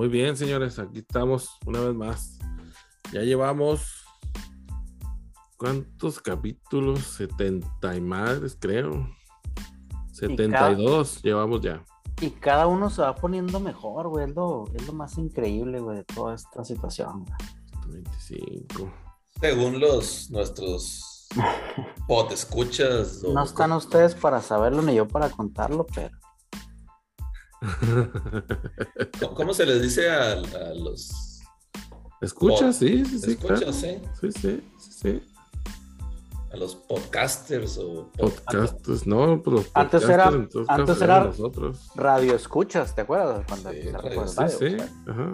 muy 0.00 0.08
bien, 0.08 0.34
señores, 0.34 0.78
aquí 0.78 1.00
estamos 1.00 1.58
una 1.66 1.80
vez 1.80 1.94
más. 1.94 2.38
Ya 3.12 3.20
llevamos. 3.20 4.02
¿Cuántos 5.58 6.20
capítulos? 6.20 7.00
70 7.00 7.96
y 7.96 8.00
madres, 8.00 8.56
creo. 8.58 9.06
72 10.12 11.20
llevamos 11.22 11.60
ya. 11.60 11.84
Y 12.18 12.30
cada 12.30 12.66
uno 12.66 12.88
se 12.88 13.02
va 13.02 13.14
poniendo 13.14 13.60
mejor, 13.60 14.08
güey. 14.08 14.24
Es 14.24 14.34
lo, 14.34 14.64
es 14.72 14.86
lo 14.86 14.94
más 14.94 15.18
increíble, 15.18 15.80
güey, 15.80 15.98
de 15.98 16.04
toda 16.04 16.34
esta 16.34 16.64
situación. 16.64 17.26
Güey. 17.86 18.02
25. 18.02 18.90
Según 19.38 19.80
los 19.80 20.30
nuestros 20.30 21.28
pot 22.08 22.32
escuchas. 22.32 23.22
No 23.22 23.44
están 23.44 23.72
ustedes 23.72 24.14
para 24.14 24.40
saberlo 24.40 24.80
ni 24.80 24.94
yo 24.94 25.06
para 25.06 25.28
contarlo, 25.28 25.86
pero. 25.94 26.16
¿Cómo 29.36 29.54
se 29.54 29.66
les 29.66 29.82
dice 29.82 30.10
a, 30.10 30.32
a 30.32 30.74
los. 30.74 31.40
¿Escuchas? 32.20 32.76
Sí, 32.76 33.04
sí, 33.04 33.18
sí. 33.18 33.30
¿Escuchas, 33.32 33.58
claro. 33.60 33.72
sí? 33.72 33.98
Sí, 34.20 34.32
sí, 34.32 34.62
sí, 34.78 34.92
sí. 35.02 35.22
A 36.52 36.56
los 36.56 36.74
podcasters 36.74 37.78
o. 37.78 38.10
Podcasters, 38.18 39.06
no, 39.06 39.40
pero 39.42 39.56
los 39.56 39.70
Antes 39.74 40.02
era- 40.08 40.26
antes 40.68 41.00
era- 41.00 41.24
nosotros. 41.24 41.90
Radio 41.94 42.34
escuchas, 42.34 42.94
¿te 42.94 43.02
acuerdas? 43.02 43.44
Cuando 43.46 43.70
Sí, 43.70 43.82
radio- 43.90 44.26
Sí, 44.28 44.36
radio, 44.36 44.58
sí, 44.58 44.64
o 44.66 44.78
sea, 44.78 44.88
ajá. 45.08 45.32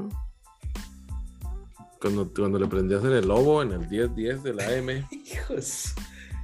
Cuando, 2.00 2.30
cuando 2.34 2.58
le 2.58 2.66
prendías 2.66 3.02
en 3.04 3.12
el 3.12 3.26
lobo, 3.26 3.62
en 3.62 3.72
el 3.72 3.88
10-10 3.88 4.42
de 4.42 4.52
la 4.54 4.64
AM, 4.68 5.06
Hijos. 5.10 5.94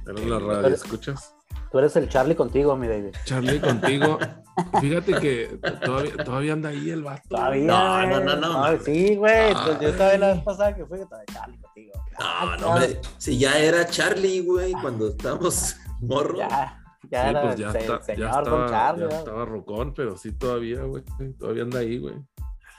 eran 0.07 0.29
las 0.29 0.41
radio, 0.41 0.67
¿escuchas? 0.75 1.33
Tú 1.73 1.79
eres 1.79 1.95
el 1.95 2.07
Charlie 2.07 2.35
contigo, 2.35 2.77
mi 2.77 2.87
David. 2.87 3.15
Charlie, 3.25 3.59
contigo. 3.59 4.19
Fíjate 4.79 5.13
que 5.15 5.59
todavía, 5.83 6.15
todavía 6.23 6.53
anda 6.53 6.69
ahí 6.69 6.91
el 6.91 7.01
vato. 7.01 7.23
Todavía. 7.29 7.65
No, 7.65 8.05
no, 8.05 8.19
no, 8.21 8.35
no, 8.35 8.71
no. 8.71 8.79
Sí, 8.83 9.15
güey. 9.15 9.51
Pues 9.53 9.79
yo 9.81 9.87
estaba 9.89 10.15
la 10.19 10.33
vez 10.35 10.43
pasada 10.43 10.75
que 10.75 10.85
fui, 10.85 10.99
todavía 10.99 11.25
Charlie 11.33 11.57
contigo. 11.57 11.91
No, 11.95 12.25
Ah, 12.25 12.57
no, 12.61 12.67
hombre. 12.73 13.01
Si 13.17 13.39
ya 13.39 13.57
era 13.57 13.87
Charlie, 13.87 14.41
güey, 14.41 14.71
cuando 14.73 15.07
estábamos 15.07 15.75
morro. 16.01 16.37
Ya, 16.37 16.79
ya 17.09 17.23
Sí, 17.23 17.29
era 17.31 17.41
pues 17.41 17.55
ya, 17.57 17.65
el 17.67 17.71
se- 17.73 17.79
está, 17.79 18.01
señor 18.03 18.19
ya, 18.31 18.39
estaba, 18.39 18.69
Charlie. 18.69 19.05
estaba 19.15 19.45
rocón, 19.45 19.93
pero 19.95 20.15
sí 20.15 20.31
todavía, 20.31 20.83
güey. 20.83 21.03
Todavía 21.39 21.63
anda 21.63 21.79
ahí, 21.79 21.97
güey. 21.97 22.13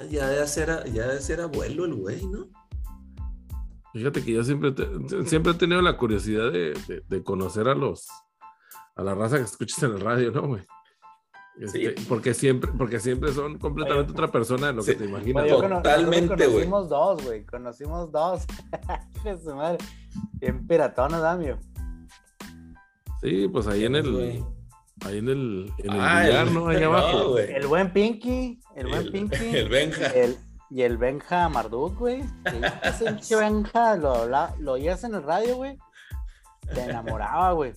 Ya 0.09 0.29
de 0.29 0.47
ser, 0.47 0.85
ya 0.93 1.09
de 1.09 1.21
ser 1.21 1.41
abuelo 1.41 1.85
el 1.85 1.95
güey, 1.95 2.25
¿no? 2.27 2.47
Fíjate 3.93 4.25
que 4.25 4.33
yo 4.33 4.43
siempre, 4.45 4.71
te- 4.73 4.89
siempre 5.27 5.53
he 5.53 5.55
tenido 5.57 5.83
la 5.83 5.97
curiosidad 5.97 6.51
de, 6.53 6.75
de- 6.89 7.03
de 7.09 7.23
conocer 7.25 7.69
a 7.69 7.75
los 7.75 8.09
a 8.97 9.03
la 9.03 9.15
raza 9.15 9.37
que 9.39 9.43
escuchas 9.45 9.83
en 9.83 9.93
el 9.93 10.01
radio, 10.01 10.31
¿no, 10.31 10.43
güey? 10.47 10.63
Este, 11.61 11.95
Sí. 11.97 12.05
Porque 12.09 12.35
siempre, 12.35 12.71
porque 12.77 12.99
siempre 12.99 13.33
son 13.33 13.59
completamente 13.59 14.11
Oye. 14.11 14.21
otra 14.21 14.33
persona 14.33 14.69
de 14.69 14.73
lo 14.73 14.83
Sí. 14.83 14.93
que 14.93 14.99
te 14.99 15.05
imaginas. 15.05 15.45
Cono- 15.53 15.77
Totalmente, 15.77 16.35
güey. 16.35 16.49
Conocimos 16.69 16.89
dos, 16.89 17.25
güey. 17.25 17.45
Conocimos 17.45 18.11
dos. 18.13 18.45
Bien 20.41 20.67
piratones, 20.67 21.21
Damio. 21.21 21.59
Sí, 23.23 23.49
pues 23.49 23.67
ahí 23.69 23.85
en 23.85 23.97
el, 23.97 24.45
ahí 25.07 25.19
en 25.19 25.29
el, 25.29 25.73
en 25.79 25.93
el 25.93 26.01
Ah, 26.01 26.23
billar, 26.25 26.47
el- 26.49 26.55
¿no? 26.55 26.69
Ahí 26.69 26.81
no, 26.83 26.87
abajo. 26.89 27.31
güey. 27.31 27.53
El 27.53 27.67
buen 27.67 27.93
Pinky. 27.93 28.61
El 28.77 28.87
buen 28.89 29.01
El- 29.03 29.13
Pinky. 29.13 29.37
el 29.57 29.69
Benja. 29.69 30.07
el- 30.09 30.37
y 30.71 30.83
el 30.83 30.97
Benja 30.99 31.49
Marduk, 31.49 31.97
güey. 31.99 32.23
Sí, 32.23 32.61
ese 32.83 33.05
pinche 33.07 33.37
Benja 33.37 33.97
lo, 33.97 34.13
habla- 34.15 34.55
lo 34.59 34.73
oías 34.73 35.05
en 35.05 35.15
el 35.15 35.23
radio, 35.23 35.57
güey. 35.57 35.79
Te 36.75 36.83
enamoraba, 36.83 37.53
güey. 37.53 37.73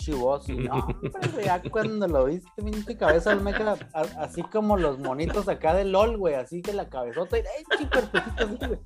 Chivoso. 0.00 0.52
No, 0.52 0.74
hombre, 0.74 1.10
güey, 1.32 1.44
ya 1.44 1.62
cuando 1.70 2.08
lo 2.08 2.24
viste, 2.24 2.50
pinche 2.62 2.96
cabeza 2.96 3.30
del 3.30 3.40
meca, 3.42 3.76
así 4.18 4.42
como 4.44 4.76
los 4.76 4.98
monitos 4.98 5.46
acá 5.48 5.74
de 5.74 5.84
LOL, 5.84 6.16
güey, 6.16 6.34
así 6.34 6.62
que 6.62 6.72
la 6.72 6.88
cabezota 6.88 7.38
y 7.38 7.42
¡ay, 7.42 7.78
chico, 7.78 7.98
así, 8.36 8.56
güey! 8.66 8.80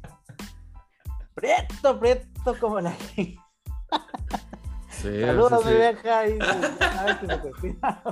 Prieto, 1.34 1.98
prieto, 2.00 2.54
como 2.60 2.80
la. 2.80 2.94
Sí, 4.90 5.20
Saludos, 5.20 5.64
mi 5.64 5.70
se- 5.72 5.76
vieja. 5.76 6.28
Y, 6.28 6.38
sabes 6.38 7.16
que 7.18 7.48
estira. 7.48 8.02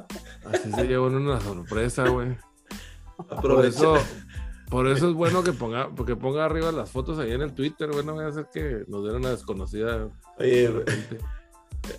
así 0.53 0.72
se 0.72 0.87
llevan 0.87 1.15
una 1.15 1.41
sorpresa, 1.41 2.09
güey. 2.09 2.37
Por 3.41 3.65
eso, 3.65 3.94
por 4.69 4.87
eso 4.88 5.09
es 5.09 5.15
bueno 5.15 5.43
que 5.43 5.53
ponga, 5.53 5.88
porque 5.94 6.16
ponga 6.16 6.44
arriba 6.44 6.71
las 6.72 6.91
fotos 6.91 7.19
ahí 7.19 7.32
en 7.32 7.43
el 7.43 7.54
Twitter, 7.54 7.91
güey. 7.91 8.04
No 8.04 8.15
voy 8.15 8.25
a 8.25 8.28
hacer 8.28 8.48
que 8.53 8.84
nos 8.88 9.04
den 9.04 9.16
una 9.16 9.31
desconocida. 9.31 10.09
Oye, 10.38 10.62
de 10.62 10.71
repente. 10.71 11.19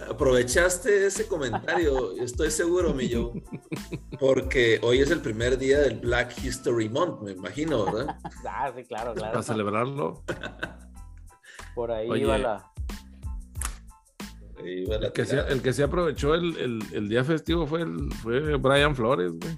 Aprovechaste 0.10 1.06
ese 1.06 1.28
comentario, 1.28 2.14
estoy 2.22 2.52
seguro, 2.52 2.94
mi 2.94 3.10
yo. 3.10 3.34
Porque 4.20 4.80
hoy 4.84 5.00
es 5.00 5.12
el 5.12 5.20
primer 5.22 5.58
día 5.58 5.80
del 5.80 6.00
Black 6.00 6.38
History 6.44 6.90
Month, 6.90 7.22
me 7.22 7.32
imagino, 7.32 7.86
¿verdad? 7.86 8.16
Ah, 8.48 8.72
sí, 8.76 8.84
claro, 8.86 9.14
claro. 9.14 9.34
Para 9.34 9.44
celebrarlo. 9.44 10.24
Por 11.76 11.92
ahí 11.92 12.10
Oye. 12.10 12.22
iba 12.24 12.38
la. 12.38 12.72
Ahí 14.60 14.86
va 14.86 14.98
la 14.98 15.08
El 15.08 15.14
que, 15.14 15.26
se, 15.26 15.40
el 15.40 15.62
que 15.62 15.74
se 15.74 15.84
aprovechó 15.84 16.36
el, 16.36 16.56
el- 16.58 16.84
el 16.94 17.10
día 17.10 17.24
festivo 17.24 17.66
fue, 17.68 17.82
el, 17.82 18.12
fue 18.22 18.56
Brian 18.58 18.96
Flores, 18.96 19.32
güey. 19.32 19.58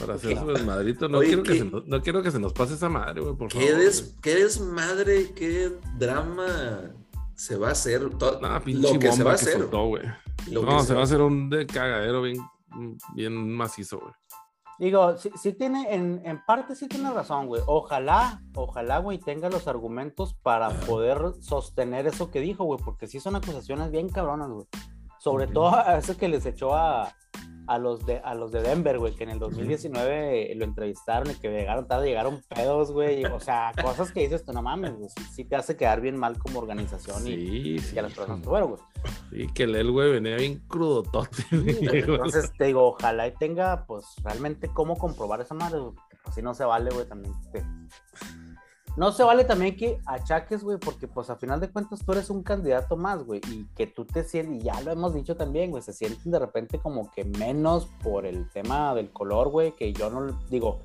Para 0.00 0.14
hacer 0.14 0.36
su 0.38 0.46
desmadrito. 0.48 1.08
No, 1.08 1.18
Oye, 1.18 1.28
quiero 1.28 1.42
que 1.42 1.56
se 1.58 1.64
nos, 1.64 1.86
no 1.86 2.02
quiero 2.02 2.22
que 2.22 2.30
se 2.30 2.38
nos 2.38 2.52
pase 2.52 2.74
esa 2.74 2.88
madre, 2.90 3.20
güey, 3.22 3.34
por 3.36 3.48
¿Qué, 3.48 3.66
favor. 3.68 3.80
des, 3.82 4.14
qué 4.20 4.34
desmadre, 4.34 5.32
qué 5.34 5.72
drama 5.98 6.90
se 7.36 7.56
va 7.56 7.68
a 7.68 7.72
hacer? 7.72 8.10
Nah, 8.40 8.58
pinche 8.60 8.94
lo 8.94 8.98
que 8.98 9.12
se 9.12 9.22
va 9.22 9.32
a 9.32 9.34
bomba 9.34 9.36
que 9.36 9.42
hacer. 9.42 9.58
soltó, 9.58 9.86
güey. 9.86 10.02
lo 10.50 10.62
No, 10.62 10.82
se 10.82 10.94
va 10.94 11.00
a 11.00 11.04
hacer 11.04 11.20
un 11.20 11.48
de 11.50 11.66
cagadero 11.66 12.22
bien, 12.22 12.38
bien 13.14 13.52
macizo, 13.52 14.00
güey. 14.00 14.12
Digo, 14.78 15.16
sí, 15.16 15.30
sí 15.40 15.54
tiene, 15.54 15.94
en, 15.94 16.20
en 16.24 16.44
parte 16.44 16.74
sí 16.74 16.86
tiene 16.86 17.10
razón, 17.10 17.46
güey. 17.46 17.62
Ojalá, 17.66 18.42
ojalá, 18.54 18.98
güey, 18.98 19.18
tenga 19.18 19.48
los 19.48 19.68
argumentos 19.68 20.34
para 20.34 20.68
poder 20.68 21.18
sostener 21.40 22.06
eso 22.06 22.30
que 22.30 22.40
dijo, 22.40 22.64
güey, 22.64 22.78
porque 22.84 23.06
sí 23.06 23.20
son 23.20 23.36
acusaciones 23.36 23.90
bien 23.90 24.10
cabronas, 24.10 24.50
güey. 24.50 24.66
Sobre 25.18 25.46
todo 25.46 25.74
a 25.74 25.96
eso 25.96 26.16
que 26.16 26.28
les 26.28 26.44
echó 26.44 26.74
a, 26.74 27.14
a 27.66 27.78
los 27.78 28.04
de 28.06 28.18
a 28.18 28.34
los 28.34 28.52
de 28.52 28.62
Denver, 28.62 28.98
güey, 28.98 29.14
que 29.14 29.24
en 29.24 29.30
el 29.30 29.38
2019 29.38 30.52
lo 30.56 30.64
entrevistaron 30.64 31.30
y 31.30 31.34
que 31.34 31.48
llegaron 31.50 31.86
tarde, 31.86 32.06
llegaron 32.08 32.40
pedos, 32.54 32.92
güey. 32.92 33.24
O 33.24 33.40
sea, 33.40 33.72
cosas 33.82 34.12
que 34.12 34.20
dices 34.20 34.44
tú, 34.44 34.52
no 34.52 34.62
mames, 34.62 34.96
güey. 34.96 35.08
Sí, 35.16 35.22
sí 35.34 35.44
te 35.44 35.56
hace 35.56 35.76
quedar 35.76 36.00
bien 36.00 36.16
mal 36.16 36.38
como 36.38 36.58
organización 36.60 37.26
y, 37.26 37.78
Sí, 37.78 37.94
y 37.94 37.98
a 37.98 38.02
las 38.02 38.12
personas 38.14 38.40
que 38.42 38.48
fueron, 38.48 38.70
güey. 38.70 38.82
Sí, 39.30 39.46
que 39.54 39.62
el 39.64 39.90
güey 39.92 40.12
venía 40.12 40.36
bien 40.36 40.60
crudotote. 40.68 41.44
Entonces, 41.52 42.52
te 42.56 42.64
digo, 42.66 42.86
ojalá 42.88 43.26
y 43.28 43.32
tenga, 43.34 43.86
pues, 43.86 44.04
realmente 44.22 44.68
cómo 44.72 44.96
comprobar 44.96 45.40
esa 45.40 45.54
madre, 45.54 45.78
güey. 45.80 45.92
Así 46.24 46.42
no 46.42 46.54
se 46.54 46.64
vale, 46.64 46.90
güey, 46.90 47.06
también. 47.06 47.32
te- 47.52 47.64
No 48.96 49.12
se 49.12 49.22
vale 49.24 49.44
también 49.44 49.76
que 49.76 50.00
achaques, 50.06 50.64
güey, 50.64 50.78
porque, 50.78 51.06
pues, 51.06 51.28
a 51.28 51.36
final 51.36 51.60
de 51.60 51.70
cuentas 51.70 52.00
tú 52.04 52.12
eres 52.12 52.30
un 52.30 52.42
candidato 52.42 52.96
más, 52.96 53.24
güey, 53.24 53.40
y 53.50 53.66
que 53.76 53.86
tú 53.86 54.06
te 54.06 54.24
sientes, 54.24 54.56
y 54.56 54.64
ya 54.64 54.80
lo 54.80 54.90
hemos 54.90 55.12
dicho 55.12 55.36
también, 55.36 55.70
güey, 55.70 55.82
se 55.82 55.92
sienten 55.92 56.32
de 56.32 56.38
repente 56.38 56.78
como 56.78 57.10
que 57.10 57.24
menos 57.24 57.86
por 58.02 58.24
el 58.24 58.48
tema 58.50 58.94
del 58.94 59.12
color, 59.12 59.48
güey, 59.50 59.72
que 59.72 59.92
yo 59.92 60.08
no, 60.08 60.38
digo, 60.48 60.80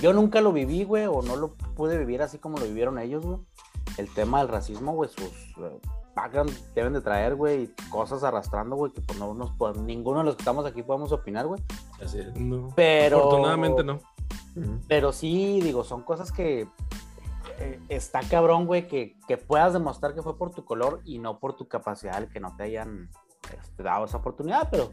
yo 0.00 0.12
nunca 0.12 0.40
lo 0.40 0.52
viví, 0.52 0.84
güey, 0.84 1.06
o 1.06 1.22
no 1.22 1.36
lo 1.36 1.54
pude 1.54 1.98
vivir 1.98 2.22
así 2.22 2.38
como 2.38 2.58
lo 2.58 2.66
vivieron 2.66 2.98
ellos, 2.98 3.24
güey. 3.24 3.38
El 3.96 4.12
tema 4.12 4.38
del 4.38 4.48
racismo, 4.48 4.92
güey, 4.92 5.08
sus 5.08 5.32
eh, 5.58 5.80
background 6.14 6.52
deben 6.74 6.92
de 6.92 7.00
traer, 7.00 7.34
güey, 7.34 7.70
cosas 7.90 8.22
arrastrando, 8.22 8.76
güey, 8.76 8.92
que 8.92 9.00
pues 9.00 9.18
no 9.18 9.32
nos 9.34 9.50
podemos, 9.52 9.82
ninguno 9.82 10.18
de 10.18 10.24
los 10.26 10.36
que 10.36 10.42
estamos 10.42 10.66
aquí 10.66 10.82
podemos 10.82 11.12
opinar, 11.12 11.46
güey. 11.46 11.62
Así 12.02 12.18
es. 12.18 12.34
No. 12.36 12.72
Pero. 12.76 13.18
Afortunadamente 13.18 13.82
no. 13.82 14.00
Pero 14.88 15.12
sí, 15.12 15.60
digo, 15.62 15.84
son 15.84 16.02
cosas 16.02 16.32
que 16.32 16.66
eh, 17.58 17.80
está 17.88 18.20
cabrón, 18.20 18.66
güey, 18.66 18.86
que, 18.86 19.16
que 19.26 19.36
puedas 19.36 19.72
demostrar 19.72 20.14
que 20.14 20.22
fue 20.22 20.36
por 20.36 20.50
tu 20.50 20.64
color 20.64 21.00
y 21.04 21.18
no 21.18 21.38
por 21.38 21.56
tu 21.56 21.68
capacidad, 21.68 22.18
el 22.18 22.28
que 22.28 22.40
no 22.40 22.54
te 22.56 22.64
hayan 22.64 23.10
este, 23.56 23.82
dado 23.82 24.04
esa 24.04 24.18
oportunidad, 24.18 24.68
pero 24.70 24.92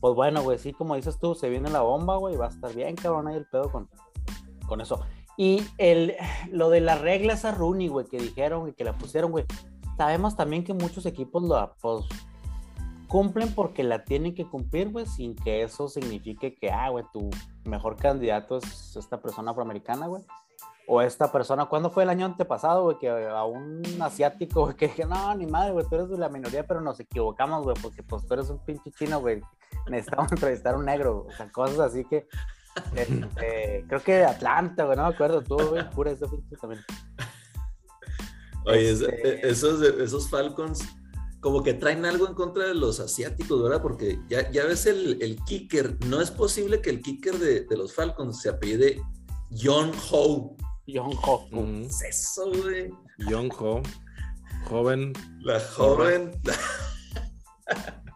pues 0.00 0.14
bueno, 0.14 0.42
güey, 0.42 0.58
sí, 0.58 0.72
como 0.72 0.94
dices 0.94 1.18
tú, 1.18 1.34
se 1.34 1.48
viene 1.48 1.70
la 1.70 1.80
bomba, 1.80 2.16
güey, 2.16 2.36
va 2.36 2.46
a 2.46 2.50
estar 2.50 2.74
bien 2.74 2.94
cabrón 2.94 3.28
ahí 3.28 3.36
el 3.36 3.46
pedo 3.46 3.70
con, 3.70 3.88
con 4.66 4.80
eso. 4.80 5.00
Y 5.36 5.64
el, 5.78 6.16
lo 6.50 6.70
de 6.70 6.80
las 6.80 7.00
reglas 7.00 7.44
a 7.44 7.52
Rooney, 7.52 7.88
güey, 7.88 8.06
que 8.06 8.18
dijeron 8.18 8.68
y 8.68 8.72
que 8.72 8.84
la 8.84 8.96
pusieron, 8.96 9.30
güey, 9.30 9.44
sabemos 9.96 10.36
también 10.36 10.64
que 10.64 10.74
muchos 10.74 11.06
equipos 11.06 11.42
lo, 11.42 11.74
pues, 11.80 12.06
cumplen 13.08 13.54
porque 13.54 13.82
la 13.82 14.04
tienen 14.04 14.34
que 14.34 14.46
cumplir, 14.46 14.90
güey, 14.90 15.06
sin 15.06 15.34
que 15.34 15.62
eso 15.62 15.88
signifique 15.88 16.54
que, 16.54 16.70
ah, 16.70 16.90
güey, 16.90 17.04
tu 17.12 17.30
mejor 17.64 17.96
candidato 17.96 18.58
es 18.58 18.96
esta 18.96 19.20
persona 19.20 19.50
afroamericana, 19.50 20.06
güey. 20.06 20.22
O 20.90 21.02
esta 21.02 21.30
persona, 21.30 21.66
¿cuándo 21.66 21.90
fue 21.90 22.04
el 22.04 22.08
año 22.08 22.24
antepasado, 22.24 22.84
güey? 22.84 22.98
Que 22.98 23.10
a 23.10 23.44
un 23.44 23.82
asiático, 24.00 24.62
güey, 24.62 24.74
que 24.74 24.86
dije, 24.88 25.04
no, 25.04 25.34
ni 25.34 25.46
madre, 25.46 25.72
güey, 25.72 25.84
tú 25.86 25.96
eres 25.96 26.08
de 26.08 26.16
la 26.16 26.30
minoría, 26.30 26.66
pero 26.66 26.80
nos 26.80 26.98
equivocamos, 26.98 27.62
güey, 27.64 27.76
porque 27.82 28.02
pues 28.02 28.26
tú 28.26 28.32
eres 28.34 28.48
un 28.48 28.64
pinche 28.64 28.90
chino, 28.92 29.20
güey. 29.20 29.42
Necesitamos 29.90 30.32
entrevistar 30.32 30.74
a 30.74 30.78
un 30.78 30.86
negro, 30.86 31.26
o 31.28 31.32
sea, 31.32 31.50
cosas 31.52 31.78
así 31.80 32.04
que. 32.06 32.26
este, 32.94 33.84
creo 33.88 34.02
que 34.02 34.12
de 34.14 34.24
Atlanta, 34.24 34.84
güey, 34.84 34.96
no 34.96 35.02
me 35.08 35.14
acuerdo, 35.14 35.42
tú, 35.42 35.56
güey, 35.68 35.88
pura 35.90 36.10
ese 36.10 36.26
pinche 36.26 36.56
también. 36.56 36.80
Oye, 38.66 38.90
es- 38.90 39.00
Este- 39.02 39.48
esos, 39.48 39.82
esos 39.82 40.30
Falcons 40.30 40.80
como 41.40 41.62
que 41.62 41.74
traen 41.74 42.04
algo 42.04 42.26
en 42.26 42.34
contra 42.34 42.64
de 42.66 42.74
los 42.74 42.98
asiáticos, 42.98 43.62
¿verdad? 43.62 43.80
Porque 43.80 44.18
ya, 44.28 44.50
ya 44.50 44.64
ves 44.64 44.86
el, 44.86 45.22
el 45.22 45.36
kicker, 45.44 45.96
no 46.06 46.20
es 46.20 46.30
posible 46.32 46.80
que 46.80 46.90
el 46.90 47.00
kicker 47.00 47.38
de, 47.38 47.60
de 47.64 47.76
los 47.76 47.94
Falcons 47.94 48.40
se 48.42 48.48
apellide 48.48 49.00
John 49.56 49.92
Ho. 50.10 50.56
John 50.92 51.12
Ho. 51.22 51.46
Ujú. 51.52 51.86
Es 51.86 52.02
eso, 52.02 52.50
güey. 52.50 52.90
Young 53.28 53.52
Ho, 53.58 53.82
joven. 54.64 55.12
La 55.40 55.60
joven. 55.60 56.32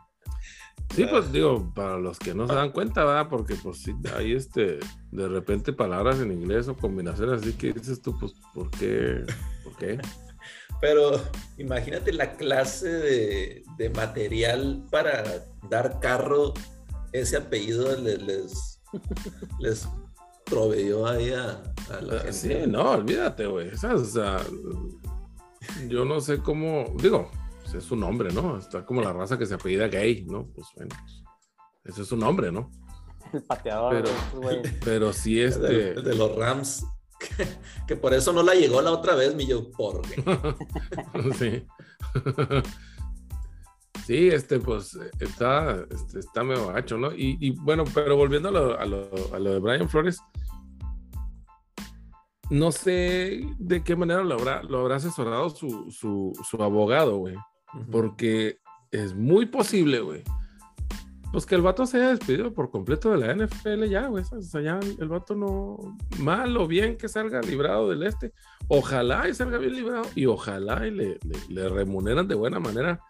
Sí, 0.95 1.07
pues 1.07 1.33
digo, 1.33 1.73
para 1.75 1.97
los 1.97 2.19
que 2.19 2.35
no 2.35 2.47
se 2.47 2.55
dan 2.55 2.71
cuenta, 2.71 3.03
¿verdad? 3.03 3.29
Porque 3.31 3.55
pues 3.55 3.79
sí, 3.79 3.95
hay 4.15 4.35
este, 4.35 4.79
de 5.11 5.29
repente 5.29 5.73
palabras 5.73 6.21
en 6.21 6.31
inglés 6.31 6.69
o 6.69 6.77
combinaciones 6.77 7.41
así 7.41 7.55
que 7.55 7.73
dices 7.73 8.03
tú, 8.03 8.15
pues, 8.19 8.35
¿por 8.53 8.71
qué? 8.73 9.25
¿Por 9.65 9.75
qué? 9.77 9.99
Pero 10.83 11.13
imagínate 11.57 12.13
la 12.13 12.37
clase 12.37 12.91
de, 12.91 13.65
de 13.79 13.89
material 13.91 14.85
para 14.91 15.47
dar 15.71 15.99
carro. 16.01 16.53
Ese 17.13 17.39
apellido 17.39 17.97
les, 17.97 18.21
les, 18.23 18.81
les 19.61 19.89
proveyó 20.53 21.07
ahí 21.07 21.33
a, 21.33 21.63
a 21.91 22.01
la 22.03 22.19
gente. 22.19 22.33
Sí, 22.33 22.55
no, 22.69 22.91
olvídate, 22.91 23.47
güey. 23.47 23.69
Esas, 23.69 24.01
o 24.01 24.05
sea, 24.05 24.41
yo 25.89 26.05
no 26.05 26.21
sé 26.21 26.39
cómo, 26.39 26.95
digo, 26.99 27.31
pues, 27.63 27.75
es 27.77 27.85
su 27.85 27.97
nombre, 27.97 28.33
¿no? 28.33 28.59
Está 28.59 28.85
como 28.85 29.01
la 29.01 29.13
raza 29.13 29.39
que 29.39 29.47
se 29.47 29.55
apellida 29.55 29.89
gay, 29.89 30.25
¿no? 30.27 30.47
Pues 30.55 30.67
bueno, 30.77 30.95
pues, 31.01 31.23
ese 31.85 32.03
es 32.03 32.09
su 32.09 32.17
nombre, 32.17 32.53
¿no? 32.53 32.71
El 33.33 33.43
pateador. 33.45 33.95
Pero- 34.03 34.41
güey. 34.43 34.63
Pero 34.85 35.13
sí, 35.13 35.41
este, 35.51 35.95
de 35.95 36.15
los 36.15 36.37
Rams. 36.37 36.85
Que, 37.19 37.47
que 37.87 37.95
por 37.97 38.13
eso 38.15 38.33
no 38.33 38.43
la 38.43 38.53
llegó 38.55 38.83
la 38.83 38.91
otra 38.91 39.15
vez, 39.15 39.35
mi 39.37 39.47
yo. 39.47 39.71
¿Por 39.71 40.03
qué? 40.09 40.23
sí. 41.39 41.67
Sí, 44.07 44.29
este, 44.29 44.59
pues 44.59 44.99
está, 45.21 45.87
este, 45.89 46.19
está 46.19 46.43
medio 46.43 46.69
gacho, 46.69 46.99
¿no? 46.99 47.13
Y, 47.13 47.37
y, 47.41 47.53
bueno, 47.53 47.85
pero 47.95 48.17
volviendo 48.17 48.49
a 48.49 48.53
lo, 48.53 48.79
a, 48.79 48.85
lo, 48.85 49.09
a 49.33 49.39
lo 49.39 49.53
de 49.53 49.59
Brian 49.61 49.89
Flores, 49.89 50.19
no 52.51 52.73
sé 52.73 53.47
de 53.59 53.83
qué 53.85 53.95
manera 53.95 54.25
lo 54.25 54.35
habrá, 54.35 54.63
lo 54.65 54.81
habrá 54.81 54.97
asesorado 54.97 55.51
su, 55.51 55.91
su, 55.91 56.33
su 56.49 56.63
abogado, 56.63 57.17
güey. 57.19 57.37
Porque 57.91 58.59
es 58.91 59.15
muy 59.15 59.47
posible, 59.47 60.01
güey. 60.01 60.23
Pues 61.31 61.47
que 61.47 61.55
el 61.55 61.63
vato 61.63 61.87
se 61.87 61.97
haya 61.97 62.09
despedido 62.11 62.53
por 62.53 62.71
completo 62.71 63.11
de 63.11 63.19
la 63.19 63.35
NFL 63.35 63.85
ya, 63.85 64.09
güey. 64.09 64.23
O 64.31 64.43
sea, 64.43 64.61
ya 64.61 64.81
el 64.99 65.09
vato 65.09 65.35
no. 65.35 65.97
Mal 66.19 66.55
o 66.59 66.67
bien 66.67 66.99
que 66.99 67.09
salga 67.09 67.41
librado 67.41 67.89
del 67.89 68.03
este. 68.03 68.35
Ojalá 68.69 69.27
y 69.29 69.35
salga 69.35 69.57
bien 69.57 69.75
librado. 69.75 70.05
Y 70.15 70.27
ojalá 70.27 70.87
y 70.87 70.91
le, 70.91 71.19
le, 71.23 71.39
le 71.49 71.69
remuneran 71.71 72.29
de 72.29 72.35
buena 72.35 72.61
manera 72.61 73.01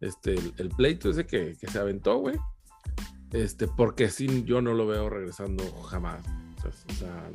este, 0.00 0.34
el, 0.34 0.54
el 0.58 0.68
pleito 0.70 1.10
ese 1.10 1.26
que, 1.26 1.56
que 1.60 1.66
se 1.66 1.78
aventó, 1.78 2.18
güey. 2.18 2.36
Este, 3.32 3.66
porque 3.66 4.08
sí, 4.10 4.44
yo 4.44 4.60
no 4.62 4.74
lo 4.74 4.86
veo 4.86 5.08
regresando 5.10 5.64
jamás. 5.84 6.24
O 6.58 6.60
sea, 6.60 6.70
o 6.88 6.92
sea, 6.94 7.30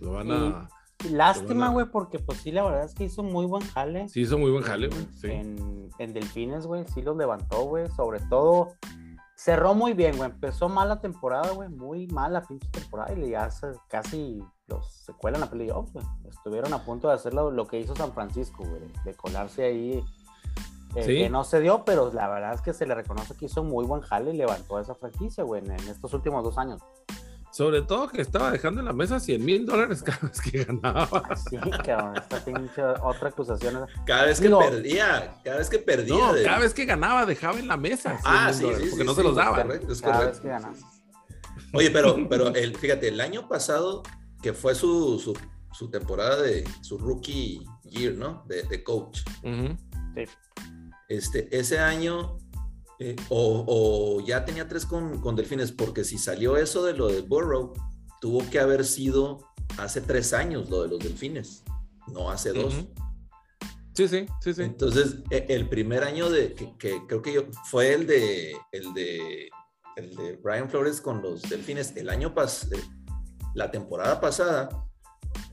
lo 0.00 0.12
van 0.12 0.30
a. 0.30 0.68
Lástima, 1.10 1.46
Buena. 1.66 1.68
güey, 1.68 1.86
porque 1.90 2.18
pues 2.18 2.38
sí, 2.38 2.50
la 2.50 2.64
verdad 2.64 2.84
es 2.84 2.94
que 2.94 3.04
hizo 3.04 3.22
muy 3.22 3.46
buen 3.46 3.62
jale. 3.62 4.08
Sí, 4.08 4.22
hizo 4.22 4.38
muy 4.38 4.50
buen 4.50 4.62
jale, 4.64 4.88
güey. 4.88 5.06
Sí. 5.20 5.26
En, 5.30 5.90
en 5.98 6.12
Delfines, 6.14 6.66
güey, 6.66 6.84
sí 6.94 7.02
los 7.02 7.16
levantó, 7.16 7.62
güey. 7.64 7.90
Sobre 7.90 8.20
todo, 8.30 8.74
cerró 9.36 9.74
muy 9.74 9.92
bien, 9.92 10.16
güey. 10.16 10.30
Empezó 10.30 10.68
mal 10.68 10.88
la 10.88 11.00
temporada, 11.00 11.50
güey. 11.52 11.68
Muy 11.68 12.06
mal 12.06 12.32
la 12.32 12.42
pinche 12.42 12.68
temporada. 12.70 13.12
Y 13.18 13.30
ya 13.30 13.50
se- 13.50 13.72
casi 13.88 14.42
los 14.66 14.90
se 14.92 15.12
cuelan 15.12 15.42
a 15.42 15.50
playoffs, 15.50 15.92
güey. 15.92 16.06
Estuvieron 16.30 16.72
a 16.72 16.84
punto 16.84 17.08
de 17.08 17.14
hacer 17.14 17.34
lo, 17.34 17.50
lo 17.50 17.66
que 17.66 17.80
hizo 17.80 17.94
San 17.96 18.12
Francisco, 18.14 18.64
güey. 18.64 18.90
De 19.04 19.14
colarse 19.14 19.64
ahí. 19.64 20.02
Eh, 20.96 21.02
Sí. 21.04 21.14
Que 21.18 21.30
no 21.30 21.44
se 21.44 21.60
dio, 21.60 21.84
pero 21.84 22.12
la 22.12 22.28
verdad 22.28 22.54
es 22.54 22.60
que 22.60 22.72
se 22.72 22.86
le 22.86 22.94
reconoce 22.94 23.34
que 23.36 23.46
hizo 23.46 23.62
muy 23.64 23.84
buen 23.84 24.00
jale 24.02 24.32
y 24.32 24.36
levantó 24.36 24.78
esa 24.78 24.94
franquicia, 24.94 25.44
güey, 25.44 25.64
en, 25.64 25.72
en 25.72 25.88
estos 25.88 26.12
últimos 26.14 26.42
dos 26.44 26.56
años. 26.58 26.80
Sobre 27.52 27.82
todo 27.82 28.08
que 28.08 28.20
estaba 28.20 28.50
dejando 28.50 28.80
en 28.80 28.86
la 28.86 28.92
mesa 28.92 29.20
100 29.20 29.44
mil 29.44 29.64
dólares 29.64 30.02
cada 30.02 30.18
vez 30.22 30.40
que 30.40 30.64
ganaba. 30.64 31.22
Sí, 31.36 31.56
cabrón, 31.84 32.16
esta 32.16 32.44
pinche 32.44 32.82
otra 33.00 33.28
acusación. 33.28 33.86
Cada 34.04 34.24
vez 34.24 34.40
que 34.40 34.48
Digo- 34.48 34.58
perdía, 34.58 35.34
cada 35.44 35.58
vez 35.58 35.70
que 35.70 35.78
perdía. 35.78 36.14
No, 36.16 36.32
de- 36.34 36.42
cada 36.42 36.58
vez 36.58 36.74
que 36.74 36.84
ganaba 36.84 37.24
dejaba 37.26 37.58
en 37.60 37.68
la 37.68 37.76
mesa. 37.76 38.10
100 38.18 38.20
Ah, 38.24 38.52
sí, 38.52 38.62
dólares, 38.64 38.82
sí, 38.84 38.90
Porque 38.90 39.02
sí, 39.04 39.06
no 39.06 39.12
sí, 39.12 39.16
se 39.18 39.22
los 39.22 39.30
es 39.32 39.36
daban. 39.36 39.66
correcto, 39.68 39.92
es 39.92 40.00
Cada 40.02 40.14
correcto. 40.16 40.32
vez 40.32 40.40
que 40.42 40.48
ganaba. 40.48 40.74
Oye, 41.74 41.90
pero, 41.92 42.28
pero 42.28 42.48
el, 42.54 42.76
fíjate, 42.76 43.08
el 43.08 43.20
año 43.20 43.48
pasado, 43.48 44.02
que 44.42 44.52
fue 44.52 44.74
su, 44.74 45.20
su, 45.20 45.32
su 45.72 45.90
temporada 45.90 46.42
de 46.42 46.64
su 46.82 46.98
rookie 46.98 47.64
year, 47.84 48.14
¿no? 48.14 48.42
De, 48.48 48.64
de 48.64 48.82
coach. 48.82 49.20
Sí. 49.42 50.24
Este, 51.16 51.56
ese 51.56 51.78
año, 51.78 52.38
eh, 52.98 53.16
o, 53.28 53.64
o 53.66 54.26
ya 54.26 54.44
tenía 54.44 54.68
tres 54.68 54.86
con, 54.86 55.20
con 55.20 55.36
Delfines, 55.36 55.72
porque 55.72 56.04
si 56.04 56.18
salió 56.18 56.56
eso 56.56 56.84
de 56.84 56.94
lo 56.94 57.08
de 57.08 57.22
Burrow, 57.22 57.72
tuvo 58.20 58.48
que 58.50 58.58
haber 58.58 58.84
sido 58.84 59.38
hace 59.78 60.00
tres 60.00 60.32
años 60.32 60.70
lo 60.70 60.82
de 60.82 60.88
los 60.88 60.98
Delfines, 60.98 61.62
no 62.08 62.30
hace 62.30 62.52
dos. 62.52 62.74
Sí, 63.94 64.08
sí, 64.08 64.26
sí, 64.40 64.54
sí. 64.54 64.62
Entonces, 64.62 65.18
e- 65.30 65.46
el 65.50 65.68
primer 65.68 66.02
año 66.02 66.28
de 66.28 66.54
que, 66.54 66.76
que 66.78 67.00
creo 67.06 67.22
que 67.22 67.32
yo 67.32 67.42
fue 67.66 67.94
el 67.94 68.06
de 68.06 68.56
el 68.72 68.92
de 68.92 69.50
el 69.96 70.16
de 70.16 70.36
Brian 70.42 70.68
Flores 70.68 71.00
con 71.00 71.22
los 71.22 71.42
Delfines 71.42 71.96
el 71.96 72.10
año 72.10 72.34
pasado, 72.34 72.76
la 73.54 73.70
temporada 73.70 74.20
pasada, 74.20 74.68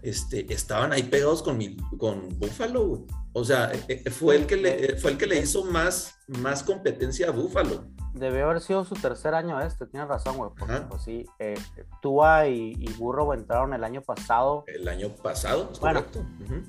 este, 0.01 0.51
estaban 0.53 0.91
ahí 0.93 1.03
pegados 1.03 1.41
con 1.43 1.57
mi, 1.57 1.75
con 1.97 2.27
Buffalo. 2.39 2.87
güey. 2.87 3.01
O 3.33 3.43
sea, 3.45 3.71
e- 3.87 4.03
e- 4.05 4.09
fue 4.11 4.35
el 4.35 4.45
que 4.45 4.57
le 4.57 4.97
fue 4.97 5.11
el 5.11 5.17
que 5.17 5.25
le 5.25 5.39
hizo 5.39 5.63
más 5.65 6.15
más 6.27 6.63
competencia 6.63 7.27
a 7.29 7.31
Buffalo. 7.31 7.85
Debió 8.13 8.43
haber 8.45 8.59
sido 8.59 8.83
su 8.83 8.95
tercer 8.95 9.33
año 9.33 9.61
este, 9.61 9.85
tienes 9.85 10.09
razón, 10.09 10.35
güey. 10.35 10.49
Porque, 10.57 10.73
Ajá. 10.73 10.89
pues 10.89 11.01
sí, 11.03 11.25
eh, 11.39 11.57
Tua 12.01 12.45
y, 12.47 12.73
y 12.77 12.91
Burro 12.97 13.33
entraron 13.33 13.73
el 13.73 13.85
año 13.85 14.01
pasado. 14.01 14.65
El 14.67 14.85
año 14.89 15.09
pasado, 15.09 15.69
es 15.71 15.79
Bueno. 15.79 16.01
correcto. 16.01 16.25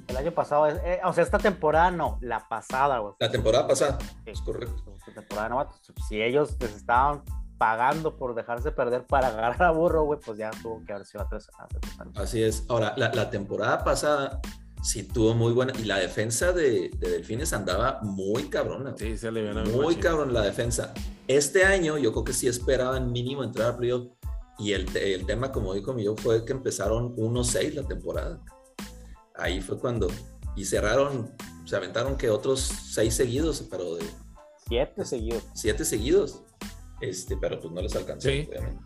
El 0.06 0.16
año 0.16 0.30
pasado, 0.30 0.68
eh, 0.68 1.00
o 1.04 1.12
sea, 1.12 1.24
esta 1.24 1.38
temporada 1.38 1.90
no, 1.90 2.18
la 2.20 2.46
pasada, 2.48 2.98
güey. 2.98 3.14
La 3.18 3.28
temporada 3.30 3.66
pasada, 3.66 3.98
Sí. 4.00 4.06
es 4.26 4.40
correcto. 4.40 4.84
Esta 4.96 5.12
temporada 5.14 5.48
de 5.48 5.50
novatos. 5.50 5.80
Si 6.08 6.22
ellos 6.22 6.56
les 6.60 6.76
estaban 6.76 7.24
pagando 7.62 8.16
por 8.16 8.34
dejarse 8.34 8.72
perder 8.72 9.06
para 9.06 9.28
agarrar 9.28 9.62
a 9.62 9.70
Burro, 9.70 10.02
güey, 10.02 10.18
pues 10.18 10.36
ya 10.36 10.50
tuvo 10.50 10.84
que 10.84 10.92
haber 10.92 11.06
sido 11.06 11.22
a 11.22 11.28
tres, 11.28 11.48
hace 11.56 11.78
tres 11.78 12.00
años. 12.00 12.16
Así 12.16 12.42
es. 12.42 12.64
Ahora, 12.68 12.92
la, 12.96 13.14
la 13.14 13.30
temporada 13.30 13.84
pasada 13.84 14.40
sí 14.82 15.04
tuvo 15.04 15.32
muy 15.34 15.52
buena. 15.52 15.72
Y 15.78 15.84
la 15.84 15.98
defensa 15.98 16.50
de, 16.50 16.90
de 16.98 17.10
Delfines 17.10 17.52
andaba 17.52 18.00
muy 18.02 18.48
cabrona. 18.48 18.96
Sí, 18.98 19.16
se 19.16 19.30
le 19.30 19.54
Muy 19.66 19.94
cabrón 19.94 20.34
la 20.34 20.40
defensa. 20.40 20.92
Este 21.28 21.64
año 21.64 21.98
yo 21.98 22.10
creo 22.10 22.24
que 22.24 22.32
sí 22.32 22.48
esperaban 22.48 23.12
mínimo 23.12 23.44
entrar 23.44 23.70
a 23.70 23.76
playoff. 23.76 24.08
Y 24.58 24.72
el, 24.72 24.96
el 24.96 25.24
tema, 25.24 25.52
como 25.52 25.72
dijo 25.72 25.94
mi 25.94 26.02
yo, 26.02 26.16
fue 26.16 26.44
que 26.44 26.50
empezaron 26.50 27.14
1-6 27.14 27.74
la 27.74 27.86
temporada. 27.86 28.40
Ahí 29.36 29.60
fue 29.60 29.78
cuando. 29.78 30.08
Y 30.56 30.64
cerraron, 30.64 31.32
se 31.64 31.76
aventaron 31.76 32.16
que 32.16 32.28
otros 32.28 32.58
6 32.60 33.14
seguidos, 33.14 33.64
pero 33.70 33.94
de 33.94 34.04
Siete 34.66 35.04
seguidos. 35.04 35.44
7 35.54 35.84
seguidos. 35.84 36.42
Este, 37.02 37.36
pero 37.36 37.60
pues 37.60 37.72
no 37.74 37.82
les 37.82 37.94
alcanzó, 37.96 38.28
Sí. 38.28 38.46
obviamente. 38.48 38.82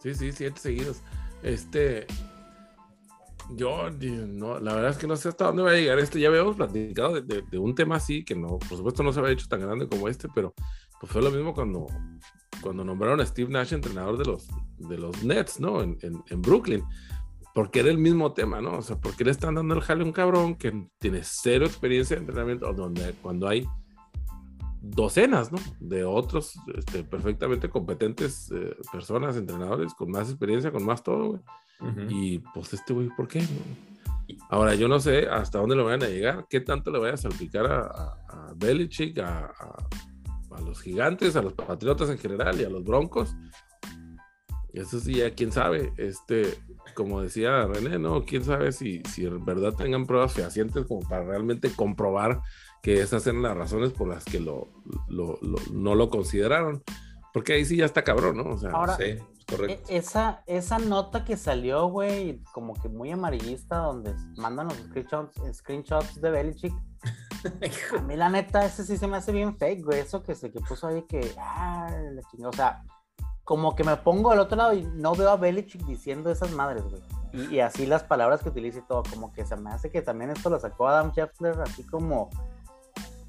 Sí, 0.00 0.14
sí, 0.14 0.32
siete 0.32 0.60
seguidos. 0.60 1.02
Este. 1.42 2.06
Yo, 3.50 3.88
no, 3.90 4.58
la 4.60 4.74
verdad 4.74 4.90
es 4.90 4.98
que 4.98 5.06
no 5.06 5.16
sé 5.16 5.30
hasta 5.30 5.46
dónde 5.46 5.62
va 5.62 5.70
a 5.70 5.74
llegar 5.74 5.98
esto. 5.98 6.18
Ya 6.18 6.28
habíamos 6.28 6.56
platicado 6.56 7.14
de, 7.14 7.22
de- 7.22 7.42
de 7.42 7.58
un 7.58 7.74
tema 7.74 7.96
así, 7.96 8.22
que 8.24 8.34
no, 8.34 8.58
por 8.58 8.76
supuesto 8.76 9.02
no 9.02 9.12
se 9.12 9.20
había 9.20 9.32
hecho 9.32 9.46
tan 9.48 9.60
grande 9.60 9.88
como 9.88 10.06
este, 10.08 10.28
pero 10.34 10.52
pues 11.00 11.10
fue 11.10 11.22
lo 11.22 11.30
mismo 11.30 11.54
cuando, 11.54 11.86
cuando 12.60 12.84
nombraron 12.84 13.20
a 13.20 13.26
Steve 13.26 13.50
Nash 13.50 13.72
entrenador 13.72 14.18
de 14.18 14.24
los, 14.26 14.48
de 14.76 14.98
los 14.98 15.22
Nets, 15.24 15.60
¿no? 15.60 15.82
En, 15.82 15.96
en- 16.02 16.22
en 16.28 16.42
Brooklyn. 16.42 16.84
Porque 17.54 17.80
era 17.80 17.90
el 17.90 17.98
mismo 17.98 18.34
tema, 18.34 18.60
¿no? 18.60 18.76
O 18.78 18.82
sea, 18.82 18.96
porque 19.00 19.24
le 19.24 19.30
están 19.30 19.54
dando 19.54 19.74
el 19.74 19.80
jale 19.80 20.02
a 20.02 20.06
un 20.06 20.12
cabrón 20.12 20.54
que 20.54 20.86
tiene 20.98 21.20
cero 21.24 21.64
experiencia 21.64 22.16
de 22.16 22.20
entrenamiento, 22.20 22.70
donde 22.74 23.14
cuando 23.22 23.48
hay 23.48 23.66
docenas, 24.90 25.52
¿no? 25.52 25.58
De 25.80 26.04
otros 26.04 26.54
este, 26.76 27.02
perfectamente 27.04 27.68
competentes 27.68 28.50
eh, 28.52 28.76
personas, 28.92 29.36
entrenadores, 29.36 29.94
con 29.94 30.10
más 30.10 30.28
experiencia, 30.30 30.70
con 30.72 30.84
más 30.84 31.02
todo, 31.02 31.28
güey. 31.28 31.40
Ujú. 31.80 32.00
Y 32.10 32.38
pues 32.54 32.72
este 32.74 32.92
güey, 32.92 33.08
¿por 33.16 33.28
qué? 33.28 33.42
Ahora, 34.50 34.74
yo 34.74 34.88
no 34.88 35.00
sé 35.00 35.26
hasta 35.28 35.58
dónde 35.58 35.76
le 35.76 35.82
vayan 35.82 36.02
a 36.02 36.08
llegar, 36.08 36.46
qué 36.50 36.60
tanto 36.60 36.90
le 36.90 36.98
vaya 36.98 37.14
a 37.14 37.18
salpicar 37.18 37.66
a, 37.66 37.80
a, 37.80 38.48
a 38.50 38.52
Belichick, 38.56 39.18
a, 39.18 39.46
a- 39.46 39.88
a 40.50 40.60
los 40.62 40.80
gigantes, 40.80 41.36
a 41.36 41.42
los 41.42 41.52
patriotas 41.52 42.10
en 42.10 42.18
general 42.18 42.60
y 42.60 42.64
a 42.64 42.68
los 42.70 42.82
broncos. 42.82 43.36
Eso 44.72 44.98
sí, 45.00 45.14
ya 45.14 45.30
quién 45.30 45.52
sabe. 45.52 45.92
Este, 45.96 46.54
como 46.94 47.20
decía 47.22 47.66
René, 47.66 47.98
¿no? 47.98 48.24
Quién 48.24 48.44
sabe 48.44 48.72
si, 48.72 49.02
si 49.04 49.24
en 49.24 49.44
verdad 49.44 49.74
tengan 49.74 50.06
pruebas 50.06 50.32
fehacientes 50.32 50.84
como 50.86 51.06
para 51.08 51.24
realmente 51.24 51.70
comprobar 51.70 52.40
que 52.82 53.00
esas 53.00 53.26
eran 53.26 53.42
las 53.42 53.56
razones 53.56 53.92
por 53.92 54.08
las 54.08 54.24
que 54.24 54.40
lo, 54.40 54.68
lo- 55.08 55.38
lo- 55.42 55.58
no 55.72 55.94
lo 55.94 56.10
consideraron. 56.10 56.82
Porque 57.32 57.52
ahí 57.52 57.64
sí 57.64 57.76
ya 57.76 57.84
está 57.84 58.04
cabrón, 58.04 58.36
¿no? 58.38 58.44
O 58.54 58.58
sea, 58.58 58.70
Ahora- 58.70 58.96
Sí, 58.96 59.02
es 59.04 59.44
correcto. 59.46 59.84
esa, 59.90 60.42
esa 60.46 60.78
nota 60.78 61.24
que 61.24 61.36
salió, 61.36 61.86
güey, 61.88 62.42
como 62.52 62.74
que 62.74 62.88
muy 62.88 63.10
amarillista, 63.12 63.76
donde 63.78 64.14
mandan 64.36 64.68
los 64.68 64.76
screenshots, 64.78 65.40
screenshots 65.58 66.20
de 66.20 66.30
Belichick. 66.30 66.74
A 67.98 68.02
mí, 68.02 68.16
la 68.16 68.28
neta, 68.30 68.64
ese 68.64 68.84
sí 68.84 68.96
se 68.96 69.06
me 69.06 69.18
hace 69.18 69.30
bien 69.32 69.56
fake, 69.56 69.84
güey. 69.84 70.00
Eso 70.00 70.22
que 70.22 70.34
se 70.34 70.50
que 70.50 70.60
puso 70.60 70.86
ahí 70.88 71.02
que. 71.02 71.32
Ah, 71.38 71.88
la 72.12 72.22
chingada. 72.30 72.50
O 72.50 72.52
sea, 72.52 72.82
como 73.44 73.74
que 73.76 73.84
me 73.84 73.96
pongo 73.96 74.30
al 74.32 74.40
otro 74.40 74.56
lado 74.56 74.72
y 74.74 74.82
no 74.82 75.14
veo 75.14 75.30
a 75.30 75.36
Belichick 75.36 75.82
diciendo 75.84 76.30
esas 76.30 76.50
madres, 76.52 76.82
güey. 76.84 77.02
Y, 77.32 77.56
y 77.56 77.60
así 77.60 77.86
las 77.86 78.02
palabras 78.02 78.42
que 78.42 78.48
utiliza 78.48 78.78
y 78.78 78.86
todo, 78.88 79.02
como 79.10 79.32
que 79.32 79.44
se 79.46 79.54
me 79.56 79.70
hace 79.70 79.90
que 79.90 80.02
también 80.02 80.30
esto 80.30 80.50
lo 80.50 80.58
sacó 80.58 80.88
Adam 80.88 81.12
Scheffler, 81.12 81.60
así 81.60 81.84
como, 81.84 82.30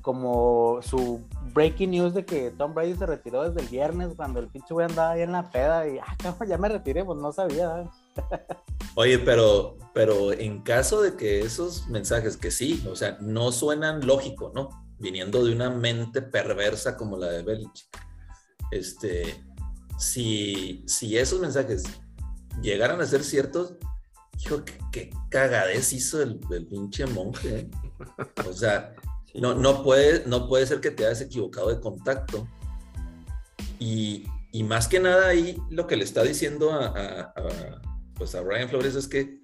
como 0.01 0.79
su 0.82 1.22
breaking 1.53 1.91
news 1.91 2.13
de 2.13 2.25
que 2.25 2.51
Tom 2.51 2.74
Brady 2.74 2.96
se 2.96 3.06
retiró 3.06 3.44
desde 3.44 3.62
el 3.62 3.68
viernes 3.68 4.10
cuando 4.15 4.39
el 4.39 4.48
pinche 4.48 4.74
güey 4.74 4.86
andaba 4.86 5.12
ahí 5.12 5.22
en 5.22 5.32
la 5.32 5.50
peda 5.50 5.88
y 5.88 5.98
ah, 6.00 6.15
cabrón, 6.18 6.50
ya 6.50 6.58
me 6.58 6.70
retiré, 6.70 7.03
pues 7.03 7.20
no 7.20 7.32
sabía. 7.32 7.89
Oye, 8.96 9.20
pero, 9.20 9.77
pero 9.94 10.34
en 10.34 10.62
caso 10.62 11.01
de 11.01 11.15
que 11.15 11.41
esos 11.41 11.88
mensajes, 11.88 12.38
que 12.38 12.51
sí, 12.51 12.84
o 12.89 12.96
sea, 12.96 13.18
no 13.22 13.51
suenan 13.51 14.06
lógico, 14.06 14.51
¿no? 14.53 14.70
Viniendo 15.00 15.44
de 15.44 15.53
una 15.53 15.70
mente 15.70 16.22
perversa 16.22 16.98
como 16.98 17.18
la 17.18 17.27
de 17.27 17.44
Belichick. 17.44 17.88
Este, 18.72 19.44
si, 19.98 20.84
si 20.88 21.18
esos 21.18 21.39
mensajes 21.39 21.84
llegaran 22.62 23.01
a 23.01 23.06
ser 23.06 23.24
ciertos, 23.24 23.75
hijo, 24.39 24.63
qué, 24.63 24.77
qué 24.91 25.10
cagadez 25.29 25.94
hizo 25.94 26.22
el, 26.22 26.39
el 26.51 26.68
pinche 26.68 27.06
monje. 27.06 27.60
¿eh? 27.60 27.70
O 28.48 28.53
sea, 28.53 28.96
no, 29.36 29.55
no, 29.55 29.83
puede, 29.83 30.25
no 30.25 30.48
puede 30.48 30.65
ser 30.65 30.79
que 30.81 30.91
te 30.91 31.05
hayas 31.05 31.21
equivocado 31.21 31.69
de 31.69 31.79
contacto. 31.79 32.48
Y, 33.79 34.25
y 34.51 34.63
más 34.63 34.88
que 34.88 35.00
nada 35.00 35.27
ahí 35.27 35.57
lo 35.69 35.88
que 35.88 35.95
le 35.95 36.03
está 36.03 36.24
diciendo 36.24 36.71
a, 36.71 36.88
a, 36.88 37.19
a, 37.21 37.81
pues 38.15 38.36
a 38.36 38.41
Brian 38.41 38.69
Flores 38.69 38.95
es 38.95 39.07
que 39.07 39.39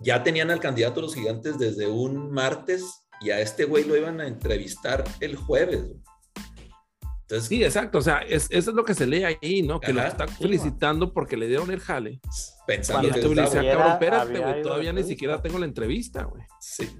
ya 0.00 0.22
tenían 0.22 0.50
al 0.50 0.60
candidato 0.60 1.00
a 1.00 1.02
los 1.02 1.14
gigantes 1.14 1.58
desde 1.58 1.86
un 1.86 2.30
martes 2.32 2.84
y 3.20 3.30
a 3.30 3.40
este 3.40 3.64
güey 3.64 3.84
lo 3.84 3.96
iban 3.96 4.20
a 4.20 4.26
entrevistar 4.26 5.04
el 5.20 5.36
jueves. 5.36 5.84
Entonces, 7.22 7.48
sí, 7.48 7.64
exacto. 7.64 7.98
O 7.98 8.02
sea, 8.02 8.18
es, 8.18 8.48
eso 8.50 8.70
es 8.70 8.76
lo 8.76 8.84
que 8.84 8.94
se 8.94 9.06
lee 9.06 9.24
ahí, 9.24 9.62
¿no? 9.62 9.80
Que 9.80 9.92
ajá, 9.92 10.02
lo 10.02 10.08
está 10.08 10.28
felicitando 10.28 11.06
sí, 11.06 11.12
porque 11.14 11.36
le 11.36 11.46
dieron 11.46 11.70
el 11.70 11.80
jale. 11.80 12.20
Pensando 12.66 13.10
que 13.10 13.20
tú 13.20 13.34
le 13.34 13.42
dices, 13.42 13.62
cabrón, 13.62 13.92
espérate, 13.92 14.38
güey, 14.38 14.62
todavía 14.62 14.92
ni 14.92 15.04
siquiera 15.04 15.40
tengo 15.40 15.58
la 15.58 15.66
entrevista, 15.66 16.24
güey. 16.24 16.42
Sí. 16.60 16.90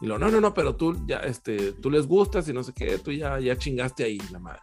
Y 0.00 0.06
lo, 0.06 0.18
no, 0.18 0.30
no, 0.30 0.40
no, 0.40 0.54
pero 0.54 0.76
tú 0.76 1.04
ya, 1.06 1.18
este, 1.18 1.72
tú 1.72 1.90
les 1.90 2.06
gustas 2.06 2.48
y 2.48 2.52
no 2.52 2.62
sé 2.62 2.72
qué, 2.74 2.98
tú 2.98 3.12
ya, 3.12 3.38
ya 3.38 3.56
chingaste 3.56 4.04
ahí, 4.04 4.18
la 4.32 4.38
madre. 4.38 4.60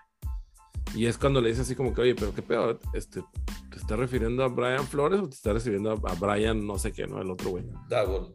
Y 0.95 1.05
es 1.05 1.17
cuando 1.17 1.41
le 1.41 1.49
dice 1.49 1.61
así 1.61 1.75
como 1.75 1.93
que, 1.93 2.01
oye, 2.01 2.15
pero 2.15 2.33
qué 2.33 2.41
peor, 2.41 2.79
este, 2.93 3.21
¿te 3.69 3.77
está 3.77 3.95
refiriendo 3.95 4.43
a 4.43 4.47
Brian 4.47 4.87
Flores 4.87 5.19
o 5.19 5.29
te 5.29 5.35
está 5.35 5.53
refiriendo 5.53 5.91
a, 5.91 6.11
a 6.11 6.15
Brian 6.15 6.65
no 6.65 6.79
sé 6.79 6.91
qué, 6.91 7.05
no? 7.05 7.21
El 7.21 7.29
otro 7.29 7.51
güey. 7.51 7.65
Double. 7.89 8.33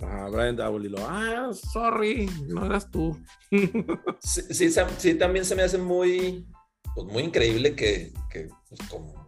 A 0.00 0.28
Brian 0.28 0.56
Double 0.56 0.86
y 0.86 0.90
lo, 0.90 0.98
ah, 1.06 1.50
sorry, 1.52 2.28
no 2.48 2.66
eras 2.66 2.90
tú. 2.90 3.16
sí, 4.20 4.42
sí, 4.50 4.70
sí, 4.98 5.14
también 5.14 5.44
se 5.44 5.54
me 5.54 5.62
hace 5.62 5.78
muy, 5.78 6.46
pues 6.94 7.06
muy 7.06 7.22
increíble 7.22 7.74
que, 7.74 8.12
que 8.30 8.48
pues, 8.68 8.88
como 8.90 9.24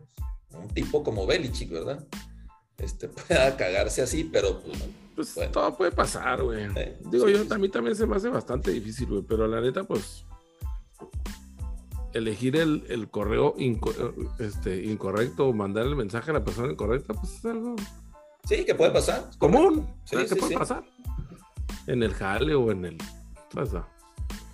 un 0.51 0.69
tipo 0.69 1.03
como 1.03 1.27
Belichick, 1.27 1.71
¿verdad? 1.71 2.07
Este, 2.79 3.09
pueda 3.29 3.57
cagarse 3.57 4.03
así, 4.03 4.25
pero 4.25 4.61
pues, 4.61 4.79
pues 5.17 5.35
bueno. 5.35 5.51
todo 5.51 5.77
puede 5.77 5.91
pasar, 5.91 6.43
güey. 6.43 6.69
Eh, 6.77 6.99
Digo, 7.11 7.27
sí, 7.27 7.33
yo 7.33 7.43
sí. 7.43 7.49
a 7.51 7.59
mí 7.59 7.69
también 7.69 7.97
se 7.97 8.07
me 8.07 8.17
hace 8.17 8.29
bastante 8.29 8.71
difícil, 8.71 9.09
güey, 9.09 9.23
pero 9.23 9.49
la 9.49 9.61
neta, 9.61 9.83
pues 9.85 10.25
elegir 12.17 12.57
el, 12.57 12.85
el 12.89 13.11
correo 13.11 13.55
inco 13.59 13.93
este, 14.39 14.85
incorrecto 14.85 15.49
o 15.49 15.53
mandar 15.53 15.87
el 15.87 15.97
mensaje 15.97 16.31
a 16.31 16.35
la 16.35 16.45
persona 16.45 16.73
incorrecta, 16.73 17.15
pues 17.15 17.35
es 17.35 17.45
algo. 17.45 17.77
Sí, 18.49 18.65
que 18.65 18.75
puede 18.75 18.93
pasar. 18.93 19.31
Común. 19.39 19.87
Sí, 20.05 20.17
que 20.17 20.37
puede 20.37 20.57
pasar. 20.57 20.85
En 21.87 22.03
el 22.03 22.15
jale 22.15 22.55
o 22.55 22.71
en 22.71 22.85
el. 22.85 22.99
Pues, 23.53 23.71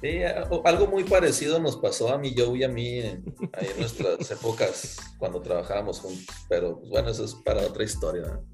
sí, 0.00 0.20
algo 0.64 0.86
muy 0.86 1.04
parecido 1.04 1.60
nos 1.60 1.76
pasó 1.76 2.12
a 2.12 2.18
mi 2.18 2.34
Joe 2.36 2.58
y 2.58 2.64
a 2.64 2.68
mí 2.68 2.98
en, 2.98 3.24
en 3.52 3.78
nuestras 3.78 4.30
épocas 4.30 4.96
cuando 5.18 5.40
trabajábamos 5.40 6.00
juntos. 6.00 6.34
Pero 6.48 6.78
pues, 6.78 6.90
bueno, 6.90 7.10
eso 7.10 7.24
es 7.24 7.34
para 7.34 7.62
otra 7.62 7.84
historia. 7.84 8.22
¿no? 8.22 8.51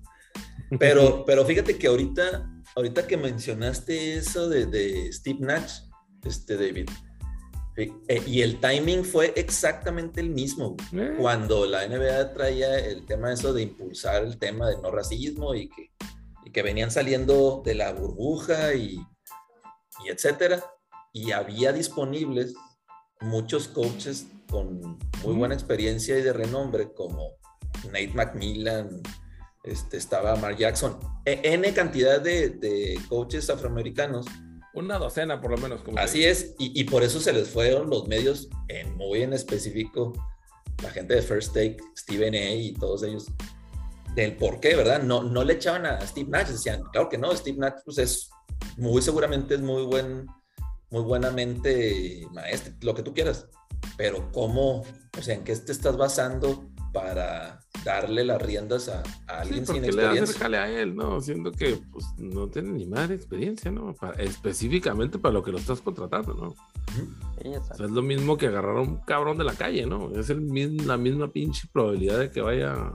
Pero, 0.79 1.25
pero 1.27 1.45
fíjate 1.45 1.79
que 1.79 1.87
ahorita, 1.87 2.51
ahorita 2.77 3.07
que 3.07 3.17
mencionaste 3.17 4.17
eso 4.17 4.49
de, 4.49 4.67
de 4.67 5.13
Steve 5.13 5.39
Nash, 5.41 5.81
este 6.25 6.57
David, 6.57 6.89
eh, 7.79 8.23
y 8.27 8.43
el 8.43 8.59
timing 8.59 9.05
fue 9.05 9.33
exactamente 9.37 10.21
el 10.21 10.31
mismo. 10.31 10.77
Eh. 10.93 11.15
Cuando 11.17 11.65
la 11.65 11.87
NBA 11.87 12.35
traía 12.35 12.77
el 12.77 13.07
tema 13.07 13.33
eso 13.33 13.53
de 13.53 13.63
impulsar 13.63 14.25
el 14.25 14.37
tema 14.37 14.69
de 14.69 14.79
no 14.79 14.91
racismo 14.91 15.55
y 15.55 15.69
que, 15.69 15.93
y 16.45 16.51
que 16.51 16.63
venían 16.63 16.91
saliendo 16.91 17.63
de 17.65 17.77
la 17.77 17.93
burbuja 17.93 18.75
y, 18.75 18.99
y 20.05 20.09
etcétera. 20.09 20.65
Y 21.13 21.31
había 21.31 21.73
disponibles 21.73 22.55
muchos 23.21 23.69
coaches 23.69 24.27
con 24.51 24.99
muy 25.23 25.35
buena 25.35 25.55
experiencia 25.55 26.19
y 26.19 26.23
de 26.23 26.33
renombre 26.33 26.93
como 26.93 27.37
Nate 27.85 28.13
McMillan, 28.13 29.03
este, 29.71 29.97
estaba 29.97 30.37
Mark 30.37 30.57
Jackson, 30.57 30.99
e, 31.25 31.41
N 31.43 31.73
cantidad 31.75 32.21
de, 32.21 32.51
de 32.51 33.01
coaches 33.09 33.51
afroamericanos 33.51 34.27
una 34.75 34.99
docena 34.99 35.41
por 35.41 35.51
lo 35.51 35.59
menos. 35.59 35.83
Como 35.83 35.99
Así 35.99 36.25
es, 36.25 36.55
y, 36.59 36.79
y, 36.79 36.85
por 36.85 37.03
eso 37.03 37.21
se 37.21 37.33
les 37.33 37.49
fueron 37.49 37.91
los 37.91 38.07
medios, 38.07 38.49
en, 38.69 38.97
muy 38.97 39.23
en 39.23 39.33
específico, 39.33 40.13
la 40.83 40.91
gente 40.91 41.15
de 41.15 41.23
First 41.23 41.53
Take, 41.55 41.79
Stephen 41.97 42.35
A. 42.35 42.51
y 42.51 42.73
todos 42.75 43.03
ellos, 43.03 43.27
del 44.15 44.37
por 44.37 44.61
qué, 44.61 44.75
¿verdad? 44.77 45.03
No, 45.03 45.23
no 45.23 45.45
le 45.45 45.55
echaban 45.55 45.87
a 45.87 46.01
Steve 46.07 46.31
Nash, 46.31 46.49
decían, 46.49 46.83
claro 46.93 47.09
que 47.09 47.19
no, 47.19 47.35
Steve 47.37 47.59
Nash 47.59 47.81
pues 47.85 47.99
es 47.99 48.31
muy 48.77 49.03
seguramente 49.03 49.55
es 49.55 49.61
muy 49.61 49.85
buen, 49.85 50.27
muy 50.91 51.03
buenamente 51.03 52.27
maestro, 52.33 52.73
lo 52.83 52.95
que 52.95 53.03
tú 53.03 53.13
quieras, 53.13 53.47
pero 53.97 54.31
¿cómo, 54.33 54.83
o 55.19 55.23
sea, 55.23 55.35
en 55.35 55.45
qué 55.45 55.55
te 55.57 55.73
estás 55.73 55.97
basando 55.97 56.69
para 57.01 57.61
darle 57.85 58.25
las 58.25 58.41
riendas 58.43 58.89
a, 58.89 59.03
a 59.27 59.41
alguien 59.41 59.67
sí, 59.67 59.75
sin 59.75 59.85
experiencia. 59.85 60.49
Le 60.49 60.59
a 60.59 60.69
él, 60.69 60.97
¿no? 60.97 61.21
Siendo 61.21 61.53
que 61.53 61.79
pues, 61.91 62.05
no 62.19 62.49
tiene 62.49 62.71
ni 62.71 62.87
más 62.87 63.11
experiencia, 63.11 63.71
¿no? 63.71 63.95
Para, 63.95 64.23
específicamente 64.23 65.19
para 65.19 65.35
lo 65.35 65.43
que 65.43 65.53
lo 65.53 65.59
estás 65.59 65.81
contratando, 65.81 66.35
¿no? 66.35 66.55
Sí, 67.41 67.49
o 67.49 67.63
sea, 67.63 67.87
es 67.87 67.93
lo 67.93 68.03
mismo 68.03 68.37
que 68.37 68.49
agarrar 68.49 68.77
a 68.77 68.81
un 68.81 68.97
cabrón 68.99 69.39
de 69.39 69.45
la 69.45 69.55
calle, 69.55 69.87
¿no? 69.87 70.11
Es 70.19 70.31
el, 70.31 70.87
la 70.87 70.97
misma 70.97 71.29
pinche 71.29 71.69
probabilidad 71.73 72.19
de 72.19 72.31
que 72.31 72.41
vaya 72.41 72.93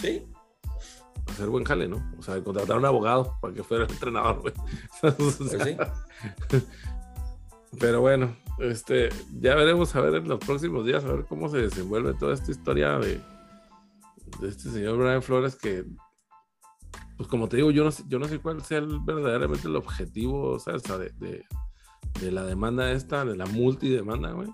sí. 0.00 0.26
a 1.26 1.32
hacer 1.32 1.48
buen 1.48 1.64
jale, 1.64 1.88
¿no? 1.88 2.12
O 2.18 2.22
sea, 2.22 2.34
de 2.34 2.42
contratar 2.42 2.76
a 2.76 2.78
un 2.78 2.84
abogado 2.84 3.36
para 3.40 3.54
que 3.54 3.62
fuera 3.62 3.84
el 3.84 3.90
entrenador, 3.90 4.40
güey. 4.40 4.54
o 5.02 5.10
sea, 5.10 5.16
pues 5.16 5.36
sí. 5.36 5.76
Pero 7.78 8.00
bueno, 8.00 8.34
este, 8.58 9.10
ya 9.40 9.54
veremos 9.54 9.94
a 9.96 10.00
ver 10.00 10.14
en 10.14 10.28
los 10.28 10.38
próximos 10.38 10.86
días, 10.86 11.04
a 11.04 11.12
ver 11.12 11.26
cómo 11.26 11.48
se 11.48 11.58
desenvuelve 11.58 12.14
toda 12.14 12.32
esta 12.32 12.50
historia 12.50 12.98
de, 12.98 13.20
de 14.40 14.48
este 14.48 14.70
señor 14.70 14.98
Brian 14.98 15.22
Flores 15.22 15.56
que, 15.56 15.84
pues 17.16 17.28
como 17.28 17.48
te 17.48 17.56
digo, 17.56 17.70
yo 17.70 17.84
no 17.84 17.90
sé, 17.90 18.04
yo 18.08 18.18
no 18.18 18.28
sé 18.28 18.38
cuál 18.38 18.62
sea 18.62 18.78
el, 18.78 19.00
verdaderamente 19.00 19.68
el 19.68 19.76
objetivo, 19.76 20.58
sea, 20.58 20.74
de, 20.74 21.10
de, 21.18 21.44
de, 22.20 22.32
la 22.32 22.44
demanda 22.44 22.90
esta, 22.92 23.24
de 23.24 23.36
la 23.36 23.46
multidemanda, 23.46 24.32
güey. 24.32 24.48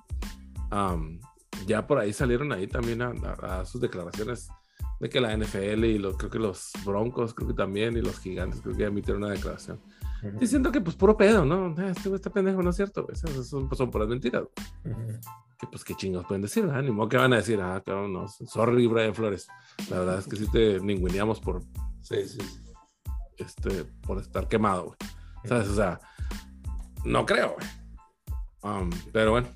Um, 0.70 1.20
ya 1.66 1.86
por 1.86 1.98
ahí 1.98 2.12
salieron 2.12 2.52
ahí 2.52 2.66
también 2.66 3.02
a, 3.02 3.12
a, 3.42 3.60
a, 3.60 3.64
sus 3.64 3.80
declaraciones 3.80 4.48
de 5.00 5.10
que 5.10 5.20
la 5.20 5.36
NFL 5.36 5.84
y 5.84 5.98
lo, 5.98 6.16
creo 6.16 6.30
que 6.30 6.38
los 6.38 6.72
Broncos, 6.84 7.34
creo 7.34 7.48
que 7.48 7.54
también, 7.54 7.96
y 7.96 8.00
los 8.00 8.20
Gigantes, 8.20 8.60
creo 8.62 8.76
que 8.76 8.84
emitieron 8.84 9.24
una 9.24 9.32
declaración. 9.32 9.80
-huh. 10.22 10.38
Diciendo 10.38 10.70
que 10.70 10.80
pues 10.80 10.96
puro 10.96 11.16
pedo, 11.16 11.44
¿no? 11.44 11.74
Ah, 11.78 11.90
este 11.90 12.08
güey 12.08 12.16
está 12.16 12.30
pendejo, 12.30 12.62
no 12.62 12.70
es 12.70 12.76
cierto. 12.76 13.06
Esas 13.10 13.48
son, 13.48 13.68
pues, 13.68 13.78
son 13.78 13.90
puras 13.90 14.08
mentiras. 14.08 14.44
Que 15.58 15.66
pues 15.68 15.84
qué 15.84 15.94
chingos 15.94 16.24
pueden 16.26 16.42
decir, 16.42 16.66
¿verdad? 16.66 16.82
Ni 16.82 16.90
modo 16.90 17.08
que 17.08 17.16
van 17.16 17.32
a 17.32 17.36
decir, 17.36 17.60
ah, 17.60 17.82
cabrón, 17.84 18.12
no. 18.12 18.26
Sorry, 18.28 18.86
Brian 18.86 19.14
Flores. 19.14 19.48
La 19.90 19.98
verdad 20.00 20.18
es 20.18 20.26
que 20.26 20.36
sí 20.36 20.50
te 20.50 20.80
ninguneamos 20.80 21.40
por. 21.40 21.62
Sí, 22.00 22.26
sí. 22.26 22.38
Este, 23.36 23.84
por 23.84 24.18
estar 24.18 24.48
quemado, 24.48 24.86
güey. 24.86 24.96
¿Sabes? 25.44 25.68
O 25.68 25.74
sea, 25.74 26.00
no 27.04 27.26
creo, 27.26 27.54
güey. 27.54 27.68
Um, 28.62 28.90
pero 29.12 29.32
bueno. 29.32 29.48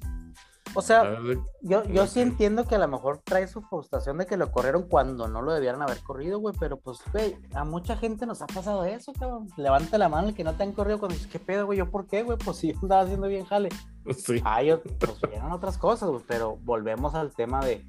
O 0.77 0.83
sea, 0.83 1.19
yo, 1.63 1.85
yo 1.85 2.07
sí 2.07 2.21
entiendo 2.21 2.67
que 2.67 2.75
a 2.75 2.79
lo 2.79 2.87
mejor 2.87 3.23
trae 3.25 3.49
su 3.49 3.63
frustración 3.63 4.19
de 4.19 4.27
que 4.27 4.37
lo 4.37 4.53
corrieron 4.53 4.83
cuando 4.83 5.27
no 5.27 5.41
lo 5.41 5.55
debieran 5.55 5.81
haber 5.81 6.03
corrido, 6.03 6.39
güey, 6.39 6.55
pero 6.61 6.79
pues, 6.79 6.99
güey, 7.13 7.39
a 7.55 7.65
mucha 7.65 7.97
gente 7.97 8.27
nos 8.27 8.43
ha 8.43 8.47
pasado 8.47 8.85
eso, 8.85 9.15
cabrón. 9.15 9.49
Levanta 9.57 9.97
la 9.97 10.11
mano 10.11 10.29
el 10.29 10.35
que 10.35 10.45
no 10.45 10.55
te 10.55 10.65
han 10.65 10.73
corrido 10.73 10.99
cuando 10.99 11.15
dices, 11.15 11.33
¿qué 11.33 11.39
pedo, 11.39 11.65
güey? 11.65 11.79
¿Yo 11.79 11.91
por 11.91 12.07
qué, 12.07 12.23
güey? 12.23 12.37
Pues 12.37 12.57
si 12.59 12.73
yo 12.73 12.79
andaba 12.83 13.03
haciendo 13.03 13.27
bien 13.27 13.47
jale. 13.47 13.71
Sí. 14.17 14.41
Ah, 14.45 14.63
yo, 14.63 14.83
pues 14.83 15.19
vieron 15.31 15.51
otras 15.51 15.79
cosas, 15.79 16.11
güey, 16.11 16.23
pero 16.29 16.57
volvemos 16.59 17.15
al 17.15 17.35
tema 17.35 17.65
de 17.65 17.87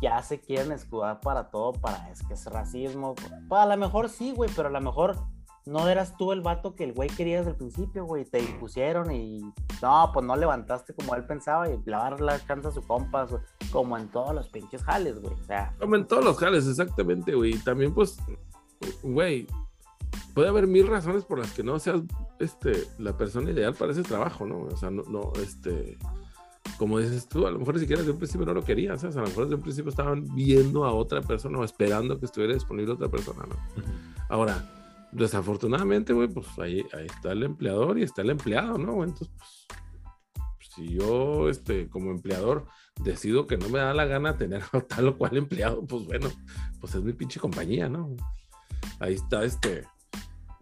ya 0.00 0.22
se 0.22 0.40
quieren 0.40 0.72
escudar 0.72 1.20
para 1.20 1.50
todo, 1.50 1.72
para 1.72 2.10
es 2.10 2.22
que 2.26 2.32
es 2.32 2.46
racismo. 2.46 3.14
Pues, 3.14 3.60
a 3.60 3.66
lo 3.66 3.76
mejor 3.76 4.08
sí, 4.08 4.32
güey, 4.32 4.50
pero 4.56 4.68
a 4.68 4.72
lo 4.72 4.80
mejor 4.80 5.16
no 5.66 5.88
eras 5.88 6.16
tú 6.16 6.32
el 6.32 6.40
vato 6.40 6.74
que 6.74 6.84
el 6.84 6.92
güey 6.92 7.08
quería 7.10 7.38
desde 7.38 7.50
el 7.50 7.56
principio, 7.56 8.04
güey. 8.04 8.24
Te 8.24 8.40
impusieron 8.40 9.12
y 9.12 9.40
no, 9.82 10.10
pues 10.12 10.24
no 10.24 10.36
levantaste 10.36 10.94
como 10.94 11.14
él 11.14 11.24
pensaba 11.24 11.68
y 11.68 11.78
lavar 11.84 12.20
la 12.20 12.38
cansa 12.38 12.68
a 12.68 12.72
su 12.72 12.82
compa, 12.82 13.24
güey. 13.24 13.42
Como 13.70 13.96
en 13.96 14.08
todos 14.08 14.34
los 14.34 14.48
pinches 14.48 14.82
jales, 14.82 15.20
güey. 15.20 15.34
O 15.34 15.44
sea, 15.44 15.74
como 15.78 15.96
en 15.96 16.06
todos 16.06 16.24
los 16.24 16.38
jales, 16.38 16.66
exactamente, 16.66 17.34
güey. 17.34 17.58
También, 17.58 17.94
pues, 17.94 18.18
güey, 19.02 19.46
puede 20.34 20.48
haber 20.48 20.66
mil 20.66 20.86
razones 20.86 21.24
por 21.24 21.38
las 21.38 21.52
que 21.52 21.62
no 21.62 21.78
seas 21.78 22.00
este, 22.38 22.88
la 22.98 23.16
persona 23.16 23.50
ideal 23.50 23.74
para 23.74 23.92
ese 23.92 24.02
trabajo, 24.02 24.46
¿no? 24.46 24.62
O 24.62 24.76
sea, 24.76 24.90
no, 24.90 25.02
no 25.04 25.32
este. 25.42 25.98
como 26.78 26.98
dices 26.98 27.28
tú, 27.28 27.46
a 27.46 27.50
lo 27.50 27.58
mejor 27.58 27.74
ni 27.74 27.80
siquiera 27.80 28.00
desde 28.00 28.12
un 28.12 28.18
principio 28.18 28.46
no 28.46 28.54
lo 28.54 28.64
querían, 28.64 28.98
¿sabes? 28.98 29.16
A 29.16 29.20
lo 29.20 29.26
mejor 29.26 29.44
desde 29.44 29.56
un 29.56 29.62
principio 29.62 29.90
estaban 29.90 30.34
viendo 30.34 30.84
a 30.84 30.92
otra 30.92 31.20
persona 31.20 31.58
o 31.58 31.64
esperando 31.64 32.18
que 32.18 32.26
estuviera 32.26 32.54
disponible 32.54 32.94
otra 32.94 33.08
persona, 33.08 33.44
¿no? 33.46 33.56
Ahora, 34.28 34.79
desafortunadamente, 35.12 36.12
güey, 36.12 36.28
pues 36.28 36.46
ahí, 36.58 36.84
ahí 36.92 37.06
está 37.06 37.32
el 37.32 37.42
empleador 37.42 37.98
y 37.98 38.02
está 38.02 38.22
el 38.22 38.30
empleado, 38.30 38.78
¿no? 38.78 39.02
Entonces, 39.04 39.28
pues, 39.38 40.68
si 40.74 40.88
yo, 40.98 41.48
este, 41.48 41.88
como 41.88 42.10
empleador, 42.10 42.66
decido 43.02 43.46
que 43.46 43.56
no 43.58 43.68
me 43.68 43.78
da 43.78 43.94
la 43.94 44.04
gana 44.04 44.36
tener 44.36 44.62
a 44.72 44.80
tal 44.80 45.08
o 45.08 45.18
cual 45.18 45.36
empleado, 45.36 45.84
pues 45.86 46.04
bueno, 46.06 46.28
pues 46.80 46.94
es 46.94 47.02
mi 47.02 47.12
pinche 47.12 47.40
compañía, 47.40 47.88
¿no? 47.88 48.14
Ahí 48.98 49.14
está, 49.14 49.44
este, 49.44 49.84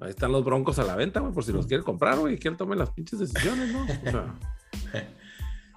ahí 0.01 0.11
están 0.11 0.33
los 0.33 0.45
broncos 0.45 0.79
a 0.79 0.85
la 0.85 0.97
venta, 0.97 1.21
güey, 1.21 1.33
por 1.33 1.45
si 1.45 1.53
los 1.53 1.67
quiere 1.67 1.83
comprar, 1.83 2.19
güey, 2.19 2.35
y 2.35 2.39
que 2.39 2.49
él 2.49 2.57
tome 2.57 2.77
las 2.77 2.91
pinches 2.91 3.19
decisiones, 3.19 3.73
¿no? 3.73 3.83
O 3.83 4.11
sea, 4.11 4.35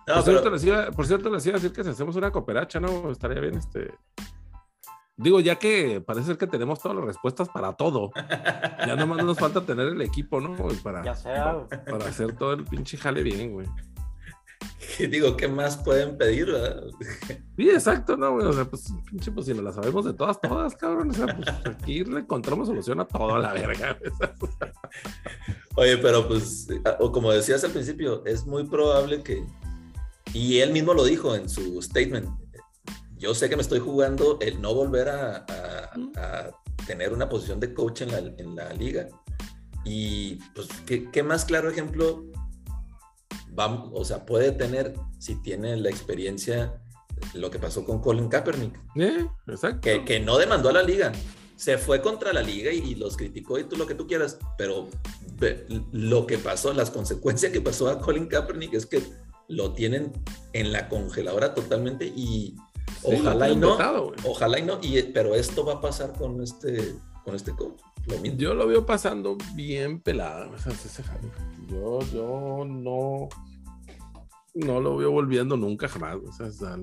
No, 0.07 0.15
por, 0.15 0.23
pero- 0.25 0.39
cierto, 0.39 0.49
les 0.49 0.63
iba, 0.65 0.91
por 0.91 1.05
cierto, 1.05 1.29
les 1.29 1.45
iba 1.45 1.55
a 1.57 1.59
decir 1.59 1.71
que 1.71 1.83
si 1.83 1.89
hacemos 1.91 2.15
una 2.15 2.31
cooperacha, 2.31 2.79
¿no? 2.79 3.11
Estaría 3.11 3.39
bien, 3.39 3.55
este. 3.55 3.93
Digo, 5.21 5.39
ya 5.39 5.55
que 5.57 6.01
parece 6.01 6.27
ser 6.27 6.37
que 6.37 6.47
tenemos 6.47 6.79
todas 6.79 6.97
las 6.97 7.05
respuestas 7.05 7.47
para 7.49 7.73
todo. 7.73 8.11
Ya 8.85 8.95
nomás 8.95 9.23
nos 9.23 9.37
falta 9.37 9.61
tener 9.61 9.87
el 9.87 10.01
equipo, 10.01 10.41
¿no? 10.41 10.55
güey? 10.55 10.75
Para, 10.77 11.03
Ya 11.03 11.15
sea, 11.15 11.53
güey. 11.53 11.67
para 11.85 12.05
hacer 12.05 12.35
todo 12.35 12.53
el 12.53 12.63
pinche 12.65 12.97
jale 12.97 13.21
bien, 13.21 13.53
güey. 13.53 13.67
digo, 15.09 15.37
¿qué 15.37 15.47
más 15.47 15.77
pueden 15.77 16.17
pedir? 16.17 16.47
verdad? 16.47 16.83
Sí, 17.57 17.69
exacto, 17.69 18.17
¿no, 18.17 18.33
güey? 18.33 18.47
O 18.47 18.53
sea, 18.53 18.65
pues, 18.65 18.91
pinche, 19.09 19.31
pues 19.31 19.45
si 19.45 19.53
nos 19.53 19.63
la 19.63 19.71
sabemos 19.71 20.05
de 20.05 20.13
todas, 20.13 20.39
todas, 20.41 20.75
cabrón. 20.75 21.11
O 21.11 21.13
sea, 21.13 21.27
pues 21.27 21.47
aquí 21.65 22.03
le 22.03 22.19
encontramos 22.21 22.67
solución 22.67 22.99
a 22.99 23.05
todo 23.05 23.35
a 23.35 23.39
la 23.39 23.53
verga. 23.53 23.97
Oye, 25.75 25.97
pero 25.97 26.27
pues, 26.27 26.67
o 26.99 27.11
como 27.11 27.31
decías 27.31 27.63
al 27.63 27.71
principio, 27.71 28.23
es 28.25 28.45
muy 28.45 28.65
probable 28.65 29.21
que, 29.23 29.45
y 30.33 30.59
él 30.59 30.71
mismo 30.71 30.93
lo 30.93 31.03
dijo 31.03 31.35
en 31.35 31.47
su 31.49 31.81
statement, 31.81 32.27
yo 33.21 33.35
sé 33.35 33.47
que 33.49 33.55
me 33.55 33.61
estoy 33.61 33.79
jugando 33.79 34.37
el 34.41 34.59
no 34.61 34.73
volver 34.73 35.07
a, 35.09 35.45
a- 35.47 35.91
a 36.17 36.51
tener 36.87 37.13
una 37.13 37.29
posición 37.29 37.59
de 37.59 37.73
coach 37.73 38.01
en 38.01 38.11
la, 38.11 38.17
en 38.17 38.55
la 38.55 38.73
liga. 38.73 39.07
Y 39.85 40.35
pues, 40.55 40.67
¿qué, 40.87 41.09
qué 41.11 41.21
más 41.21 41.45
claro 41.45 41.69
ejemplo 41.69 42.25
va, 43.57 43.67
o 43.93 44.03
sea, 44.03 44.25
puede 44.25 44.51
tener 44.51 44.95
si 45.19 45.35
tiene 45.41 45.77
la 45.77 45.89
experiencia, 45.89 46.81
lo 47.35 47.51
que 47.51 47.59
pasó 47.59 47.85
con 47.85 48.01
Colin 48.01 48.27
Kaepernick? 48.27 48.79
Eh, 48.95 49.27
exacto. 49.47 49.81
que, 49.81 50.03
que 50.03 50.19
no 50.19 50.37
demandó 50.37 50.69
a 50.69 50.73
la 50.73 50.83
liga. 50.83 51.11
Se 51.55 51.77
fue 51.77 52.01
contra 52.01 52.33
la 52.33 52.41
liga 52.41 52.71
y, 52.71 52.79
y 52.79 52.95
los 52.95 53.15
criticó 53.17 53.59
y 53.59 53.65
tú 53.65 53.75
lo 53.77 53.85
que 53.85 53.93
tú 53.93 54.07
quieras, 54.07 54.39
pero 54.57 54.87
lo 55.91 56.25
que 56.25 56.39
pasó, 56.39 56.73
las 56.73 56.89
consecuencias 56.89 57.51
que 57.51 57.61
pasó 57.61 57.87
a 57.89 57.99
Colin 57.99 58.25
Kaepernick 58.27 58.73
es 58.73 58.87
que 58.87 59.03
lo 59.47 59.73
tienen 59.73 60.11
en 60.53 60.71
la 60.71 60.89
congeladora 60.89 61.53
totalmente 61.53 62.05
y 62.07 62.55
ojalá 63.03 63.49
y 63.49 63.55
no, 63.55 63.69
ojalá 64.25 64.59
y 64.59 64.63
no, 64.63 64.79
y, 64.81 65.01
pero 65.13 65.35
esto 65.35 65.65
va 65.65 65.73
a 65.73 65.81
pasar 65.81 66.13
con 66.13 66.41
este, 66.41 66.95
con 67.23 67.35
este 67.35 67.51
coach. 67.55 67.79
Lo 68.07 68.17
mismo. 68.19 68.37
Yo 68.39 68.53
lo 68.55 68.65
veo 68.67 68.85
pasando 68.85 69.37
bien 69.53 70.01
pelada. 70.01 70.49
Yo, 71.67 71.99
yo 72.11 72.65
no, 72.65 73.29
no 74.55 74.81
lo 74.81 74.97
veo 74.97 75.11
volviendo 75.11 75.55
nunca 75.55 75.87
jamás. 75.87 76.17
O 76.39 76.51
sea, 76.51 76.77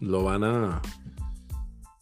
lo 0.00 0.24
van 0.24 0.42
a, 0.44 0.80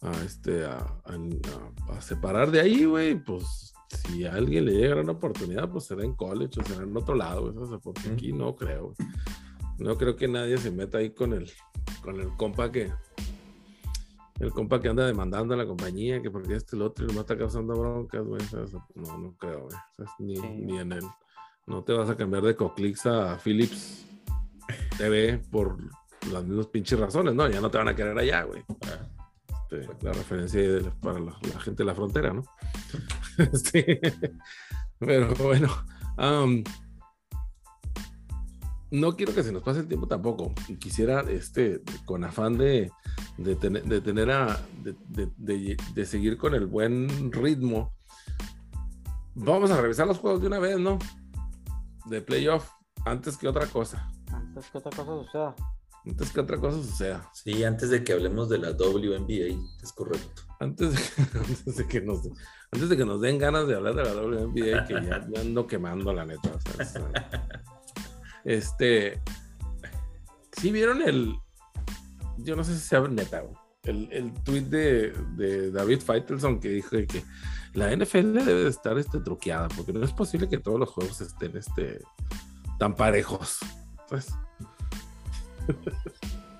a, 0.01 0.11
este, 0.25 0.63
a, 0.65 0.77
a- 0.77 1.93
a 1.97 2.01
separar 2.01 2.51
de 2.51 2.61
ahí, 2.61 2.85
güey. 2.85 3.15
Pues 3.21 3.73
si 4.07 4.25
a 4.25 4.33
alguien 4.35 4.65
le 4.65 4.71
llega 4.73 5.01
una 5.01 5.11
oportunidad, 5.11 5.69
pues 5.69 5.83
será 5.85 6.05
en 6.05 6.15
college 6.15 6.61
o 6.61 6.63
será 6.63 6.83
en 6.83 6.95
otro 6.95 7.15
lado. 7.15 7.51
güey, 7.51 7.57
o 7.57 7.67
sea, 7.67 7.77
porque 7.79 8.09
aquí 8.09 8.31
no 8.31 8.55
creo. 8.55 8.93
No 9.77 9.97
creo 9.97 10.15
que 10.15 10.27
nadie 10.29 10.57
se 10.57 10.71
meta 10.71 10.99
ahí 10.99 11.09
con 11.09 11.33
el, 11.33 11.51
con 12.01 12.19
el 12.19 12.29
compa 12.37 12.71
que, 12.71 12.91
el 14.39 14.51
compa 14.51 14.79
que 14.81 14.89
anda 14.89 15.05
demandando 15.05 15.53
a 15.53 15.57
la 15.57 15.65
compañía, 15.65 16.21
que 16.21 16.31
porque 16.31 16.55
este 16.55 16.75
el 16.75 16.81
otro 16.81 17.05
y 17.05 17.07
nomás 17.07 17.21
está 17.21 17.37
causando 17.37 17.73
broncas, 17.79 18.23
güey. 18.25 18.41
No, 18.95 19.17
no 19.17 19.35
creo, 19.37 19.67
güey. 19.67 19.77
Ni, 20.19 20.35
Sí. 20.37 20.47
ni 20.47 20.79
en 20.79 20.91
el. 20.93 21.03
No 21.67 21.83
te 21.83 21.93
vas 21.93 22.09
a 22.09 22.17
cambiar 22.17 22.43
de 22.43 22.55
Coclix 22.55 23.05
a 23.05 23.37
Philips 23.37 24.05
TV 24.97 25.37
por 25.51 25.77
las 26.31 26.43
mismas 26.43 26.67
pinches 26.67 26.99
razones, 26.99 27.33
¿no? 27.35 27.47
Ya 27.49 27.61
no 27.61 27.69
te 27.69 27.77
van 27.77 27.87
a 27.87 27.95
querer 27.95 28.17
allá, 28.17 28.43
güey. 28.43 28.63
Este, 29.47 29.87
la 30.01 30.11
referencia 30.13 30.59
ahí 30.59 30.67
de 30.67 30.81
la- 30.81 30.91
para 30.99 31.19
la, 31.19 31.37
la 31.53 31.59
gente 31.59 31.83
de 31.83 31.87
la 31.87 31.95
frontera, 31.95 32.33
¿no? 32.33 32.43
Este, 33.37 33.99
pero 34.99 35.33
bueno, 35.35 35.69
no 38.91 39.15
quiero 39.15 39.33
que 39.33 39.43
se 39.43 39.51
nos 39.51 39.63
pase 39.63 39.79
el 39.79 39.87
tiempo 39.87 40.07
tampoco. 40.07 40.53
Y 40.67 40.75
quisiera, 40.75 41.21
este, 41.21 41.81
con 42.05 42.23
afán 42.23 42.57
de, 42.57 42.91
de, 43.37 43.55
tener, 43.55 43.83
de 43.85 44.01
tener 44.01 44.29
a, 44.31 44.59
de, 44.83 44.95
de- 45.07 45.31
de- 45.37 45.77
de 45.95 46.05
seguir 46.05 46.37
con 46.37 46.53
el 46.53 46.65
buen 46.67 47.31
ritmo, 47.31 47.93
vamos 49.35 49.71
a 49.71 49.81
revisar 49.81 50.07
los 50.07 50.17
juegos 50.17 50.41
de 50.41 50.47
una 50.47 50.59
vez, 50.59 50.79
¿no? 50.79 50.99
De 52.05 52.21
playoff, 52.21 52.69
antes 53.05 53.37
que 53.37 53.47
otra 53.47 53.65
cosa. 53.67 54.09
Antes 54.31 54.65
que 54.69 54.77
otra 54.77 54.91
cosa 54.91 55.23
suceda. 55.25 55.55
Antes 56.05 56.31
que 56.31 56.39
otra 56.39 56.57
cosa 56.59 56.81
suceda. 56.81 57.29
sí, 57.33 57.63
antes 57.63 57.91
de 57.91 58.03
que 58.03 58.13
hablemos 58.13 58.49
de 58.49 58.57
la 58.57 58.71
WNBA, 58.71 59.55
es 59.83 59.93
correcto. 59.95 60.41
Antes 60.59 60.91
de, 60.93 61.23
antes 61.39 61.75
de 61.77 61.87
que 61.87 62.01
nos 62.01 62.27
antes 62.73 62.89
de 62.89 62.97
que 62.97 63.05
nos 63.05 63.21
den 63.21 63.37
ganas 63.37 63.67
de 63.67 63.75
hablar 63.75 63.95
de 63.95 64.03
la 64.03 64.13
WNBA 64.13 64.85
que 64.85 64.93
ya, 64.93 65.27
ya 65.33 65.41
ando 65.41 65.67
quemando 65.67 66.11
la 66.13 66.25
neta 66.25 66.51
o 66.55 66.59
sea, 66.85 67.11
este 68.43 69.21
si 70.53 70.71
vieron 70.71 71.01
el 71.01 71.35
yo 72.37 72.55
no 72.55 72.63
sé 72.63 72.73
si 72.75 72.81
sea 72.81 73.01
neta 73.01 73.43
el, 73.83 74.09
el 74.11 74.33
tweet 74.43 74.61
de, 74.63 75.11
de 75.35 75.71
David 75.71 76.01
Faitelson 76.01 76.59
que 76.59 76.69
dijo 76.69 76.89
que 76.91 77.23
la 77.73 77.95
NFL 77.95 78.33
debe 78.33 78.63
de 78.63 78.69
estar 78.69 78.97
este, 78.97 79.19
truqueada 79.19 79.67
porque 79.69 79.93
no 79.93 80.03
es 80.03 80.11
posible 80.11 80.47
que 80.49 80.57
todos 80.57 80.79
los 80.79 80.89
juegos 80.89 81.21
estén 81.21 81.55
este 81.57 82.01
tan 82.79 82.95
parejos 82.95 83.59
pues, 84.09 84.33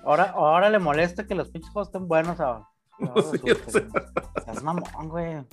Ahora, 0.04 0.30
ahora 0.34 0.70
le 0.70 0.78
molesta 0.78 1.26
que 1.26 1.34
los 1.34 1.50
pinches 1.50 1.70
juegos 1.70 1.88
estén 1.88 2.08
buenos. 2.08 2.40
A, 2.40 2.66
Sí, 2.98 3.50
o 3.50 3.70
sea. 3.70 3.88
Es 4.52 4.62
mamón, 4.62 5.08
güey. 5.08 5.44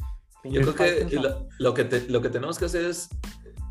Yo 0.46 0.74
creo 0.74 0.76
que 0.76 1.16
lo, 1.20 1.48
lo 1.60 1.74
que 1.74 1.84
te- 1.84 2.10
lo 2.10 2.22
que 2.22 2.30
tenemos 2.30 2.58
que 2.58 2.66
hacer 2.66 2.86
es 2.86 3.10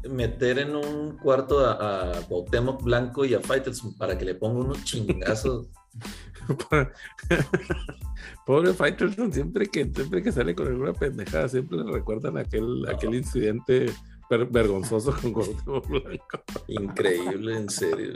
meter 0.08 0.58
en 0.58 0.74
un 0.76 1.16
cuarto 1.18 1.60
a, 1.60 2.10
a 2.18 2.20
Cuauhtémoc 2.22 2.82
Blanco 2.82 3.24
y 3.24 3.34
a 3.34 3.40
Faitelson 3.40 3.94
para 3.96 4.16
que 4.18 4.24
le 4.24 4.34
ponga 4.34 4.60
unos 4.60 4.84
chingazos. 4.84 5.66
Pobre 8.46 8.72
Faitelson, 8.72 9.32
siempre 9.32 9.66
que, 9.66 9.84
siempre 9.94 10.22
que 10.22 10.32
sale 10.32 10.54
con 10.54 10.66
alguna 10.68 10.92
pendejada, 10.92 11.48
siempre 11.48 11.78
le 11.78 11.92
recuerdan 11.92 12.38
aquel, 12.38 12.86
aquel 12.88 13.14
incidente 13.14 13.92
ver- 14.30 14.46
vergonzoso 14.46 15.12
con 15.20 15.32
Cuauhtémoc 15.32 15.88
Blanco. 15.88 16.42
Increíble, 16.68 17.56
en 17.56 17.68
serio. 17.68 18.14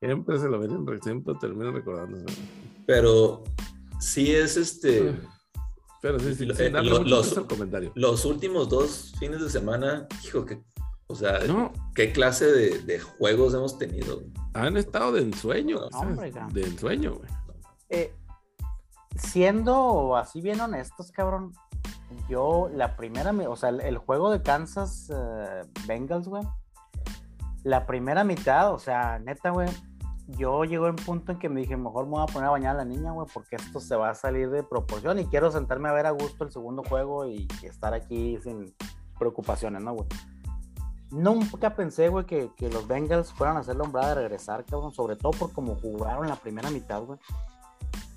Siempre 0.00 0.38
se 0.38 0.48
lo 0.48 0.60
re- 0.60 1.00
siempre 1.02 1.34
terminan 1.40 1.74
recordando. 1.74 2.18
Pero 2.86 3.44
sí 4.00 4.32
es 4.34 4.56
este. 4.56 5.14
Pero 6.06 6.20
sí, 6.20 6.34
sí, 6.34 6.46
Lo- 6.46 6.54
sin 6.54 6.66
eh, 6.66 6.82
lo- 6.82 7.02
los- 7.04 7.34
comentario. 7.48 7.92
Últimos 8.24 8.68
dos 8.68 9.12
fines 9.18 9.40
de 9.42 9.50
semana, 9.50 10.06
hijo, 10.24 10.44
que. 10.44 10.62
O 11.08 11.14
sea, 11.14 11.38
No, 11.46 11.72
¿qué 11.94 12.12
clase 12.12 12.46
de, 12.46 12.78
de 12.80 12.98
juegos 13.00 13.54
hemos 13.54 13.78
tenido? 13.78 14.22
han 14.54 14.76
estado 14.76 15.12
de 15.12 15.22
ensueño. 15.22 15.78
o 15.78 15.90
sea, 15.90 16.00
Hombre, 16.00 16.30
cabrón. 16.32 16.52
de 16.54 16.62
ensueño, 16.62 17.14
güey. 17.16 17.30
Eh, 17.90 18.12
siendo 19.16 20.16
así 20.16 20.40
bien 20.40 20.60
honestos, 20.60 21.10
cabrón, 21.12 21.52
yo 22.28 22.70
la 22.74 22.96
primera, 22.96 23.32
o 23.48 23.56
sea, 23.56 23.70
el, 23.70 23.80
el 23.80 23.98
juego 23.98 24.30
de 24.30 24.42
Kansas 24.42 25.10
eh, 25.14 25.62
Bengals, 25.86 26.28
güey, 26.28 26.42
la 27.64 27.86
primera 27.86 28.24
mitad, 28.24 28.72
o 28.72 28.78
sea, 28.78 29.18
neta, 29.18 29.50
güey, 29.50 29.68
yo 30.28 30.64
llegó 30.64 30.86
un 30.86 30.96
punto 30.96 31.32
en 31.32 31.38
que 31.38 31.48
me 31.48 31.60
dije, 31.60 31.76
mejor 31.76 32.04
me 32.06 32.12
voy 32.12 32.22
a 32.22 32.26
poner 32.26 32.48
a 32.48 32.50
bañar 32.50 32.74
a 32.74 32.78
la 32.78 32.84
niña, 32.84 33.12
güey, 33.12 33.28
porque 33.32 33.56
esto 33.56 33.78
se 33.80 33.94
va 33.94 34.10
a 34.10 34.14
salir 34.14 34.50
de 34.50 34.62
proporción 34.62 35.18
y 35.18 35.26
quiero 35.26 35.52
sentarme 35.52 35.88
a 35.88 35.92
ver 35.92 36.06
a 36.06 36.10
gusto 36.10 36.44
el 36.44 36.50
segundo 36.50 36.82
juego 36.82 37.26
y, 37.26 37.46
estar 37.62 37.94
aquí 37.94 38.38
sin 38.42 38.74
preocupaciones, 39.18 39.82
¿no, 39.82 39.94
güey? 39.94 40.08
Nunca 41.10 41.76
pensé, 41.76 42.08
güey, 42.08 42.26
que, 42.26 42.50
que 42.56 42.68
los 42.68 42.88
Bengals 42.88 43.32
fueran 43.32 43.56
a 43.56 43.60
hacer 43.60 43.76
la 43.76 43.84
hombrada 43.84 44.08
de 44.08 44.14
regresar, 44.22 44.64
cabrón, 44.64 44.92
sobre 44.92 45.14
todo 45.14 45.30
por 45.30 45.52
cómo 45.52 45.76
jugaron 45.76 46.26
la 46.28 46.36
primera 46.36 46.70
mitad, 46.70 47.02
güey. 47.02 47.18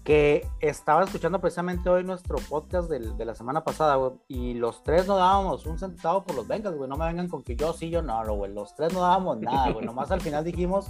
Que 0.04 0.48
estaba 0.60 1.04
escuchando 1.04 1.40
precisamente 1.40 1.88
hoy 1.88 2.04
nuestro 2.04 2.38
podcast 2.50 2.90
del- 2.90 3.16
de 3.16 3.26
la 3.26 3.36
semana 3.36 3.64
pasada, 3.64 3.96
güey, 3.98 4.14
y 4.28 4.54
los 4.56 4.82
tres 4.82 5.06
no 5.06 5.18
dábamos 5.18 5.68
un 5.68 5.78
centavo 5.78 6.24
por 6.24 6.36
los 6.36 6.48
Bengals, 6.48 6.76
güey, 6.76 6.90
no 6.90 6.98
me 6.98 7.06
vengan 7.06 7.28
con 7.30 7.44
que 7.44 7.56
yo 7.56 7.74
sí, 7.74 7.92
yo 7.92 8.02
no, 8.02 8.26
güey, 8.34 8.52
los 8.52 8.74
tres 8.76 8.92
no 8.92 9.02
dábamos 9.02 9.38
nada, 9.40 9.72
güey, 9.72 9.86
nomás 9.86 10.10
al 10.10 10.22
final 10.22 10.44
dijimos 10.44 10.88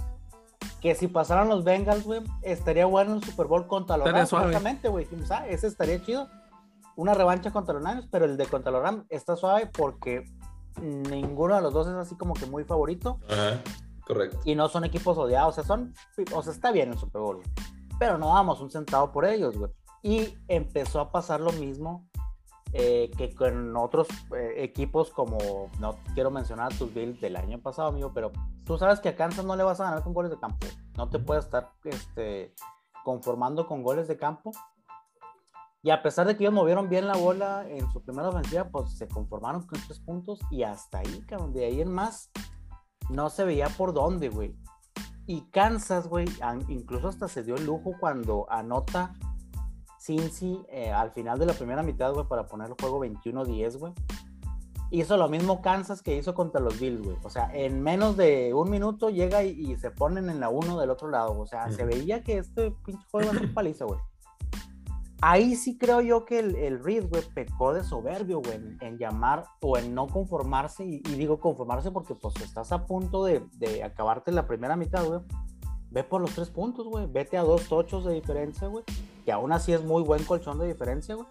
que 0.80 0.94
si 0.94 1.08
pasaran 1.08 1.48
los 1.48 1.64
Bengals, 1.64 2.04
güey, 2.04 2.22
estaría 2.42 2.86
bueno 2.86 3.14
el 3.14 3.22
Super 3.22 3.46
Bowl 3.46 3.66
contra 3.66 3.96
los 3.96 4.10
Rams, 4.10 4.32
exactamente, 4.32 4.88
güey, 4.88 5.04
dijimos, 5.04 5.30
ah, 5.30 5.46
ese 5.46 5.66
estaría 5.66 6.02
chido, 6.02 6.28
una 6.96 7.14
revancha 7.14 7.50
contra 7.50 7.74
los 7.74 7.82
Niners, 7.82 8.08
pero 8.10 8.24
el 8.24 8.36
de 8.36 8.46
contra 8.46 8.72
los 8.72 8.82
Rams 8.82 9.04
está 9.08 9.36
suave 9.36 9.66
porque 9.66 10.24
ninguno 10.80 11.54
de 11.54 11.62
los 11.62 11.72
dos 11.72 11.86
es 11.86 11.94
así 11.94 12.16
como 12.16 12.34
que 12.34 12.46
muy 12.46 12.64
favorito, 12.64 13.18
Ajá. 13.28 13.60
Correcto. 14.06 14.38
Y 14.44 14.56
no 14.56 14.68
son 14.68 14.84
equipos 14.84 15.16
odiados, 15.18 15.50
o 15.50 15.54
sea, 15.54 15.64
son, 15.64 15.94
o 16.34 16.42
sea, 16.42 16.52
está 16.52 16.72
bien 16.72 16.90
el 16.90 16.98
Super 16.98 17.20
Bowl, 17.20 17.40
pero 17.98 18.18
no 18.18 18.34
damos 18.34 18.60
un 18.60 18.70
centavo 18.70 19.12
por 19.12 19.24
ellos, 19.24 19.56
güey. 19.56 19.70
Y 20.02 20.34
empezó 20.48 20.98
a 21.00 21.12
pasar 21.12 21.40
lo 21.40 21.52
mismo 21.52 22.09
eh, 22.72 23.10
que 23.16 23.34
con 23.34 23.76
otros 23.76 24.06
eh, 24.36 24.54
equipos 24.58 25.10
como, 25.10 25.70
no 25.80 25.96
quiero 26.14 26.30
mencionar 26.30 26.72
tus 26.74 26.94
Bills 26.94 27.20
del 27.20 27.36
año 27.36 27.60
pasado, 27.60 27.88
amigo, 27.88 28.12
pero 28.14 28.30
tú 28.64 28.78
sabes 28.78 29.00
que 29.00 29.08
a 29.08 29.16
Kansas 29.16 29.44
no 29.44 29.56
le 29.56 29.64
vas 29.64 29.80
a 29.80 29.84
ganar 29.84 30.04
con 30.04 30.14
goles 30.14 30.30
de 30.30 30.38
campo. 30.38 30.66
No 30.96 31.08
te 31.08 31.18
puedes 31.18 31.44
estar 31.46 31.72
este, 31.84 32.54
conformando 33.04 33.66
con 33.66 33.82
goles 33.82 34.06
de 34.06 34.16
campo. 34.16 34.52
Y 35.82 35.90
a 35.90 36.02
pesar 36.02 36.26
de 36.26 36.36
que 36.36 36.44
ellos 36.44 36.54
movieron 36.54 36.88
bien 36.90 37.08
la 37.08 37.16
bola 37.16 37.66
en 37.68 37.90
su 37.90 38.02
primera 38.02 38.28
ofensiva, 38.28 38.68
pues 38.68 38.96
se 38.96 39.08
conformaron 39.08 39.66
con 39.66 39.80
tres 39.86 39.98
puntos 39.98 40.38
y 40.50 40.62
hasta 40.62 40.98
ahí, 40.98 41.24
cabrón. 41.26 41.52
De 41.52 41.64
ahí 41.64 41.80
en 41.80 41.90
más, 41.90 42.30
no 43.08 43.30
se 43.30 43.44
veía 43.44 43.68
por 43.68 43.94
dónde, 43.94 44.28
güey. 44.28 44.54
Y 45.26 45.42
Kansas, 45.50 46.06
güey, 46.06 46.26
incluso 46.68 47.08
hasta 47.08 47.28
se 47.28 47.42
dio 47.42 47.54
el 47.54 47.64
lujo 47.64 47.94
cuando 47.98 48.46
anota 48.50 49.14
Cincy 50.00 50.64
eh, 50.70 50.90
al 50.90 51.10
final 51.10 51.38
de 51.38 51.46
la 51.46 51.52
primera 51.52 51.82
mitad, 51.82 52.12
güey, 52.14 52.26
para 52.26 52.46
poner 52.46 52.68
el 52.68 52.74
juego 52.74 53.04
21-10, 53.04 53.78
güey. 53.78 53.92
Hizo 54.90 55.16
lo 55.16 55.28
mismo 55.28 55.60
Kansas 55.62 56.02
que 56.02 56.16
hizo 56.16 56.34
contra 56.34 56.60
los 56.60 56.80
Bills, 56.80 57.02
güey. 57.02 57.16
O 57.22 57.30
sea, 57.30 57.54
en 57.54 57.82
menos 57.82 58.16
de 58.16 58.52
un 58.54 58.70
minuto 58.70 59.10
llega 59.10 59.44
y, 59.44 59.76
se 59.76 59.90
ponen 59.90 60.30
en 60.30 60.40
la 60.40 60.48
1 60.48 60.80
del 60.80 60.90
otro 60.90 61.08
lado. 61.08 61.38
O 61.38 61.46
sea, 61.46 61.70
se 61.70 61.84
veía 61.84 62.24
que 62.24 62.38
este 62.38 62.72
pinche 62.84 63.06
juego 63.10 63.30
era 63.30 63.40
un 63.40 63.54
paliza, 63.54 63.84
güey. 63.84 64.00
Ahí 65.22 65.54
sí 65.54 65.76
creo 65.76 66.00
yo 66.00 66.24
que 66.24 66.38
el, 66.38 66.56
el 66.56 66.82
Reed, 66.82 67.08
güey, 67.08 67.22
pecó 67.34 67.74
de 67.74 67.84
soberbio, 67.84 68.40
güey, 68.40 68.58
en, 68.80 68.98
llamar 68.98 69.44
o 69.60 69.76
en 69.76 69.94
no 69.94 70.06
conformarse. 70.06 70.84
Y, 70.84 71.00
digo 71.00 71.38
conformarse 71.38 71.90
porque, 71.90 72.14
pues, 72.14 72.34
estás 72.36 72.72
a 72.72 72.86
punto 72.86 73.24
de, 73.24 73.44
de 73.58 73.84
acabarte 73.84 74.32
la 74.32 74.46
primera 74.46 74.76
mitad, 74.76 75.04
güey. 75.04 75.20
Ve 75.90 76.04
por 76.04 76.20
los 76.20 76.34
tres 76.34 76.50
puntos, 76.50 76.86
güey. 76.86 77.06
Vete 77.06 77.36
a 77.36 77.42
dos 77.42 77.68
tochos 77.68 78.04
de 78.04 78.14
diferencia, 78.14 78.68
güey 78.68 78.84
que 79.24 79.32
aún 79.32 79.52
así 79.52 79.72
es 79.72 79.84
muy 79.84 80.02
buen 80.02 80.24
colchón 80.24 80.58
de 80.58 80.66
diferencia, 80.66 81.14
güey. 81.14 81.26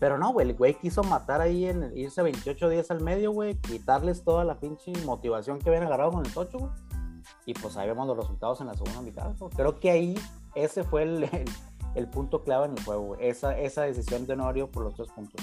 Pero 0.00 0.18
no, 0.18 0.32
güey, 0.32 0.48
el 0.48 0.56
güey 0.56 0.74
quiso 0.74 1.02
matar 1.02 1.40
ahí 1.40 1.66
en 1.66 1.92
irse 1.96 2.22
28 2.22 2.68
días 2.68 2.90
al 2.90 3.00
medio, 3.00 3.32
güey, 3.32 3.54
quitarles 3.56 4.24
toda 4.24 4.44
la 4.44 4.58
pinche 4.58 4.92
motivación 5.04 5.58
que 5.58 5.70
habían 5.70 5.84
agarrado 5.84 6.12
con 6.12 6.26
el 6.26 6.32
tocho, 6.32 6.58
güey. 6.58 6.70
Y 7.46 7.54
pues 7.54 7.76
ahí 7.76 7.88
vemos 7.88 8.06
los 8.06 8.16
resultados 8.16 8.60
en 8.60 8.66
la 8.66 8.74
segunda 8.74 9.00
mitad. 9.00 9.34
Creo 9.56 9.80
que 9.80 9.90
ahí 9.90 10.14
ese 10.54 10.84
fue 10.84 11.04
el, 11.04 11.30
el, 11.94 12.08
punto 12.08 12.42
clave 12.42 12.66
en 12.66 12.72
el 12.72 12.84
juego, 12.84 13.02
güey. 13.02 13.26
Esa, 13.26 13.58
esa 13.58 13.82
decisión 13.82 14.26
de 14.26 14.36
Norio 14.36 14.70
por 14.70 14.84
los 14.84 14.94
tres 14.94 15.08
puntos. 15.10 15.40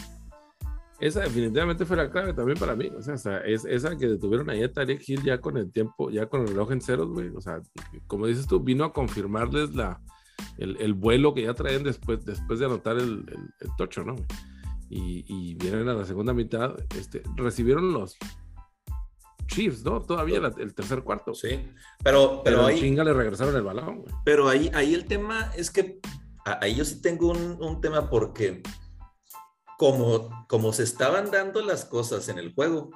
Esa 1.02 1.22
definitivamente 1.22 1.84
fue 1.86 1.98
la 1.98 2.12
clave 2.12 2.34
también 2.34 2.58
para 2.58 2.76
mí. 2.76 2.90
O 2.96 3.02
sea, 3.02 3.40
es 3.40 3.66
esa 3.66 3.98
que 3.98 4.08
detuvieron 4.08 4.50
ahí 4.52 4.64
a 4.64 4.72
Tarek 4.72 5.04
Hill 5.06 5.24
ya 5.24 5.42
con 5.42 5.58
el 5.58 5.72
tiempo, 5.72 6.12
ya 6.12 6.28
con 6.28 6.42
el 6.42 6.50
reloj 6.50 6.72
en 6.72 6.82
ceros, 6.82 7.10
güey. 7.10 7.30
O 7.36 7.42
sea, 7.42 7.62
como 8.06 8.28
dices 8.28 8.46
tú, 8.46 8.60
vino 8.60 8.86
a 8.86 8.94
confirmarles 8.94 9.74
la, 9.74 10.00
el, 10.58 10.94
vuelo 10.94 11.34
que 11.34 11.44
ya 11.44 11.54
traen 11.54 11.84
después, 11.84 12.24
después 12.26 12.60
de 12.60 12.66
anotar 12.66 12.98
el, 12.98 13.26
tocho, 13.78 14.04
¿no? 14.04 14.16
Y, 14.90 15.56
vienen 15.56 15.88
a 15.90 15.94
la 15.94 16.06
segunda 16.06 16.34
mitad, 16.34 16.76
este, 16.98 17.24
recibieron 17.36 17.94
los 17.94 18.18
Chiefs, 19.48 19.84
¿no? 19.84 20.02
Todavía 20.02 20.40
el 20.58 20.74
tercer 20.74 21.04
cuarto. 21.04 21.34
Sí, 21.34 21.68
pero, 22.04 22.42
pero, 22.44 22.66
ahí... 22.66 22.80
Chinga 22.80 23.04
le 23.04 23.14
regresaron 23.14 23.56
el 23.56 23.64
balón, 23.64 24.02
güey. 24.02 24.14
Pero 24.24 24.48
ahí, 24.48 24.70
ahí 24.74 24.94
el 24.94 25.06
tema 25.06 25.52
es 25.58 25.72
que, 25.72 26.00
ahí 26.46 26.76
yo 26.76 26.86
sí 26.86 27.02
tengo 27.02 27.32
un, 27.32 27.82
tema 27.82 28.10
porque 28.10 28.62
como, 29.82 30.46
como 30.48 30.74
se 30.74 30.84
estaban 30.84 31.32
dando 31.32 31.60
las 31.64 31.86
cosas 31.86 32.30
en 32.30 32.38
el 32.38 32.54
juego, 32.54 32.92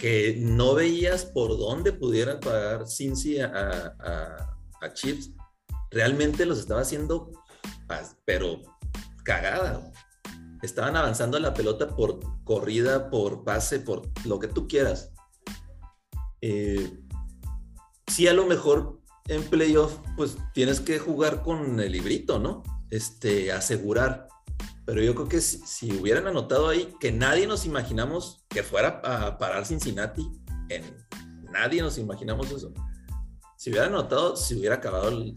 que 0.00 0.38
no 0.40 0.72
veías 0.72 1.26
por 1.26 1.58
dónde 1.58 1.92
pudieran 1.92 2.40
pagar 2.40 2.88
Cincy 2.88 3.40
a, 3.40 3.94
a, 4.00 4.58
a 4.80 4.92
Chiefs, 4.94 5.32
realmente 5.90 6.46
los 6.46 6.60
estaba 6.60 6.80
haciendo, 6.80 7.30
pero 8.24 8.62
cagada. 9.22 9.92
Estaban 10.62 10.96
avanzando 10.96 11.38
la 11.38 11.52
pelota 11.52 11.94
por 11.94 12.20
corrida, 12.42 13.10
por 13.10 13.44
pase, 13.44 13.78
por 13.78 14.08
lo 14.24 14.38
que 14.38 14.48
tú 14.48 14.66
quieras. 14.66 15.12
Eh, 16.40 16.90
sí, 18.06 18.26
a 18.28 18.32
lo 18.32 18.46
mejor 18.46 19.02
en 19.28 19.42
playoff, 19.42 19.98
pues 20.16 20.38
tienes 20.54 20.80
que 20.80 20.98
jugar 20.98 21.42
con 21.42 21.78
el 21.80 21.92
librito, 21.92 22.38
¿no? 22.38 22.62
Este, 22.88 23.52
asegurar. 23.52 24.25
Pero 24.84 25.02
yo 25.02 25.14
creo 25.14 25.28
que 25.28 25.40
si, 25.40 25.92
hubieran 25.98 26.26
anotado 26.26 26.68
ahí, 26.68 26.94
que 27.00 27.12
nadie 27.12 27.46
nos 27.46 27.66
imaginamos 27.66 28.44
que 28.48 28.62
fuera 28.62 29.00
a 29.04 29.38
parar 29.38 29.66
Cincinnati, 29.66 30.30
en, 30.68 30.84
nadie 31.52 31.82
nos 31.82 31.98
imaginamos 31.98 32.50
eso 32.50 32.72
si 33.56 33.70
hubiera 33.70 33.86
anotado, 33.86 34.36
se 34.36 34.54
hubiera 34.54 34.76
acabado 34.76 35.08
el, 35.08 35.34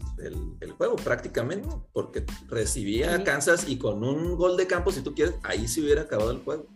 juego 0.76 0.96
prácticamente, 0.96 1.68
porque 1.92 2.24
recibía 2.48 3.14
a 3.14 3.24
Kansas 3.24 3.66
y 3.66 3.78
con 3.78 4.04
un 4.04 4.36
gol 4.36 4.56
de 4.56 4.66
campo, 4.66 4.92
si 4.92 5.00
tú 5.00 5.14
quieres, 5.14 5.36
ahí 5.42 5.66
se 5.66 5.80
hubiera 5.80 6.02
acabado 6.02 6.30
el 6.30 6.42
juego. 6.44 6.66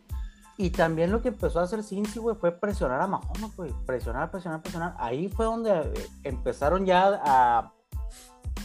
Y 0.56 0.70
también 0.70 1.10
lo 1.10 1.20
que 1.20 1.28
empezó 1.28 1.60
a 1.60 1.64
hacer 1.64 1.82
Cincy, 1.82 2.18
güey, 2.18 2.36
fue 2.36 2.52
presionar 2.52 3.00
a 3.00 3.06
Mahomes, 3.06 3.54
güey. 3.56 3.72
Presionar, 3.84 4.30
presionar, 4.30 4.62
presionar. 4.62 4.94
Ahí 4.98 5.28
fue 5.28 5.46
donde 5.46 5.70
eh, 5.70 6.08
empezaron 6.22 6.86
ya 6.86 7.20
a 7.24 7.73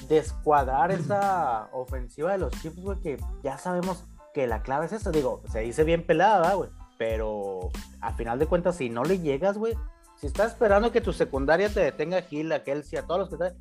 descuadrar 0.08 0.91
esa 0.91 1.69
ofensiva 1.71 2.32
de 2.32 2.39
los 2.39 2.52
Chiefs, 2.62 2.82
güey, 2.82 2.99
que 2.99 3.17
ya 3.43 3.58
sabemos 3.58 4.06
que 4.34 4.47
la 4.47 4.62
clave 4.62 4.86
es 4.86 4.93
esta. 4.93 5.12
Digo, 5.12 5.41
se 5.52 5.60
dice 5.60 5.84
bien 5.84 6.06
pelada, 6.06 6.54
güey. 6.54 6.69
Pero 6.97 7.69
a 8.02 8.13
final 8.13 8.39
de 8.39 8.47
cuentas, 8.47 8.75
si 8.75 8.89
no 8.89 9.04
le 9.04 9.19
llegas, 9.19 9.58
güey, 9.58 9.75
si 10.15 10.28
estás 10.28 10.52
esperando 10.52 10.91
que 10.91 10.99
tu 10.99 11.13
secundaria 11.13 11.69
te 11.69 11.80
detenga 11.80 12.17
a 12.17 12.21
Gil, 12.23 12.52
a 12.52 12.63
Kelsey, 12.63 12.99
a 12.99 13.08
todos 13.08 13.21
los 13.21 13.30
que 13.30 13.36
están, 13.36 13.58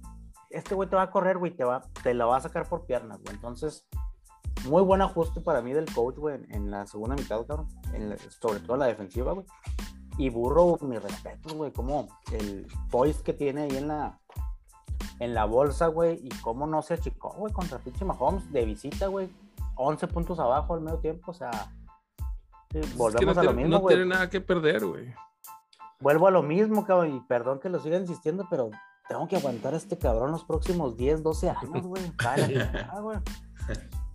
este 0.50 0.74
güey 0.74 0.88
te 0.88 0.96
va 0.96 1.02
a 1.02 1.10
correr, 1.10 1.38
güey, 1.38 1.54
te, 1.54 1.64
va, 1.64 1.82
te 2.02 2.14
la 2.14 2.26
va 2.26 2.38
a 2.38 2.40
sacar 2.40 2.68
por 2.68 2.84
piernas, 2.84 3.20
güey. 3.22 3.34
Entonces, 3.34 3.86
muy 4.66 4.82
buen 4.82 5.00
ajuste 5.02 5.40
para 5.40 5.62
mí 5.62 5.72
del 5.72 5.92
coach, 5.92 6.16
güey, 6.16 6.40
en 6.50 6.70
la 6.70 6.86
segunda 6.86 7.14
mitad, 7.14 7.46
cabrón. 7.46 7.68
sobre 8.40 8.60
todo 8.60 8.74
en 8.74 8.80
la 8.80 8.86
defensiva, 8.86 9.32
güey. 9.32 9.46
Y 10.16 10.30
Burro, 10.30 10.76
mi 10.82 10.98
respeto, 10.98 11.54
güey, 11.54 11.72
como 11.72 12.08
el 12.32 12.66
poise 12.90 13.22
que 13.22 13.32
tiene 13.32 13.62
ahí 13.62 13.76
en 13.76 13.86
la, 13.86 14.18
en 15.18 15.34
la 15.34 15.44
bolsa, 15.44 15.88
güey, 15.88 16.20
y 16.22 16.28
cómo 16.40 16.66
no 16.66 16.82
se 16.82 16.94
achicó, 16.94 17.34
güey, 17.36 17.52
contra 17.52 17.78
pinche 17.78 18.04
Mahomes 18.04 18.50
de 18.52 18.64
visita, 18.64 19.06
güey. 19.06 19.28
11 19.76 20.06
puntos 20.08 20.38
abajo 20.38 20.74
al 20.74 20.80
medio 20.80 20.98
tiempo, 20.98 21.30
o 21.30 21.34
sea, 21.34 21.50
volvemos 22.96 23.38
a 23.38 23.42
lo 23.42 23.52
mismo, 23.52 23.78
güey. 23.78 23.96
No 23.96 24.00
tiene 24.00 24.14
nada 24.14 24.28
que 24.28 24.40
perder, 24.40 24.84
güey 24.84 25.14
vuelvo 26.00 26.28
a 26.28 26.30
lo 26.30 26.42
mismo, 26.42 26.84
cabrón, 26.84 27.16
y 27.16 27.20
perdón 27.20 27.60
que 27.60 27.68
lo 27.68 27.80
siga 27.80 27.98
insistiendo, 27.98 28.46
pero 28.48 28.70
tengo 29.08 29.26
que 29.28 29.36
aguantar 29.36 29.74
a 29.74 29.76
este 29.76 29.98
cabrón 29.98 30.32
los 30.32 30.44
próximos 30.44 30.96
10, 30.96 31.22
12 31.22 31.50
años, 31.50 31.82
güey. 31.82 32.02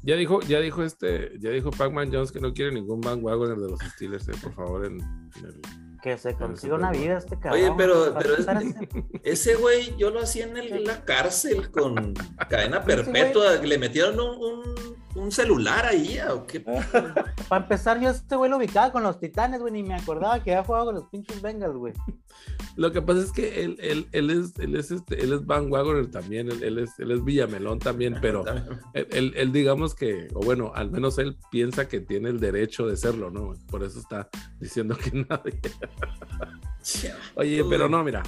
Ya 0.02 0.15
dijo, 0.15 0.41
ya 0.41 0.60
dijo 0.60 0.84
este, 0.84 1.39
ya 1.39 1.50
dijo 1.50 1.72
Pac-Man 1.72 2.10
Jones 2.12 2.32
que 2.32 2.41
no 2.41 2.54
quiere 2.54 2.74
ningún 2.74 3.00
bandwagoner 3.00 3.58
de 3.58 3.72
los 3.72 3.80
Steelers, 3.80 4.28
eh, 4.28 4.34
por 4.41 4.54
favor, 4.54 4.86
en, 4.86 5.00
el, 5.36 5.62
que 6.04 6.18
se 6.18 6.36
consiga 6.36 6.76
una 6.76 6.92
vida 6.92 7.18
este 7.18 7.39
cabrón. 7.39 7.63
Oye, 7.63 7.74
pero, 7.78 8.13
pero 8.20 8.36
ese 9.24 9.56
güey 9.56 9.96
yo 9.98 10.10
lo 10.10 10.20
hacía 10.20 10.44
en, 10.44 10.84
la 10.84 11.06
cárcel 11.06 11.72
con 11.72 12.13
cadena 12.50 12.84
perpetua. 12.84 13.54
Le 13.56 13.78
metieron 13.78 14.20
un, 14.20 14.36
un 14.38 15.03
celular 15.32 15.86
ahí, 15.86 16.17
¿o 16.30 16.45
qué? 16.45 16.60
Para 17.49 17.63
empezar, 17.63 17.99
yo 17.99 18.10
este 18.10 18.36
güey 18.36 18.49
lo 18.49 18.58
ubicaba 18.58 18.91
con 18.91 19.04
los 19.04 19.19
titanes, 19.19 19.60
güey, 19.60 19.73
ni 19.73 19.84
me 19.84 19.95
acordaba 19.95 20.43
que 20.43 20.52
había 20.52 20.63
jugado 20.63 20.86
con 20.86 20.95
los 20.95 21.06
pinches 21.10 21.41
Bengals, 21.41 21.76
güey. 21.76 21.93
Lo 22.76 22.91
que 22.91 23.02
pasa 23.02 23.21
es 23.21 23.32
que 23.32 23.63
él, 23.63 23.78
él, 23.80 24.08
él 24.12 24.30
es, 24.32 24.58
él 24.60 24.76
es 24.76 24.91
este, 24.91 25.23
él 25.23 25.34
es 25.34 25.45
Van 25.45 25.71
Wagoner 25.71 26.10
también, 26.10 26.49
él, 26.52 26.80
es, 26.80 26.97
él 26.99 27.12
es 27.12 27.23
Villamelón 27.23 27.80
también, 27.80 28.17
pero 28.21 28.43
él, 28.93 29.34
él, 29.36 29.52
digamos 29.52 29.93
que, 29.93 30.28
o 30.34 30.43
bueno, 30.43 30.71
al 30.73 30.89
menos 30.89 31.17
él 31.19 31.38
piensa 31.52 31.88
que 31.88 31.99
tiene 31.99 32.30
el 32.30 32.39
derecho 32.39 32.88
de 32.88 32.97
serlo, 32.97 33.30
¿no? 33.30 33.54
Por 33.69 33.84
eso 33.84 33.99
está 33.99 34.30
diciendo 34.60 34.97
que 34.97 35.12
nadie. 35.30 35.60
Oye, 37.36 37.63
pero 37.69 37.88
no, 37.88 38.04
mira. 38.04 38.23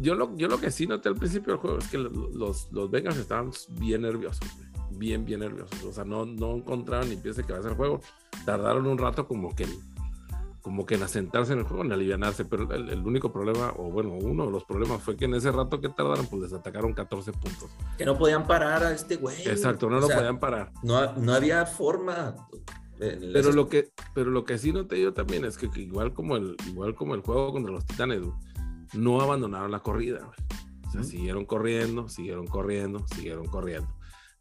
Yo 0.00 0.14
lo, 0.14 0.36
yo 0.36 0.46
lo 0.46 0.60
que 0.60 0.70
sí 0.70 0.86
noté 0.86 1.08
al 1.08 1.16
principio 1.16 1.54
del 1.54 1.60
juego 1.60 1.78
es 1.78 1.88
que 1.88 1.98
los, 1.98 2.70
los 2.70 2.90
Bengals 2.90 3.16
estaban 3.16 3.50
bien 3.80 4.02
nerviosos, 4.02 4.48
güey 4.56 4.68
bien, 4.90 5.24
bien 5.24 5.40
nerviosos. 5.40 5.82
O 5.84 5.92
sea, 5.92 6.04
no, 6.04 6.24
no 6.24 6.56
encontraron 6.56 7.08
ni 7.08 7.16
pieza 7.16 7.42
que 7.42 7.52
va 7.52 7.58
a 7.58 7.62
ser 7.62 7.74
juego. 7.74 8.00
Tardaron 8.44 8.86
un 8.86 8.98
rato 8.98 9.26
como 9.26 9.54
que, 9.54 9.66
como 10.62 10.86
que 10.86 10.94
en 10.94 11.02
asentarse 11.02 11.52
en 11.52 11.60
el 11.60 11.64
juego, 11.64 11.84
en 11.84 11.92
alivianarse. 11.92 12.44
Pero 12.44 12.72
el, 12.72 13.00
único 13.00 13.32
problema, 13.32 13.72
o 13.76 13.90
bueno, 13.90 14.12
uno 14.12 14.46
de 14.46 14.52
los 14.52 14.64
problemas 14.64 15.02
fue 15.02 15.16
que 15.16 15.26
en 15.26 15.34
ese 15.34 15.50
rato 15.52 15.80
que 15.80 15.88
tardaron, 15.88 16.26
pues 16.26 16.42
les 16.42 16.52
atacaron 16.52 16.92
14 16.92 17.32
puntos. 17.32 17.70
Que 17.96 18.04
no 18.04 18.16
podían 18.16 18.46
parar 18.46 18.82
a 18.82 18.92
este 18.92 19.16
güey. 19.16 19.36
Exacto, 19.46 19.88
no 19.88 20.00
lo 20.00 20.08
podían 20.08 20.38
parar. 20.38 20.72
No, 20.82 21.12
no 21.14 21.34
había 21.34 21.66
forma. 21.66 22.34
Pero 22.98 23.52
lo 23.52 23.68
que, 23.68 23.92
pero 24.12 24.30
lo 24.30 24.44
que 24.44 24.58
sí 24.58 24.72
noté 24.72 25.00
yo 25.00 25.12
también 25.12 25.44
es 25.44 25.56
que, 25.56 25.68
igual 25.80 26.12
como 26.12 26.36
el, 26.36 26.56
igual 26.66 26.94
como 26.94 27.14
el 27.14 27.20
juego 27.20 27.52
contra 27.52 27.72
los 27.72 27.86
Titanes, 27.86 28.22
no 28.92 29.20
abandonaron 29.20 29.70
la 29.70 29.80
corrida. 29.80 30.30
O 30.86 30.90
sea, 30.90 31.04
siguieron 31.04 31.44
corriendo, 31.44 32.08
siguieron 32.08 32.46
corriendo, 32.46 33.06
siguieron 33.08 33.46
corriendo. 33.46 33.88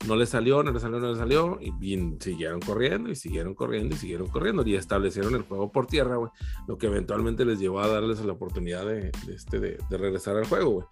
No 0.06 0.16
le 0.16 0.26
salió, 0.26 0.62
no 0.62 0.72
le 0.72 0.80
salió, 0.80 1.00
no 1.00 1.12
le 1.12 1.18
salió, 1.18 1.58
y 1.62 1.72
bien, 1.72 2.18
siguieron 2.22 2.60
corriendo 2.60 3.10
y 3.10 3.16
siguieron 3.16 3.56
corriendo 3.56 3.96
y 3.96 3.98
siguieron 3.98 4.28
corriendo 4.28 4.64
y 4.66 4.76
establecieron 4.76 5.36
el 5.36 5.42
juego 5.44 5.72
por 5.72 5.88
tierra, 5.88 6.18
güey, 6.18 6.32
lo 6.68 6.78
que 6.78 6.88
eventualmente 6.88 7.46
les 7.46 7.60
llevó 7.60 7.80
a 7.80 7.88
darles 7.88 8.24
la 8.24 8.34
oportunidad 8.34 8.86
de, 8.86 9.12
de 9.26 9.34
este, 9.34 9.60
de, 9.60 9.78
de 9.90 9.98
regresar 9.98 10.38
al 10.38 10.46
juego, 10.46 10.70
güey. 10.70 10.88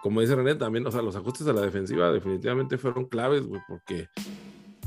Como 0.00 0.20
dice 0.20 0.36
René, 0.36 0.54
también, 0.54 0.86
o 0.86 0.92
sea, 0.92 1.02
los 1.02 1.16
ajustes 1.16 1.46
a 1.48 1.52
la 1.52 1.60
defensiva 1.60 2.10
definitivamente 2.12 2.78
fueron 2.78 3.06
claves, 3.06 3.46
güey, 3.46 3.60
porque 3.68 4.08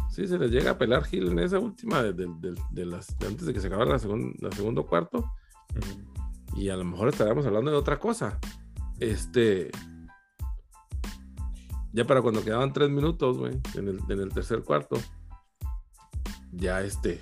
sí 0.10 0.28
se 0.28 0.40
les 0.40 0.52
llega 0.52 0.72
a 0.72 0.78
pelar 0.78 1.04
Gil 1.04 1.28
en 1.30 1.40
esa 1.40 1.60
última 1.60 2.02
de, 2.02 2.14
de, 2.14 2.28
de, 2.40 2.56
de 2.72 2.86
las, 2.86 3.16
antes 3.28 3.46
de 3.46 3.54
que 3.54 3.60
se 3.60 3.68
acabara 3.68 3.92
la, 3.92 4.00
segun, 4.00 4.34
la 4.40 4.52
segundo 4.52 4.86
cuarto. 4.86 5.32
Y 6.56 6.70
a 6.70 6.76
lo 6.76 6.84
mejor 6.84 7.10
estaríamos 7.10 7.46
hablando 7.46 7.72
de 7.72 7.78
otra 7.78 8.00
cosa. 8.00 8.40
Este, 9.00 9.72
ya 11.94 12.06
para 12.06 12.22
cuando 12.22 12.44
quedaban 12.44 12.74
tres 12.74 12.90
minutos, 12.90 13.38
güey, 13.38 13.60
en 13.76 14.20
el, 14.20 14.30
tercer 14.34 14.64
cuarto, 14.64 14.98
ya 16.52 16.82
este, 16.82 17.22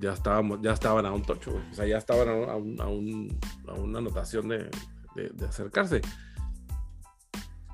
ya 0.00 0.12
estábamos, 0.12 0.60
ya 0.60 0.72
estaban 0.72 1.06
a 1.06 1.12
un 1.12 1.22
tocho, 1.22 1.52
güey. 1.52 1.70
O 1.70 1.74
sea, 1.74 1.86
ya 1.86 1.98
estaban 1.98 2.28
a, 2.28 2.56
un, 2.56 2.80
a, 2.80 2.86
un, 2.86 3.38
a 3.68 3.74
una 3.74 3.98
anotación 3.98 4.48
de, 4.48 4.70
de, 5.14 5.46
acercarse. 5.46 6.02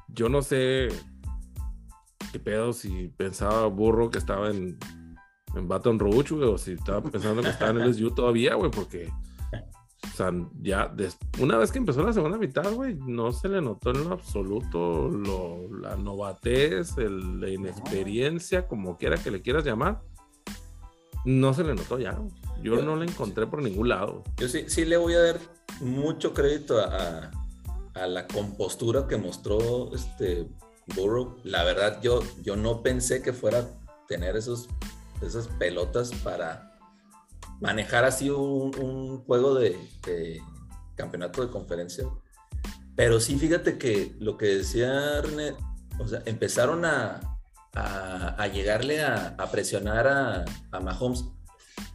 Yo 0.09 0.29
no 0.29 0.42
sé 0.42 0.88
qué 2.31 2.38
pedo 2.38 2.72
si 2.72 3.09
pensaba 3.16 3.66
burro 3.66 4.11
que 4.11 4.18
estaba 4.18 4.51
en, 4.51 4.79
en 5.55 5.68
Baton 5.68 5.98
Rouge, 5.98 6.35
güey, 6.35 6.48
o 6.48 6.59
si 6.59 6.72
estaba 6.72 7.03
pensando 7.03 7.42
que 7.42 7.48
estaba 7.48 7.70
en 7.70 7.81
el 7.81 7.94
SU 7.94 8.14
todavía, 8.14 8.55
güey, 8.55 8.70
porque 8.70 9.11
o 10.12 10.16
sea, 10.16 10.31
ya 10.61 10.88
des, 10.88 11.16
una 11.40 11.57
vez 11.57 11.72
que 11.72 11.79
empezó 11.79 12.03
la 12.03 12.12
segunda 12.12 12.37
mitad, 12.37 12.70
güey, 12.72 12.94
no 12.94 13.33
se 13.33 13.48
le 13.48 13.62
notó 13.62 13.90
en 13.90 14.05
lo 14.05 14.12
absoluto 14.12 15.09
lo, 15.09 15.68
la 15.81 15.96
novatez, 15.96 16.98
el, 16.98 17.40
la 17.40 17.48
inexperiencia, 17.48 18.68
como 18.68 18.98
quiera 18.98 19.16
que 19.16 19.31
le 19.31 19.40
quieras 19.40 19.64
llamar. 19.64 20.03
No 21.25 21.55
se 21.55 21.64
le 21.64 21.75
notó 21.75 21.98
ya. 21.98 22.18
Yo, 22.62 22.77
yo 22.77 22.83
no 22.83 22.96
la 22.96 23.05
encontré 23.05 23.46
por 23.46 23.62
ningún 23.62 23.88
lado. 23.88 24.22
Yo 24.37 24.48
sí, 24.48 24.64
sí 24.66 24.85
le 24.85 24.98
voy 24.98 25.14
a 25.14 25.20
dar 25.20 25.38
mucho 25.81 26.35
crédito 26.35 26.79
a, 26.79 27.31
a 27.94 28.07
la 28.07 28.27
compostura 28.27 29.07
que 29.07 29.16
mostró 29.16 29.94
este 29.94 30.46
Burrow. 30.94 31.37
La 31.44 31.64
verdad, 31.64 32.01
yo, 32.03 32.20
yo 32.42 32.57
no 32.57 32.83
pensé 32.83 33.22
que 33.22 33.33
fuera 33.33 33.61
a 33.61 33.68
tener 34.09 34.37
esos, 34.37 34.68
esas 35.22 35.48
pelotas 35.48 36.12
para 36.22 36.71
manejar 37.62 38.05
así 38.05 38.29
un, 38.29 38.77
un 38.79 39.25
juego 39.25 39.55
de, 39.55 39.79
de, 40.05 40.42
campeonato 40.96 41.46
de 41.46 41.51
conferencia. 41.51 42.05
Pero 42.96 43.20
sí, 43.20 43.38
fíjate 43.38 43.79
que 43.79 44.14
lo 44.18 44.37
que 44.37 44.46
decía 44.46 45.22
René, 45.22 45.55
o 45.98 46.07
sea, 46.07 46.22
empezaron 46.27 46.85
a, 46.85 47.20
a, 47.75 48.35
a 48.37 48.46
llegarle 48.48 49.03
a, 49.03 49.37
a 49.38 49.51
presionar 49.51 50.09
a, 50.09 50.44
a, 50.72 50.81
Mahomes, 50.81 51.25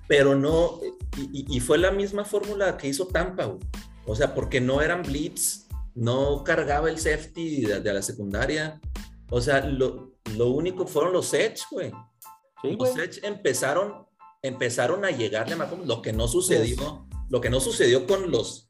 pero 0.07 0.35
no, 0.35 0.79
y, 1.17 1.45
y 1.55 1.59
fue 1.59 1.77
la 1.77 1.91
misma 1.91 2.23
fórmula 2.23 2.77
que 2.77 2.87
hizo 2.87 3.07
Tampa, 3.07 3.45
güey. 3.45 3.59
o 4.05 4.15
sea, 4.15 4.33
porque 4.33 4.61
no 4.61 4.81
eran 4.81 5.03
blitz, 5.03 5.67
no 5.93 6.43
cargaba 6.45 6.89
el 6.89 6.97
safety 6.97 7.65
de, 7.65 7.81
de 7.81 7.93
la 7.93 8.01
secundaria, 8.01 8.79
o 9.29 9.41
sea, 9.41 9.65
lo, 9.65 10.13
lo 10.37 10.47
único 10.51 10.87
fueron 10.87 11.11
los 11.11 11.33
edge, 11.33 11.63
güey. 11.69 11.91
Sí, 12.61 12.75
los 12.79 12.97
edge 12.97 13.19
empezaron 13.23 14.06
empezaron 14.41 15.05
a 15.05 15.11
llegarle 15.11 15.53
a 15.53 15.57
Mahomes, 15.57 15.87
lo 15.87 16.01
que 16.01 16.13
no 16.13 16.27
sucedió, 16.27 17.07
lo 17.29 17.41
que 17.41 17.49
no 17.49 17.59
sucedió 17.59 18.07
con 18.07 18.31
los 18.31 18.69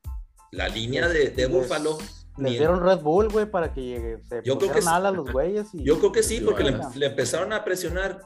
la 0.52 0.70
línea 0.70 1.08
de, 1.08 1.30
de 1.30 1.46
Buffalo. 1.48 1.98
Les 2.38 2.54
dieron 2.54 2.84
Red 2.84 3.00
Bull, 3.00 3.30
güey, 3.30 3.50
para 3.50 3.74
que 3.74 3.82
llegue, 3.82 4.20
se 4.30 4.42
yo 4.44 4.58
creo 4.60 4.72
que 4.72 4.82
los 4.82 5.32
güeyes. 5.32 5.68
Y, 5.74 5.84
yo 5.84 5.98
creo 5.98 6.12
que 6.12 6.24
sí, 6.24 6.40
porque 6.40 6.64
le, 6.64 6.78
le, 6.96 7.06
empezaron 7.08 7.52
a 7.52 7.64
presionar. 7.64 8.22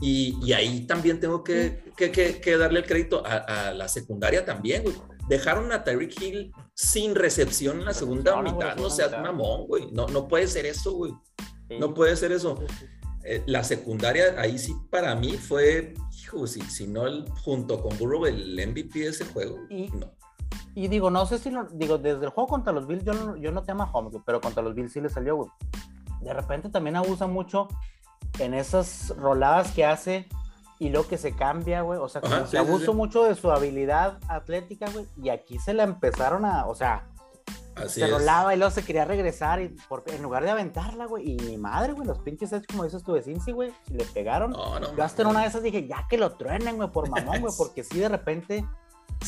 Y, 0.00 0.38
y 0.42 0.54
ahí 0.54 0.86
también 0.86 1.20
tengo 1.20 1.44
que, 1.44 1.82
sí. 1.84 1.90
que, 1.96 2.10
que, 2.10 2.40
que, 2.40 2.56
darle 2.56 2.80
el 2.80 2.86
crédito 2.86 3.22
a, 3.26 3.68
a 3.68 3.74
la 3.74 3.88
secundaria 3.88 4.44
también, 4.44 4.84
güey. 4.84 4.94
Dejaron 5.28 5.70
a 5.72 5.84
Tyreek 5.84 6.20
Hill 6.20 6.52
sin 6.74 7.14
recepción 7.14 7.80
en 7.80 7.84
la 7.84 7.94
segunda 7.94 8.36
no, 8.36 8.42
mitad. 8.42 8.76
No, 8.76 8.84
no 8.84 8.90
seas 8.90 9.12
mamón, 9.12 9.66
güey. 9.66 9.90
No, 9.92 10.06
no 10.08 10.26
puede 10.26 10.46
ser 10.46 10.64
eso, 10.66 10.92
güey. 10.92 11.12
Sí. 11.68 11.78
No 11.78 11.92
puede 11.92 12.16
ser 12.16 12.32
eso. 12.32 12.58
Eh, 13.24 13.42
la 13.46 13.62
secundaria, 13.62 14.34
ahí 14.38 14.58
sí 14.58 14.74
para 14.90 15.14
mí 15.14 15.32
fue, 15.32 15.94
si, 16.46 16.60
si 16.62 16.86
no 16.86 17.06
el, 17.06 17.28
junto 17.44 17.82
con 17.82 17.96
Burrow 17.98 18.26
el 18.26 18.54
MVP 18.54 19.00
de 19.00 19.08
ese 19.08 19.24
juego. 19.24 19.58
Y, 19.68 19.88
no. 19.88 20.10
y 20.74 20.88
digo, 20.88 21.10
no 21.10 21.26
sé 21.26 21.38
si 21.38 21.50
lo, 21.50 21.64
digo, 21.64 21.98
desde 21.98 22.24
el 22.24 22.30
juego 22.30 22.48
contra 22.48 22.72
los 22.72 22.86
Bills, 22.86 23.04
yo 23.04 23.12
no, 23.14 23.36
yo 23.36 23.52
no 23.52 23.62
te 23.62 23.72
amo 23.72 23.84
a 23.84 23.90
Holmes, 23.92 24.14
pero 24.24 24.40
contra 24.40 24.62
los 24.62 24.74
Bills 24.74 24.92
sí 24.92 25.00
le 25.00 25.08
salió, 25.08 25.36
güey. 25.36 25.50
De 26.20 26.32
repente 26.34 26.68
también 26.68 26.96
abusa 26.96 27.26
mucho 27.26 27.68
en 28.38 28.54
esas 28.54 29.14
roladas 29.16 29.72
que 29.72 29.84
hace 29.84 30.28
y 30.78 30.88
lo 30.88 31.06
que 31.06 31.18
se 31.18 31.32
cambia, 31.32 31.82
güey. 31.82 31.98
O 31.98 32.08
sea, 32.08 32.20
como 32.20 32.34
Ajá, 32.34 32.44
que 32.44 32.50
sí, 32.50 32.56
abuso 32.56 32.78
sí, 32.78 32.86
sí. 32.86 32.92
mucho 32.92 33.24
de 33.24 33.34
su 33.34 33.50
habilidad 33.50 34.18
atlética, 34.28 34.90
güey. 34.90 35.06
Y 35.22 35.28
aquí 35.28 35.58
se 35.58 35.74
la 35.74 35.84
empezaron 35.84 36.44
a, 36.44 36.66
o 36.66 36.74
sea, 36.74 37.06
Así 37.74 38.00
se 38.00 38.06
es. 38.06 38.10
rolaba 38.10 38.54
y 38.54 38.58
luego 38.58 38.70
se 38.70 38.84
quería 38.84 39.04
regresar 39.04 39.60
y 39.60 39.68
por, 39.88 40.04
en 40.06 40.22
lugar 40.22 40.44
de 40.44 40.50
aventarla, 40.50 41.06
güey, 41.06 41.32
y 41.32 41.36
mi 41.36 41.56
madre, 41.56 41.92
güey, 41.92 42.06
los 42.06 42.18
pinches 42.18 42.52
es 42.52 42.66
como 42.66 42.84
dices 42.84 43.02
tú 43.02 43.12
de 43.12 43.22
Cincy, 43.22 43.52
güey, 43.52 43.72
si 43.86 43.94
le 43.94 44.04
pegaron. 44.04 44.50
No, 44.50 44.78
no, 44.80 44.96
yo 44.96 45.02
hasta 45.02 45.22
en 45.22 45.28
una 45.28 45.42
de 45.42 45.48
esas 45.48 45.62
dije, 45.62 45.86
ya 45.86 46.06
que 46.08 46.18
lo 46.18 46.36
truenen, 46.36 46.76
güey, 46.76 46.90
por 46.90 47.08
mamón, 47.08 47.40
güey, 47.40 47.54
porque 47.58 47.84
sí 47.84 47.98
de 47.98 48.08
repente 48.08 48.64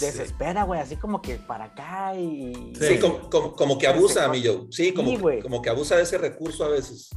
desespera, 0.01 0.65
güey, 0.65 0.81
así 0.81 0.97
como 0.97 1.21
que 1.21 1.37
para 1.37 1.67
acá 1.67 2.15
y... 2.15 2.73
Sí, 2.79 2.87
sí 2.87 2.99
como, 2.99 3.31
como, 3.31 3.55
como, 3.55 3.79
que 3.79 3.87
abusa, 3.87 4.29
mi 4.29 4.41
yo. 4.41 4.67
Sí, 4.71 4.93
como, 4.95 5.11
sí, 5.11 5.41
como 5.43 5.61
que 5.61 5.71
abusa 5.71 5.97
de 5.97 6.03
ese 6.03 6.19
recurso 6.19 6.65
a 6.65 6.69
veces 6.69 7.11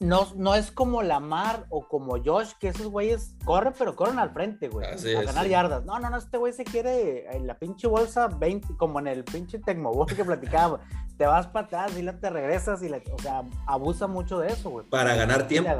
no, 0.00 0.28
no 0.34 0.54
es 0.54 0.70
como 0.70 1.02
Lamar 1.02 1.66
o 1.68 1.86
como 1.86 2.16
Josh, 2.24 2.52
que 2.58 2.68
esos 2.68 2.86
güeyes 2.86 3.36
corren, 3.44 3.74
pero 3.78 3.94
corren 3.94 4.18
al 4.18 4.30
frente, 4.30 4.68
güey. 4.68 4.86
Así 4.86 5.14
a 5.14 5.20
es, 5.20 5.26
ganar 5.26 5.44
sí. 5.44 5.50
yardas. 5.50 5.84
No, 5.84 5.98
no, 5.98 6.08
no, 6.08 6.16
este 6.16 6.38
güey 6.38 6.54
se 6.54 6.64
quiere 6.64 7.30
en 7.36 7.46
la 7.46 7.58
pinche 7.58 7.86
bolsa 7.86 8.26
20, 8.28 8.76
como 8.78 8.98
en 8.98 9.08
el 9.08 9.24
pinche 9.24 9.58
Tecmobol 9.58 10.06
que 10.06 10.24
platicaba. 10.24 10.80
te 11.18 11.26
vas 11.26 11.48
para 11.48 11.66
atrás 11.66 11.98
y 11.98 12.06
te 12.06 12.30
regresas 12.30 12.82
y, 12.82 12.88
le, 12.88 13.04
o 13.12 13.18
sea, 13.20 13.42
abusa 13.66 14.06
mucho 14.06 14.38
de 14.38 14.48
eso, 14.48 14.70
güey. 14.70 14.86
Para 14.86 15.14
ganar 15.14 15.46
tiempo. 15.46 15.70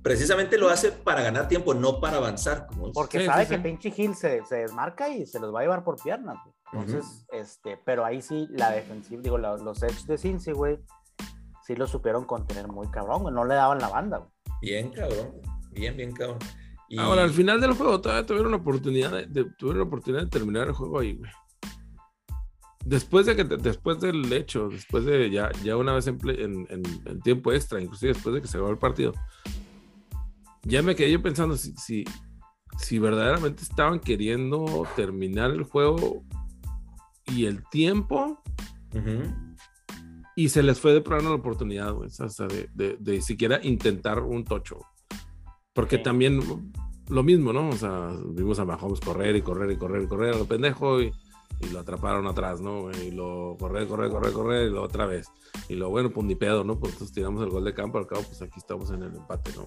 Precisamente 0.00 0.58
lo 0.58 0.68
hace 0.68 0.92
para 0.92 1.22
ganar 1.22 1.48
tiempo, 1.48 1.74
no 1.74 1.98
para 1.98 2.18
avanzar. 2.18 2.68
Como 2.68 2.92
Porque 2.92 3.18
sí, 3.18 3.26
sabe 3.26 3.46
sí, 3.46 3.50
que 3.50 3.58
pinche 3.58 3.90
Gil 3.90 4.14
se, 4.14 4.46
se, 4.46 4.58
desmarca 4.58 5.08
y 5.08 5.26
se 5.26 5.40
los 5.40 5.52
va 5.52 5.58
a 5.58 5.62
llevar 5.62 5.82
por 5.82 6.00
piernas, 6.00 6.36
güey. 6.44 6.54
Entonces, 6.72 7.04
uh 7.04 7.34
-huh. 7.34 7.40
este, 7.40 7.80
pero 7.84 8.04
ahí 8.04 8.22
sí, 8.22 8.46
la 8.50 8.70
defensiva, 8.70 9.22
digo, 9.22 9.38
la, 9.38 9.56
los 9.56 9.82
edge 9.82 10.04
de 10.06 10.18
Cincy, 10.18 10.52
güey 10.52 10.78
sí 11.66 11.74
lo 11.74 11.86
supieron 11.86 12.24
contener 12.24 12.68
muy 12.68 12.88
cabrón, 12.88 13.22
güey. 13.22 13.34
No 13.34 13.44
le 13.44 13.54
daban 13.54 13.78
la 13.78 13.88
banda, 13.88 14.18
güey. 14.18 14.30
Bien, 14.62 14.90
cabrón. 14.90 15.32
Bien, 15.72 15.96
bien, 15.96 16.12
cabrón. 16.12 16.38
Y... 16.88 16.98
Ahora, 16.98 17.24
al 17.24 17.30
final 17.30 17.60
del 17.60 17.72
juego 17.72 18.00
todavía 18.00 18.24
tuvieron 18.24 18.52
la 18.52 18.58
oportunidad 18.58 19.10
de, 19.10 19.26
de, 19.26 19.44
tuvieron 19.58 19.78
la 19.78 19.86
oportunidad 19.86 20.22
de 20.22 20.30
terminar 20.30 20.68
el 20.68 20.74
juego 20.74 21.00
ahí, 21.00 21.14
güey. 21.14 21.30
Después 22.84 23.26
de 23.26 23.34
que 23.34 23.42
después 23.42 23.98
del 24.00 24.32
hecho, 24.32 24.68
después 24.68 25.04
de 25.04 25.28
ya, 25.28 25.50
ya 25.64 25.76
una 25.76 25.92
vez 25.92 26.06
en, 26.06 26.20
en, 26.28 26.66
en, 26.70 26.82
en 27.04 27.20
tiempo 27.20 27.52
extra, 27.52 27.80
inclusive 27.80 28.12
después 28.12 28.32
de 28.32 28.40
que 28.40 28.46
se 28.46 28.56
acabó 28.56 28.70
el 28.70 28.78
partido, 28.78 29.12
ya 30.62 30.82
me 30.82 30.94
quedé 30.94 31.10
yo 31.10 31.20
pensando 31.20 31.56
si, 31.56 31.74
si, 31.76 32.04
si 32.78 33.00
verdaderamente 33.00 33.64
estaban 33.64 33.98
queriendo 33.98 34.86
terminar 34.94 35.50
el 35.50 35.64
juego 35.64 36.22
y 37.26 37.46
el 37.46 37.68
tiempo. 37.70 38.40
Uh 38.94 38.98
-huh 38.98 39.45
y 40.38 40.50
se 40.50 40.62
les 40.62 40.78
fue 40.78 40.92
de 40.92 41.00
plano 41.00 41.30
la 41.30 41.36
oportunidad, 41.36 41.94
güey, 41.94 42.08
o 42.08 42.28
sea, 42.28 42.46
de, 42.46 42.68
de, 42.74 42.96
de, 43.00 43.22
siquiera 43.22 43.58
intentar 43.62 44.20
un 44.20 44.44
tocho. 44.44 44.80
Porque 45.72 45.96
sí. 45.96 46.02
también 46.02 46.40
lo 47.08 47.22
mismo, 47.22 47.54
¿no? 47.54 47.70
O 47.70 47.76
sea, 47.76 48.12
vimos 48.28 48.58
a 48.58 48.66
Mahomes 48.66 49.00
correr 49.00 49.34
y 49.34 49.40
correr 49.40 49.70
y 49.70 49.76
correr 49.76 50.02
y 50.02 50.06
correr 50.06 50.34
a 50.34 50.38
lo 50.38 50.44
pendejo 50.44 51.00
y, 51.00 51.10
y 51.60 51.70
lo 51.70 51.78
atraparon 51.78 52.26
atrás, 52.26 52.60
¿no? 52.60 52.90
Y 52.92 53.12
lo 53.12 53.56
correr, 53.58 53.88
correr, 53.88 54.10
correr, 54.10 54.32
correr 54.34 54.68
y 54.68 54.70
lo 54.70 54.82
otra 54.82 55.06
vez. 55.06 55.26
Y 55.70 55.74
lo 55.74 55.88
bueno, 55.88 56.10
pues 56.10 56.26
ni 56.26 56.34
pedo, 56.34 56.64
¿no? 56.64 56.78
Pues 56.78 56.92
entonces 56.92 57.14
tiramos 57.14 57.42
el 57.42 57.48
gol 57.48 57.64
de 57.64 57.72
campo, 57.72 57.96
al 57.96 58.06
cabo, 58.06 58.22
pues 58.22 58.42
aquí 58.42 58.58
estamos 58.58 58.90
en 58.90 59.04
el 59.04 59.14
empate, 59.16 59.52
¿no? 59.56 59.66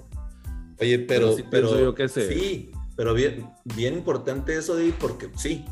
Oye, 0.79 0.99
pero, 0.99 1.27
pero, 1.27 1.35
sí, 1.35 1.43
pero 1.49 1.79
yo 1.79 1.95
que 1.95 2.07
sé. 2.07 2.31
sí, 2.31 2.71
pero 2.95 3.15
bien, 3.15 3.49
bien 3.75 3.95
importante 3.95 4.55
eso, 4.55 4.75
Di, 4.75 4.91
porque 4.91 5.31
sí, 5.35 5.65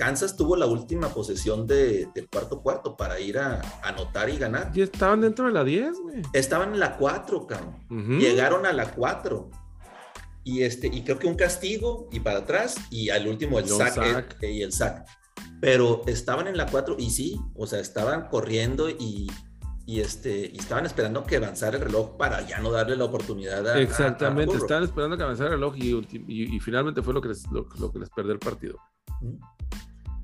Kansas 0.00 0.34
tuvo 0.34 0.56
la 0.56 0.64
última 0.64 1.10
posesión 1.10 1.66
de, 1.66 2.08
del 2.14 2.26
cuarto 2.30 2.62
cuarto 2.62 2.96
para 2.96 3.20
ir 3.20 3.36
a, 3.36 3.60
a, 3.82 3.88
anotar 3.90 4.30
y 4.30 4.38
ganar. 4.38 4.72
Y 4.74 4.80
estaban 4.80 5.20
dentro 5.20 5.44
de 5.44 5.52
la 5.52 5.62
10, 5.62 6.00
güey. 6.00 6.22
Estaban 6.32 6.72
en 6.72 6.80
la 6.80 6.96
4, 6.96 7.46
cabrón. 7.46 7.76
Uh 7.90 7.94
-huh. 7.96 8.18
Llegaron 8.18 8.64
a 8.64 8.72
la 8.72 8.90
4. 8.92 9.50
Y, 10.42 10.62
este, 10.62 10.86
y 10.86 11.04
creo 11.04 11.18
que 11.18 11.26
un 11.26 11.34
castigo 11.34 12.08
y 12.10 12.20
para 12.20 12.38
atrás 12.38 12.76
y 12.90 13.10
al 13.10 13.28
último 13.28 13.58
el 13.58 13.68
sack, 13.68 13.94
sack. 13.94 14.42
Eh, 14.42 14.52
y 14.52 14.62
el 14.62 14.72
sack. 14.72 15.06
Pero 15.60 16.00
estaban 16.06 16.48
en 16.48 16.56
la 16.56 16.64
4 16.64 16.96
y 16.98 17.10
sí, 17.10 17.38
o 17.54 17.66
sea, 17.66 17.78
estaban 17.78 18.28
corriendo 18.28 18.88
y, 18.88 19.30
y, 19.84 20.00
este, 20.00 20.50
y 20.50 20.58
estaban 20.58 20.86
esperando 20.86 21.24
que 21.24 21.36
avanzara 21.36 21.76
el 21.76 21.82
reloj 21.82 22.16
para 22.16 22.40
ya 22.48 22.58
no 22.60 22.70
darle 22.70 22.96
la 22.96 23.04
oportunidad 23.04 23.68
a. 23.68 23.78
Exactamente, 23.78 24.54
a, 24.54 24.56
a 24.56 24.60
estaban 24.60 24.84
esperando 24.84 25.18
que 25.18 25.24
avanzara 25.24 25.50
el 25.50 25.56
reloj 25.56 25.76
y, 25.76 25.90
y, 26.26 26.56
y, 26.56 26.60
finalmente 26.60 27.02
fue 27.02 27.12
lo 27.12 27.20
que 27.20 27.28
les, 27.28 27.46
lo, 27.50 27.68
lo 27.78 27.92
que 27.92 27.98
les 27.98 28.08
perdió 28.08 28.32
el 28.32 28.38
partido. 28.38 28.78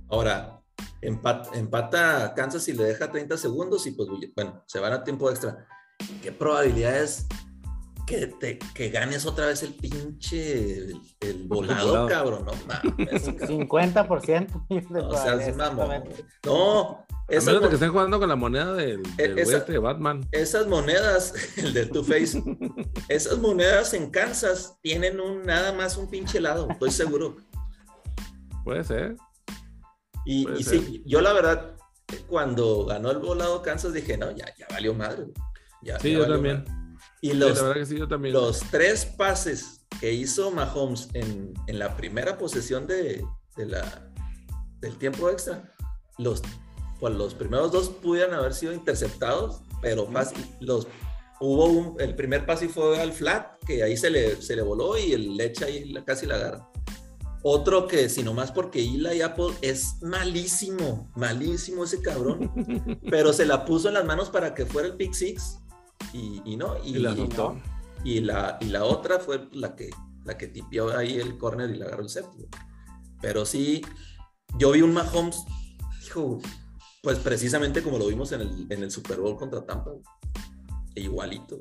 Ahora, 0.09 0.61
empata, 1.01 1.51
empata 1.59 2.35
Kansas 2.35 2.67
y 2.69 2.73
le 2.73 2.85
deja 2.85 3.11
30 3.11 3.37
segundos 3.37 3.87
y 3.87 3.93
pues, 3.93 4.09
bueno, 4.35 4.63
se 4.67 4.81
van 4.81 4.93
a 4.93 5.05
tiempo 5.05 5.31
extra. 5.31 5.67
¿Qué 6.23 6.31
probabilidades 6.33 7.27
que, 8.07 8.29
te, 8.29 8.59
que 8.59 8.91
ganes 8.91 9.27
otra 9.27 9.47
vez 9.47 9.63
el 9.65 9.75
pinche, 9.75 10.79
el, 10.79 11.01
el 11.21 11.49
volado, 11.49 12.07
cabrón, 12.07 12.45
no 12.45 12.53
mames, 12.67 13.25
cabrón. 13.25 13.69
50% 13.69 14.69
de 14.69 15.01
O 15.01 15.17
sea, 15.17 15.55
mamón. 15.57 16.05
No, 16.45 17.05
esas, 17.29 17.47
menos 17.47 17.63
de 17.63 17.69
que 17.69 17.75
estén 17.75 17.91
jugando 17.91 18.21
con 18.21 18.29
la 18.29 18.37
moneda 18.37 18.75
del, 18.75 19.03
del 19.17 19.33
güey 19.35 19.57
esa- 19.57 19.65
de 19.65 19.79
Batman. 19.79 20.29
esas 20.31 20.69
monedas, 20.69 21.35
el 21.57 21.75
del 21.75 21.91
Two 21.91 22.05
Face, 22.05 22.41
esas 23.09 23.39
monedas 23.39 23.93
en 23.95 24.11
Kansas 24.11 24.79
tienen 24.81 25.21
un 25.21 25.43
nada 25.43 25.73
más 25.73 25.97
un 25.97 26.09
pinche 26.09 26.39
helado, 26.39 26.69
estoy 26.71 26.93
seguro. 26.93 27.37
Puede 28.65 28.85
ser. 28.85 29.17
Y, 30.27 30.47
y 30.59 30.65
sí, 30.65 31.03
yo 31.07 31.21
la 31.23 31.33
verdad, 31.33 31.77
cuando 32.29 32.85
ganó 32.85 33.11
el 33.11 33.19
volado 33.19 33.63
Kansas 33.63 33.93
dije, 33.93 34.19
no, 34.19 34.31
ya, 34.33 34.47
ya 34.59 34.67
valió 34.71 34.93
madre. 34.93 35.25
Ya, 35.83 35.99
Sí, 36.01 36.13
ya 36.13 36.19
yo 36.19 36.27
también. 36.29 36.65
madre. 36.65 36.73
Y 37.23 37.31
Sí, 37.31 37.37
los, 37.37 37.57
la 37.57 37.63
verdad 37.63 37.75
que 37.81 37.87
sí, 37.87 37.99
yo 37.99 38.09
también. 38.09 38.35
los 38.35 38.61
tres 38.71 39.05
pases 39.07 39.87
que 40.01 40.13
hizo 40.13 40.51
Mahomes 40.51 41.09
en, 41.15 41.55
en 41.67 41.79
la 41.79 41.97
primera 41.97 42.37
posesión 42.37 42.87
de, 42.87 43.25
de 43.57 43.67
la, 43.67 44.11
del 44.81 44.99
tiempo 44.99 45.31
extra, 45.31 45.73
los, 46.19 46.43
pues 47.01 47.15
los 47.15 47.35
primeros 47.35 47.73
dos 47.73 47.89
pudieran 47.89 48.35
haber 48.35 48.53
sido 48.53 48.73
interceptados, 48.73 49.63
pero 49.81 50.07
fácil, 50.07 50.45
los, 50.61 50.87
hubo 51.41 51.67
un, 51.67 52.01
el 52.01 52.15
primer 52.17 52.45
pase 52.47 52.69
fue 52.69 53.01
al 53.01 53.13
flat, 53.13 53.63
que 53.67 53.83
ahí 53.83 53.97
se 53.97 54.11
le, 54.11 54.41
se 54.43 54.57
le 54.57 54.63
voló 54.63 54.99
y 54.99 55.13
el 55.13 55.37
leche 55.37 55.65
ahí 55.65 55.95
casi 56.05 56.27
la 56.27 56.35
agarra. 56.37 56.71
Otro 57.49 57.87
que, 57.87 58.09
si 58.09 58.25
nomás 58.25 58.51
porque 58.51 58.83
Eli 58.83 59.23
Apple 59.23 59.55
es 59.63 60.03
malísimo, 60.03 61.09
malísimo 61.15 61.85
ese 61.85 62.03
cabrón, 62.03 62.51
pero 63.09 63.33
se 63.33 63.47
la 63.47 63.65
puso 63.65 63.87
en 63.87 63.95
las 63.95 64.05
manos 64.05 64.31
para 64.31 64.53
que 64.53 64.67
fuera 64.67 64.89
el 64.89 64.97
pick 64.97 65.13
six 65.13 65.61
y, 66.13 66.43
y 66.45 66.57
no, 66.57 66.75
y, 66.85 66.97
Y 66.97 66.99
la 66.99 67.13
y. 67.13 67.29
Y 68.03 68.21
la, 68.23 68.59
y 68.61 68.65
la 68.65 68.83
otra 68.83 69.21
fue 69.21 69.49
la 69.53 69.77
que, 69.77 69.91
la 70.25 70.37
que 70.37 70.49
tipió 70.49 70.97
ahí 70.99 71.21
el 71.21 71.39
corner 71.39 71.71
y 71.71 71.77
la 71.77 71.85
agarró 71.85 72.03
el 72.03 72.09
séptimo. 72.09 72.49
Pero 73.23 73.47
sí, 73.47 73.81
yo 74.59 74.73
vi 74.73 74.83
un 74.83 74.93
Mahomes, 74.93 75.45
hijo, 76.05 76.41
pues 77.01 77.21
precisamente 77.21 77.81
como 77.81 77.97
lo 77.97 78.09
vimos 78.09 78.33
en 78.33 78.41
el, 78.41 78.67
en 78.71 78.83
el 78.83 78.91
Super 78.91 79.21
Bowl 79.21 79.37
contra 79.37 79.65
Tampa. 79.65 79.93
güey. 79.93 80.03
E 80.97 81.03
igualito. 81.03 81.61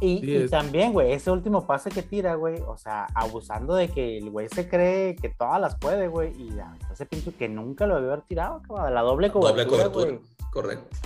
Y, 0.00 0.18
Sí, 0.20 0.26
y 0.30 0.36
es- 0.36 0.50
también, 0.50 0.92
güey, 0.92 1.12
ese 1.12 1.30
último 1.30 1.66
pase 1.66 1.90
que 1.90 2.02
tira, 2.02 2.34
güey, 2.34 2.60
o 2.66 2.76
sea, 2.78 3.06
abusando 3.14 3.74
de 3.74 3.88
que 3.88 4.16
el 4.18 4.30
güey 4.30 4.48
se 4.48 4.66
cree 4.68 5.14
que 5.16 5.28
todas 5.28 5.60
las 5.60 5.76
puede, 5.76 6.08
güey, 6.08 6.32
y 6.40 6.50
la- 6.50 6.76
ese 6.90 7.04
pinche 7.06 7.32
que 7.34 7.48
nunca 7.48 7.86
lo 7.86 7.96
debió 7.96 8.12
haber 8.12 8.24
tirado, 8.24 8.62
cabrón, 8.62 8.94
la 8.94 9.02
doble 9.02 9.30
cobertura, 9.30 9.64
Doble 9.64 9.76
cobertura. 9.76 10.04
güey. 10.06 10.20
Correcto. 10.52 10.96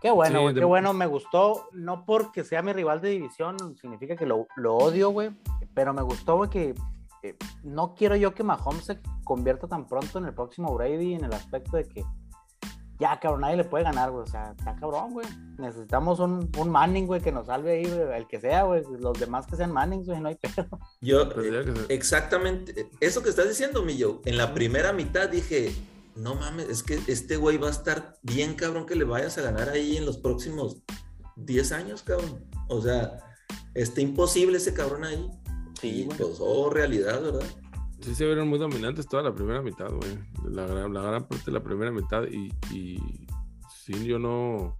Qué 0.00 0.10
bueno, 0.10 0.40
Sí, 0.48 0.54
de- 0.54 0.60
qué 0.60 0.64
bueno, 0.66 0.92
me 0.92 1.06
gustó, 1.06 1.68
no 1.72 2.04
porque 2.04 2.44
sea 2.44 2.60
mi 2.60 2.72
rival 2.74 3.00
de 3.00 3.08
división, 3.10 3.56
significa 3.80 4.16
que 4.16 4.26
lo, 4.26 4.46
lo 4.56 4.76
odio, 4.76 5.08
güey, 5.10 5.30
pero 5.72 5.94
me 5.94 6.02
gustó, 6.02 6.36
güey, 6.36 6.50
que 6.50 6.74
eh, 7.22 7.36
no 7.62 7.94
quiero 7.94 8.14
yo 8.16 8.34
que 8.34 8.42
Mahomes 8.42 8.84
se 8.84 9.00
convierta 9.24 9.66
tan 9.66 9.86
pronto 9.88 10.18
en 10.18 10.26
el 10.26 10.34
próximo 10.34 10.74
Brady 10.74 11.14
en 11.14 11.24
el 11.24 11.32
aspecto 11.32 11.78
de 11.78 11.84
que 11.88 12.04
ya, 12.98 13.18
cabrón, 13.20 13.42
nadie 13.42 13.56
le 13.56 13.64
puede 13.64 13.84
ganar, 13.84 14.10
güey, 14.10 14.22
o 14.22 14.26
sea, 14.26 14.54
está 14.56 14.76
cabrón, 14.76 15.12
güey, 15.12 15.26
necesitamos 15.58 16.20
un, 16.20 16.50
un 16.58 16.70
Manning, 16.70 17.06
güey, 17.06 17.20
que 17.20 17.32
nos 17.32 17.46
salve 17.46 17.72
ahí, 17.72 17.84
güey, 17.84 18.16
el 18.16 18.26
que 18.26 18.40
sea, 18.40 18.62
güey, 18.64 18.82
los 18.98 19.18
demás 19.18 19.46
que 19.46 19.56
sean 19.56 19.72
Mannings, 19.72 20.06
güey, 20.06 20.20
no 20.20 20.28
hay 20.28 20.36
pedo. 20.36 20.66
Yo, 21.00 21.30
ser. 21.30 21.86
exactamente, 21.88 22.88
eso 23.00 23.22
que 23.22 23.30
estás 23.30 23.48
diciendo, 23.48 23.82
Millo, 23.82 24.20
en 24.24 24.36
la 24.36 24.54
primera 24.54 24.92
mitad 24.92 25.28
dije, 25.28 25.74
no 26.16 26.34
mames, 26.34 26.68
es 26.68 26.82
que 26.82 27.00
este 27.08 27.36
güey 27.36 27.58
va 27.58 27.68
a 27.68 27.72
estar 27.72 28.16
bien 28.22 28.54
cabrón 28.54 28.86
que 28.86 28.94
le 28.94 29.04
vayas 29.04 29.36
a 29.38 29.42
ganar 29.42 29.68
ahí 29.68 29.96
en 29.96 30.06
los 30.06 30.18
próximos 30.18 30.82
10 31.36 31.72
años, 31.72 32.02
cabrón. 32.02 32.44
O 32.68 32.80
sea, 32.80 33.18
está 33.74 34.00
imposible 34.00 34.58
ese 34.58 34.74
cabrón 34.74 35.04
ahí. 35.04 35.30
Sí, 35.80 35.88
y 35.88 36.04
güey. 36.04 36.16
pues, 36.16 36.36
oh, 36.40 36.70
realidad, 36.70 37.20
¿verdad? 37.20 37.46
Sí, 38.04 38.14
se 38.14 38.26
vieron 38.26 38.48
muy 38.48 38.58
dominantes 38.58 39.06
toda 39.08 39.22
la 39.22 39.34
primera 39.34 39.62
mitad, 39.62 39.88
güey. 39.90 40.18
La, 40.54 40.66
gran- 40.66 40.92
la 40.92 41.00
gran 41.00 41.24
parte 41.24 41.46
de 41.46 41.52
la 41.52 41.62
primera 41.62 41.90
mitad. 41.90 42.24
Y, 42.30 42.52
y 42.70 42.98
sí, 43.82 44.04
yo 44.04 44.18
no. 44.18 44.76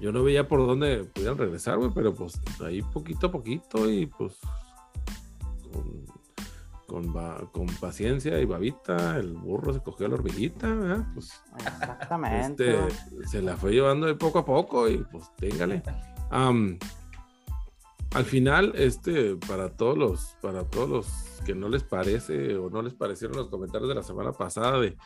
Yo 0.00 0.10
no 0.10 0.24
veía 0.24 0.48
por 0.48 0.66
dónde 0.66 1.04
pudieran 1.04 1.38
regresar, 1.38 1.78
güey, 1.78 1.90
pero 1.94 2.12
pues 2.12 2.40
ahí 2.64 2.82
poquito 2.82 3.28
a 3.28 3.30
poquito 3.30 3.88
y 3.88 4.06
pues 4.06 4.36
con, 6.86 7.12
con, 7.52 7.66
paciencia 7.80 8.38
y 8.40 8.44
babita, 8.44 9.16
el 9.18 9.32
burro 9.34 9.72
se 9.72 9.80
cogió 9.80 10.08
la 10.08 10.14
hormiguita, 10.14 10.68
¿verdad? 10.72 11.06
Pues 11.14 11.40
Exactamente. 11.58 12.84
este, 12.86 13.26
se 13.28 13.42
la 13.42 13.56
fue 13.56 13.72
llevando 13.72 14.06
de 14.06 14.14
poco 14.14 14.40
a 14.40 14.44
poco 14.44 14.88
y 14.88 14.98
pues 14.98 15.24
téngale. 15.36 15.82
Al 18.16 18.24
final, 18.24 18.72
este, 18.76 19.36
para 19.36 19.76
todos 19.76 19.98
los, 19.98 20.38
para 20.40 20.64
todos 20.64 20.88
los 20.88 21.06
que 21.44 21.54
no 21.54 21.68
les 21.68 21.82
parece 21.82 22.56
o 22.56 22.70
no 22.70 22.80
les 22.80 22.94
parecieron 22.94 23.36
los 23.36 23.48
comentarios 23.48 23.90
de 23.90 23.94
la 23.94 24.02
semana 24.02 24.32
pasada 24.32 24.80
de, 24.80 24.96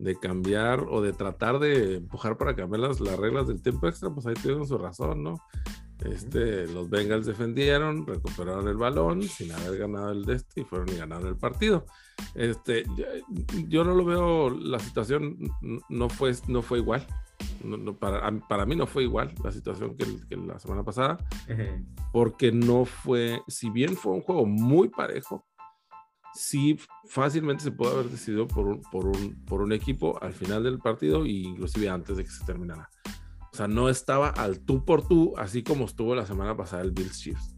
de 0.00 0.18
cambiar 0.18 0.80
o 0.80 1.00
de 1.00 1.12
tratar 1.12 1.60
de 1.60 1.98
empujar 1.98 2.36
para 2.36 2.56
cambiar 2.56 2.80
las, 2.80 2.98
las 2.98 3.16
reglas 3.16 3.46
del 3.46 3.62
tiempo 3.62 3.86
extra, 3.86 4.10
pues 4.10 4.26
ahí 4.26 4.34
tuvieron 4.34 4.66
su 4.66 4.78
razón, 4.78 5.22
¿no? 5.22 5.40
Este, 6.04 6.66
los 6.66 6.90
Bengals 6.90 7.26
defendieron, 7.26 8.04
recuperaron 8.04 8.66
el 8.66 8.76
balón 8.76 9.22
sin 9.22 9.52
haber 9.52 9.78
ganado 9.78 10.10
el 10.10 10.24
de 10.24 10.34
este 10.34 10.62
y 10.62 10.64
fueron 10.64 10.88
y 10.88 10.96
ganaron 10.96 11.28
el 11.28 11.36
partido. 11.36 11.86
Este, 12.34 12.82
yo, 12.96 13.04
yo 13.68 13.84
no 13.84 13.94
lo 13.94 14.04
veo, 14.04 14.50
la 14.50 14.80
situación 14.80 15.38
no 15.88 16.08
fue, 16.08 16.34
no 16.48 16.62
fue 16.62 16.78
igual. 16.78 17.06
No- 17.66 17.76
no, 17.76 17.96
para, 17.98 18.30
para 18.48 18.64
mí 18.66 18.76
no 18.76 18.86
fue 18.86 19.02
igual 19.02 19.34
la 19.42 19.52
situación 19.52 19.96
que 19.96 20.06
la 20.36 20.58
semana 20.58 20.84
pasada, 20.84 21.18
porque 22.12 22.52
no 22.52 22.84
fue, 22.84 23.40
si 23.48 23.70
bien 23.70 23.96
fue 23.96 24.12
un 24.12 24.20
juego 24.22 24.46
muy 24.46 24.88
parejo, 24.88 25.44
sí 26.34 26.78
fácilmente 27.08 27.64
se 27.64 27.72
puede 27.72 27.94
haber 27.94 28.10
decidido 28.10 28.46
por 28.46 28.66
un, 28.66 28.80
por 28.92 29.06
un, 29.06 29.44
por 29.46 29.62
un 29.62 29.72
equipo 29.72 30.22
al 30.22 30.32
final 30.32 30.62
del 30.62 30.78
partido 30.78 31.24
e 31.24 31.30
inclusive 31.30 31.88
antes 31.88 32.16
de 32.16 32.24
que 32.24 32.30
se 32.30 32.44
terminara. 32.44 32.88
O 33.52 33.56
sea, 33.56 33.68
no 33.68 33.88
estaba 33.88 34.28
al 34.28 34.60
tú 34.60 34.84
por 34.84 35.06
tú, 35.08 35.32
así 35.38 35.62
como 35.62 35.86
estuvo 35.86 36.14
la 36.14 36.26
semana 36.26 36.54
pasada 36.56 36.82
el 36.82 36.90
Bills 36.92 37.18
Chiefs. 37.18 37.56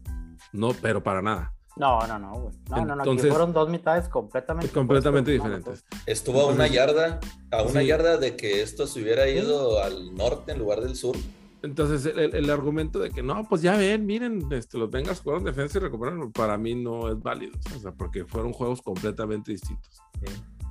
No, 0.53 0.69
pero 0.81 1.03
para 1.03 1.21
nada. 1.21 1.53
No, 1.79 2.05
no, 2.07 2.19
no, 2.19 2.31
güey. 2.33 2.53
No, 2.69 2.75
no, 2.77 2.85
no, 2.85 2.93
aquí 3.01 3.09
Entonces- 3.09 3.29
fueron 3.31 3.53
dos 3.53 3.69
mitades 3.69 4.07
completamente 4.09 4.69
Completamente 4.71 5.37
opuestas, 5.39 5.65
¿no? 5.65 5.71
diferentes. 5.73 6.03
Estuvo 6.05 6.41
a 6.41 6.47
una 6.47 6.67
yarda, 6.67 7.19
a 7.51 7.63
una 7.63 7.81
Sí. 7.81 7.87
yarda 7.87 8.17
de 8.17 8.35
que 8.35 8.61
esto 8.61 8.85
se 8.85 9.01
hubiera 9.01 9.27
ido 9.29 9.81
al 9.81 10.13
norte 10.13 10.51
en 10.51 10.59
lugar 10.59 10.81
del 10.81 10.95
sur. 10.95 11.15
Entonces, 11.61 12.05
el, 12.05 12.19
el- 12.19 12.35
el 12.35 12.49
argumento 12.49 12.99
de 12.99 13.09
que 13.11 13.21
no, 13.23 13.45
pues 13.49 13.61
ya 13.61 13.75
ven, 13.75 14.05
miren, 14.05 14.45
este, 14.51 14.77
los 14.77 14.89
Bengals 14.89 15.19
jugaron 15.21 15.43
defensa 15.43 15.77
y 15.77 15.81
recuperaron, 15.81 16.31
para 16.31 16.57
mí 16.57 16.75
no 16.75 17.09
es 17.09 17.21
válido, 17.21 17.53
o 17.75 17.79
sea, 17.79 17.91
porque 17.91 18.23
fueron 18.25 18.53
juegos 18.53 18.81
completamente 18.81 19.51
distintos. 19.51 19.99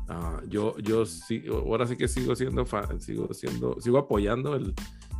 Ah, 0.09 0.41
yo, 0.49 0.77
yo 0.79 1.05
sí, 1.05 1.43
ahora 1.51 1.87
sí 1.87 1.97
que 1.97 2.09
sigo 2.09 2.35
siendo, 2.35 2.65
fa- 2.65 2.89
sigo 3.01 3.33
siendo, 3.35 3.79
sigo 3.81 3.99
apoyando 3.99 4.55
el, 4.55 4.73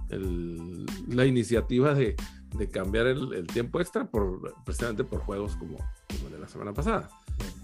el- 0.09 0.87
la 1.09 1.27
iniciativa 1.27 1.93
de, 1.93 2.17
de 2.57 2.69
cambiar 2.69 3.07
el, 3.07 3.33
el 3.35 3.47
tiempo 3.47 3.81
extra 3.81 4.05
por, 4.11 4.55
precisamente 4.65 5.05
por 5.05 5.21
juegos 5.21 5.57
como, 5.57 5.77
como 5.77 6.27
el 6.27 6.33
de 6.33 6.39
la 6.39 6.49
semana 6.49 6.73
pasada. 6.73 7.09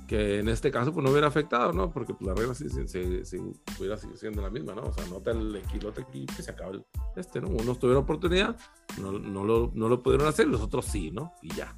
Que 0.07 0.39
en 0.39 0.49
este 0.49 0.71
caso 0.71 0.93
pues 0.93 1.03
no 1.03 1.11
hubiera 1.11 1.27
afectado, 1.27 1.73
¿no? 1.73 1.91
Porque 1.91 2.13
pues, 2.15 2.27
la 2.29 2.35
regla 2.35 2.55
sí, 2.55 2.69
sí, 2.69 2.87
sí- 2.87 3.25
sí 3.25 3.39
hubiera 3.79 3.97
sido 3.97 4.17
siendo 4.17 4.43
la 4.43 4.51
misma, 4.51 4.75
¿no? 4.75 4.83
O 4.83 4.93
sea, 4.93 5.05
nota 5.07 5.31
el 5.31 5.57
equilote 5.57 6.03
aquí 6.03 6.27
que 6.27 6.43
se 6.43 6.51
acaba 6.51 6.73
el 6.73 6.85
este, 7.17 7.41
¿no? 7.41 7.49
Unos 7.49 7.79
tuvieron 7.79 8.05
oportunidad, 8.05 8.57
no, 9.01 9.13
no, 9.13 9.45
lo, 9.45 9.71
no 9.75 9.89
lo 9.89 10.03
pudieron 10.03 10.29
hacer, 10.29 10.47
los 10.47 10.61
otros 10.61 10.85
sí, 10.85 11.11
¿no? 11.11 11.33
Y 11.43 11.55
ya. 11.55 11.75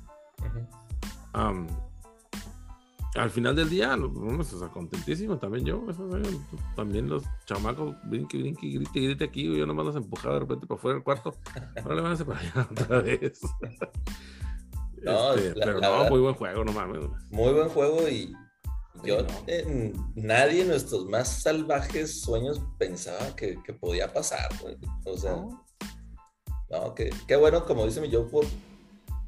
Am, 1.33 1.67
al 3.17 3.31
final 3.31 3.55
del 3.57 3.69
día, 3.71 3.97
no, 3.97 4.09
no, 4.09 4.41
o 4.41 4.45
sea, 4.45 4.69
contentísimo 4.69 5.39
también 5.39 5.65
yo. 5.65 5.85
eso, 5.89 6.09
sí, 6.25 6.39
también 6.75 7.09
los 7.09 7.25
chamacos, 7.47 7.97
brinque, 8.05 8.39
brinque, 8.39 8.69
grite, 8.69 9.01
grite 9.01 9.25
aquí. 9.25 9.57
Yo 9.57 9.67
nomás 9.67 9.87
los 9.87 9.97
empujaba 9.97 10.35
de 10.35 10.41
repente 10.41 10.67
para 10.67 10.81
fuera 10.81 10.95
del 10.97 11.05
cuarto. 11.05 11.35
Ahora 11.83 11.95
le 11.97 12.01
van 12.03 12.13
a 12.13 12.39
allá 12.39 12.69
otra 12.71 13.01
vez. 13.01 13.41
No, 15.03 15.35
Este, 15.35 15.59
la- 15.59 15.65
pero 15.67 15.79
la 15.81 15.89
no, 15.89 15.93
verdad- 15.99 16.11
muy 16.11 16.21
buen 16.21 16.35
juego, 16.35 16.65
no 16.65 16.73
mames. 16.73 17.05
Muy 17.31 17.53
buen 17.53 17.69
juego 17.69 18.09
y 18.09 18.33
yo, 19.05 19.21
Sí, 19.21 19.27
no. 19.29 19.45
en 19.47 19.93
nadie 20.17 20.63
en 20.63 20.69
nuestros 20.69 21.05
más 21.07 21.43
salvajes 21.43 22.23
sueños 22.23 22.61
pensaba 22.79 23.37
que, 23.37 23.63
que 23.63 23.73
podía 23.73 24.13
pasar, 24.13 24.49
güey. 24.61 24.77
O 25.05 25.17
sea, 25.17 25.33
No. 25.33 25.65
no, 26.71 26.95
que, 26.95 27.11
qué 27.29 27.37
bueno, 27.37 27.65
como 27.67 27.85
dice 27.87 28.01
mi 28.01 28.09
yo, 28.09 28.27
por, 28.29 28.45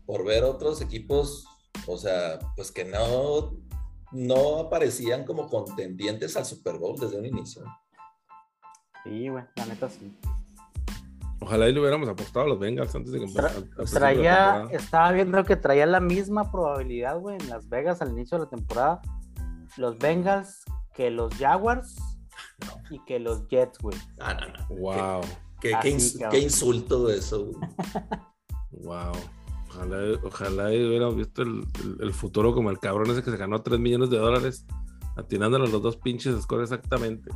por 0.07 0.25
ver 0.25 0.43
otros 0.45 0.81
equipos, 0.81 1.45
o 1.87 1.97
sea, 1.99 2.39
pues 2.57 2.73
que 2.73 2.85
no, 2.85 3.53
no 4.13 4.59
aparecían 4.61 5.25
como 5.25 5.49
contendientes 5.49 6.37
al 6.37 6.45
Super 6.45 6.79
Bowl 6.79 6.99
desde 6.99 7.19
un 7.19 7.27
inicio. 7.27 7.63
Sí, 9.05 9.29
güey, 9.29 9.45
la 9.57 9.67
neta 9.67 9.89
sí. 9.89 10.17
Ojalá 11.41 11.69
y 11.69 11.73
le 11.73 11.81
hubiéramos 11.81 12.09
apostado 12.09 12.47
a 12.47 12.49
los 12.49 12.59
Bengals 12.59 12.95
antes 12.95 13.13
de 13.13 13.21
que 13.21 13.27
Tra- 13.27 13.53
de 13.55 13.85
traía, 13.87 14.67
estaba 14.73 15.13
viendo 15.13 15.45
que 15.45 15.55
traía 15.57 15.87
la 15.87 16.01
misma 16.01 16.51
probabilidad, 16.51 17.19
güey, 17.21 17.37
en 17.41 17.49
Las 17.49 17.69
Vegas 17.69 18.03
al 18.03 18.11
inicio 18.11 18.39
de 18.39 18.45
la 18.45 18.51
temporada. 18.51 19.01
Los 19.77 19.99
Bengals 19.99 20.65
que 20.95 21.11
los 21.11 21.33
Jaguars 21.37 21.95
y 22.91 22.99
que 23.05 23.21
los 23.21 23.47
Jets, 23.49 23.79
güey. 23.79 23.97
Ah, 24.19 24.35
no, 24.35 24.49
no. 24.49 24.81
Wow, 24.81 25.21
Qué, 25.61 25.69
qué 25.71 25.75
Así, 25.77 25.89
ins- 25.91 26.13
cabrón. 26.19 26.31
qué 26.33 26.39
insulto 26.41 27.11
eso. 27.11 27.47
güey. 27.47 27.57
wow. 28.73 29.13
Ojalá, 29.69 29.97
ojalá 30.25 30.65
hubiéramos 30.69 31.17
visto 31.17 31.43
el, 31.43 31.67
el- 31.83 31.97
el 32.01 32.13
futuro 32.13 32.55
como 32.55 32.71
el 32.71 32.79
cabrón 32.79 33.11
ese 33.11 33.23
que 33.23 33.31
se 33.31 33.37
ganó 33.37 33.61
3 33.63 33.79
millones 33.79 34.11
de 34.11 34.19
dólares 34.19 34.67
atinándole 35.17 35.67
a 35.67 35.69
los 35.69 35.83
dos 35.83 35.97
pinches 35.97 36.41
scores 36.43 36.71
exactamente. 36.71 37.31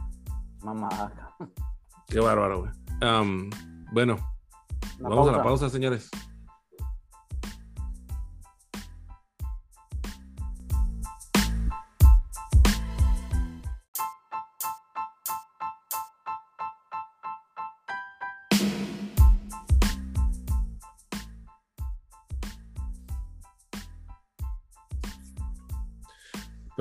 Mamá. 0.62 1.12
Qué 2.06 2.20
bárbaro, 2.20 2.60
güey. 2.60 2.72
Bueno, 3.92 4.16
vamos 5.00 5.28
a 5.28 5.32
la 5.32 5.38
pausa, 5.44 5.68
señores. 5.68 6.10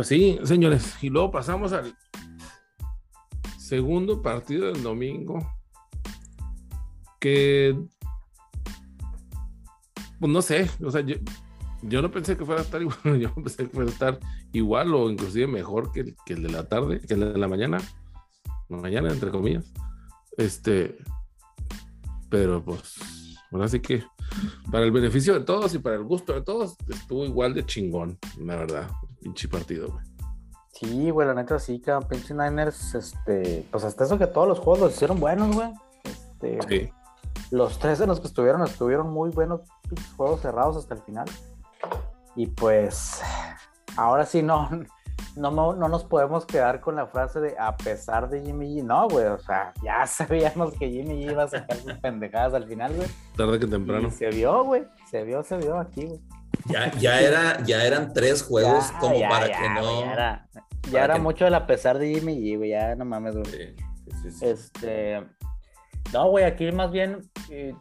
Pues 0.02 0.08
sí, 0.08 0.40
señores. 0.46 0.96
Y 1.04 1.12
luego 1.12 1.30
pasamos 1.30 1.74
al 1.74 1.96
segundo 3.60 4.24
partido 4.24 4.74
del 4.74 4.82
domingo. 4.82 5.38
Que. 7.20 7.80
Pues 10.20 10.32
no 10.32 10.42
sé. 10.42 10.72
O 10.84 10.90
sea, 10.90 11.02
yo, 11.02 12.02
no 12.02 12.10
pensé 12.10 12.36
que 12.36 12.46
fuera 12.46 12.62
a 12.62 12.64
estar 12.64 12.82
igual. 12.82 13.20
Yo 13.20 13.32
pensé 13.36 13.66
que 13.66 13.70
fuera 13.70 13.92
a 13.92 13.94
estar 13.94 14.20
igual 14.54 14.92
o 14.96 15.08
inclusive 15.08 15.46
mejor 15.46 15.92
que 15.92 16.16
que 16.26 16.34
el 16.34 16.42
de 16.42 16.50
la 16.50 16.68
tarde, 16.68 17.00
que 17.02 17.14
el 17.14 17.20
de 17.20 17.38
la 17.38 17.48
mañana. 17.48 17.78
Mañana, 18.70 19.12
entre 19.12 19.30
comillas. 19.30 19.72
Este. 20.36 20.98
Pero 22.32 22.66
pues. 22.66 23.38
Ahora 23.52 23.68
sí 23.68 23.80
que. 23.80 24.04
Para 24.72 24.84
el 24.84 24.92
beneficio 24.92 25.36
de 25.36 25.42
todos 25.42 25.76
y 25.76 25.78
para 25.78 25.98
el 25.98 26.06
gusto 26.06 26.34
de 26.34 26.42
todos, 26.42 26.76
estuvo 26.90 27.24
igual 27.24 27.54
de 27.54 27.68
chingón, 27.68 28.18
la 28.40 28.56
verdad. 28.56 28.90
Pinche 29.22 29.48
partido, 29.48 29.90
güey. 29.90 30.06
Sí, 30.74 31.10
güey, 31.12 31.28
la 31.28 31.34
neta 31.34 31.60
sí, 31.60 31.80
cabrón. 31.80 32.08
Pinche 32.10 32.34
Niners, 32.34 32.96
este. 32.96 33.68
Pues 33.72 33.84
hasta 33.84 34.04
eso 34.06 34.18
que 34.18 34.28
todos 34.28 34.48
los 34.48 34.60
juegos 34.60 34.80
los 34.80 34.94
hicieron 34.94 35.20
buenos, 35.20 35.56
güey. 35.56 35.72
Este, 36.04 36.60
Sí. 36.68 36.90
Los 37.52 37.80
tres 37.80 38.00
en 38.02 38.08
los 38.08 38.20
que 38.20 38.28
estuvieron, 38.28 38.64
estuvieron 38.64 39.12
muy 39.12 39.30
buenos 39.30 39.62
pinches 39.90 40.14
juegos 40.16 40.42
cerrados 40.42 40.78
hasta 40.78 40.96
el 40.96 41.02
final. 41.02 41.26
Y 42.36 42.48
pues, 42.48 43.22
ahora 43.98 44.26
sí 44.26 44.42
no, 44.42 44.70
no, 45.36 45.52
no, 45.52 45.74
no 45.74 45.88
nos 45.90 46.06
podemos 46.06 46.46
quedar 46.46 46.80
con 46.80 46.96
la 46.96 47.08
frase 47.08 47.42
de 47.42 47.56
a 47.60 47.76
pesar 47.76 48.30
de 48.30 48.42
Jimmy 48.42 48.78
G. 48.78 48.84
No, 48.84 49.08
güey, 49.10 49.26
o 49.26 49.38
sea, 49.40 49.74
ya 49.84 50.06
sabíamos 50.08 50.74
que 50.76 50.90
Jimmy 50.90 51.26
G 51.26 51.32
iba 51.32 51.44
a 51.44 51.48
sacar 51.50 51.78
sus 51.78 51.94
pendejadas 52.02 52.54
al 52.54 52.66
final, 52.68 52.96
güey. 52.96 53.08
Tarde 53.36 53.60
que 53.60 53.66
Y 53.66 53.70
temprano. 53.70 54.10
se 54.10 54.30
vio, 54.30 54.64
güey, 54.64 54.88
se 55.10 55.24
vio, 55.24 55.44
se 55.44 55.58
vio 55.58 55.78
aquí, 55.78 56.06
güey. 56.06 56.22
Ya, 56.68 56.92
ya, 57.00 57.20
era, 57.22 57.64
ya 57.64 57.84
eran 57.86 58.14
tres 58.14 58.44
juegos 58.44 58.90
Ya, 58.92 59.00
como 59.00 59.16
ya, 59.18 59.30
para 59.30 59.48
ya, 59.48 59.60
que 59.62 59.70
no. 59.70 59.82
güey, 59.82 60.00
ya 60.02 60.12
era, 60.14 60.50
ya 60.54 60.92
para 60.92 61.04
era 61.06 61.14
que- 61.16 61.20
mucho 61.22 61.48
el 61.48 61.54
a 61.56 61.66
pesar 61.68 61.98
de 62.00 62.14
Jimmy 62.14 62.40
G, 62.40 62.58
güey, 62.58 62.70
ya 62.72 62.96
no 62.96 63.06
mames, 63.06 63.36
güey. 63.36 63.46
Sí, 63.46 63.76
sí, 64.22 64.32
sí. 64.32 64.46
Este. 64.46 65.26
No, 66.14 66.30
güey, 66.30 66.46
aquí 66.46 66.72
más 66.72 66.92
bien. 66.92 67.30
eh, 67.50 67.74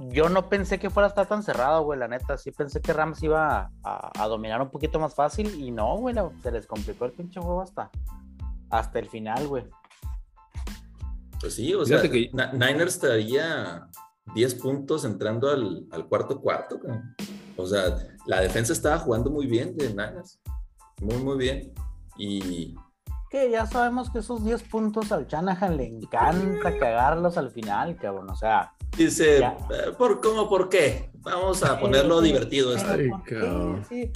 yo 0.00 0.28
no 0.28 0.48
pensé 0.48 0.78
que 0.78 0.90
fuera 0.90 1.06
a 1.06 1.10
estar 1.10 1.26
tan 1.26 1.42
cerrado, 1.42 1.82
güey, 1.82 1.98
la 1.98 2.06
neta. 2.08 2.38
Sí 2.38 2.52
pensé 2.52 2.80
que 2.80 2.92
Rams 2.92 3.20
iba 3.22 3.58
a, 3.58 3.70
a- 3.82 4.12
a 4.22 4.28
dominar 4.28 4.62
un 4.62 4.70
poquito 4.70 5.00
más 5.00 5.14
fácil. 5.14 5.54
Y 5.60 5.70
no, 5.72 5.96
güey, 5.96 6.14
la- 6.14 6.30
se 6.42 6.52
les 6.52 6.66
complicó 6.66 7.04
el 7.04 7.12
pinche 7.12 7.40
juego 7.40 7.62
hasta, 7.62 7.90
hasta 8.70 8.98
el 9.00 9.08
final, 9.08 9.46
güey. 9.48 9.64
Pues 11.40 11.54
sí, 11.54 11.74
o 11.74 11.84
Fíjate 11.84 12.08
sea, 12.08 12.10
que- 12.10 12.30
Niners 12.56 12.98
traía 12.98 13.88
10 14.34 14.54
puntos 14.56 15.04
entrando 15.04 15.50
al, 15.50 15.86
al 15.90 16.06
cuarto 16.08 16.40
cuarto. 16.40 16.78
cabrón. 16.80 17.14
O 17.58 17.66
sea, 17.66 17.96
la 18.26 18.40
defensa 18.40 18.72
estaba 18.72 18.98
jugando 18.98 19.30
muy 19.30 19.46
bien 19.46 19.76
de 19.76 19.88
Niners. 19.90 20.40
Muy, 21.02 21.16
muy 21.18 21.36
bien. 21.36 21.72
Y 22.16 22.74
Que 23.30 23.50
ya 23.50 23.66
sabemos 23.66 24.10
que 24.10 24.20
esos 24.20 24.44
10 24.44 24.62
puntos 24.64 25.12
al 25.12 25.26
Shanahan 25.26 25.76
le 25.76 25.86
encanta 25.86 26.78
cagarlos 26.78 27.36
al 27.36 27.50
final, 27.50 27.96
cabrón. 27.96 28.30
O 28.30 28.36
sea, 28.36 28.72
dice, 28.96 29.40
Ya. 29.40 29.56
eh, 29.70 29.92
¿por 29.98 30.20
cómo? 30.20 30.48
¿Por 30.48 30.68
qué? 30.68 31.10
Vamos 31.14 31.62
a 31.62 31.78
ponerlo 31.78 32.20
Sí, 32.20 32.26
divertido. 32.28 32.70
sí, 32.72 32.76
esto. 32.78 32.92
Ay, 32.92 33.10
cabrón. 33.26 33.84
Sí. 33.88 34.10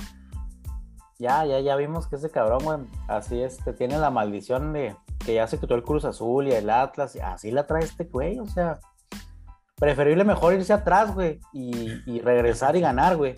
Ya, 1.18 1.44
ya, 1.44 1.60
ya 1.60 1.76
vimos 1.76 2.06
que 2.08 2.16
ese 2.16 2.30
cabrón, 2.30 2.64
güey, 2.64 2.78
así 3.06 3.40
este, 3.40 3.72
tiene 3.72 3.98
la 3.98 4.10
maldición 4.10 4.72
de 4.72 4.96
que 5.24 5.34
ya 5.34 5.46
se 5.46 5.58
quitó 5.58 5.74
el 5.76 5.84
Cruz 5.84 6.04
Azul 6.04 6.48
y 6.48 6.52
el 6.52 6.68
Atlas, 6.68 7.14
y 7.14 7.20
así 7.20 7.50
la 7.52 7.66
trae 7.66 7.84
este 7.84 8.04
güey, 8.04 8.40
o 8.40 8.46
sea, 8.46 8.80
preferible 9.82 10.22
mejor 10.22 10.54
irse 10.54 10.72
atrás, 10.72 11.12
güey, 11.12 11.40
y, 11.52 12.00
y 12.06 12.20
regresar 12.20 12.76
y 12.76 12.80
ganar, 12.80 13.16
güey. 13.16 13.34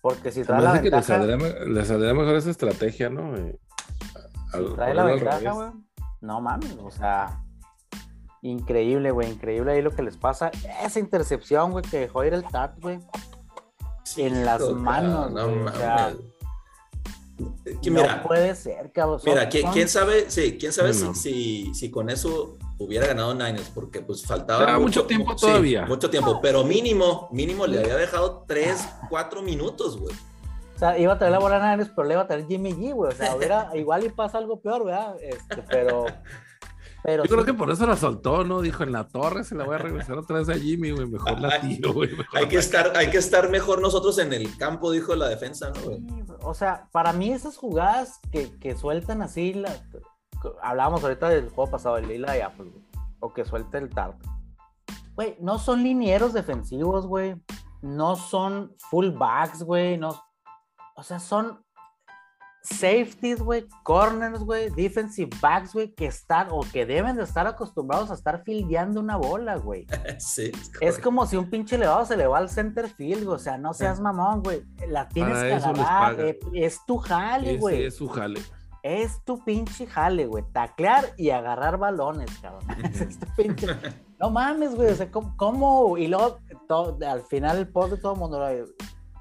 Porque 0.00 0.30
si 0.30 0.44
trae 0.44 0.62
la 0.62 0.74
le 0.74 0.82
ventaja, 0.82 1.02
saldría, 1.02 1.36
le 1.66 1.84
saldría 1.84 2.14
mejor 2.14 2.36
esa 2.36 2.50
estrategia, 2.50 3.10
¿no? 3.10 3.36
Eh, 3.36 3.58
al- 4.52 4.74
trae 4.76 4.94
la 4.94 5.02
ventaja, 5.04 5.50
güey. 5.52 5.70
No 6.20 6.40
mames, 6.40 6.76
o 6.80 6.90
sea, 6.92 7.42
increíble, 8.42 9.10
güey, 9.10 9.30
increíble 9.32 9.72
ahí 9.72 9.82
lo 9.82 9.90
que 9.90 10.02
les 10.02 10.16
pasa. 10.16 10.52
Esa 10.84 11.00
intercepción, 11.00 11.72
güey, 11.72 11.84
que 11.84 11.98
dejó 11.98 12.24
ir 12.24 12.34
el 12.34 12.44
Tart, 12.44 12.80
güey. 12.80 13.00
Sí, 14.04 14.22
en 14.22 14.44
las 14.44 14.60
manos, 14.70 15.32
No 15.32 15.48
güey, 15.48 15.58
o 15.66 15.72
sea, 15.72 16.12
no 17.36 18.22
puede 18.22 18.54
ser, 18.54 18.92
cabrón. 18.92 19.20
Mira, 19.24 19.48
¿quién, 19.48 19.88
sabe, 19.88 20.30
sí, 20.30 20.56
quién 20.58 20.72
sabe 20.72 20.94
si- 20.94 21.14
si, 21.14 21.74
si, 21.74 21.90
con 21.90 22.10
eso 22.10 22.57
hubiera 22.78 23.06
ganado 23.06 23.34
Niners, 23.34 23.70
porque 23.74 24.00
pues 24.00 24.24
faltaba 24.24 24.78
mucho 24.78 25.04
tiempo 25.04 25.34
todavía. 25.36 25.84
mucho 25.86 26.08
tiempo, 26.08 26.40
pero 26.40 26.64
mínimo, 26.64 27.28
mínimo 27.32 27.66
le 27.66 27.80
había 27.80 27.96
dejado 27.96 28.44
3, 28.46 28.88
4 29.10 29.42
minutos, 29.42 29.98
güey. 29.98 30.14
O 30.76 30.78
sea, 30.78 30.96
iba 30.96 31.12
a 31.12 31.18
traer 31.18 31.32
la 31.32 31.40
bola 31.40 31.56
a 31.56 31.70
Niners, 31.72 31.90
pero 31.94 32.06
le 32.06 32.14
iba 32.14 32.22
a 32.22 32.26
traer 32.28 32.46
Jimmy 32.46 32.72
G, 32.72 32.94
güey. 32.94 33.12
O 33.12 33.14
sea, 33.14 33.34
hubiera, 33.34 33.70
igual 33.74 34.04
y 34.04 34.10
pasa 34.10 34.38
algo 34.38 34.60
peor, 34.60 34.84
¿verdad? 34.84 35.16
Este, 35.20 35.62
pero. 35.68 36.06
Pero 37.02 37.24
Yo 37.24 37.30
creo 37.30 37.40
sí, 37.40 37.46
que 37.46 37.54
por 37.54 37.70
eso 37.70 37.86
la 37.86 37.96
soltó, 37.96 38.44
¿no? 38.44 38.60
Dijo, 38.60 38.82
en 38.82 38.92
la 38.92 39.06
torre 39.06 39.44
se 39.44 39.54
la 39.54 39.64
voy 39.64 39.76
a 39.76 39.78
regresar 39.78 40.18
otra 40.18 40.38
vez 40.38 40.48
a 40.48 40.54
Jimmy, 40.54 40.90
güey. 40.90 41.06
Mejor 41.06 41.40
la 41.40 41.60
tiro, 41.60 41.92
güey. 41.92 42.10
mejor 42.10 42.38
Hay 42.38 42.44
la 42.44 42.48
que 42.48 42.56
estar, 42.58 42.92
hay 42.96 43.10
que 43.10 43.18
estar 43.18 43.50
mejor 43.50 43.80
nosotros 43.80 44.18
en 44.18 44.32
el 44.32 44.56
campo, 44.56 44.90
dijo 44.90 45.14
la 45.14 45.28
defensa, 45.28 45.70
¿no, 45.70 45.80
güey? 45.82 45.98
sí, 45.98 46.24
o 46.42 46.54
sea, 46.54 46.88
para 46.92 47.12
mí 47.12 47.32
esas 47.32 47.56
jugadas 47.56 48.20
que, 48.32 48.50
que 48.58 48.76
sueltan 48.76 49.22
así, 49.22 49.54
la, 49.54 49.72
hablábamos 50.62 51.02
ahorita 51.02 51.28
del 51.28 51.48
juego 51.50 51.70
pasado, 51.70 51.96
el 51.98 52.08
Lila 52.08 52.36
y 52.36 52.40
Apple, 52.40 52.70
güey, 52.70 52.84
o 53.20 53.32
que 53.32 53.44
suelta 53.44 53.78
el 53.78 53.90
Tart. 53.90 54.16
Güey, 55.14 55.36
no 55.40 55.58
son 55.58 55.82
linieros 55.82 56.32
defensivos, 56.32 57.06
güey. 57.06 57.34
No 57.82 58.16
son 58.16 58.74
fullbacks, 58.90 59.62
güey. 59.62 59.98
No, 59.98 60.20
o 60.96 61.02
sea, 61.02 61.18
son 61.20 61.64
safeties, 62.62 63.40
güey, 63.40 63.66
corners, 63.82 64.40
güey, 64.40 64.68
defensive 64.70 65.30
backs, 65.40 65.72
güey, 65.72 65.94
que 65.94 66.06
están 66.06 66.48
o 66.50 66.60
que 66.60 66.84
deben 66.84 67.16
de 67.16 67.22
estar 67.22 67.46
acostumbrados 67.46 68.10
a 68.10 68.14
estar 68.14 68.42
fildeando 68.44 69.00
una 69.00 69.16
bola, 69.16 69.56
güey. 69.56 69.86
Sí, 70.18 70.52
Es 70.80 70.98
como 70.98 71.24
si 71.26 71.36
un 71.36 71.48
pinche 71.48 71.76
elevado 71.76 72.04
se 72.04 72.16
le 72.16 72.26
va 72.26 72.38
al 72.38 72.50
center 72.50 72.88
field, 72.88 73.24
güey. 73.24 73.36
O 73.36 73.38
sea, 73.38 73.56
no 73.56 73.72
seas 73.72 74.00
mamón, 74.00 74.42
güey. 74.42 74.64
La 74.88 75.08
tienes 75.08 75.34
Para 75.34 75.48
que 75.48 75.54
agarrar. 75.54 76.20
eh, 76.20 76.38
Es 76.54 76.84
tu 76.84 76.98
jale, 76.98 77.56
güey. 77.56 77.84
es 77.84 77.96
su 77.96 78.08
jale. 78.08 78.40
Es 78.88 79.22
tu 79.22 79.44
pinche 79.44 79.86
jale, 79.86 80.24
güey. 80.24 80.44
Taclear 80.50 81.12
y 81.18 81.28
agarrar 81.28 81.76
balones, 81.76 82.30
cabrón. 82.40 82.62
Es 82.94 83.18
tu 83.18 83.26
pinche. 83.36 83.66
No 84.18 84.30
mames, 84.30 84.74
güey. 84.74 84.90
O 84.90 84.94
sea, 84.96 85.08
¿cómo? 85.12 85.36
cómo? 85.36 85.96
Y 85.96 86.08
luego, 86.08 86.38
al 87.06 87.22
final, 87.22 87.58
el 87.58 87.68
post 87.68 87.92
de 87.92 87.98
todo 87.98 88.14
el 88.14 88.18
mundo, 88.18 88.44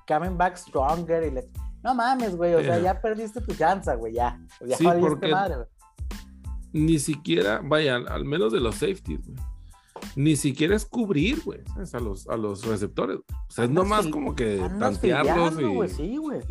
coming 0.07 0.37
back 0.37 0.57
stronger. 0.57 1.23
Y 1.23 1.31
le... 1.31 1.49
No 1.83 1.93
mames, 1.93 2.35
güey. 2.35 2.55
O 2.55 2.63
sea, 2.63 2.79
ya 2.79 2.99
perdiste 2.99 3.41
tu 3.41 3.53
chance, 3.53 3.93
güey. 3.95 4.13
Ya. 4.13 4.39
Ya 4.65 4.75
Sí, 4.77 4.87
porque- 4.99 5.27
madre, 5.27 5.55
güey. 5.57 5.67
Ni 6.73 6.97
siquiera, 6.97 7.61
vaya, 7.63 7.97
al- 7.97 8.07
al 8.07 8.25
menos 8.25 8.51
de 8.53 8.59
los 8.59 8.75
safeties, 8.75 9.27
güey. 9.27 9.37
Ni 10.17 10.35
siquiera 10.35 10.75
es 10.75 10.83
cubrir, 10.83 11.43
güey, 11.45 11.59
¿sabes? 11.75 11.93
A 11.93 11.99
los, 11.99 12.27
a 12.27 12.35
los 12.37 12.65
receptores. 12.65 13.17
O 13.19 13.51
sea, 13.51 13.65
es 13.65 13.69
nomás 13.69 14.07
como 14.07 14.35
que 14.35 14.57
tantearlos 14.79 15.53
y, 15.61 15.89
Sí, 15.95 16.17
güey. 16.17 16.41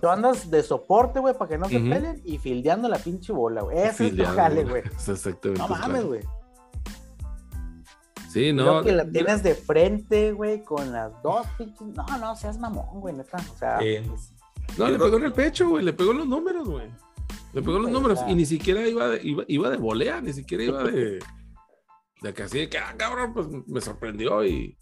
Tú 0.00 0.08
andas 0.08 0.50
de 0.50 0.64
soporte, 0.64 1.20
güey, 1.20 1.32
para 1.38 1.48
que 1.48 1.58
no 1.58 1.68
se 1.68 1.76
Ujú. 1.78 1.90
peleen 1.90 2.20
y 2.24 2.38
fildeando 2.38 2.88
la 2.88 2.98
pinche 2.98 3.32
bola, 3.32 3.62
güey. 3.62 3.78
Ese 3.78 4.08
es 4.08 4.16
tu 4.16 4.24
jale, 4.24 4.64
güey. 4.64 4.82
Exactamente. 5.08 5.62
No 5.62 5.68
mames, 5.68 6.04
güey. 6.06 6.20
Sí, 8.30 8.52
No, 8.52 8.64
no. 8.64 8.82
que 8.82 8.90
la 8.92 9.08
tienes 9.08 9.44
de 9.44 9.54
frente, 9.54 10.32
güey, 10.32 10.62
con 10.64 10.90
las 10.92 11.12
dos 11.22 11.46
pinches. 11.56 11.86
No, 11.86 12.04
no, 12.18 12.34
seas 12.34 12.58
mamón, 12.58 13.00
güey, 13.00 13.14
neta. 13.14 13.38
O 13.54 13.56
sea, 13.56 13.78
Sí. 13.78 13.98
No, 14.76 14.88
le 14.88 14.98
pegó 14.98 15.16
en 15.18 15.24
el 15.24 15.32
pecho, 15.32 15.68
güey. 15.68 15.84
Le 15.84 15.92
pegó 15.92 16.10
en 16.10 16.18
los 16.18 16.26
números, 16.26 16.68
güey. 16.68 16.88
Le 17.52 17.62
pegó 17.62 17.76
en 17.76 17.84
los 17.84 17.92
números. 17.92 18.18
Y 18.26 18.34
ni 18.34 18.44
siquiera 18.44 18.86
iba 18.86 19.08
de, 19.08 19.20
iba, 19.22 19.44
iba 19.46 19.70
de 19.70 19.76
volea, 19.76 20.20
ni 20.20 20.32
siquiera 20.32 20.64
iba 20.64 20.82
de. 20.82 21.20
De 22.22 22.32
que 22.34 22.42
así 22.44 22.66
que, 22.68 22.78
ah, 22.78 22.94
cabrón, 22.96 23.34
pues 23.34 23.46
me 23.66 23.80
sorprendió 23.80 24.44
y. 24.44 24.76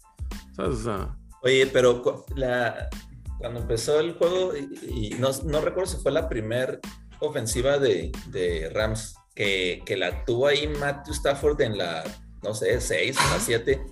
¿Sabes? 0.55 0.79
O 0.79 0.83
sea, 0.83 1.17
Oye, 1.43 1.67
pero 1.67 2.01
cu- 2.01 2.25
la, 2.35 2.89
cuando 3.37 3.59
empezó 3.59 3.99
el 3.99 4.13
juego, 4.13 4.53
y, 4.55 5.09
y 5.09 5.09
no, 5.19 5.29
no 5.43 5.61
recuerdo 5.61 5.91
si 5.91 6.01
fue 6.01 6.11
la 6.11 6.27
primera 6.27 6.79
ofensiva 7.19 7.77
de, 7.77 8.11
de 8.27 8.69
Rams, 8.73 9.15
que, 9.35 9.81
que 9.85 9.97
la 9.97 10.25
tuvo 10.25 10.47
ahí 10.47 10.67
Matthew 10.67 11.13
Stafford 11.13 11.61
en 11.61 11.77
la, 11.77 12.03
no 12.41 12.53
sé, 12.53 12.79
6 12.81 13.17
o 13.17 13.33
la 13.33 13.39
7, 13.39 13.85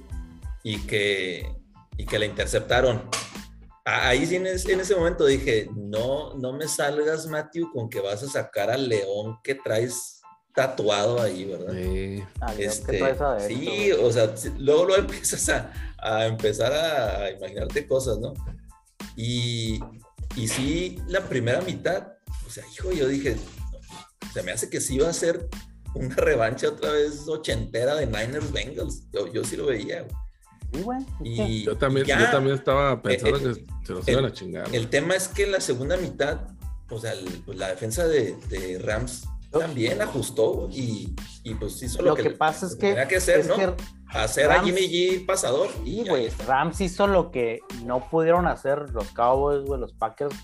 y 0.63 0.79
que 0.79 1.63
y 1.97 2.05
que 2.05 2.19
la 2.19 2.25
interceptaron. 2.25 3.07
Ahí 3.85 4.25
sí 4.25 4.37
en, 4.37 4.47
ese 4.47 4.95
momento 4.95 5.25
dije, 5.25 5.69
no, 5.75 6.33
no 6.35 6.53
me 6.53 6.67
salgas, 6.67 7.27
Matthew, 7.27 7.69
con 7.71 7.89
que 7.89 7.99
vas 7.99 8.23
a 8.23 8.27
sacar 8.27 8.71
al 8.71 8.87
león 8.87 9.37
que 9.43 9.55
traes 9.55 10.21
tatuado 10.53 11.21
ahí, 11.21 11.45
¿verdad? 11.45 11.73
Sí, 11.73 12.23
este, 12.59 13.15
sí 13.47 13.91
o 13.91 14.11
sea, 14.11 14.33
luego, 14.57 14.85
luego 14.85 14.95
empiezas 15.01 15.49
a, 15.49 15.71
a, 15.97 16.25
empezar 16.27 16.71
a 16.73 17.31
imaginarte 17.31 17.87
cosas, 17.87 18.19
¿no? 18.19 18.33
Y, 19.15 19.79
y 20.35 20.47
sí, 20.47 20.99
la 21.07 21.21
primera 21.21 21.61
mitad, 21.61 22.13
o 22.47 22.49
sea, 22.49 22.63
hijo, 22.73 22.91
yo 22.91 23.07
dije, 23.07 23.37
se 24.33 24.43
me 24.43 24.51
hace 24.51 24.69
que 24.69 24.79
sí 24.79 24.95
iba 24.95 25.09
a 25.09 25.13
ser 25.13 25.47
una 25.95 26.15
revancha 26.15 26.69
otra 26.69 26.91
vez 26.91 27.27
ochentera 27.27 27.95
de 27.95 28.07
Niners 28.07 28.51
Bengals. 28.51 29.03
Yo, 29.11 29.31
yo 29.31 29.43
sí 29.43 29.55
lo 29.55 29.67
veía, 29.67 30.05
Sí, 30.71 30.81
güey. 30.81 30.99
Y 31.23 31.63
yo 31.65 31.77
también, 31.77 32.05
yo 32.07 32.31
también 32.31 32.55
estaba 32.55 32.99
pensando 32.99 33.37
eh, 33.37 33.53
que 33.53 33.85
se 33.85 33.93
los 33.93 34.07
iban 34.07 34.25
a 34.25 34.33
chingar. 34.33 34.73
El 34.73 34.89
tema 34.89 35.15
es 35.15 35.27
que 35.27 35.43
en 35.43 35.51
la 35.51 35.61
segunda 35.61 35.97
mitad, 35.97 36.47
o 36.89 36.99
sea, 36.99 37.13
pues, 37.45 37.59
la 37.59 37.67
defensa 37.67 38.07
de, 38.07 38.35
de 38.49 38.79
Rams 38.79 39.25
también 39.53 40.01
ajustó 40.01 40.67
y, 40.71 41.15
y 41.43 41.53
pues 41.55 41.81
hizo 41.81 42.01
lo, 42.01 42.15
que, 42.15 42.31
pasa 42.31 42.65
es 42.65 42.75
que 42.75 42.89
tenía 42.89 43.07
que 43.07 43.17
hacer, 43.17 43.45
¿no? 43.45 43.55
hacer 44.09 44.51
a 44.51 44.63
Jimmy 44.63 44.81
G 44.81 45.25
pasador. 45.25 45.69
Sí, 45.83 46.03
güey. 46.07 46.29
Rams 46.47 46.81
hizo 46.81 47.07
lo 47.07 47.31
que 47.31 47.59
no 47.85 48.09
pudieron 48.09 48.47
hacer 48.47 48.89
los 48.91 49.07
Cowboys, 49.11 49.65
güey, 49.65 49.79
los 49.79 49.93
Packers. 49.93 50.35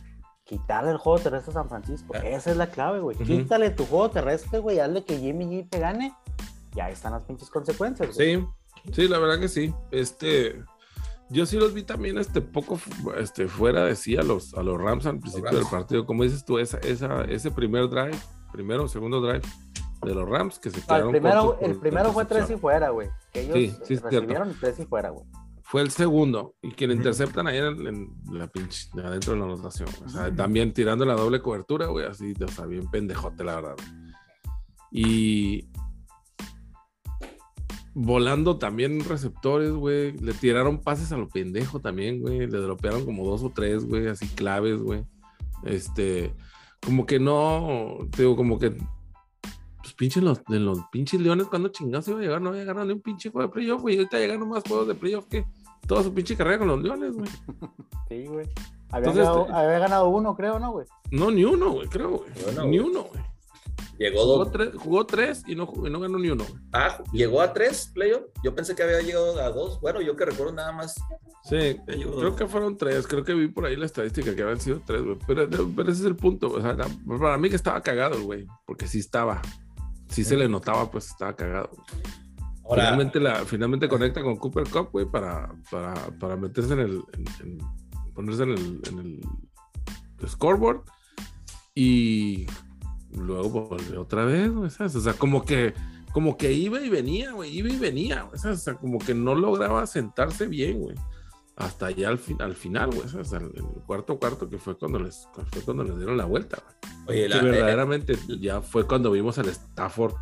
Quitarle 0.44 0.92
el 0.92 0.98
juego 0.98 1.20
terrestre 1.20 1.52
a 1.52 1.54
San 1.54 1.70
Francisco. 1.70 2.14
Ah. 2.16 2.20
Esa 2.20 2.52
es 2.52 2.58
la 2.58 2.72
clave, 2.72 3.00
güey. 3.00 3.16
Quítale 3.18 3.70
tu 3.70 3.86
juego 3.86 4.10
terrestre, 4.10 4.60
güey. 4.60 4.80
Hazle 4.80 5.04
que 5.04 5.18
Jimmy 5.18 5.46
G 5.46 5.70
te 5.70 5.80
gane. 5.80 6.16
Y 6.76 6.80
ahí 6.80 6.94
están 6.94 7.14
las 7.14 7.24
pinches 7.24 7.50
consecuencias. 7.50 8.16
Sí, 8.16 8.44
sí, 8.94 9.08
la 9.08 9.20
verdad 9.20 9.40
que 9.40 9.48
sí. 9.48 9.74
Este. 9.92 10.64
Yo 11.32 11.46
sí 11.46 11.58
los 11.58 11.76
vi 11.76 11.84
también 11.84 12.18
este 12.18 12.42
poco 12.42 12.80
este, 13.16 13.48
fuera 13.48 13.86
de 13.86 13.96
sí 13.96 14.18
a 14.18 14.24
los, 14.24 14.56
a 14.56 14.64
los 14.64 14.82
Rams 14.82 15.06
al 15.06 15.20
principio 15.20 15.52
del 15.52 15.68
partido. 15.68 16.08
Como 16.08 16.24
dices 16.24 16.44
tú, 16.44 16.58
esa, 16.58 16.80
esa, 16.80 17.22
ese 17.26 17.52
primer 17.52 17.88
drive 17.88 18.18
primero 18.52 18.84
o 18.84 18.88
segundo 18.88 19.22
drive 19.22 19.42
de 20.06 20.16
los 20.16 20.28
Rams 20.28 20.60
que 20.60 20.70
se 20.70 20.82
quedaron. 20.82 21.14
el 21.16 21.22
primero, 21.22 21.58
el 21.62 21.76
primero 21.78 22.12
fue 22.12 22.26
tres 22.26 22.50
y 22.50 22.56
fuera, 22.56 22.90
güey. 22.90 23.10
Que 23.34 23.42
ellos 23.42 23.56
sí, 23.56 23.76
sí, 23.84 23.96
recibieron 23.98 24.56
tres 24.60 24.80
y 24.80 24.86
fuera, 24.86 25.10
güey. 25.10 25.26
Fue 25.64 25.82
el 25.82 25.92
segundo 25.92 26.56
y 26.64 26.72
quien 26.72 26.92
interceptan 26.92 27.46
ahí 27.46 27.58
en, 27.58 28.10
la 28.32 28.48
pinche, 28.48 28.90
adentro 29.04 29.34
de 29.34 29.40
la 29.40 29.46
anotación. 29.46 29.90
O 30.04 30.10
sea, 30.10 30.34
también 30.34 30.74
tirando 30.74 31.06
la 31.06 31.14
doble 31.14 31.42
cobertura, 31.42 31.88
güey, 31.88 32.08
así, 32.08 32.34
o 32.44 32.48
sea, 32.48 32.66
bien 32.66 32.90
pendejote, 32.90 33.44
la 33.44 33.56
verdad. 33.56 33.76
Y 34.92 35.70
volando 37.94 38.58
también 38.58 39.04
receptores, 39.04 39.72
güey. 39.72 40.14
Le 40.18 40.34
tiraron 40.34 40.82
pases 40.82 41.12
a 41.12 41.18
lo 41.18 41.28
pendejo 41.28 41.80
también, 41.82 42.22
güey. 42.22 42.48
Le 42.48 42.58
dropearon 42.58 43.06
como 43.06 43.26
dos 43.26 43.44
o 43.44 43.52
tres, 43.52 43.86
güey, 43.86 44.08
así 44.08 44.28
claves, 44.30 44.80
güey. 44.80 45.06
Este, 45.64 46.34
como 46.86 47.06
que 47.06 47.20
no, 47.20 47.98
digo, 48.18 48.36
como 48.36 48.58
que 48.58 48.72
pues 48.72 49.94
pinches 49.96 50.24
los, 50.24 50.44
de 50.46 50.60
los 50.60 50.80
pinches 50.92 51.22
leones, 51.22 51.48
cuando 51.48 51.70
chingados 51.70 52.08
iba 52.08 52.20
a 52.20 52.22
llegar, 52.22 52.42
no 52.42 52.50
había 52.50 52.64
ganado 52.64 52.86
ni 52.88 52.94
un 52.94 53.02
pinche 53.02 53.30
juego 53.30 53.48
de 53.48 53.54
playoff, 53.54 53.82
güey. 53.82 53.98
Ahorita 53.98 54.18
llegaron 54.18 54.50
más 54.50 54.64
juegos 54.68 54.88
de 54.88 54.96
playoff 54.96 55.26
que 55.28 55.46
toda 55.88 56.04
su 56.04 56.14
pinche 56.14 56.36
carrera 56.36 56.60
con 56.60 56.68
los 56.68 56.82
leones, 56.82 57.14
güey. 57.14 57.30
Sí, 58.10 58.26
güey. 58.26 58.48
Había, 58.92 59.14
ganado, 59.14 59.42
este 59.42 59.54
había 59.54 59.80
ganado 59.80 60.10
uno, 60.10 60.36
creo, 60.36 60.58
¿no, 60.58 60.72
güey? 60.72 60.88
No, 61.12 61.30
ni 61.30 61.44
uno, 61.44 61.74
güey, 61.74 61.88
creo, 61.88 62.18
güey. 62.18 62.68
ni 62.68 62.80
uno, 62.80 63.04
güey. 63.04 63.24
Llegó 63.98 64.24
jugó 64.24 64.50
tres, 64.50 64.70
jugó 64.76 65.06
tres 65.06 65.44
y 65.46 65.56
no, 65.56 65.72
y 65.86 65.90
no 65.90 66.00
ganó 66.00 66.18
ni 66.18 66.30
uno. 66.30 66.46
Ah, 66.72 67.04
llegó 67.12 67.42
a 67.42 67.52
tres, 67.52 67.92
playoff. 67.94 68.24
Yo 68.44 68.56
pensé 68.56 68.76
que 68.76 68.84
había 68.84 69.02
llegado 69.02 69.40
a 69.42 69.50
dos. 69.50 69.82
Bueno, 69.82 70.02
yo 70.02 70.16
que 70.16 70.26
recuerdo 70.26 70.54
nada 70.54 70.72
más. 70.72 70.96
Sí, 71.44 71.78
creo 71.86 72.36
que 72.36 72.48
fueron 72.48 72.78
tres. 72.78 73.08
Creo 73.08 73.24
que 73.24 73.34
vi 73.34 73.48
por 73.48 73.66
ahí 73.66 73.76
la 73.76 73.86
estadística 73.86 74.36
que 74.36 74.42
habían 74.42 74.62
sido 74.62 74.82
tres, 74.86 75.04
güey. 75.04 75.18
Pero, 75.28 75.44
ese 75.84 75.92
es 75.92 76.06
el 76.06 76.16
punto. 76.16 76.48
O 76.48 76.62
sea, 76.62 76.78
para 77.20 77.38
mí 77.38 77.50
que 77.50 77.56
estaba 77.56 77.82
cagado, 77.82 78.22
güey. 78.24 78.48
Porque 78.66 78.88
sí 78.88 79.00
estaba. 79.00 79.42
Sí 80.08 80.24
se 80.24 80.38
le 80.38 80.48
notaba, 80.48 80.90
pues 80.90 81.08
estaba 81.08 81.36
cagado. 81.36 81.70
finalmente, 82.70 83.20
la, 83.20 83.36
finalmente 83.46 83.90
conecta 83.90 84.22
con 84.22 84.38
Cooper 84.38 84.70
Cup, 84.70 84.90
güey, 84.92 85.06
para, 85.06 85.54
para, 85.70 85.94
para 86.20 86.36
meterse 86.38 86.74
en 86.74 86.80
el. 86.80 87.04
ponerse 88.16 88.44
en 88.44 88.50
el, 88.52 88.82
en 88.88 89.00
el 89.00 90.30
scoreboard. 90.30 90.84
Y 91.76 92.48
luego 93.14 93.68
volvió 93.68 94.02
otra 94.02 94.26
vez, 94.26 94.50
O 94.52 94.70
sea, 94.70 95.14
como 95.14 95.44
que, 95.44 95.74
como 96.12 96.38
que 96.38 96.52
iba 96.54 96.80
y 96.82 96.90
venía, 96.90 97.32
güey, 97.32 97.58
iba 97.58 97.70
y 97.70 97.78
venía, 97.78 98.26
O 98.26 98.38
sea, 98.38 98.76
como 98.76 99.00
que 99.00 99.14
no 99.14 99.36
lograba 99.36 99.86
sentarse 99.88 100.48
bien, 100.48 100.80
güey. 100.80 100.96
Hasta 101.56 101.88
allá 101.88 102.08
al, 102.08 102.22
al 102.40 102.56
final, 102.56 102.92
güey, 102.92 103.10
sea, 103.10 103.40
en 103.40 103.52
el 103.54 103.64
cuarto 103.86 104.18
cuarto 104.18 104.50
que 104.50 104.58
fue 104.58 104.78
cuando 104.78 105.00
les, 105.00 105.28
fue 105.52 105.62
cuando 105.64 105.84
les 105.84 105.98
dieron 105.98 106.16
la 106.16 106.24
vuelta, 106.24 106.64
Oye, 107.06 107.28
la, 107.28 107.42
verdaderamente 107.42 108.18
ya 108.40 108.62
fue 108.62 108.88
cuando 108.88 109.12
vimos 109.12 109.38
al 109.40 109.50
Stafford. 109.50 110.14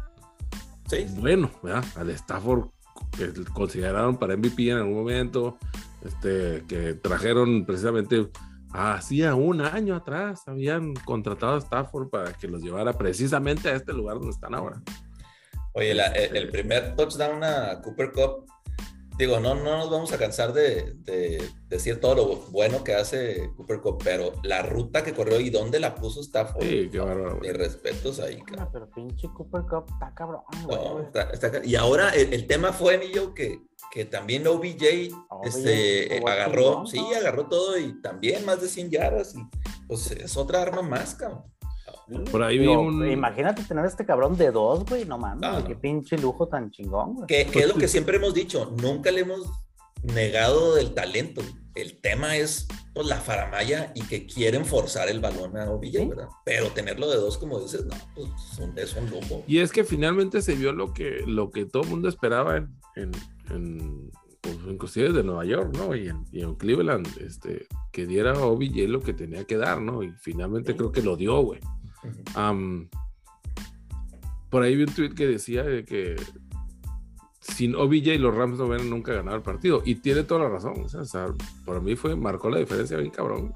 Sí. 0.87 1.05
Bueno, 1.19 1.51
¿verdad? 1.61 1.85
Al 1.95 2.09
Stafford 2.09 2.69
que 3.15 3.31
consideraron 3.53 4.17
para 4.17 4.35
MVP 4.35 4.69
en 4.71 4.77
algún 4.77 4.95
momento, 4.95 5.57
este, 6.03 6.63
que 6.67 6.95
trajeron 6.95 7.65
precisamente 7.65 8.29
hacía 8.77 9.33
un 9.33 9.61
año 9.61 9.95
atrás 9.95 10.43
habían 10.47 10.93
contratado 10.93 11.55
a 11.55 11.57
Stafford 11.57 12.09
para 12.09 12.33
que 12.33 12.47
los 12.47 12.61
llevara 12.61 12.93
precisamente 12.93 13.69
a 13.69 13.75
este 13.75 13.91
lugar 13.91 14.17
donde 14.17 14.31
están 14.31 14.53
ahora. 14.53 14.81
Oye, 15.73 15.91
el, 15.91 16.49
primer 16.49 16.95
touchdown 16.95 17.43
a 17.43 17.81
Cooper 17.81 18.11
Cup, 18.11 18.45
digo, 19.17 19.39
no, 19.39 19.55
no 19.55 19.77
nos 19.77 19.89
vamos 19.89 20.11
a 20.13 20.17
cansar 20.17 20.53
de, 20.53 20.95
decir 21.67 21.99
todo 21.99 22.15
lo 22.15 22.35
bueno 22.51 22.83
que 22.83 22.93
hace 22.93 23.51
Cooper 23.55 23.81
Cup, 23.81 24.01
pero 24.03 24.33
la 24.43 24.61
ruta 24.61 25.03
que 25.03 25.13
corrió 25.13 25.39
y 25.39 25.49
dónde 25.49 25.79
la 25.79 25.95
puso 25.95 26.21
Stafford. 26.21 26.63
Sí, 26.63 26.89
qué 26.91 26.99
bárbaro. 26.99 27.39
Mis 27.39 27.53
respetos 27.53 28.19
ahí. 28.19 28.39
pero 28.71 28.89
pinche 28.89 29.27
Cooper 29.35 29.61
Cup 29.63 29.85
está 29.91 30.13
cabrón. 30.13 30.41
y 31.63 31.75
ahora 31.75 32.09
el, 32.09 32.45
tema 32.47 32.73
fue, 32.73 32.97
Millo, 32.97 33.33
que 33.33 33.61
que 33.91 34.05
también 34.05 34.45
OBJ, 34.47 35.11
este, 35.43 36.21
agarró, 36.25 36.85
sí, 36.85 36.99
agarró 37.15 37.47
todo 37.47 37.77
y 37.77 38.01
también 38.01 38.45
más 38.45 38.61
de 38.61 38.67
100 38.67 38.89
yardas. 38.89 39.35
Y, 39.35 39.39
pues 39.87 40.11
es 40.11 40.35
otra 40.37 40.61
arma 40.61 40.81
más, 40.81 41.15
cabrón. 41.15 41.43
Por 42.31 42.41
ahí 42.41 42.57
vi 42.57 42.67
un... 42.67 43.05
Imagínate 43.09 43.63
tener 43.63 43.85
este 43.85 44.05
cabrón 44.05 44.37
de 44.37 44.51
dos, 44.51 44.85
güey, 44.85 45.05
no 45.05 45.17
mames, 45.17 45.65
qué 45.65 45.75
pinche 45.75 46.17
lujo 46.17 46.47
tan 46.47 46.71
chingón, 46.71 47.15
güey. 47.15 47.27
Que, 47.27 47.41
es 47.41 47.67
lo 47.67 47.75
que 47.75 47.87
siempre 47.87 48.17
hemos 48.17 48.33
dicho, 48.33 48.73
nunca 48.81 49.11
le 49.11 49.21
hemos 49.21 49.49
negado 50.03 50.75
del 50.75 50.93
talento. 50.93 51.41
El 51.75 51.99
tema 51.99 52.37
es 52.37 52.67
pues, 52.93 53.07
la 53.07 53.17
faramaya 53.17 53.91
y 53.93 54.01
que 54.03 54.25
quieren 54.25 54.65
forzar 54.65 55.09
el 55.09 55.19
balón 55.19 55.57
a 55.57 55.69
OBJ, 55.69 56.07
¿verdad? 56.07 56.29
Pero 56.45 56.69
tenerlo 56.69 57.09
de 57.09 57.17
dos, 57.17 57.37
como 57.37 57.59
dices, 57.59 57.85
no, 57.85 57.95
pues 58.15 58.29
es 58.77 58.95
un 58.95 59.09
lujo. 59.09 59.43
Y 59.45 59.59
es 59.59 59.71
que 59.71 59.83
finalmente 59.83 60.41
se 60.41 60.55
vio 60.55 60.71
lo 60.71 60.93
que, 60.93 61.23
lo 61.27 61.51
que 61.51 61.65
todo 61.65 61.83
el 61.83 61.89
mundo 61.89 62.07
esperaba 62.07 62.57
en 62.57 62.77
en, 62.97 63.11
pues, 63.47 64.57
inclusive 64.69 65.11
de 65.11 65.23
Nueva 65.23 65.45
York, 65.45 65.75
¿no? 65.75 65.95
Y 65.95 66.09
en, 66.09 66.55
Cleveland, 66.55 67.07
este, 67.19 67.67
que 67.91 68.05
diera 68.05 68.33
a 68.33 68.45
OBJ 68.45 68.87
lo 68.87 69.01
que 69.01 69.13
tenía 69.13 69.45
que 69.45 69.57
dar, 69.57 69.81
¿no? 69.81 70.03
Y 70.03 70.11
finalmente 70.11 70.75
creo 70.75 70.91
que 70.91 71.01
lo 71.01 71.15
dio, 71.17 71.41
güey. 71.41 71.59
por 74.49 74.63
ahí 74.63 74.75
vi 74.75 74.83
un 74.83 74.93
tweet 74.93 75.15
que 75.15 75.27
decía 75.27 75.63
de 75.63 75.83
que 75.83 76.15
sin 77.39 77.75
OBJ 77.75 78.19
los 78.19 78.35
Rams 78.35 78.57
no 78.57 78.65
hubieran 78.65 78.89
nunca 78.89 79.13
ganado 79.13 79.37
el 79.37 79.43
partido. 79.43 79.81
Y 79.85 79.95
tiene 79.95 80.23
toda 80.23 80.41
la 80.41 80.49
razón. 80.49 80.83
O 80.83 81.05
sea, 81.05 81.27
para 81.65 81.79
mí 81.79 81.95
fue, 81.95 82.15
marcó 82.15 82.49
la 82.49 82.59
diferencia 82.59 82.97
bien 82.97 83.11
cabrón. 83.11 83.53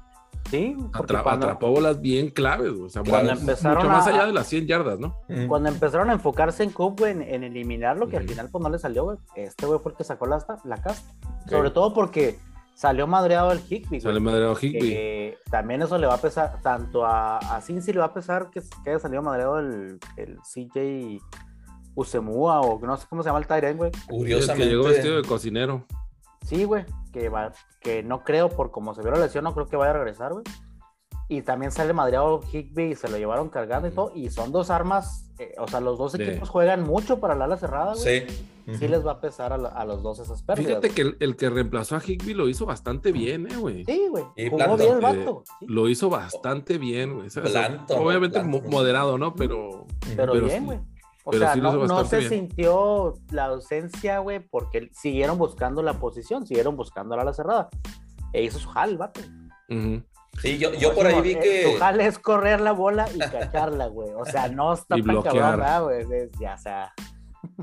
Sí, 0.50 0.76
atrapó 0.92 1.70
bolas 1.70 2.00
bien 2.00 2.28
claves, 2.28 2.72
o 2.72 2.88
sea, 2.88 3.02
cuando 3.08 3.32
empezaron 3.32 3.78
mucho 3.78 3.88
más 3.88 4.06
allá 4.06 4.26
de 4.26 4.32
las 4.32 4.46
100 4.48 4.66
yardas, 4.66 4.98
¿no? 4.98 5.16
Cuando 5.48 5.70
empezaron 5.70 6.10
a 6.10 6.12
enfocarse 6.12 6.62
en 6.62 6.70
Coop, 6.70 7.00
en, 7.04 7.22
en 7.22 7.42
eliminarlo, 7.42 8.08
que 8.08 8.18
al 8.18 8.28
final 8.28 8.48
pues 8.50 8.62
no 8.62 8.68
le 8.68 8.78
salió, 8.78 9.04
güey. 9.04 9.18
Este 9.34 9.66
güey 9.66 9.78
fue 9.78 9.92
el 9.92 9.98
que 9.98 10.04
sacó 10.04 10.26
la, 10.26 10.44
la 10.64 10.76
casa. 10.76 11.02
Sobre 11.48 11.70
todo 11.70 11.94
porque 11.94 12.38
salió 12.74 13.06
madreado 13.06 13.52
el 13.52 13.60
Higby. 13.60 14.00
Salió 14.00 14.20
madreado 14.20 14.54
Higby. 14.60 15.34
también 15.50 15.82
eso 15.82 15.96
le 15.96 16.06
va 16.06 16.14
a 16.14 16.20
pesar, 16.20 16.60
tanto 16.62 17.06
a, 17.06 17.38
a 17.38 17.60
Cincy 17.62 17.92
le 17.92 18.00
va 18.00 18.06
a 18.06 18.14
pesar 18.14 18.50
que, 18.50 18.60
que 18.84 18.90
haya 18.90 18.98
salido 18.98 19.22
madreado 19.22 19.58
el, 19.58 19.98
el 20.16 20.38
CJ 20.40 21.20
Usemua 21.94 22.60
o 22.60 22.78
no 22.84 22.96
sé 22.96 23.06
cómo 23.08 23.22
se 23.22 23.28
llama 23.28 23.38
el 23.38 23.46
Tyrant, 23.46 23.76
güey. 23.76 23.90
Curiosamente. 24.08 24.64
que 24.64 24.70
llegó 24.70 24.84
vestido 24.84 25.16
de 25.16 25.22
cocinero. 25.22 25.84
Sí, 26.46 26.64
güey, 26.64 26.84
que, 27.12 27.28
va, 27.28 27.52
que 27.80 28.02
no 28.02 28.24
creo, 28.24 28.48
por 28.48 28.70
como 28.70 28.94
se 28.94 29.02
vio 29.02 29.10
la 29.10 29.18
lesión, 29.18 29.44
no 29.44 29.54
creo 29.54 29.66
que 29.66 29.76
vaya 29.76 29.90
a 29.90 29.94
regresar, 29.94 30.32
güey. 30.32 30.44
Y 31.28 31.42
también 31.42 31.70
sale 31.70 31.92
madreado 31.92 32.40
Higby 32.52 32.92
y 32.92 32.94
se 32.94 33.08
lo 33.08 33.16
llevaron 33.16 33.48
cargando 33.48 33.88
y 33.88 33.90
todo. 33.90 34.12
Y 34.14 34.28
son 34.28 34.52
dos 34.52 34.70
armas, 34.70 35.30
eh, 35.38 35.54
o 35.58 35.66
sea, 35.66 35.80
los 35.80 35.98
dos 35.98 36.14
equipos 36.14 36.50
juegan 36.50 36.82
mucho 36.82 37.20
para 37.20 37.34
la 37.34 37.44
ala 37.46 37.56
cerrada, 37.56 37.94
güey. 37.94 38.26
Sí. 38.26 38.48
Sí 38.78 38.86
les 38.86 39.04
va 39.04 39.12
a 39.12 39.20
pesar 39.20 39.52
a, 39.52 39.84
los 39.84 40.02
dos 40.02 40.20
esas 40.20 40.42
pérdidas. 40.42 40.80
Fíjate 40.80 40.90
que 40.90 41.16
el, 41.24 41.36
que 41.36 41.50
reemplazó 41.50 41.96
a 41.96 42.02
Higby 42.04 42.32
lo 42.34 42.48
hizo 42.48 42.64
bastante 42.64 43.10
bien, 43.10 43.50
eh, 43.50 43.56
güey. 43.56 43.84
Sí, 43.84 44.06
güey. 44.08 44.24
Jugó 44.50 44.76
bien 44.76 44.94
el 44.94 45.00
vato. 45.00 45.42
Lo 45.62 45.88
hizo 45.88 46.08
bastante 46.10 46.78
bien, 46.78 47.14
güey. 47.14 47.28
Obviamente 47.98 48.42
moderado, 48.42 49.18
¿no? 49.18 49.34
Pero... 49.34 49.86
Pero, 50.14 50.32
bien, 50.34 50.66
güey. 50.66 50.78
O 51.24 51.30
Pero 51.30 51.44
sea, 51.44 51.54
sí 51.54 51.60
no, 51.60 52.04
se 52.04 52.18
bien. 52.18 52.30
sintió 52.30 53.14
la 53.30 53.46
ausencia, 53.46 54.18
güey, 54.18 54.40
porque 54.40 54.90
siguieron 54.92 55.38
buscando 55.38 55.82
la 55.82 55.94
posición, 55.94 56.46
siguieron 56.46 56.76
buscando 56.76 57.14
la 57.16 57.22
ala 57.22 57.32
cerrada. 57.32 57.68
E 58.32 58.42
hizo 58.42 58.58
su 58.58 58.68
jal, 58.70 58.96
vato. 58.96 59.20
Ujú. 59.68 60.02
Sí, 60.40 60.58
yo, 60.58 60.72
yo 60.74 60.94
por 60.94 61.06
ahí 61.06 61.20
vi 61.20 61.32
eh, 61.32 61.38
que. 61.38 61.72
Su 61.72 61.78
jal 61.78 62.00
es 62.00 62.18
correr 62.18 62.60
la 62.60 62.72
bola 62.72 63.06
y 63.14 63.18
cacharla, 63.18 63.86
güey. 63.86 64.10
O 64.16 64.24
sea, 64.24 64.48
no 64.48 64.72
está 64.74 64.96
tan 64.96 65.22
cabrón, 65.22 65.58
¿verdad, 65.58 65.82
güey. 65.84 66.30
Ya, 66.40 66.54
o 66.54 66.58
sea, 66.58 66.92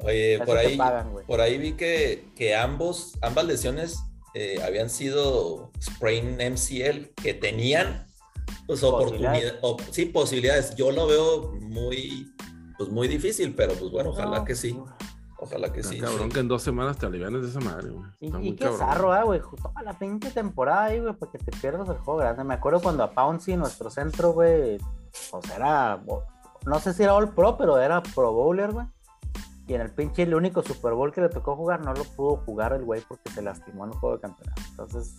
Oye, 0.03 0.39
por 0.45 0.57
ahí, 0.57 0.77
pagan, 0.77 1.13
por 1.27 1.41
ahí 1.41 1.57
vi 1.57 1.73
que, 1.73 2.31
que 2.35 2.55
ambos, 2.55 3.17
ambas 3.21 3.45
lesiones 3.45 3.99
eh, 4.33 4.61
habían 4.63 4.89
sido 4.89 5.71
sprain 5.81 6.37
MCL, 6.37 7.13
que 7.21 7.33
tenían 7.33 8.05
pues 8.67 8.81
Posibilidades. 8.81 9.55
sí, 9.91 10.05
posibilidades. 10.05 10.75
Yo 10.75 10.91
lo 10.91 11.07
veo 11.07 11.53
muy, 11.61 12.31
pues 12.79 12.89
muy 12.89 13.07
difícil, 13.07 13.53
pero 13.53 13.73
pues 13.73 13.91
bueno, 13.91 14.09
ojalá 14.09 14.39
No, 14.39 14.45
que 14.45 14.55
sí. 14.55 14.75
Ojalá 15.41 15.71
que 15.71 15.79
Está 15.81 15.93
sí. 15.93 15.99
cabrón 16.01 16.27
sí. 16.27 16.33
que 16.33 16.39
en 16.41 16.47
dos 16.49 16.63
semanas 16.63 16.97
te 16.97 17.05
alivianes 17.05 17.41
de 17.43 17.47
esa 17.49 17.59
madre, 17.61 17.89
güey. 17.91 18.05
Y, 18.19 18.25
Está 18.25 18.39
y 18.39 18.41
muy 18.49 18.55
qué 18.55 18.71
zarro, 18.71 19.13
ah, 19.13 19.23
güey. 19.23 19.39
Toda 19.41 19.81
la 19.83 19.93
pinche 19.97 20.31
temporada 20.31 20.85
ahí, 20.85 20.99
güey, 20.99 21.13
para 21.13 21.31
que 21.31 21.37
te 21.37 21.51
pierdas 21.59 21.87
el 21.87 21.97
juego 21.99 22.19
grande. 22.19 22.43
Me 22.43 22.55
acuerdo 22.55 22.81
cuando 22.81 23.03
a 23.03 23.11
Pouncy, 23.11 23.55
nuestro 23.55 23.89
centro, 23.89 24.33
güey, 24.33 24.77
o 25.31 25.41
sea, 25.41 25.55
era, 25.55 26.03
no 26.65 26.79
sé 26.79 26.93
si 26.93 27.03
era 27.03 27.13
All 27.15 27.29
Pro, 27.33 27.55
pero 27.57 27.77
era 27.77 28.01
Pro 28.03 28.33
Bowler, 28.33 28.71
güey. 28.73 28.85
Y 29.67 29.75
en 29.75 29.81
el 29.81 29.91
pinche, 29.91 30.23
el 30.23 30.33
único 30.33 30.61
Super 30.63 30.93
Bowl 30.93 31.13
que 31.13 31.21
le 31.21 31.29
tocó 31.29 31.55
jugar, 31.55 31.85
no 31.85 31.93
lo 31.93 32.03
pudo 32.03 32.37
jugar 32.37 32.73
el 32.73 32.83
güey 32.83 33.01
porque 33.07 33.29
se 33.29 33.41
lastimó 33.41 33.85
en 33.85 33.91
el 33.91 33.97
juego 33.97 34.15
de 34.15 34.21
campeonato. 34.21 34.61
Entonces, 34.71 35.15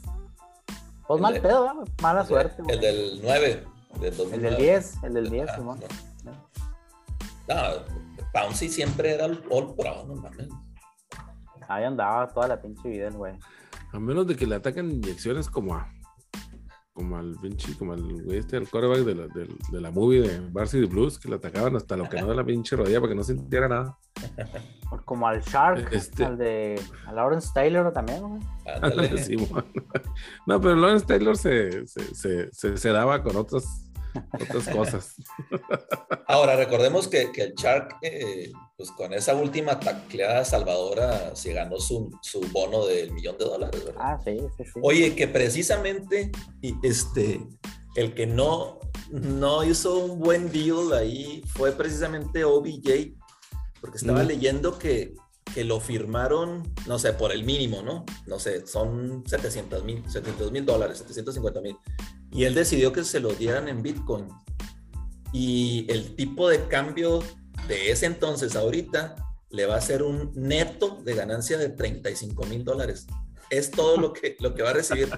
pues 1.07 1.17
El 1.19 1.23
mal 1.23 1.35
de- 1.35 1.41
pedo, 1.41 1.73
güey. 1.75 1.87
Mala 2.03 2.21
El 2.23 2.27
suerte, 2.27 2.63
güey. 2.63 2.75
El 2.75 2.81
del 2.83 3.21
9. 3.23 3.65
Del 4.01 4.05
El 4.05 4.17
2009. 4.17 4.41
del 4.51 4.57
10, 4.59 4.95
el 5.05 5.15
del 5.15 5.31
10, 5.31 5.49
Ah, 5.51 5.57
Simón. 5.57 5.81
no. 5.81 6.10
No, 7.51 8.25
Pouncy 8.33 8.69
siempre 8.69 9.15
era 9.15 9.27
el 9.27 9.43
All 9.51 9.75
Pro, 9.75 10.05
no 10.07 10.15
mames. 10.15 10.49
Ahí 11.69 11.85
andaba 11.85 12.29
toda 12.29 12.49
la 12.49 12.61
pinche 12.63 12.89
vida 12.89 13.09
el 13.09 13.15
güey. 13.17 13.35
A 13.93 13.99
menos 13.99 14.27
de 14.27 14.37
que 14.37 14.47
le 14.47 14.55
ataquen 14.57 14.91
inyecciones 14.91 15.49
como 15.51 15.75
a. 15.75 15.89
Como 16.93 17.17
al 17.17 17.35
pinche, 17.41 17.77
como 17.79 17.93
al 17.95 18.03
güey 18.25 18.39
este, 18.39 18.57
al 18.57 18.69
quarterback 18.69 19.01
de 19.07 19.15
la, 19.15 19.27
del- 19.29 19.57
de 19.71 19.81
la 19.81 19.91
movie 19.91 20.21
de 20.21 20.41
Varsity 20.51 20.87
Blues, 20.87 21.19
que 21.19 21.29
le 21.29 21.37
atacaban 21.37 21.75
hasta 21.77 21.97
lo 21.97 22.09
que 22.09 22.21
no 22.21 22.27
de 22.29 22.35
la 22.35 22.45
pinche 22.45 22.77
rodilla 22.77 23.01
para 23.01 23.11
que 23.13 23.17
no 23.17 23.23
sintiera 23.25 23.69
nada. 23.69 23.97
Como 25.05 25.27
al 25.27 25.41
Shark, 25.41 25.89
Este- 25.93 26.25
al 26.25 26.37
de 26.37 26.81
a 27.07 27.13
Lawrence 27.13 27.51
Taylor 27.55 27.93
también, 27.93 28.21
güey. 28.23 28.43
No, 30.47 30.61
pero 30.61 30.75
Lawrence 30.77 31.07
Taylor 31.07 31.37
se, 31.37 31.87
se, 31.87 32.15
se, 32.15 32.53
se, 32.53 32.77
se 32.77 32.89
daba 32.91 33.23
con 33.23 33.37
otras, 33.37 33.90
otras 34.41 34.69
cosas. 34.69 35.15
Ahora, 36.27 36.57
recordemos 36.57 37.09
que, 37.09 37.31
que 37.33 37.43
el 37.43 37.55
Shark, 37.55 37.97
eh, 38.03 38.51
pues 38.77 38.91
con 38.93 39.13
esa 39.13 39.35
última 39.35 39.79
tacleada 39.81 40.45
salvadora, 40.45 41.35
se 41.35 41.53
ganó 41.53 41.79
su, 41.79 42.11
su 42.23 42.41
bono 42.53 42.87
del 42.87 43.13
millón 43.13 43.37
de 43.39 43.45
dólares, 43.45 43.85
¿verdad? 43.85 44.03
Ah, 44.05 44.19
sí, 44.25 44.39
sí, 44.57 44.65
sí. 44.65 44.81
Oye, 44.83 45.15
que 45.15 45.29
precisamente 45.29 46.31
este, 46.83 47.41
el 47.97 48.15
que 48.15 48.27
no, 48.27 48.79
no 49.11 49.65
hizo 49.65 49.99
un 49.99 50.19
buen 50.21 50.51
deal 50.53 50.93
ahí 50.93 51.43
fue 51.55 51.73
precisamente 51.73 52.45
OBJ, 52.45 53.15
porque 53.81 53.97
estaba 53.99 54.23
Mm. 54.23 54.27
leyendo 54.27 54.79
que, 54.79 55.15
que 55.55 55.65
lo 55.65 55.81
firmaron, 55.81 56.73
no 56.87 56.99
sé, 56.99 57.13
por 57.15 57.33
el 57.33 57.43
mínimo, 57.45 57.83
¿no? 57.83 58.05
No 58.27 58.39
sé, 58.39 58.67
son 58.67 59.25
700 59.27 59.83
mil, 59.85 60.05
700 60.09 60.53
mil 60.53 60.65
dólares, 60.65 60.99
750 60.99 61.61
mil. 61.61 61.77
Y 62.33 62.45
él 62.45 62.55
decidió 62.55 62.93
que 62.93 63.05
se 63.05 63.21
lo 63.21 63.33
dieran 63.33 63.69
en 63.69 63.83
Bitcoin. 63.83 64.29
Y 65.33 65.87
el 65.89 66.15
tipo 66.17 66.49
de 66.49 66.67
cambio 66.69 67.23
de 67.69 67.91
ese 67.91 68.07
entonces 68.07 68.57
ahorita 68.57 69.17
le 69.51 69.67
va 69.67 69.77
a 69.77 69.81
ser 69.81 70.03
un 70.03 70.33
neto 70.35 71.01
de 71.05 71.15
ganancia 71.15 71.59
de 71.59 71.69
35 71.71 72.47
mil 72.47 72.65
dólares. 72.65 73.07
Es 73.51 73.71
todo 73.71 73.97
lo 73.97 74.13
que, 74.13 74.37
lo 74.41 74.55
que 74.55 74.63
va 74.63 74.71
a 74.71 74.75
recibir. 74.75 75.09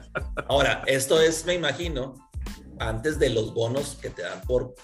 Ahora, 0.49 0.83
esto 0.87 1.21
es, 1.21 1.45
me 1.45 1.55
imagino, 1.55 2.15
antes 2.79 3.19
de 3.19 3.29
los 3.29 3.53
bonos 3.53 3.99
que 4.01 4.09
te 4.11 4.23
dan 4.23 4.41
por 4.43 4.75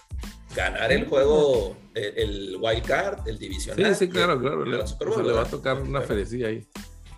ganar 0.55 0.93
el 0.93 1.07
juego, 1.07 1.77
el, 1.95 2.19
el 2.19 2.57
wild 2.61 2.85
card, 2.85 3.27
el 3.27 3.37
Sí, 3.39 3.41
divisional. 3.45 3.97
sí, 3.97 4.05
y 4.05 4.09
claro, 4.09 4.39
claro. 4.41 4.65
Le, 4.67 4.77
le 4.79 5.33
va 5.33 5.43
a 5.43 5.45
tocar 5.47 5.81
una 5.81 6.03
ferecilla 6.03 6.49
ahí. 6.49 6.67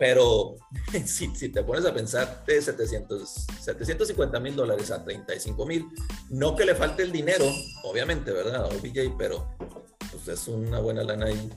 Pero 0.00 0.56
si, 1.04 1.32
si 1.36 1.50
te 1.50 1.62
pones 1.62 1.84
a 1.84 1.92
pensar 1.92 2.42
de 2.46 2.60
700, 2.60 3.46
750 3.60 4.40
mil 4.40 4.56
dólares 4.56 4.90
a 4.90 5.04
35 5.04 5.66
mil, 5.66 5.86
no 6.30 6.56
que 6.56 6.64
le 6.64 6.74
falte 6.74 7.02
el 7.02 7.12
dinero, 7.12 7.44
obviamente, 7.84 8.32
¿verdad? 8.32 8.64
OBJ, 8.64 9.14
pero 9.18 9.46
pues 10.10 10.26
es 10.26 10.48
una 10.48 10.80
buena 10.80 11.04
lana 11.04 11.26
ahí 11.26 11.50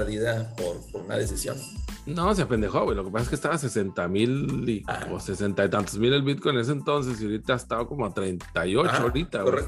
perdida 0.00 0.54
por, 0.56 0.76
por 0.92 1.02
una 1.02 1.16
decisión. 1.16 1.56
No, 2.04 2.32
se 2.34 2.42
apendejó, 2.42 2.84
güey. 2.84 2.96
Lo 2.96 3.04
que 3.04 3.10
pasa 3.10 3.24
es 3.24 3.28
que 3.30 3.34
estaba 3.34 3.54
a 3.56 3.58
60 3.58 4.06
mil 4.08 4.68
y- 4.68 4.84
Ajá. 4.86 5.08
o 5.12 5.18
60 5.18 5.64
y 5.64 5.68
tantos 5.70 5.98
mil 5.98 6.12
el 6.12 6.22
Bitcoin 6.22 6.54
en 6.54 6.60
ese 6.60 6.70
entonces 6.72 7.20
y 7.20 7.24
ahorita 7.24 7.54
ha 7.54 7.56
estado 7.56 7.88
como 7.88 8.06
a 8.06 8.14
38 8.14 8.88
Ajá, 8.88 9.02
ahorita, 9.02 9.42
güey. 9.42 9.64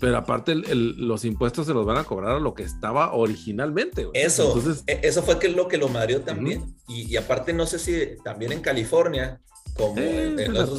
Pero 0.00 0.16
aparte 0.16 0.52
el- 0.52 0.64
el- 0.64 1.06
los 1.06 1.24
impuestos 1.24 1.66
se 1.66 1.74
los 1.74 1.86
van 1.86 1.98
a 1.98 2.04
cobrar 2.04 2.36
a 2.36 2.40
lo 2.40 2.54
que 2.54 2.64
estaba 2.64 3.12
originalmente, 3.12 4.04
güey. 4.06 4.20
Eso, 4.20 4.48
Entonces, 4.56 4.82
e- 4.88 5.00
eso 5.04 5.22
fue 5.22 5.38
que 5.38 5.48
lo 5.48 5.68
que 5.68 5.78
lo 5.78 5.88
mareó 5.88 6.22
también. 6.22 6.74
y, 6.88 7.02
y 7.02 7.16
aparte, 7.16 7.52
no 7.52 7.66
sé 7.66 7.78
si 7.78 8.16
también 8.24 8.50
en 8.50 8.60
California, 8.62 9.40
como 9.76 9.96
eh, 9.98 10.26
en, 10.32 10.40
en 10.40 10.52
los- 10.54 10.76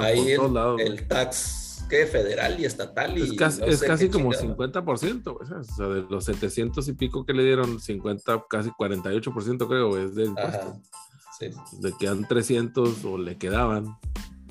ahí 0.00 0.32
el, 0.32 0.52
lados, 0.54 0.80
el 0.80 1.06
tax 1.06 1.61
¿qué? 1.92 2.06
federal 2.06 2.58
y 2.58 2.64
estatal. 2.64 3.16
Y 3.18 3.22
Es 3.22 3.32
casi, 3.34 3.60
no 3.60 3.66
es 3.66 3.78
sé 3.80 3.86
casi 3.86 4.06
qué 4.06 4.12
como 4.12 4.32
chingado. 4.32 4.56
50%, 4.56 5.34
güey, 5.34 5.48
¿sabes? 5.48 5.70
O 5.70 5.74
sea, 5.74 5.86
de 5.88 6.02
los 6.08 6.24
700 6.24 6.88
y 6.88 6.92
pico 6.94 7.24
que 7.24 7.32
le 7.32 7.44
dieron, 7.44 7.80
50, 7.80 8.44
casi 8.48 8.70
48% 8.70 9.68
creo, 9.68 9.88
güey, 9.88 10.06
es 10.06 10.14
de 10.14 10.24
impuestos. 10.24 10.76
Sí. 11.38 11.50
Le 11.82 11.92
quedan 11.98 12.26
300 12.26 13.04
o 13.04 13.18
le 13.18 13.36
quedaban 13.36 13.96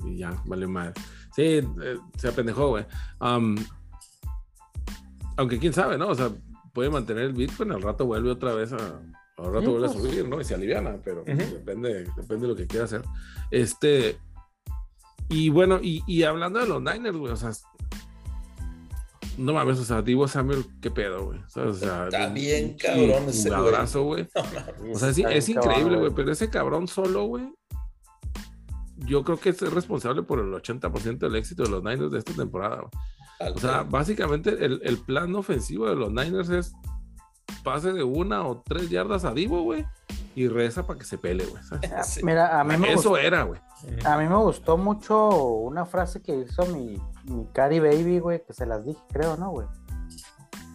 y 0.04 0.18
ya, 0.18 0.42
vale 0.46 0.66
más. 0.66 0.92
Sí, 1.34 1.42
eh, 1.42 1.98
se 2.16 2.28
apendejó, 2.28 2.68
güey. 2.68 2.86
Am, 3.20 3.56
aunque 5.36 5.58
quién 5.58 5.72
sabe, 5.72 5.96
¿no? 5.96 6.08
O 6.08 6.14
sea, 6.14 6.30
puede 6.72 6.90
mantener 6.90 7.24
el 7.24 7.32
Bitcoin, 7.32 7.72
al 7.72 7.82
rato 7.82 8.06
vuelve 8.06 8.30
otra 8.30 8.54
vez 8.54 8.72
a. 8.72 9.00
Al 9.38 9.52
rato 9.52 9.70
vuelve 9.72 9.86
a 9.86 9.90
subir, 9.90 10.28
¿no? 10.28 10.40
Y 10.40 10.44
se 10.44 10.54
aliviana, 10.54 10.98
pero 11.02 11.24
depende, 11.24 12.04
depende 12.16 12.42
de 12.42 12.48
lo 12.48 12.54
que 12.54 12.66
quiera 12.66 12.84
hacer. 12.84 13.02
Este. 13.50 14.18
Y 15.28 15.48
bueno, 15.48 15.78
y, 15.82 16.02
y 16.06 16.22
hablando 16.24 16.58
de 16.60 16.66
los 16.66 16.82
Niners, 16.82 17.16
güey, 17.16 17.32
o 17.32 17.36
sea. 17.36 17.50
No 19.38 19.54
mames, 19.54 19.78
o 19.78 19.84
sea, 19.84 20.02
Divo 20.02 20.28
Samuel, 20.28 20.64
qué 20.82 20.90
pedo, 20.90 21.24
güey. 21.24 21.38
O 21.38 21.48
sea, 21.48 21.62
o 21.64 21.72
sea, 21.72 22.04
Está 22.04 22.28
un 22.28 22.34
bien 22.34 22.76
cabrón 22.76 23.24
ese 23.28 23.48
güey. 23.48 23.60
jugadorazo, 23.60 24.02
güey. 24.04 24.28
O 24.94 24.98
sea, 24.98 25.12
sí, 25.14 25.24
es 25.28 25.48
increíble, 25.48 25.96
güey, 25.96 26.12
pero 26.14 26.30
ese 26.32 26.50
cabrón 26.50 26.86
solo, 26.86 27.24
güey, 27.24 27.50
yo 28.98 29.24
creo 29.24 29.40
que 29.40 29.48
es 29.48 29.60
responsable 29.72 30.22
por 30.22 30.38
el 30.38 30.52
80% 30.52 31.18
del 31.18 31.36
éxito 31.36 31.62
de 31.62 31.70
los 31.70 31.82
Niners 31.82 32.10
de 32.12 32.18
esta 32.18 32.34
temporada. 32.34 32.82
güey. 32.82 33.52
O 33.54 33.58
sea, 33.58 33.82
básicamente 33.84 34.64
el, 34.64 34.80
el 34.84 34.98
plan 34.98 35.34
ofensivo 35.34 35.88
de 35.88 35.96
los 35.96 36.12
Niners 36.12 36.50
es 36.50 36.72
pase 37.64 37.92
de 37.92 38.04
una 38.04 38.46
o 38.46 38.62
tres 38.64 38.90
yardas 38.90 39.24
a 39.24 39.32
Divo, 39.32 39.62
güey, 39.62 39.84
y 40.34 40.48
reza 40.48 40.86
para 40.86 40.98
que 40.98 41.04
se 41.04 41.18
pele, 41.18 41.44
güey. 41.46 41.62
Sí. 42.04 42.20
Mira, 42.24 42.58
a 42.60 42.64
mí 42.64 42.76
me 42.76 42.92
Eso 42.92 43.10
gustó, 43.10 43.16
era, 43.18 43.42
güey. 43.44 43.60
a 44.04 44.16
mí 44.18 44.28
me 44.28 44.36
gustó 44.36 44.76
mucho 44.76 45.28
una 45.28 45.84
frase 45.86 46.22
que 46.22 46.34
hizo 46.36 46.64
mi, 46.66 47.00
mi 47.24 47.46
Cari 47.52 47.80
Baby, 47.80 48.18
güey, 48.18 48.44
que 48.44 48.52
se 48.52 48.66
las 48.66 48.84
dije, 48.84 49.00
creo, 49.12 49.36
¿no, 49.36 49.50
güey? 49.50 49.66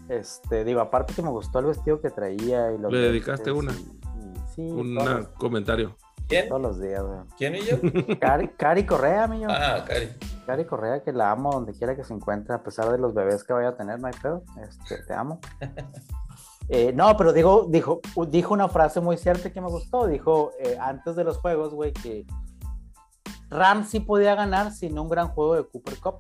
Este, 0.09 0.63
digo, 0.63 0.79
aparte 0.79 1.13
que 1.13 1.21
me 1.21 1.29
gustó 1.29 1.59
el 1.59 1.65
vestido 1.65 1.99
que 2.01 2.09
traía 2.09 2.71
y 2.71 2.77
los 2.77 2.91
Le 2.91 2.99
dedicaste 2.99 3.51
una. 3.51 3.71
y- 3.73 3.75
y 3.75 4.33
sí, 4.55 4.61
Un 4.61 5.27
comentario. 5.37 5.95
¿Quién? 6.29 6.49
todos 6.49 6.61
los 6.61 6.81
días, 6.81 7.01
güey. 7.03 7.19
¿Quién 7.37 7.55
y 7.55 7.61
yo? 7.61 7.77
Cari, 8.19 8.49
Cari 8.49 8.85
Correa, 8.85 9.27
mi 9.27 9.39
yo. 9.41 9.47
Ah, 9.49 9.83
Cari. 9.87 10.09
Cari 10.45 10.65
Correa, 10.65 11.01
que 11.03 11.11
la 11.13 11.31
amo 11.31 11.51
donde 11.51 11.73
quiera 11.73 11.95
que 11.95 12.03
se 12.03 12.13
encuentre, 12.13 12.53
a 12.53 12.63
pesar 12.63 12.89
de 12.91 12.97
los 12.97 13.13
bebés 13.13 13.43
que 13.45 13.53
vaya 13.53 13.69
a 13.69 13.75
tener, 13.77 13.99
no 13.99 14.07
hay 14.07 14.13
pedo. 14.21 14.43
Este, 14.61 14.97
te 15.03 15.13
amo. 15.13 15.39
Eh, 16.69 16.91
no, 16.93 17.15
pero 17.15 17.31
digo, 17.31 17.65
dijo, 17.69 18.01
dijo 18.27 18.53
una 18.53 18.67
frase 18.67 18.99
muy 18.99 19.17
cierta 19.17 19.51
que 19.51 19.61
me 19.61 19.69
gustó. 19.69 20.05
Dijo 20.07 20.51
eh, 20.59 20.77
antes 20.79 21.15
de 21.15 21.23
los 21.23 21.37
juegos, 21.37 21.73
güey, 21.73 21.93
que 21.93 22.25
Rams 23.49 23.89
sí 23.89 23.99
podía 23.99 24.35
ganar 24.35 24.71
sin 24.71 24.97
un 24.99 25.07
gran 25.09 25.29
juego 25.29 25.55
de 25.55 25.65
Cooper 25.65 25.97
Cup, 25.99 26.19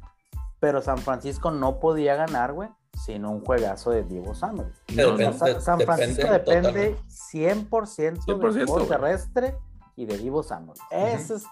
pero 0.59 0.81
San 0.81 0.97
Francisco 0.99 1.51
no 1.51 1.79
podía 1.79 2.15
ganar, 2.15 2.53
güey, 2.53 2.69
sin 2.93 3.25
un 3.25 3.43
juegazo 3.43 3.91
de 3.91 4.03
Diego 4.03 4.33
Samuel. 4.33 4.71
Depende- 4.87 5.33
Sa- 5.33 5.59
San 5.59 5.79
Francisco 5.81 6.31
depende 6.31 6.71
depende 6.71 6.95
totalmente. 6.95 7.03
100%, 7.09 8.25
del 8.25 8.37
100%, 8.39 8.65
juego 8.67 8.73
güey. 8.85 8.87
terrestre 8.87 9.57
y 9.97 10.05
de 10.05 10.17
Divo 10.17 10.43
Samuel. 10.43 10.79
Ese 10.91 11.35
es- 11.35 11.43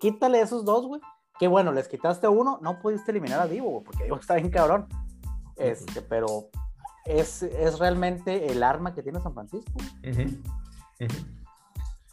quítale 0.00 0.40
esos 0.40 0.64
dos, 0.64 0.86
güey. 0.86 1.00
Que 1.38 1.46
bueno, 1.48 1.72
les 1.72 1.88
quitaste 1.88 2.26
uno, 2.28 2.58
no 2.62 2.80
pudiste 2.80 3.10
eliminar 3.12 3.40
a 3.40 3.46
Divo, 3.46 3.70
güey, 3.70 3.84
porque 3.84 4.04
Divo 4.04 4.16
está 4.16 4.34
bien 4.34 4.50
cabrón. 4.50 4.88
Este, 5.56 6.02
pero 6.02 6.48
es, 7.04 7.42
es 7.42 7.78
realmente 7.78 8.50
el 8.50 8.62
arma 8.62 8.94
que 8.94 9.02
tiene 9.02 9.20
San 9.20 9.34
Francisco. 9.34 9.72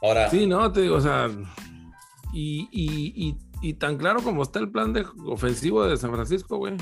Ahora, 0.01 0.29
Sí, 0.29 0.47
no, 0.47 0.71
te 0.71 0.81
digo, 0.81 0.95
o 0.95 1.01
sea, 1.01 1.29
y, 2.33 2.69
y, 2.71 3.13
y, 3.15 3.37
y 3.61 3.73
tan 3.73 3.97
claro 3.97 4.21
como 4.23 4.43
está 4.43 4.59
el 4.59 4.71
plan 4.71 4.93
de 4.93 5.05
ofensivo 5.25 5.85
de 5.85 5.97
San 5.97 6.11
Francisco, 6.11 6.57
güey, 6.57 6.75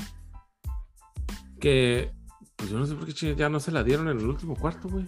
que 1.60 2.12
Pues 2.56 2.70
yo 2.70 2.78
no 2.78 2.86
sé 2.86 2.94
por 2.94 3.12
qué 3.12 3.34
ya 3.34 3.48
no 3.48 3.60
se 3.60 3.72
la 3.72 3.82
dieron 3.82 4.08
en 4.08 4.18
el 4.18 4.26
último 4.26 4.56
cuarto, 4.56 4.88
güey. 4.88 5.06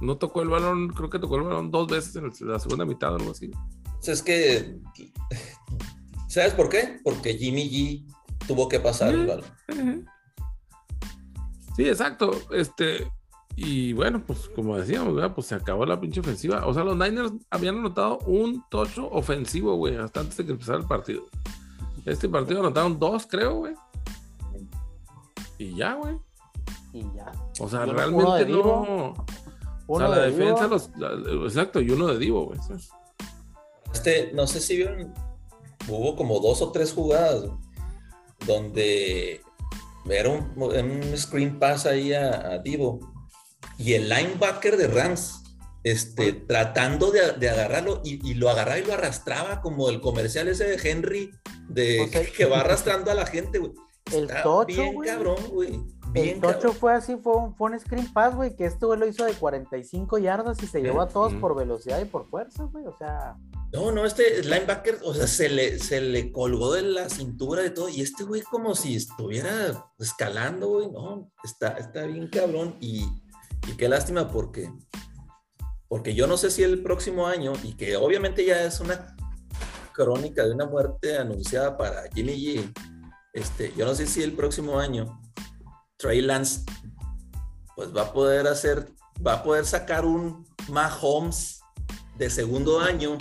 No 0.00 0.18
tocó 0.18 0.42
el 0.42 0.48
balón, 0.48 0.88
creo 0.88 1.08
que 1.08 1.18
tocó 1.18 1.36
el 1.36 1.44
balón 1.44 1.70
dos 1.70 1.86
veces 1.88 2.14
en 2.16 2.30
la 2.48 2.58
segunda 2.58 2.84
mitad 2.84 3.12
o 3.12 3.16
algo 3.16 3.30
así. 3.30 3.50
O 3.98 4.02
sea, 4.02 4.14
es 4.14 4.22
que. 4.22 4.78
¿Sabes 6.28 6.52
por 6.54 6.68
qué? 6.68 7.00
Porque 7.02 7.34
Jimmy 7.34 7.70
G 7.70 8.14
tuvo 8.46 8.68
que 8.68 8.78
pasar 8.78 9.14
el 9.14 9.26
balón. 9.26 10.06
Sí, 11.76 11.86
exacto. 11.88 12.30
Este, 12.52 13.06
y 13.54 13.92
bueno, 13.92 14.22
pues 14.26 14.48
como 14.54 14.76
decíamos, 14.76 15.14
¿verdad? 15.14 15.34
pues 15.34 15.46
se 15.46 15.54
acabó 15.54 15.84
la 15.86 16.00
pinche 16.00 16.20
ofensiva. 16.20 16.66
O 16.66 16.74
sea, 16.74 16.84
los 16.84 16.96
Niners 16.96 17.32
habían 17.50 17.78
anotado 17.78 18.18
un 18.20 18.64
tocho 18.70 19.08
ofensivo, 19.10 19.76
güey, 19.76 19.96
hasta 19.96 20.20
antes 20.20 20.36
de 20.38 20.46
que 20.46 20.52
empezara 20.52 20.78
el 20.78 20.86
partido. 20.86 21.24
Este 22.04 22.28
partido 22.28 22.60
anotaron 22.60 22.98
dos, 22.98 23.26
creo, 23.26 23.56
güey. 23.56 23.74
Y 25.58 25.74
ya, 25.74 25.94
güey. 25.94 26.16
Y 26.92 27.02
ya. 27.14 27.32
O 27.60 27.68
sea, 27.68 27.84
realmente 27.84 28.14
uno 28.24 28.34
de 28.34 28.46
no. 28.46 28.56
Divo, 28.56 29.14
O 29.86 29.98
sea, 29.98 30.08
la 30.08 30.18
de 30.20 30.30
defensa, 30.30 30.64
Divo, 30.64 30.74
los, 30.74 30.90
la- 30.96 31.44
exacto, 31.46 31.80
y 31.80 31.90
uno 31.90 32.06
de 32.08 32.18
Divo, 32.18 32.46
güey. 32.46 32.58
Este, 33.92 34.32
no 34.34 34.46
sé 34.46 34.60
si 34.60 34.76
vieron, 34.76 35.12
hubo 35.88 36.16
como 36.16 36.40
dos 36.40 36.60
o 36.62 36.72
tres 36.72 36.92
jugadas 36.92 37.44
donde 38.46 39.40
era 40.10 40.28
un, 40.30 40.52
un 40.56 41.16
screen 41.16 41.58
pass 41.58 41.86
ahí 41.86 42.12
a, 42.12 42.52
a 42.52 42.58
Divo 42.58 43.00
y 43.78 43.94
el 43.94 44.08
linebacker 44.08 44.76
de 44.76 44.86
Rams 44.88 45.42
este, 45.82 46.32
tratando 46.32 47.12
de, 47.12 47.32
de 47.38 47.48
agarrarlo 47.48 48.00
y, 48.04 48.28
y 48.28 48.34
lo 48.34 48.50
agarraba 48.50 48.78
y 48.78 48.84
lo 48.84 48.94
arrastraba 48.94 49.60
como 49.60 49.88
el 49.88 50.00
comercial 50.00 50.48
ese 50.48 50.64
de 50.64 50.90
Henry 50.90 51.30
de 51.68 52.00
O 52.04 52.08
sea, 52.08 52.24
que 52.26 52.44
va 52.44 52.60
arrastrando 52.60 53.10
a 53.10 53.14
la 53.14 53.26
gente, 53.26 53.58
güey. 53.58 53.72
el 54.12 54.24
Está 54.24 54.42
tocho, 54.42 54.66
bien 54.66 54.94
güey. 54.94 55.08
cabrón, 55.08 55.36
güey. 55.52 55.80
Bien 56.12 56.28
El 56.36 56.40
tocho 56.40 56.54
cabrón. 56.54 56.74
fue 56.76 56.94
así, 56.94 57.16
fue 57.16 57.36
un, 57.36 57.54
fue 57.54 57.70
un 57.70 57.78
screen 57.78 58.12
pass, 58.12 58.34
güey, 58.34 58.56
que 58.56 58.64
este 58.64 58.84
güey 58.86 58.98
lo 58.98 59.06
hizo 59.06 59.24
de 59.24 59.34
45 59.34 60.18
yardas 60.18 60.62
y 60.62 60.66
se 60.66 60.80
llevó 60.80 61.00
a 61.02 61.08
todos 61.08 61.34
por 61.34 61.54
velocidad 61.54 62.00
y 62.00 62.04
por 62.06 62.28
fuerza, 62.28 62.64
güey. 62.64 62.84
O 62.86 62.96
sea, 62.96 63.36
No, 63.76 63.92
no, 63.92 64.06
este 64.06 64.42
linebacker, 64.42 65.00
o 65.04 65.12
sea, 65.12 65.26
se 65.26 65.50
le, 65.50 65.78
se 65.78 66.00
le 66.00 66.32
colgó 66.32 66.72
de 66.72 66.80
la 66.80 67.10
cintura 67.10 67.60
de 67.60 67.68
todo. 67.68 67.90
Y 67.90 68.00
este 68.00 68.24
güey, 68.24 68.40
como 68.40 68.74
si 68.74 68.96
estuviera 68.96 69.92
escalando, 69.98 70.68
güey. 70.68 70.90
No, 70.90 71.30
está, 71.44 71.72
está 71.72 72.06
bien 72.06 72.28
cabrón. 72.28 72.78
Y, 72.80 73.04
y 73.68 73.76
qué 73.76 73.86
lástima, 73.86 74.32
porque, 74.32 74.72
porque 75.88 76.14
yo 76.14 76.26
no 76.26 76.38
sé 76.38 76.50
si 76.50 76.62
el 76.62 76.82
próximo 76.82 77.26
año, 77.26 77.52
y 77.62 77.74
que 77.74 77.98
obviamente 77.98 78.46
ya 78.46 78.64
es 78.64 78.80
una 78.80 79.14
crónica 79.92 80.46
de 80.46 80.54
una 80.54 80.64
muerte 80.64 81.18
anunciada 81.18 81.76
para 81.76 82.04
Jimmy 82.14 82.32
G. 82.32 82.72
Este, 83.34 83.74
yo 83.76 83.84
no 83.84 83.94
sé 83.94 84.06
si 84.06 84.22
el 84.22 84.32
próximo 84.32 84.78
año 84.78 85.20
Trey 85.98 86.22
Lance 86.22 86.62
pues 87.74 87.94
va 87.94 88.04
a 88.04 88.12
poder 88.14 88.46
hacer, 88.46 88.88
va 89.24 89.34
a 89.34 89.42
poder 89.42 89.66
sacar 89.66 90.06
un 90.06 90.46
Mahomes 90.70 91.60
de 92.16 92.30
segundo 92.30 92.80
año 92.80 93.18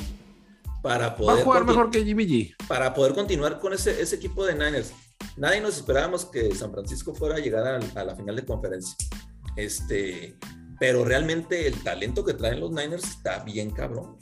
para 0.86 1.08
Va 1.08 1.14
a 1.14 1.16
poder, 1.16 1.44
jugar 1.44 1.66
mejor 1.66 1.90
que 1.90 2.06
Jimmy 2.06 2.28
G. 2.28 2.56
para 2.68 2.94
poder 2.94 3.16
continuar 3.16 3.60
con 3.60 3.74
ese, 3.74 4.00
ese 4.00 4.18
equipo 4.18 4.46
de 4.46 4.54
Niners. 4.54 4.94
Nadie 5.36 5.60
nos 5.60 5.78
esperábamos 5.78 6.26
que 6.26 6.54
San 6.54 6.72
Francisco 6.72 7.16
fuera 7.16 7.38
a 7.38 7.40
llegar 7.40 7.66
a, 7.66 7.80
a 8.00 8.04
la 8.04 8.16
final 8.16 8.36
de 8.36 8.46
conferencia. 8.46 8.96
Este, 9.56 10.38
pero 10.80 11.04
realmente 11.04 11.66
el 11.66 11.82
talento 11.82 12.24
que 12.24 12.36
traen 12.36 12.60
los 12.60 12.70
Niners 12.70 13.04
está 13.04 13.40
bien 13.40 13.72
cabrón. 13.72 14.20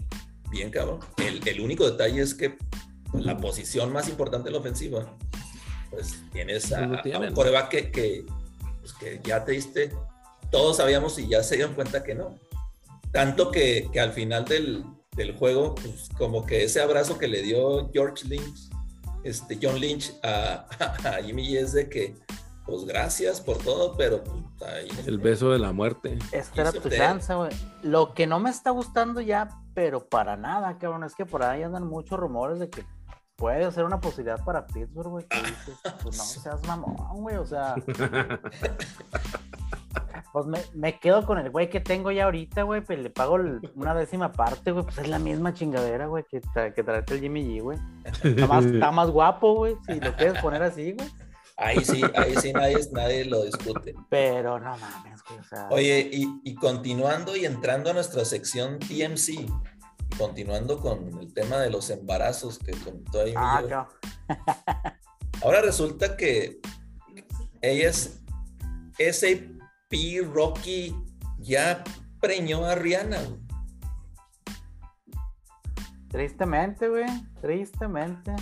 Bien 0.51 0.69
cabrón. 0.69 1.01
El, 1.17 1.45
el 1.45 1.59
único 1.59 1.83
detalle 1.83 2.21
es 2.21 2.33
que 2.33 2.57
pues, 3.11 3.25
la 3.25 3.35
posición 3.35 3.91
más 3.91 4.07
importante 4.07 4.45
de 4.45 4.51
la 4.53 4.59
ofensiva, 4.59 5.17
pues 5.91 6.23
tienes 6.31 6.71
a, 6.71 7.01
Pues 7.01 7.13
a 7.13 7.19
un 7.19 7.33
coreback 7.33 7.67
que, 7.67 7.91
que, 7.91 8.25
pues, 8.79 8.93
que 8.93 9.19
ya 9.21 9.43
te 9.43 9.51
diste. 9.51 9.91
Todos 10.49 10.77
sabíamos 10.77 11.19
y 11.19 11.27
ya 11.27 11.43
se 11.43 11.57
dieron 11.57 11.75
cuenta 11.75 12.03
que 12.03 12.15
no. 12.15 12.39
Tanto 13.11 13.51
que, 13.51 13.89
que 13.91 13.99
al 13.99 14.13
final 14.13 14.45
del, 14.45 14.85
del 15.15 15.35
juego, 15.37 15.75
pues, 15.75 16.09
como 16.17 16.45
que 16.45 16.63
ese 16.63 16.81
abrazo 16.81 17.17
que 17.17 17.27
le 17.27 17.41
dio 17.41 17.89
George 17.91 18.27
Lynch, 18.27 18.69
este, 19.23 19.57
John 19.61 19.79
Lynch 19.79 20.13
a, 20.23 20.65
a 21.17 21.23
Jimmy 21.23 21.55
es 21.55 21.73
de 21.73 21.89
que, 21.89 22.15
pues 22.65 22.85
gracias 22.85 23.41
por 23.41 23.57
todo, 23.57 23.95
pero 23.97 24.23
pues, 24.23 24.41
ahí, 24.69 24.87
El 25.05 25.17
beso 25.17 25.51
de 25.51 25.59
la 25.59 25.73
muerte. 25.73 26.17
esta 26.31 26.61
era 26.61 26.71
tu 26.71 26.89
chance, 26.89 27.33
güey. 27.33 27.51
Lo 27.81 28.13
que 28.13 28.25
no 28.27 28.39
me 28.39 28.49
está 28.49 28.71
gustando 28.71 29.21
ya, 29.21 29.49
pero 29.73 30.07
para 30.07 30.37
nada, 30.37 30.77
cabrón, 30.77 31.03
es 31.03 31.15
que 31.15 31.25
por 31.25 31.43
ahí 31.43 31.63
andan 31.63 31.87
muchos 31.87 32.19
rumores 32.19 32.59
de 32.59 32.69
que 32.69 32.85
puede 33.35 33.69
ser 33.71 33.83
una 33.83 33.99
posibilidad 33.99 34.43
para 34.43 34.65
Pittsburgh, 34.65 35.09
güey. 35.09 35.25
que 35.27 35.37
dices, 35.37 35.77
pues 36.01 36.17
no 36.17 36.23
seas 36.41 36.65
mamón, 36.65 37.21
güey, 37.21 37.35
o 37.35 37.45
sea. 37.45 37.75
Pues 40.33 40.47
me, 40.47 40.59
me 40.73 40.99
quedo 40.99 41.25
con 41.27 41.37
el 41.37 41.51
güey 41.51 41.69
que 41.69 41.79
tengo 41.79 42.11
ya 42.11 42.25
ahorita, 42.25 42.63
güey, 42.63 42.81
pues 42.81 42.97
le 42.99 43.11
pago 43.11 43.35
el- 43.37 43.71
una 43.75 43.93
décima 43.93 44.31
parte, 44.31 44.71
güey, 44.71 44.83
pues 44.83 44.97
es 44.97 45.07
la 45.07 45.19
misma 45.19 45.53
chingadera, 45.53 46.07
güey, 46.07 46.25
que, 46.29 46.41
tra 46.41 46.73
que 46.73 46.83
traerte 46.83 47.13
el 47.13 47.21
Jimmy 47.21 47.43
G, 47.45 47.61
güey. 47.61 47.77
Está 48.23 48.47
más, 48.47 48.65
está 48.65 48.91
más 48.91 49.09
guapo, 49.11 49.53
güey, 49.53 49.75
si 49.85 49.99
lo 49.99 50.11
quieres 50.15 50.41
poner 50.41 50.63
así, 50.63 50.93
güey. 50.93 51.07
ahí 51.55 51.85
sí, 51.85 52.01
ahí 52.15 52.35
sí 52.35 52.51
nadie, 52.51 52.77
nadie 52.91 53.25
lo 53.25 53.43
discute. 53.43 53.93
Pero 54.09 54.59
no 54.59 54.75
mames, 54.75 55.21
güey, 55.23 55.39
o 55.39 55.43
sea. 55.43 55.67
Oye, 55.69 56.09
y, 56.11 56.41
y 56.43 56.55
continuando 56.55 57.35
y 57.37 57.45
entrando 57.45 57.91
a 57.91 57.93
nuestra 57.93 58.25
sección 58.25 58.79
TMC, 58.79 59.29
y 59.29 59.45
continuando 60.17 60.79
con 60.79 61.19
el 61.19 61.31
tema 61.31 61.57
de 61.57 61.69
los 61.69 61.91
embarazos 61.91 62.57
que 62.57 62.71
contó 62.71 63.21
ahí. 63.21 63.33
Ah, 63.37 63.61
cabrón. 63.69 63.87
Ahora 65.43 65.61
resulta 65.61 66.17
que 66.17 66.59
ella 67.61 67.89
es 67.89 68.19
SAP 69.93 70.33
Rocky 70.33 70.95
ya 71.39 71.83
preñó 72.19 72.65
a 72.65 72.75
Rihanna. 72.75 73.21
güey. 73.21 73.39
Tristemente, 76.09 76.89
güey, 76.89 77.05
tristemente. 77.41 78.33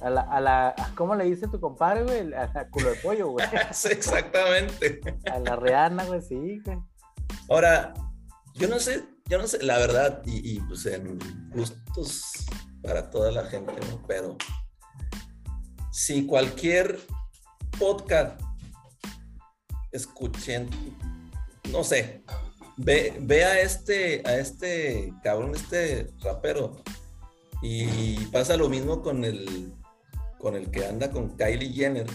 A 0.00 0.10
la, 0.10 0.22
a 0.22 0.40
la, 0.40 0.74
¿cómo 0.96 1.14
le 1.14 1.24
dice 1.24 1.46
tu 1.46 1.60
compadre, 1.60 2.02
güey? 2.02 2.34
A 2.34 2.50
la 2.52 2.68
culo 2.68 2.90
de 2.90 2.96
pollo, 2.96 3.28
güey. 3.30 3.46
Sí, 3.72 3.88
Exactamente. 3.90 5.00
A 5.30 5.38
la 5.38 5.56
Rihanna, 5.56 6.04
güey, 6.04 6.20
sí, 6.22 6.60
güey. 6.64 6.78
Ahora, 7.48 7.94
yo 8.54 8.68
no 8.68 8.78
sé, 8.78 9.04
yo 9.26 9.38
no 9.38 9.46
sé, 9.46 9.62
la 9.62 9.78
verdad, 9.78 10.22
y, 10.26 10.56
y, 10.56 10.60
pues 10.60 10.86
en 10.86 11.18
gustos 11.50 12.46
para 12.82 13.10
toda 13.10 13.30
la 13.30 13.44
gente, 13.44 13.72
¿no? 13.90 14.02
Pero 14.06 14.36
si 15.92 16.26
cualquier 16.26 16.98
podcast 17.78 18.40
escuchen, 19.92 20.68
no 21.70 21.84
sé, 21.84 22.22
ve, 22.76 23.16
ve 23.20 23.44
a 23.44 23.60
este, 23.60 24.22
a 24.26 24.36
este 24.36 25.12
cabrón, 25.22 25.54
este 25.54 26.10
rapero, 26.22 26.82
y 27.62 28.16
pasa 28.26 28.56
lo 28.56 28.68
mismo 28.68 29.02
con 29.02 29.24
el, 29.24 29.72
con 30.38 30.56
el 30.56 30.70
que 30.70 30.86
anda 30.86 31.10
con 31.10 31.36
Kylie 31.36 31.72
Jenner. 31.72 32.06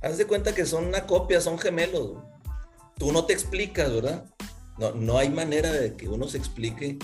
Haz 0.00 0.18
de 0.18 0.26
cuenta 0.26 0.54
que 0.54 0.66
son 0.66 0.86
una 0.86 1.06
copia, 1.06 1.40
son 1.40 1.58
gemelos. 1.58 2.16
Tú 2.98 3.12
no 3.12 3.24
te 3.24 3.32
explicas, 3.32 3.92
¿verdad? 3.92 4.24
No, 4.78 4.92
no 4.92 5.18
hay 5.18 5.28
manera 5.28 5.70
de 5.70 5.94
que 5.96 6.08
uno 6.08 6.26
se 6.26 6.38
explique, 6.38 6.98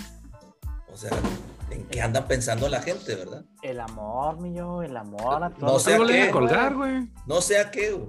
o 0.93 0.97
sea, 0.97 1.11
en 1.71 1.85
qué 1.87 2.01
anda 2.01 2.27
pensando 2.27 2.69
la 2.69 2.81
gente, 2.81 3.15
¿verdad? 3.15 3.45
El 3.63 3.79
amor, 3.81 4.41
mi 4.41 4.55
yo, 4.55 4.83
el 4.83 4.97
amor 4.97 5.45
a 5.45 5.49
No 5.51 5.55
todos. 5.57 5.83
sé 5.83 5.95
a 5.95 5.99
qué, 6.07 6.31
colgar, 6.31 6.75
güey. 6.75 7.09
No 7.27 7.41
sé 7.43 7.59
a 7.59 7.71
qué, 7.71 7.93
güey. 7.93 8.09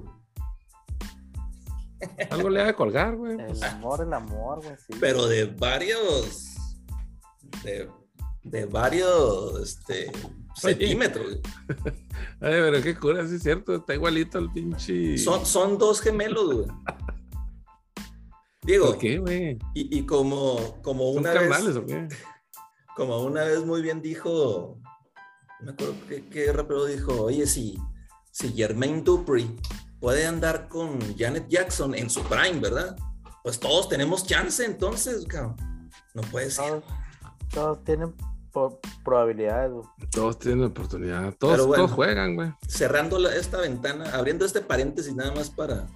Algo 2.30 2.50
le 2.50 2.62
ha 2.62 2.66
de 2.66 2.76
colgar, 2.76 3.16
güey. 3.16 3.38
El 3.40 3.64
amor, 3.64 4.02
el 4.02 4.14
amor, 4.14 4.62
güey, 4.64 4.76
sí. 4.78 4.94
pero 5.00 5.28
de 5.28 5.46
varios, 5.46 6.56
de, 7.64 7.90
de 8.44 8.66
varios, 8.66 9.62
este, 9.62 10.12
centímetros. 10.56 11.26
güey. 11.26 11.42
Ay, 12.42 12.62
pero 12.62 12.82
qué 12.82 12.96
cura, 12.96 13.28
sí 13.28 13.36
es 13.36 13.44
cierto. 13.44 13.76
Está 13.76 13.94
igualito 13.96 14.40
el 14.40 14.52
pinche. 14.52 15.18
Son, 15.18 15.46
son 15.46 15.78
dos 15.78 16.02
gemelos, 16.02 16.54
güey. 16.54 16.68
Digo, 18.64 18.88
¿Por 18.88 18.98
qué, 18.98 19.18
güey? 19.18 19.60
y, 19.74 20.00
y 20.00 20.06
como, 20.06 20.82
como 20.82 21.12
¿Son 21.14 21.22
una 21.22 21.34
carnales 21.34 21.76
vez, 21.76 21.78
o 21.78 21.86
qué? 21.86 22.08
como 22.96 23.22
una 23.24 23.44
vez 23.44 23.66
muy 23.66 23.82
bien 23.82 24.02
dijo, 24.02 24.78
no 25.62 25.66
me 25.66 25.72
acuerdo 25.72 25.96
qué, 26.08 26.26
qué 26.28 26.52
rapero 26.52 26.86
dijo, 26.86 27.24
oye, 27.24 27.48
si, 27.48 27.78
si 28.32 28.50
Jermaine 28.54 29.02
Dupri 29.02 29.50
puede 30.00 30.26
andar 30.26 30.68
con 30.68 31.00
Janet 31.18 31.48
Jackson 31.48 31.94
en 31.96 32.10
su 32.10 32.22
prime, 32.24 32.60
¿verdad? 32.60 32.96
Pues 33.44 33.60
todos 33.60 33.90
tenemos 33.90 34.26
chance 34.26 34.64
entonces, 34.66 35.26
cabrón. 35.26 35.56
No 36.14 36.22
puede 36.24 36.50
ser. 36.52 36.66
Todos, 36.70 36.84
todos 37.54 37.84
tienen 37.84 38.14
probabilidades. 39.04 39.72
Todos 40.12 40.40
tienen 40.40 40.64
oportunidad. 40.66 41.34
Todos, 41.38 41.54
Pero 41.54 41.68
bueno. 41.68 41.84
todos 41.86 41.96
juegan, 41.96 42.36
güey. 42.36 42.52
Cerrando 42.68 43.20
la- 43.20 43.36
esta 43.36 43.58
ventana, 43.60 44.12
abriendo 44.16 44.46
este 44.46 44.62
paréntesis 44.62 45.14
nada 45.16 45.32
más 45.34 45.50
para, 45.50 45.88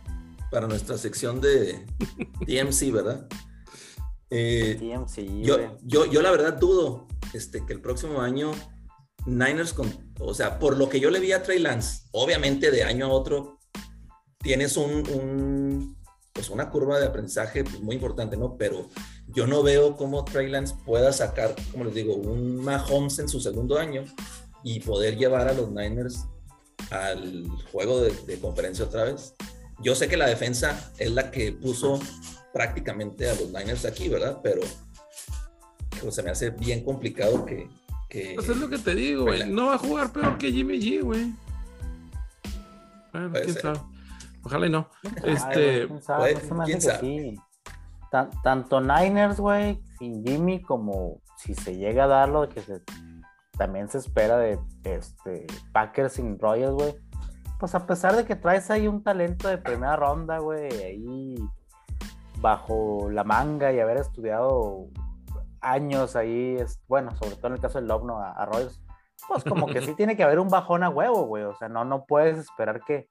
para 0.51 0.67
nuestra 0.67 0.97
sección 0.97 1.41
de 1.41 1.85
TMC, 2.45 2.91
¿verdad? 2.91 3.27
Eh, 4.29 4.77
TMC, 4.79 5.43
yo, 5.43 5.77
yo, 5.83 6.05
yo 6.05 6.21
la 6.21 6.31
verdad 6.31 6.53
dudo 6.57 7.07
este, 7.33 7.65
que 7.65 7.73
el 7.73 7.81
próximo 7.81 8.21
año 8.21 8.51
Niners, 9.25 9.73
con, 9.73 9.91
o 10.19 10.33
sea, 10.33 10.57
por 10.59 10.75
lo 10.77 10.89
que 10.89 10.99
yo 10.99 11.09
le 11.11 11.19
vi 11.19 11.31
a 11.33 11.43
Trey 11.43 11.59
Lance, 11.59 12.07
obviamente 12.11 12.71
de 12.71 12.83
año 12.83 13.05
a 13.05 13.09
otro 13.09 13.59
tienes 14.43 14.77
un, 14.77 14.91
un, 15.09 15.97
pues 16.33 16.49
una 16.49 16.69
curva 16.69 16.99
de 16.99 17.07
aprendizaje 17.07 17.63
pues, 17.63 17.81
muy 17.81 17.95
importante, 17.95 18.37
¿no? 18.37 18.57
Pero 18.57 18.89
yo 19.27 19.47
no 19.47 19.63
veo 19.63 19.95
cómo 19.95 20.25
Trey 20.25 20.49
Lance 20.49 20.75
pueda 20.85 21.11
sacar, 21.11 21.55
como 21.71 21.85
les 21.85 21.95
digo, 21.95 22.13
un 22.15 22.57
Mahomes 22.57 23.17
en 23.19 23.29
su 23.29 23.39
segundo 23.39 23.79
año 23.79 24.03
y 24.63 24.81
poder 24.81 25.17
llevar 25.17 25.47
a 25.47 25.53
los 25.53 25.71
Niners 25.71 26.25
al 26.91 27.47
juego 27.71 28.01
de, 28.01 28.39
conferencia 28.39 28.85
otra 28.85 29.05
vez. 29.05 29.33
Yo 29.81 29.95
sé 29.95 30.07
que 30.07 30.17
la 30.17 30.27
defensa 30.27 30.91
es 30.97 31.11
la 31.11 31.31
que 31.31 31.53
puso 31.53 31.99
prácticamente 32.53 33.29
a 33.29 33.35
los 33.35 33.47
Niners 33.47 33.85
aquí, 33.85 34.09
¿verdad? 34.09 34.39
Pero 34.43 34.61
se 36.11 36.21
me 36.21 36.31
hace 36.31 36.49
bien 36.49 36.83
complicado 36.83 37.45
que... 37.45 37.69
que 38.09 38.33
pues 38.35 38.49
es 38.49 38.57
lo 38.57 38.69
que 38.69 38.77
te 38.77 38.93
digo, 38.93 39.23
güey. 39.23 39.49
No 39.49 39.67
va 39.67 39.75
a 39.75 39.77
jugar 39.77 40.11
peor 40.11 40.37
que 40.37 40.51
Jimmy 40.51 40.79
G, 40.79 41.01
güey. 41.01 41.33
Bueno, 43.13 43.31
quién 43.31 43.53
sabe. 43.53 43.92
Ojalá 44.45 44.67
y 44.67 44.69
no. 44.69 44.89
Este, 45.23 45.87
¿quién 45.87 46.01
sabe? 46.01 46.35
tanto 48.43 48.79
Niners, 48.79 49.39
güey, 49.39 49.81
sin 49.97 50.23
Jimmy, 50.23 50.61
como 50.61 51.21
si 51.37 51.55
se 51.55 51.75
llega 51.75 52.03
a 52.03 52.07
dar 52.07 52.29
lo 52.29 52.47
que 52.47 52.61
se, 52.61 52.81
también 53.57 53.89
se 53.89 53.97
espera 53.97 54.37
de 54.37 54.59
este, 54.83 55.47
Packers 55.71 56.13
sin 56.13 56.37
Royals, 56.37 56.75
güey. 56.75 56.95
Pues 57.59 57.73
a 57.75 57.87
pesar 57.87 58.15
de 58.15 58.25
que 58.25 58.35
traes 58.35 58.69
ahí 58.69 58.87
un 58.87 59.03
talento 59.03 59.47
de 59.47 59.57
primera 59.57 59.95
ronda, 59.95 60.37
güey, 60.39 60.71
ahí 60.83 61.35
bajo 62.39 63.09
la 63.09 63.23
manga 63.23 63.71
y 63.71 63.79
haber 63.79 63.97
estudiado 63.97 64.87
años 65.61 66.15
ahí, 66.15 66.57
es, 66.59 66.81
bueno, 66.87 67.15
sobre 67.15 67.35
todo 67.37 67.47
en 67.47 67.53
el 67.53 67.61
caso 67.61 67.79
del 67.79 67.87
Lobno 67.87 68.19
a, 68.19 68.31
a 68.31 68.45
Royals, 68.45 68.83
pues 69.27 69.43
como 69.43 69.67
que 69.67 69.81
sí 69.81 69.93
tiene 69.95 70.15
que 70.15 70.23
haber 70.23 70.39
un 70.39 70.49
bajón 70.49 70.83
a 70.83 70.89
huevo, 70.89 71.25
güey. 71.25 71.43
O 71.43 71.55
sea, 71.55 71.69
no, 71.69 71.85
no 71.85 72.05
puedes 72.05 72.37
esperar 72.37 72.81
que, 72.81 73.07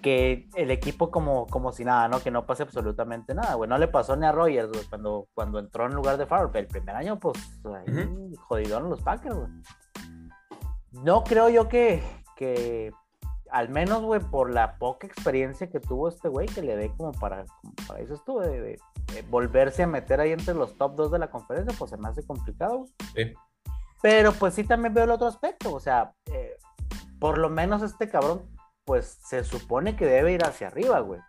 que 0.00 0.48
el 0.54 0.70
equipo 0.70 1.10
como, 1.10 1.46
como 1.46 1.72
si 1.72 1.84
nada, 1.84 2.08
¿no? 2.08 2.20
Que 2.20 2.30
no 2.30 2.46
pase 2.46 2.62
absolutamente 2.62 3.34
nada, 3.34 3.54
güey. 3.54 3.68
No 3.68 3.78
le 3.78 3.88
pasó 3.88 4.16
ni 4.16 4.26
a 4.26 4.32
Rogers, 4.32 4.70
cuando, 4.88 5.28
cuando 5.34 5.58
entró 5.58 5.86
en 5.86 5.94
lugar 5.94 6.16
de 6.16 6.26
Favre. 6.26 6.60
El 6.60 6.66
primer 6.66 6.96
año, 6.96 7.18
pues, 7.18 7.38
ahí, 7.64 8.34
jodidón 8.48 8.90
los 8.90 9.02
Packers, 9.02 9.36
güey. 9.36 9.48
No 11.04 11.22
creo 11.22 11.48
yo 11.48 11.68
que, 11.68 12.02
que 12.36 12.92
al 13.50 13.68
menos, 13.68 14.02
güey, 14.02 14.20
por 14.20 14.50
la 14.50 14.76
poca 14.78 15.06
experiencia 15.06 15.68
que 15.68 15.80
tuvo 15.80 16.08
este 16.08 16.28
güey, 16.28 16.46
que 16.48 16.62
le 16.62 16.76
dé 16.76 16.92
como 16.96 17.12
para, 17.12 17.44
para 17.86 18.00
eso 18.00 18.14
estuvo, 18.14 18.40
de, 18.40 18.78
volverse 19.28 19.82
a 19.82 19.86
meter 19.86 20.20
ahí 20.20 20.32
entre 20.32 20.54
los 20.54 20.76
top 20.76 20.94
2 20.96 21.12
de 21.12 21.18
la 21.18 21.30
conferencia, 21.30 21.74
pues 21.78 21.90
se 21.90 21.96
me 21.96 22.08
hace 22.08 22.24
complicado. 22.26 22.86
Sí. 23.14 23.32
Pero 24.02 24.32
pues 24.32 24.54
sí 24.54 24.64
también 24.64 24.94
veo 24.94 25.04
el 25.04 25.10
otro 25.10 25.26
aspecto, 25.26 25.74
o 25.74 25.80
sea, 25.80 26.14
eh, 26.32 26.56
por 27.18 27.38
lo 27.38 27.50
menos 27.50 27.82
este 27.82 28.08
cabrón 28.08 28.48
pues 28.90 29.20
se 29.22 29.44
supone 29.44 29.94
que 29.94 30.04
debe 30.04 30.32
ir 30.32 30.44
hacia 30.44 30.66
arriba, 30.66 30.98
güey. 30.98 31.20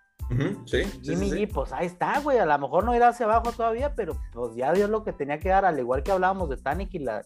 sí, 0.66 0.82
Jimmy 1.03 1.30
G, 1.30 1.53
pues 1.53 1.72
ahí 1.72 1.86
está, 1.86 2.20
güey. 2.20 2.39
A 2.39 2.45
lo 2.47 2.57
mejor 2.57 2.84
no 2.84 2.95
irá 2.95 3.09
hacia 3.09 3.28
abajo 3.28 3.51
todavía, 3.51 3.93
pero 3.93 4.18
pues 4.34 4.55
ya 4.55 4.74
dio 4.74 4.88
lo 4.88 5.03
que 5.03 5.14
tenía 5.14 5.38
que 5.38 5.49
dar, 5.49 5.64
al 5.64 5.78
igual 5.78 6.01
que 6.01 6.12
hablábamos 6.12 6.49
de 6.49 6.57
Tanic 6.57 6.91
y 6.95 6.97
la, 6.97 7.20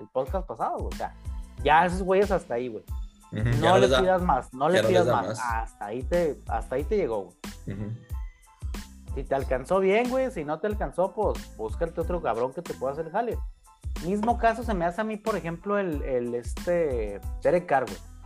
el 0.00 0.08
podcast 0.08 0.44
pasado, 0.44 0.78
O 0.78 0.90
sea, 0.90 1.14
ya 1.62 1.86
esos 1.86 2.02
güeyes 2.02 2.32
hasta 2.32 2.54
ahí, 2.54 2.66
güey. 2.66 2.82
No 3.30 3.78
le 3.78 3.86
pidas 3.86 4.22
más, 4.22 4.52
no 4.52 4.68
le 4.68 4.82
pidas 4.82 5.06
más. 5.06 5.38
Hasta 5.40 5.86
ahí 5.86 6.02
te, 6.02 6.36
hasta 6.48 6.74
ahí 6.74 6.82
te 6.82 6.96
llegó, 6.96 7.26
güey. 7.66 7.76
Si 9.14 9.22
te 9.22 9.36
alcanzó 9.36 9.78
bien, 9.78 10.10
güey. 10.10 10.32
Si 10.32 10.44
no 10.44 10.58
te 10.58 10.66
alcanzó, 10.66 11.14
pues 11.14 11.56
búscate 11.56 12.00
otro 12.00 12.20
cabrón 12.20 12.52
que 12.52 12.62
te 12.62 12.74
pueda 12.74 12.92
hacer 12.92 13.08
jale. 13.12 13.38
Mismo 14.04 14.36
caso 14.36 14.64
se 14.64 14.74
me 14.74 14.84
hace 14.84 15.02
a 15.02 15.04
mí, 15.04 15.16
por 15.16 15.36
ejemplo, 15.36 15.78
el, 15.78 16.02
el 16.02 16.34
este 16.34 17.20
Derek 17.44 17.66
Carr, 17.66 17.84
güey. 17.84 18.16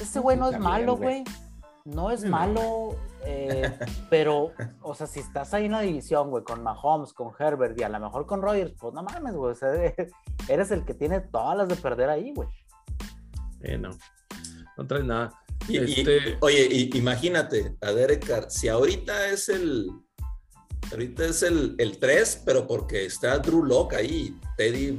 Ese 0.00 0.20
güey 0.20 0.36
no 0.36 0.50
es 0.50 0.58
malo, 0.58 0.96
güey. 0.96 1.24
No 1.84 2.10
es 2.10 2.24
malo, 2.24 2.96
eh, 3.26 3.78
pero, 4.10 4.52
o 4.80 4.94
sea, 4.94 5.06
si 5.06 5.20
estás 5.20 5.52
ahí 5.52 5.66
en 5.66 5.72
una 5.72 5.82
división, 5.82 6.30
güey, 6.30 6.42
con 6.42 6.62
Mahomes, 6.62 7.12
con 7.12 7.30
Herbert 7.38 7.78
y 7.78 7.82
a 7.82 7.90
lo 7.90 8.00
mejor 8.00 8.24
con 8.24 8.40
Rogers, 8.40 8.72
pues 8.78 8.94
no 8.94 9.02
mames, 9.02 9.34
güey. 9.34 9.52
O 9.52 9.54
sea, 9.54 9.68
eres 10.48 10.70
el 10.70 10.84
que 10.86 10.94
tiene 10.94 11.20
todas 11.20 11.58
las 11.58 11.68
de 11.68 11.76
perder 11.76 12.08
ahí, 12.08 12.32
güey. 12.34 12.48
Eh, 13.60 13.76
no, 13.76 13.90
no 14.78 14.86
traes 14.86 15.04
nada. 15.04 15.38
este... 15.68 16.38
oye, 16.40 16.88
imagínate 16.94 17.76
a 17.82 17.92
Derek 17.92 18.26
Carr, 18.26 18.50
si 18.50 18.68
ahorita 18.68 19.28
es 19.28 19.50
el, 19.50 19.90
ahorita 20.90 21.26
es 21.26 21.42
el, 21.42 21.74
el 21.76 21.98
3, 21.98 22.44
pero 22.46 22.66
porque 22.66 23.04
está 23.04 23.38
Drew 23.38 23.62
Locke 23.62 23.96
ahí, 23.96 24.38
Teddy 24.56 24.90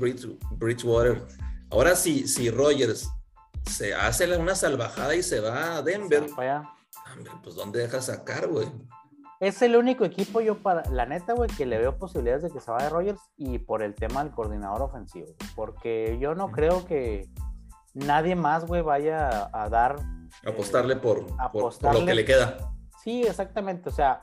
Bridgewater. 0.52 1.26
Ahora 1.72 1.96
sí, 1.96 2.28
si 2.28 2.52
Rogers 2.52 3.10
se 3.70 3.94
hace 3.94 4.38
una 4.38 4.56
salvajada 4.56 5.16
y 5.16 5.24
se 5.24 5.40
va 5.40 5.78
a 5.78 5.82
Denver. 5.82 6.28
pues 7.44 7.56
¿dónde 7.56 7.80
deja 7.80 8.02
sacar, 8.02 8.48
güey? 8.48 8.68
Es 9.40 9.62
el 9.62 9.76
único 9.76 10.06
equipo 10.06 10.40
yo 10.40 10.60
para, 10.60 10.90
la 10.90 11.06
neta, 11.06 11.34
güey, 11.34 11.50
que 11.50 11.66
le 11.66 11.78
veo 11.78 11.98
posibilidades 11.98 12.44
de 12.44 12.52
que 12.52 12.62
se 12.62 12.72
vaya 12.72 12.90
Rogers 12.90 13.20
y 13.38 13.60
por 13.60 13.84
el 13.84 13.94
tema 13.94 14.24
del 14.24 14.34
coordinador 14.34 14.82
ofensivo. 14.82 15.28
Porque 15.56 16.18
yo 16.20 16.36
no 16.36 16.52
creo 16.52 16.86
que 16.86 17.28
nadie 17.94 18.36
más, 18.36 18.66
güey, 18.66 18.82
vaya 18.82 19.50
a, 19.52 19.70
dar... 19.70 19.98
Apostarle 20.46 20.94
eh, 20.94 20.98
por, 20.98 21.26
por, 21.52 21.94
lo 21.94 22.06
que 22.06 22.16
le 22.16 22.24
queda. 22.24 22.58
Sí, 23.04 23.24
exactamente. 23.24 23.90
O 23.90 23.92
sea, 23.92 24.22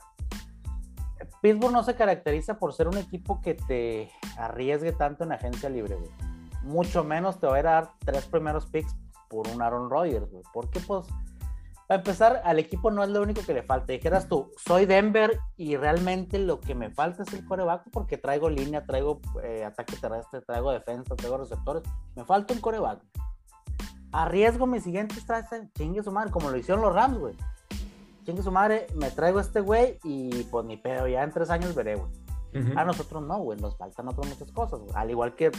Pittsburgh 1.41 1.71
no 1.71 1.83
se 1.83 1.95
caracteriza 1.95 2.57
por 2.57 2.73
ser 2.73 2.87
un 2.87 2.97
equipo 2.97 3.39
que 3.39 3.53
te 3.53 4.11
arriesgue 4.37 4.93
tanto 4.93 5.23
en 5.25 5.33
agencia 5.33 5.69
libre, 5.69 5.95
güey. 5.95 6.11
Mucho 6.63 7.03
menos 7.03 7.39
te 7.39 7.45
va 7.45 7.57
a 7.57 7.61
dar 7.61 7.91
tres 8.03 8.25
primeros 8.25 8.65
picks 8.65 8.95
por 9.33 9.47
un 9.47 9.61
Aaron 9.61 9.89
Rodgers, 9.89 10.29
güey. 10.29 10.43
Porque, 10.53 10.79
pues, 10.79 11.07
para 11.87 11.99
empezar, 11.99 12.41
al 12.45 12.59
equipo 12.59 12.91
no 12.91 13.03
es 13.03 13.09
lo 13.09 13.21
único 13.21 13.41
que 13.41 13.53
le 13.53 13.63
falta. 13.63 13.91
Dijeras 13.91 14.29
tú, 14.29 14.51
soy 14.63 14.85
Denver 14.85 15.39
y 15.57 15.75
realmente 15.75 16.37
lo 16.37 16.59
que 16.59 16.75
me 16.75 16.91
falta 16.91 17.23
es 17.23 17.33
el 17.33 17.43
coreback 17.45 17.89
porque 17.91 18.17
traigo 18.17 18.49
línea, 18.49 18.85
traigo 18.85 19.19
eh, 19.43 19.65
ataque 19.65 19.97
terrestre, 19.97 20.41
traigo 20.41 20.71
defensa, 20.71 21.15
traigo 21.15 21.37
receptores. 21.37 21.83
Me 22.15 22.23
falta 22.23 22.53
un 22.53 22.61
coreback. 22.61 22.99
Arriesgo 24.11 24.67
mi 24.67 24.79
siguiente 24.79 25.15
estrategia, 25.15 25.67
chingue 25.75 26.03
su 26.03 26.11
madre, 26.11 26.31
como 26.31 26.51
lo 26.51 26.57
hicieron 26.57 26.83
los 26.83 26.93
Rams, 26.93 27.17
güey. 27.17 27.35
Chingue 28.23 28.43
su 28.43 28.51
madre, 28.51 28.87
me 28.95 29.09
traigo 29.09 29.39
este 29.39 29.59
güey 29.59 29.99
y 30.03 30.43
pues 30.43 30.65
ni 30.65 30.77
pedo, 30.77 31.07
ya 31.07 31.23
en 31.23 31.31
tres 31.31 31.49
años 31.49 31.73
veré, 31.73 31.95
güey. 31.95 32.09
A 32.75 32.85
nosotros 32.85 33.23
no, 33.23 33.39
güey, 33.39 33.59
nos 33.59 33.75
faltan 33.77 34.07
otras 34.07 34.27
muchas 34.27 34.51
cosas, 34.51 34.79
Al 34.93 35.09
igual 35.09 35.35
que 35.35 35.51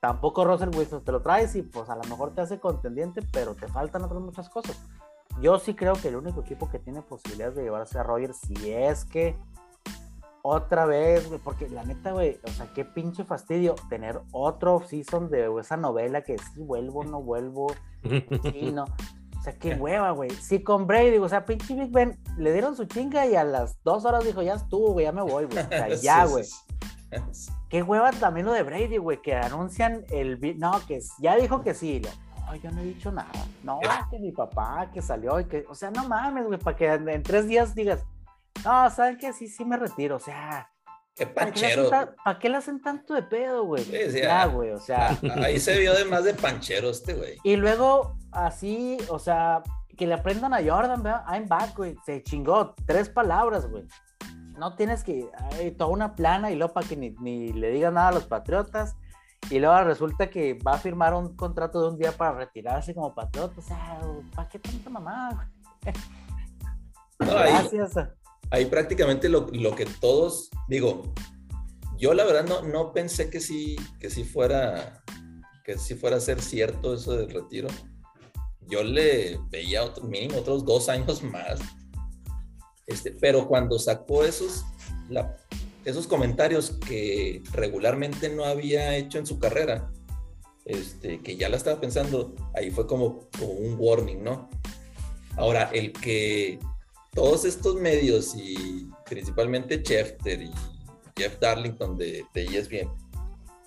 tampoco 0.00 0.44
Russell 0.44 0.74
Wilson 0.74 1.04
te 1.04 1.12
lo 1.12 1.22
traes 1.22 1.54
y 1.54 1.62
pues 1.62 1.88
a 1.88 1.96
lo 1.96 2.02
mejor 2.04 2.34
te 2.34 2.40
hace 2.40 2.58
contendiente, 2.58 3.20
pero 3.32 3.54
te 3.54 3.68
faltan 3.68 4.02
otras 4.02 4.20
muchas 4.20 4.48
cosas. 4.48 4.80
Yo 5.40 5.58
sí 5.58 5.74
creo 5.74 5.94
que 5.94 6.08
el 6.08 6.16
único 6.16 6.40
equipo 6.40 6.68
que 6.68 6.78
tiene 6.78 7.02
posibilidades 7.02 7.56
de 7.56 7.62
llevarse 7.62 7.98
a 7.98 8.02
Rogers, 8.02 8.36
si 8.38 8.72
es 8.72 9.04
que 9.04 9.36
otra 10.42 10.86
vez, 10.86 11.28
güey, 11.28 11.40
porque 11.40 11.68
la 11.68 11.84
neta, 11.84 12.10
güey, 12.10 12.38
o 12.42 12.48
sea, 12.48 12.66
qué 12.74 12.84
pinche 12.84 13.24
fastidio 13.24 13.76
tener 13.88 14.20
otro 14.32 14.80
season 14.80 15.30
de 15.30 15.48
esa 15.60 15.76
novela 15.76 16.22
que 16.22 16.36
sí 16.36 16.60
vuelvo, 16.60 17.04
no 17.04 17.22
vuelvo, 17.22 17.68
sí, 18.02 18.72
no. 18.72 18.86
O 19.42 19.44
sea, 19.44 19.58
qué 19.58 19.74
hueva, 19.74 20.12
güey. 20.12 20.30
Sí, 20.30 20.62
con 20.62 20.86
Brady, 20.86 21.18
o 21.18 21.28
sea, 21.28 21.44
pinche 21.44 21.74
Big 21.74 21.90
Ben, 21.90 22.16
le 22.38 22.52
dieron 22.52 22.76
su 22.76 22.84
chinga 22.84 23.26
y 23.26 23.34
a 23.34 23.42
las 23.42 23.82
dos 23.82 24.04
horas 24.04 24.24
dijo, 24.24 24.40
ya 24.40 24.54
estuvo, 24.54 24.92
güey, 24.92 25.06
ya 25.06 25.10
me 25.10 25.22
voy, 25.22 25.46
güey. 25.46 25.58
O 25.58 25.68
sea, 25.68 25.88
ya, 26.00 26.24
güey. 26.26 26.44
Qué 27.68 27.82
hueva 27.82 28.12
también 28.12 28.46
lo 28.46 28.52
de 28.52 28.62
Brady, 28.62 28.98
güey, 28.98 29.20
que 29.20 29.34
anuncian 29.34 30.04
el... 30.10 30.38
No, 30.60 30.80
que 30.86 31.00
ya 31.18 31.34
dijo 31.34 31.60
que 31.60 31.74
sí. 31.74 32.00
No, 32.46 32.54
yo 32.54 32.70
no 32.70 32.82
he 32.82 32.84
dicho 32.84 33.10
nada. 33.10 33.32
No, 33.64 33.80
que 34.12 34.20
mi 34.20 34.30
papá 34.30 34.88
que 34.94 35.02
salió 35.02 35.40
y 35.40 35.46
que... 35.46 35.64
O 35.68 35.74
sea, 35.74 35.90
no 35.90 36.06
mames, 36.06 36.46
güey, 36.46 36.60
para 36.60 36.76
que 36.76 36.86
en, 36.92 37.22
tres 37.24 37.48
días 37.48 37.74
digas, 37.74 38.04
no, 38.64 38.88
¿saben 38.90 39.18
qué? 39.18 39.32
Sí, 39.32 39.48
sí 39.48 39.64
me 39.64 39.76
retiro. 39.76 40.14
O 40.14 40.20
sea, 40.20 40.70
Qué 41.14 41.26
panchero. 41.26 41.90
¿Para 41.90 42.38
qué, 42.38 42.48
le 42.48 42.56
hacen 42.56 42.80
tanto 42.80 43.14
de 43.14 43.22
pedo, 43.22 43.64
güey? 43.64 43.84
ya, 44.12 44.46
güey, 44.46 44.70
o 44.70 44.78
sea. 44.78 45.18
Ahí 45.42 45.60
se 45.60 45.78
vio 45.78 45.94
de 45.94 46.04
más 46.06 46.24
de 46.24 46.32
panchero 46.34 46.90
este, 46.90 47.14
güey. 47.14 47.38
Y 47.44 47.56
luego, 47.56 48.16
así, 48.30 48.96
o 49.08 49.18
sea, 49.18 49.62
que 49.96 50.06
le 50.06 50.14
aprendan 50.14 50.54
a 50.54 50.62
Jordan, 50.62 51.02
¿verdad? 51.02 51.24
I'm 51.28 51.48
back, 51.48 51.76
güey. 51.76 51.96
Se 52.06 52.22
chingó. 52.22 52.74
Tres 52.86 53.10
palabras, 53.10 53.68
güey. 53.68 53.84
No 54.58 54.74
tienes 54.74 55.04
que. 55.04 55.28
Hay 55.52 55.72
toda 55.72 55.90
una 55.90 56.14
plana 56.14 56.50
y 56.50 56.56
luego 56.56 56.72
para 56.72 56.88
que 56.88 56.96
ni, 56.96 57.52
le 57.52 57.70
digan 57.70 57.94
nada 57.94 58.08
a 58.08 58.12
los 58.12 58.24
patriotas. 58.24 58.96
Y 59.50 59.58
luego 59.58 59.82
resulta 59.84 60.30
que 60.30 60.54
va 60.54 60.74
a 60.74 60.78
firmar 60.78 61.12
un 61.14 61.36
contrato 61.36 61.82
de 61.82 61.88
un 61.88 61.98
día 61.98 62.12
para 62.12 62.38
retirarse 62.38 62.94
como 62.94 63.14
patriota. 63.14 63.54
O 63.58 63.62
sea, 63.62 64.00
¿para 64.34 64.48
qué 64.48 64.58
tanta 64.58 64.88
mamá, 64.88 65.30
güey? 65.34 65.94
Gracias 67.18 67.96
ahí 67.96 68.21
prácticamente 68.66 69.30
lo, 69.30 69.46
que 69.46 69.86
todos, 70.00 70.50
digo, 70.68 71.14
yo 71.98 72.12
la 72.12 72.24
verdad 72.24 72.44
no, 72.44 72.62
no 72.62 72.92
pensé 72.92 73.30
que 73.30 73.40
sí, 73.40 73.76
que 73.98 74.10
sí 74.10 74.24
fuera, 74.24 75.02
que 75.64 75.78
sí 75.78 75.94
fuera 75.94 76.16
a 76.16 76.20
ser 76.20 76.42
cierto 76.42 76.94
eso 76.94 77.16
del 77.16 77.30
retiro. 77.30 77.68
Yo 78.68 78.84
le 78.84 79.40
veía 79.50 79.82
otro, 79.82 80.04
mínimo 80.04 80.38
otros 80.38 80.66
dos 80.66 80.90
años 80.90 81.22
más. 81.22 81.60
Este, 82.86 83.12
pero 83.12 83.48
cuando 83.48 83.78
sacó 83.78 84.22
esos, 84.22 84.66
esos 85.86 86.06
comentarios 86.06 86.72
que 86.86 87.42
regularmente 87.52 88.28
no 88.28 88.44
había 88.44 88.96
hecho 88.96 89.18
en 89.18 89.26
su 89.26 89.38
carrera, 89.38 89.90
este, 90.66 91.20
que 91.22 91.36
ya 91.36 91.48
la 91.48 91.56
estaba 91.56 91.80
pensando, 91.80 92.34
ahí 92.54 92.70
fue 92.70 92.86
como, 92.86 93.30
como 93.38 93.52
un 93.52 93.76
warning, 93.78 94.22
¿no? 94.22 94.50
Ahora, 95.36 95.70
el 95.72 95.92
que 95.92 96.58
todos 97.12 97.44
estos 97.44 97.76
medios 97.76 98.34
y 98.34 98.90
principalmente 99.08 99.82
Schefter 99.82 100.42
y 100.42 100.50
Jeff 101.16 101.38
Darlington 101.38 101.96
de, 101.96 102.24
de 102.32 102.44
ESPN 102.44 102.90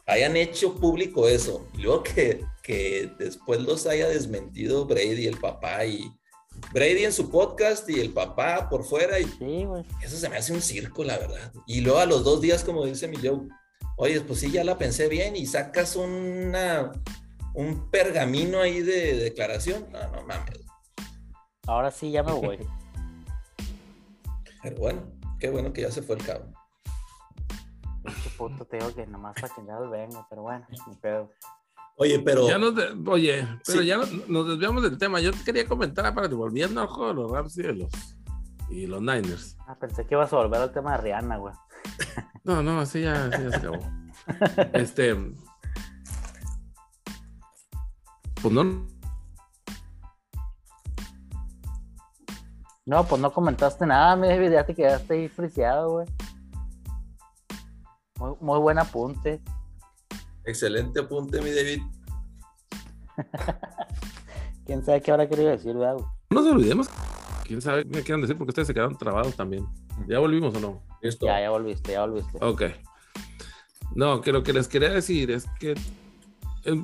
hayan 0.07 0.35
hecho 0.35 0.75
público 0.75 1.27
eso 1.27 1.67
y 1.73 1.81
luego 1.83 2.03
que, 2.03 2.43
que 2.63 3.11
después 3.17 3.61
los 3.61 3.85
haya 3.87 4.07
desmentido 4.07 4.85
Brady, 4.85 5.27
el 5.27 5.37
papá 5.37 5.85
y 5.85 6.11
Brady 6.73 7.05
en 7.05 7.13
su 7.13 7.29
podcast 7.29 7.89
y 7.89 7.99
el 7.99 8.11
papá 8.11 8.69
por 8.69 8.83
fuera 8.83 9.19
y 9.19 9.25
Sí, 9.25 9.65
eso 10.03 10.17
se 10.17 10.29
me 10.29 10.37
hace 10.37 10.53
un 10.53 10.61
circo, 10.61 11.03
la 11.03 11.17
verdad. 11.17 11.51
Y 11.67 11.81
luego 11.81 11.99
a 11.99 12.05
los 12.05 12.23
dos 12.23 12.39
días, 12.39 12.63
como 12.63 12.85
dice 12.85 13.07
mi 13.07 13.17
Joe, 13.17 13.47
oye, 13.97 14.21
pues 14.21 14.39
sí, 14.39 14.51
ya 14.51 14.63
la 14.63 14.77
pensé 14.77 15.09
bien 15.09 15.35
y 15.35 15.45
sacas 15.45 15.95
una, 15.95 16.91
un 17.53 17.89
pergamino 17.91 18.61
ahí 18.61 18.81
de 18.81 19.15
declaración. 19.15 19.87
No, 19.91 20.11
no 20.11 20.25
mames. 20.25 20.61
Ahora 21.67 21.91
sí 21.91 22.11
ya 22.11 22.23
me 22.23 22.31
voy. 22.31 22.59
Pero 24.66 24.78
bueno, 24.78 25.01
qué 25.39 25.51
bueno 25.51 25.72
que 25.72 25.82
ya 25.82 25.91
se 25.91 26.01
fue 26.01 26.16
el 26.16 26.26
cabo. 26.26 26.45
Este 28.03 28.30
puto 28.36 28.66
te 28.66 28.78
digo 28.78 28.95
que 28.95 29.05
nomás 29.05 29.36
para 29.39 29.53
chingados 29.53 29.91
vengo, 29.91 30.26
pero 30.28 30.41
bueno, 30.41 30.66
ni 30.88 30.95
pedo. 30.95 31.30
Oye, 31.97 32.20
pero 32.20 32.47
Ya 32.47 32.57
nos 32.57 32.76
de- 32.76 32.97
oye, 33.07 33.47
pero 33.63 33.80
Sí. 33.82 33.86
ya 33.86 33.97
no- 33.97 34.05
nos 34.28 34.47
desviamos 34.47 34.82
del 34.82 34.97
tema. 34.97 35.22
Yo 35.22 35.32
te 35.32 35.43
quería 35.43 35.68
comentar 35.68 36.11
para 36.16 36.28
volviendo 36.30 36.82
al 36.82 36.88
juego 36.88 37.07
de 37.09 37.13
los 37.13 37.32
Rams 37.32 37.57
y 37.59 37.61
de 37.61 37.74
los, 37.74 37.91
y 38.72 38.88
los 38.88 39.01
Niners. 39.01 39.55
Ah, 39.68 39.78
pensé 39.80 40.05
que 40.07 40.16
ibas 40.16 40.34
a 40.34 40.38
volver 40.38 40.61
al 40.61 40.74
tema 40.74 40.93
de 40.93 40.97
Rihanna, 41.03 41.38
güey. 41.38 41.53
No, 42.43 42.63
no, 42.63 42.80
así 42.80 43.01
ya, 43.03 43.26
así 43.28 43.43
ya 43.43 43.49
se 43.51 43.55
acabó. 43.57 43.80
este. 44.74 45.16
Pues 48.41 48.53
no. 48.53 48.88
No, 52.86 53.03
pues 53.07 53.19
no 53.19 53.33
comentaste 53.33 53.86
nada, 53.88 54.15
mi 54.15 54.27
David, 54.27 54.51
ya 54.51 54.65
te 54.65 54.75
quedaste 54.75 55.15
ahí 55.15 55.27
friseado, 55.27 55.91
güey. 55.91 56.07
Muy, 58.19 58.36
muy 58.39 58.59
buen 58.59 58.77
apunte. 58.77 59.41
excelente 60.45 60.99
apunte, 60.99 61.41
mi 61.41 61.49
David. 61.49 61.81
¿Quién 64.65 64.86
sabe 64.86 65.01
qué 65.01 65.11
habrá 65.11 65.27
querido 65.27 65.49
decir, 65.49 65.73
güey? 65.73 65.89
No 66.29 66.41
nos 66.41 66.45
olvidemos. 66.45 66.89
Quién 67.43 67.59
sabe 67.61 67.88
qué 67.89 68.03
quieran 68.03 68.21
decir 68.21 68.38
porque 68.38 68.51
ustedes 68.51 68.67
se 68.67 68.73
quedaron 68.73 68.97
trabados 68.97 69.36
también. 69.36 69.65
¿Ya 70.07 70.19
volvimos 70.19 70.53
o 70.55 70.59
no? 70.59 70.83
Listo. 71.01 71.25
Ya, 71.25 71.41
ya 71.41 71.49
volviste, 71.49 71.91
ya 71.91 72.05
volviste. 72.05 72.38
Ok. 72.41 72.63
No, 73.95 74.21
que 74.21 74.31
lo 74.31 74.43
que 74.43 74.53
les 74.53 74.67
quería 74.67 74.89
decir 74.89 75.31
es 75.31 75.45
que 75.59 75.71
eh, 76.65 76.83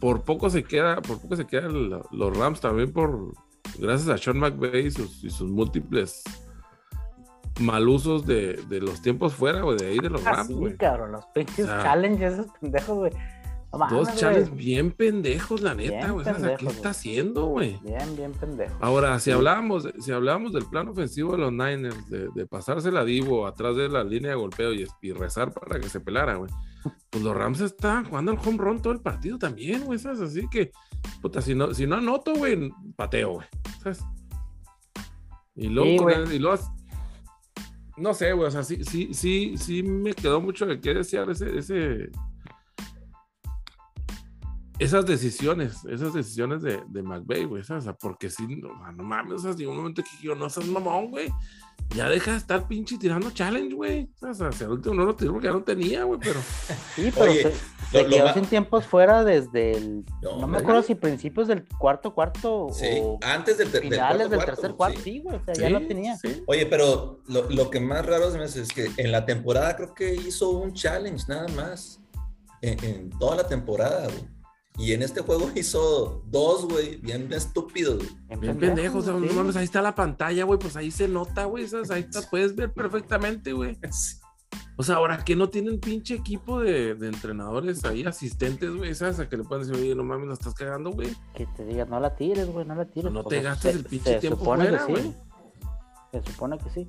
por 0.00 0.22
poco 0.22 0.48
se 0.48 0.64
queda, 0.64 1.02
por 1.02 1.20
poco 1.20 1.36
se 1.36 1.46
quedan 1.46 1.90
los 1.90 2.36
Rams 2.36 2.60
también 2.60 2.92
por 2.92 3.34
gracias 3.78 4.08
a 4.08 4.18
Sean 4.18 4.38
McVay 4.38 4.86
y 4.86 4.90
sus, 4.90 5.22
y 5.24 5.30
sus 5.30 5.50
múltiples 5.50 6.22
malusos 7.60 8.26
de, 8.26 8.54
de 8.68 8.80
los 8.80 9.02
tiempos 9.02 9.34
fuera, 9.34 9.60
güey, 9.62 9.78
de 9.78 9.86
ahí 9.88 9.98
de 9.98 10.10
los 10.10 10.24
Ah, 10.26 10.32
Rams, 10.32 10.48
sí, 10.48 10.54
güey. 10.54 10.76
cabrón, 10.76 11.12
los 11.12 11.26
pinches 11.34 11.66
O 11.66 11.68
sea, 11.68 11.82
challenges, 11.82 12.32
esos 12.34 12.46
pendejos, 12.60 12.96
güey. 12.96 13.12
No 13.72 13.78
mames, 13.78 13.96
Dos 13.98 14.16
chales 14.16 14.54
bien 14.54 14.90
pendejos, 14.90 15.60
la 15.62 15.74
neta, 15.74 16.10
güey. 16.10 16.24
¿Qué 16.26 16.32
pendejos, 16.32 16.74
está 16.76 16.90
haciendo, 16.90 17.46
güey? 17.46 17.78
Bien, 17.82 18.16
bien 18.16 18.32
pendejo. 18.32 18.74
Ahora, 18.80 19.18
si 19.18 19.30
hablábamos, 19.30 19.88
si 19.98 20.12
hablábamos 20.12 20.52
del 20.52 20.66
plan 20.66 20.88
ofensivo 20.88 21.32
de 21.32 21.38
los 21.38 21.52
Niners, 21.52 22.08
de, 22.10 22.28
de 22.34 22.46
pasarse 22.46 22.90
la 22.92 23.04
Divo 23.04 23.46
atrás 23.46 23.76
de 23.76 23.88
la 23.88 24.04
línea 24.04 24.30
de 24.32 24.36
golpeo 24.36 24.72
y, 24.74 24.86
y 25.00 25.12
rezar 25.12 25.52
para 25.52 25.80
que 25.80 25.88
se 25.88 26.00
pelara, 26.00 26.34
güey. 26.36 26.50
Pues 27.10 27.22
los 27.22 27.36
Rams 27.36 27.60
estaban 27.60 28.04
jugando 28.04 28.32
al 28.32 28.38
home 28.38 28.58
run 28.58 28.82
todo 28.82 28.92
el 28.92 29.00
partido 29.00 29.38
también, 29.38 29.84
güey. 29.84 29.98
¿sabes? 29.98 30.20
Así 30.20 30.46
que, 30.50 30.72
puta, 31.20 31.40
si 31.42 31.54
no, 31.54 31.74
si 31.74 31.86
no 31.86 31.96
anoto, 31.96 32.34
güey, 32.34 32.72
pateo, 32.96 33.34
güey. 33.34 33.46
¿Sabes? 33.82 34.04
Y 35.54 35.68
luego, 35.68 36.08
Sí, 36.08 36.36
y 36.36 36.38
luego, 36.38 36.62
no 37.96 38.14
sé, 38.14 38.32
güey, 38.32 38.48
o 38.48 38.50
sea, 38.50 38.62
sí, 38.62 38.84
sí, 38.84 39.12
sí, 39.12 39.54
sí 39.56 39.82
me 39.82 40.14
quedó 40.14 40.40
mucho 40.40 40.64
de 40.64 40.80
qué 40.80 40.94
desear 40.94 41.28
ese, 41.30 41.58
ese, 41.58 42.10
esas 44.78 45.06
decisiones, 45.06 45.84
esas 45.84 46.12
decisiones 46.14 46.62
de, 46.62 46.82
de 46.88 47.02
McVay, 47.02 47.44
güey, 47.44 47.62
¿sabes? 47.62 47.82
O 47.82 47.86
sea, 47.86 47.92
porque 47.94 48.30
si 48.30 48.46
no, 48.56 48.68
no 48.92 49.02
mames, 49.04 49.34
o 49.34 49.38
sea, 49.38 49.52
llegó 49.54 49.70
un 49.72 49.78
momento 49.78 50.02
que 50.02 50.26
yo 50.26 50.34
no 50.34 50.48
seas 50.50 50.66
mamón, 50.66 51.10
güey. 51.10 51.28
Ya 51.96 52.08
deja 52.08 52.30
de 52.32 52.36
estar 52.38 52.68
pinche 52.68 52.96
tirando 52.96 53.30
challenge, 53.32 53.74
güey. 53.74 54.08
O 54.22 54.32
sea, 54.32 54.48
hacia 54.48 54.64
el 54.66 54.72
último 54.72 54.94
no 54.94 55.04
lo 55.04 55.14
tiró 55.14 55.32
porque 55.32 55.48
ya 55.48 55.52
no 55.52 55.62
tenía, 55.62 56.04
güey, 56.04 56.18
pero. 56.20 56.40
Sí, 56.96 57.10
pero 57.14 57.30
Oye, 57.30 57.42
se, 57.42 57.52
se 57.90 58.02
lo- 58.04 58.08
quedó 58.08 58.32
sin 58.34 58.44
tiempos 58.46 58.86
fuera 58.86 59.24
desde 59.24 59.72
el. 59.76 60.04
No, 60.22 60.38
No, 60.38 60.46
me 60.46 60.58
acuerdo 60.58 60.82
si 60.82 60.94
principios 60.94 61.48
del 61.48 61.66
cuarto 61.78 62.14
cuarto 62.14 62.68
Sí, 62.72 62.86
o 63.02 63.18
antes 63.22 63.58
del, 63.58 63.70
ter- 63.70 63.82
del 63.82 63.90
finales 63.92 64.30
del 64.30 64.38
cuarto 64.38 64.52
tercer 64.54 64.74
cuarto, 64.76 64.94
cuarto. 64.94 65.04
sí. 65.04 65.10
Sí, 65.12 65.20
güey, 65.20 65.36
o 65.36 65.44
sea, 65.44 65.54
ya 65.54 65.70
lo 65.70 65.86
tenía. 65.86 66.16
sí. 66.16 66.42
Oye, 66.46 66.66
pero 66.66 67.20
lo, 67.26 67.50
lo 67.50 67.68
que 67.70 67.80
más 67.80 68.06
raro 68.06 68.30
se 68.30 68.38
me 68.38 68.44
hace 68.44 68.62
es 68.62 68.68
que 68.68 68.90
en 68.96 69.12
la 69.12 69.26
temporada 69.26 69.76
creo 69.76 69.92
que 69.94 70.14
hizo 70.14 70.50
un 70.50 70.72
challenge 70.72 71.24
nada 71.28 71.48
más. 71.48 71.98
En, 72.62 72.82
en 72.84 73.10
toda 73.10 73.36
la 73.36 73.46
temporada, 73.48 74.04
güey. 74.04 74.28
Y 74.78 74.92
en 74.92 75.02
este 75.02 75.20
juego 75.20 75.50
hizo 75.54 76.22
dos, 76.26 76.66
güey, 76.66 76.96
bien 76.96 77.32
estúpidos. 77.32 77.96
güey. 78.28 78.40
Bien 78.40 78.58
pendejo, 78.58 78.98
o 78.98 79.02
sea, 79.02 79.12
no 79.14 79.32
mames, 79.34 79.56
ahí 79.56 79.64
está 79.64 79.82
la 79.82 79.94
pantalla, 79.94 80.44
güey, 80.44 80.58
pues 80.58 80.76
ahí 80.76 80.90
se 80.90 81.08
nota, 81.08 81.44
güey, 81.44 81.68
¿sabes? 81.68 81.90
Ahí 81.90 82.02
está, 82.02 82.22
puedes 82.30 82.54
ver 82.56 82.72
perfectamente, 82.72 83.52
güey. 83.52 83.78
O 84.78 84.82
sea, 84.82 84.96
ahora 84.96 85.22
que 85.22 85.36
no 85.36 85.48
tienen 85.50 85.78
pinche 85.80 86.14
equipo 86.14 86.58
de, 86.60 86.94
de 86.94 87.06
entrenadores 87.06 87.84
ahí, 87.84 88.04
asistentes, 88.04 88.74
güey, 88.74 88.94
¿sabes? 88.94 89.20
A 89.20 89.28
que 89.28 89.36
le 89.36 89.44
puedan 89.44 89.66
decir, 89.66 89.80
oye, 89.80 89.94
no 89.94 90.02
mames, 90.02 90.26
la 90.28 90.32
estás 90.34 90.54
cagando, 90.54 90.90
güey. 90.90 91.14
Que 91.34 91.46
te 91.46 91.64
diga, 91.66 91.84
no 91.84 92.00
la 92.00 92.16
tires, 92.16 92.48
güey, 92.50 92.66
no 92.66 92.74
la 92.74 92.86
tires. 92.86 93.12
No 93.12 93.22
te 93.22 93.42
gastes 93.42 93.72
se- 93.72 93.78
el 93.78 93.84
pinche 93.84 94.14
se 94.14 94.18
tiempo 94.20 94.38
supone 94.38 94.64
fuera, 94.66 94.84
güey. 94.86 95.02
sí. 95.02 95.14
Se 96.10 96.22
supone 96.32 96.58
que 96.58 96.70
sí. 96.70 96.88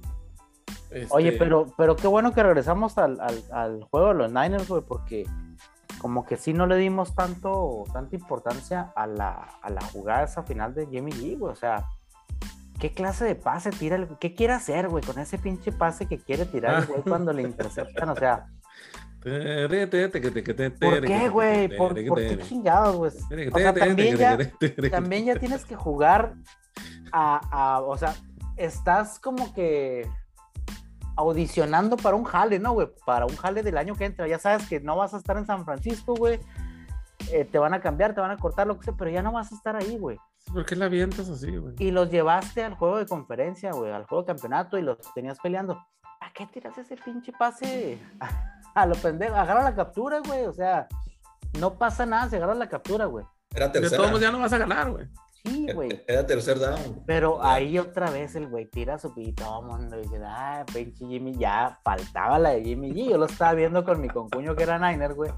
Este, 0.92 1.08
Oye, 1.14 1.34
pero, 1.34 1.74
pero 1.78 1.96
qué 1.98 2.08
bueno 2.08 2.34
que 2.34 2.42
regresamos 2.42 2.98
al, 2.98 3.20
al, 3.20 3.44
al 3.52 3.84
juego 3.84 4.08
de 4.10 4.14
los 4.16 4.30
Niners, 4.32 4.68
güey, 4.68 4.82
porque 4.82 5.26
como 6.04 6.26
que 6.26 6.36
sí 6.36 6.52
no 6.54 6.68
le 6.68 6.76
dimos 6.76 7.16
tanto, 7.16 7.86
tanta 7.94 8.14
importancia 8.18 8.92
a 8.94 9.08
la, 9.08 9.32
a 9.62 9.70
la 9.70 9.80
jugada 9.82 10.24
esa 10.26 10.44
final 10.44 10.76
de 10.76 10.86
Jimmy 10.88 11.14
G, 11.14 11.40
güey. 11.40 11.54
O 11.54 11.56
sea, 11.56 11.86
¿qué 12.78 12.92
clase 12.92 13.24
de 13.24 13.36
pase 13.36 13.70
tira? 13.72 13.96
el- 13.96 14.10
¿Qué 14.20 14.36
quiere 14.36 14.52
hacer, 14.52 14.90
güey, 14.90 15.02
con 15.02 15.18
ese 15.18 15.38
pinche 15.38 15.72
pase 15.72 16.06
que 16.06 16.18
quiere 16.20 16.46
tirar 16.46 16.82
el 16.82 16.88
güey 16.88 17.02
cuando 17.04 17.32
le 17.32 17.44
interceptan? 17.44 18.10
O 18.10 18.16
sea, 18.18 18.48
¿por 20.90 21.00
qué, 21.08 21.30
güey? 21.30 21.68
¿Por, 21.78 21.94
por 22.10 22.18
qué 22.20 22.36
chingados, 22.50 22.96
güey? 22.98 23.12
O 23.48 23.58
sea, 23.64 23.72
también 23.88 24.18
ya, 24.18 24.38
también 24.92 25.24
ya 25.26 25.36
tienes 25.40 25.64
que 25.64 25.76
jugar 25.78 26.34
a, 27.14 27.76
a- 27.78 27.80
o 27.82 27.98
sea, 27.98 28.14
estás 28.58 29.20
como 29.20 29.54
que 29.54 30.10
audicionando 31.16 31.98
para 31.98 32.16
un 32.16 32.24
jale, 32.24 32.60
¿no, 32.60 32.74
güey? 32.74 32.88
Para 33.06 33.26
un 33.26 33.36
jale 33.36 33.64
del 33.64 33.78
año 33.78 33.96
que 33.96 34.06
entra. 34.06 34.28
Ya 34.28 34.40
sabes 34.40 34.68
que 34.68 34.80
no 34.80 34.96
vas 34.98 35.14
a 35.14 35.18
estar 35.18 35.38
en 35.38 35.46
San 35.46 35.66
Francisco, 35.66 36.16
güey. 36.16 36.40
Eh, 37.32 37.46
te 37.46 37.58
van 37.58 37.74
a 37.74 37.82
cambiar, 37.82 38.14
te 38.14 38.22
van 38.22 38.32
a 38.32 38.38
cortar, 38.38 38.68
lo 38.68 38.78
que 38.78 38.86
sea, 38.86 38.94
pero 38.98 39.10
ya 39.10 39.22
no 39.22 39.32
vas 39.32 39.52
a 39.52 39.56
estar 39.56 39.76
ahí, 39.76 39.98
güey. 39.98 40.18
¿Por 40.52 40.66
qué 40.66 40.76
la 40.76 40.86
avientas 40.86 41.30
así, 41.30 41.56
güey? 41.56 41.76
Y 41.80 41.92
los 41.92 42.10
llevaste 42.12 42.64
al 42.64 42.76
juego 42.76 42.98
de 42.98 43.06
conferencia, 43.06 43.72
güey, 43.72 43.92
al 43.92 44.06
juego 44.06 44.24
de 44.24 44.28
campeonato 44.34 44.78
y 44.78 44.82
los 44.82 44.98
tenías 45.14 45.40
peleando. 45.40 45.74
¿A 46.20 46.32
qué 46.34 46.46
tiras 46.48 46.78
ese 46.78 46.96
pinche 46.98 47.32
pase? 47.32 48.00
A 48.76 48.86
lo 48.86 48.96
pendejo, 48.96 49.36
agarra 49.36 49.64
la 49.64 49.76
captura, 49.76 50.20
güey. 50.20 50.46
O 50.46 50.54
sea, 50.54 50.88
no 51.60 51.76
pasa 51.76 52.06
nada 52.06 52.30
si 52.30 52.36
agarras 52.36 52.58
la 52.58 52.68
captura, 52.68 53.06
güey. 53.06 53.26
Era 53.56 53.68
De 53.68 53.74
tercera. 53.80 53.98
todos 53.98 54.10
modos 54.10 54.22
ya 54.22 54.32
no 54.32 54.40
vas 54.40 54.52
a 54.54 54.58
ganar, 54.58 54.90
güey. 54.92 55.08
Sí, 55.46 55.68
güey. 55.74 56.04
Era 56.08 56.26
tercer 56.26 56.58
down. 56.60 57.04
Pero 57.06 57.44
ahí 57.44 57.78
otra 57.78 58.10
vez 58.10 58.36
el 58.36 58.48
güey 58.48 58.66
tira 58.66 58.98
su 58.98 59.14
y 59.18 59.34
todo 59.34 59.60
el 59.62 59.66
mundo 59.68 59.98
dice, 59.98 60.18
ah, 60.26 60.66
pinche 60.74 61.06
Jimmy, 61.06 61.34
ya 61.38 61.80
faltaba 61.84 62.40
la 62.40 62.52
de 62.52 62.64
Jimmy 62.64 62.92
G. 62.92 63.10
Yo 63.10 63.18
lo 63.18 63.26
estaba 63.26 63.54
viendo 63.54 63.84
con 63.84 64.00
mi 64.00 64.08
concuño 64.08 64.56
que 64.56 64.64
era 64.64 64.80
Niner, 64.80 65.14
güey. 65.14 65.32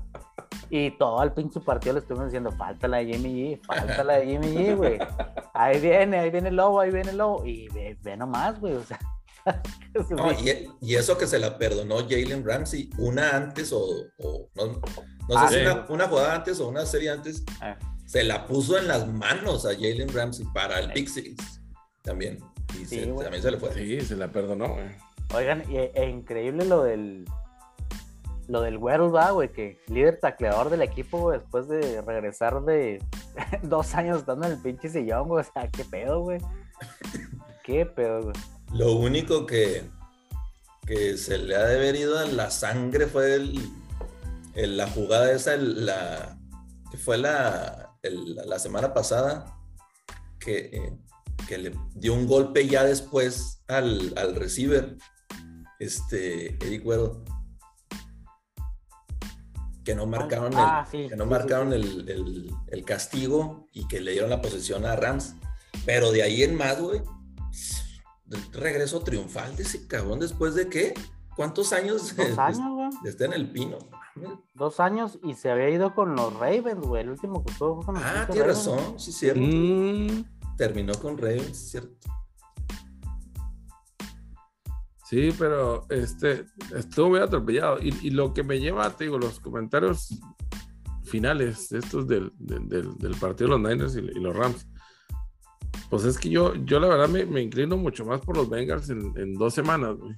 Y 0.70 0.92
todo 0.98 1.22
el 1.24 1.32
pinche 1.32 1.60
partido 1.60 1.94
le 1.94 2.00
estuvimos 2.00 2.28
diciendo, 2.28 2.52
falta 2.52 2.88
la 2.88 2.98
de 2.98 3.06
Jimmy 3.14 3.30
G, 3.56 3.62
falta 3.66 4.04
la 4.04 4.14
de 4.18 4.26
Jimmy 4.28 4.48
G, 4.56 4.76
güey. 4.76 5.00
Ahí 5.54 5.80
viene, 5.80 6.20
ahí 6.20 6.30
viene 6.30 6.50
el 6.50 6.56
lobo, 6.56 6.80
ahí 6.80 6.92
viene 6.92 7.12
el 7.12 7.18
lobo. 7.18 7.46
Y 7.46 7.68
ve, 7.70 7.98
ve 8.04 8.16
nomás, 8.18 8.60
güey, 8.60 8.74
o 8.74 8.84
sea. 8.84 9.00
No, 9.94 10.04
güey- 10.32 10.68
y, 10.82 10.92
y 10.92 10.96
eso 10.96 11.18
que 11.18 11.26
se 11.28 11.40
la 11.40 11.58
perdonó 11.58 11.98
Jalen 12.00 12.44
Ramsey 12.46 12.90
una 12.98 13.36
antes 13.36 13.72
o, 13.72 13.80
o 14.18 14.50
no, 14.56 14.66
no 14.68 15.38
Ah, 15.38 15.48
sé 15.48 15.60
si 15.60 15.62
una, 15.66 15.86
una 15.88 16.08
jugada 16.08 16.36
antes 16.36 16.60
o 16.60 16.68
una 16.68 16.86
serie 16.86 17.12
antes, 17.12 17.44
Ah. 17.62 17.78
Se 18.06 18.24
la 18.24 18.46
puso 18.48 18.78
en 18.78 18.88
las 18.88 19.08
manos 19.08 19.66
a 19.66 19.70
Jalen 19.74 20.14
Ramsey 20.14 20.46
para 20.54 20.80
el 20.80 20.92
Big 20.92 21.10
Six 21.10 21.62
también. 22.02 22.40
Y 22.74 22.86
Sí, 22.86 23.00
se- 23.02 23.06
también 23.08 23.42
se 23.42 23.52
le 23.52 23.58
fue. 23.58 23.74
Sí, 23.74 24.02
se 24.02 24.16
la 24.16 24.28
perdonó, 24.32 24.74
güey. 24.76 24.86
Oigan, 25.34 25.64
e, 25.72 26.08
increíble 26.10 26.66
lo 26.66 26.84
del 26.84 27.26
lo 28.48 28.62
del 28.62 28.78
va, 28.78 29.32
güey, 29.32 29.52
que 29.52 29.80
líder 29.88 30.20
tacleador 30.20 30.70
del 30.70 30.84
equipo, 30.84 31.18
güey, 31.20 31.40
después 31.40 31.68
de 31.68 32.00
regresar 32.02 32.62
de 32.62 33.02
dos 33.64 33.96
años 33.96 34.20
estando 34.20 34.46
en 34.46 34.52
el 34.54 34.60
pinche 34.60 34.88
sillón, 34.88 35.28
güey, 35.28 35.44
o 35.44 35.52
sea, 35.52 35.68
qué 35.72 35.84
pedo, 35.84 36.20
güey. 36.22 36.40
Qué 37.64 37.88
pedo, 37.88 38.22
güey. 38.22 38.36
Lo 38.74 38.94
único 38.94 39.48
que, 39.48 39.84
que 40.86 41.18
se 41.18 41.40
le 41.40 41.56
ha 41.56 41.64
de 41.66 41.76
haber 41.78 41.96
ido 41.96 42.20
a 42.20 42.26
la 42.26 42.52
sangre 42.52 43.08
fue 43.08 43.34
el, 43.34 43.60
el- 44.54 44.78
la 44.78 44.88
jugada 44.90 45.32
esa, 45.32 45.56
el- 45.56 45.88
la, 45.88 46.38
que 46.92 46.98
fue 46.98 47.18
la, 47.18 47.85
el- 48.08 48.36
la 48.36 48.60
semana 48.60 48.94
pasada, 48.94 49.58
que, 50.40 50.58
eh, 50.74 50.98
que 51.48 51.58
le 51.58 51.76
dio 51.96 52.14
un 52.14 52.28
golpe 52.28 52.68
ya 52.68 52.84
después 52.84 53.62
al, 53.68 54.14
al 54.18 54.36
receiver, 54.36 54.98
este, 55.80 56.56
Eric 56.66 56.86
Weddle. 56.86 57.12
Que 59.84 59.94
no 59.94 60.08
marcaron, 60.08 60.52
Ah, 60.56 60.84
el, 60.86 60.92
sí, 61.04 61.10
que 61.10 61.16
no 61.16 61.26
sí, 61.26 61.30
marcaron 61.30 61.70
sí, 61.70 61.76
El, 61.76 62.10
el- 62.10 62.52
el 62.68 62.86
castigo 62.86 63.68
y 63.72 63.88
que 63.88 64.02
le 64.02 64.12
dieron 64.14 64.32
la 64.32 64.42
posesión 64.42 64.84
a 64.86 64.96
Rams. 64.96 65.36
Pero 65.86 66.12
de 66.12 66.24
ahí 66.24 66.42
en 66.42 66.56
más, 66.56 66.82
güey, 66.82 67.02
regreso 68.52 69.02
triunfal 69.02 69.56
de 69.56 69.64
ese 69.64 69.86
cabrón 69.88 70.20
después 70.20 70.56
de 70.56 70.70
qué? 70.70 70.94
¿Cuántos 71.36 71.72
años? 71.74 72.16
Años, 72.38 72.60
güey. 72.74 72.90
Está 73.06 73.26
en 73.26 73.34
el 73.34 73.52
pino. 73.52 73.78
Dos 74.54 74.80
años 74.80 75.20
y 75.24 75.34
se 75.34 75.52
había 75.52 75.70
ido 75.70 75.94
con 75.94 76.16
los 76.16 76.34
Ravens, 76.34 76.80
güey. 76.82 77.04
El 77.04 77.10
último 77.10 77.44
que 77.44 77.52
estuvo 77.52 77.82
con 77.82 77.96
los 77.96 78.04
Ah, 78.04 78.26
tiene 78.32 78.48
Ravens. 78.48 78.66
razón, 78.68 79.00
sí, 79.00 79.12
cierto. 79.12 79.42
Mm, 79.42 80.56
Terminó 80.58 80.94
con 80.94 81.18
Ravens, 81.18 81.58
cierto. 81.72 81.94
sí, 85.04 85.30
pero 85.38 85.86
este 85.90 86.46
estuvo 86.76 87.10
muy 87.10 87.20
atropellado. 87.20 87.80
Y, 87.82 87.90
y 88.08 88.10
lo 88.10 88.34
que 88.34 88.44
me 88.44 88.60
lleva, 88.60 88.90
te 88.96 89.04
digo, 89.06 89.18
los 89.20 89.40
comentarios 89.40 90.10
finales 91.04 91.72
estos 91.72 92.08
del, 92.08 92.32
del, 92.38 92.68
del- 92.68 92.98
del 92.98 93.16
partido 93.16 93.50
de 93.52 93.60
los 93.60 93.70
Niners 93.70 93.96
y, 93.96 94.00
y 94.00 94.20
los 94.22 94.36
Rams. 94.36 94.68
Pues 95.90 96.04
es 96.06 96.18
que 96.18 96.30
yo, 96.30 96.56
yo 96.56 96.80
la 96.80 96.88
verdad 96.88 97.08
me, 97.10 97.26
me 97.26 97.42
inclino 97.42 97.78
mucho 97.78 98.06
más 98.06 98.20
por 98.22 98.36
los 98.38 98.50
Bengals 98.50 98.90
en, 98.90 99.14
en 99.18 99.34
dos 99.36 99.54
semanas, 99.54 99.96
güey, 99.98 100.16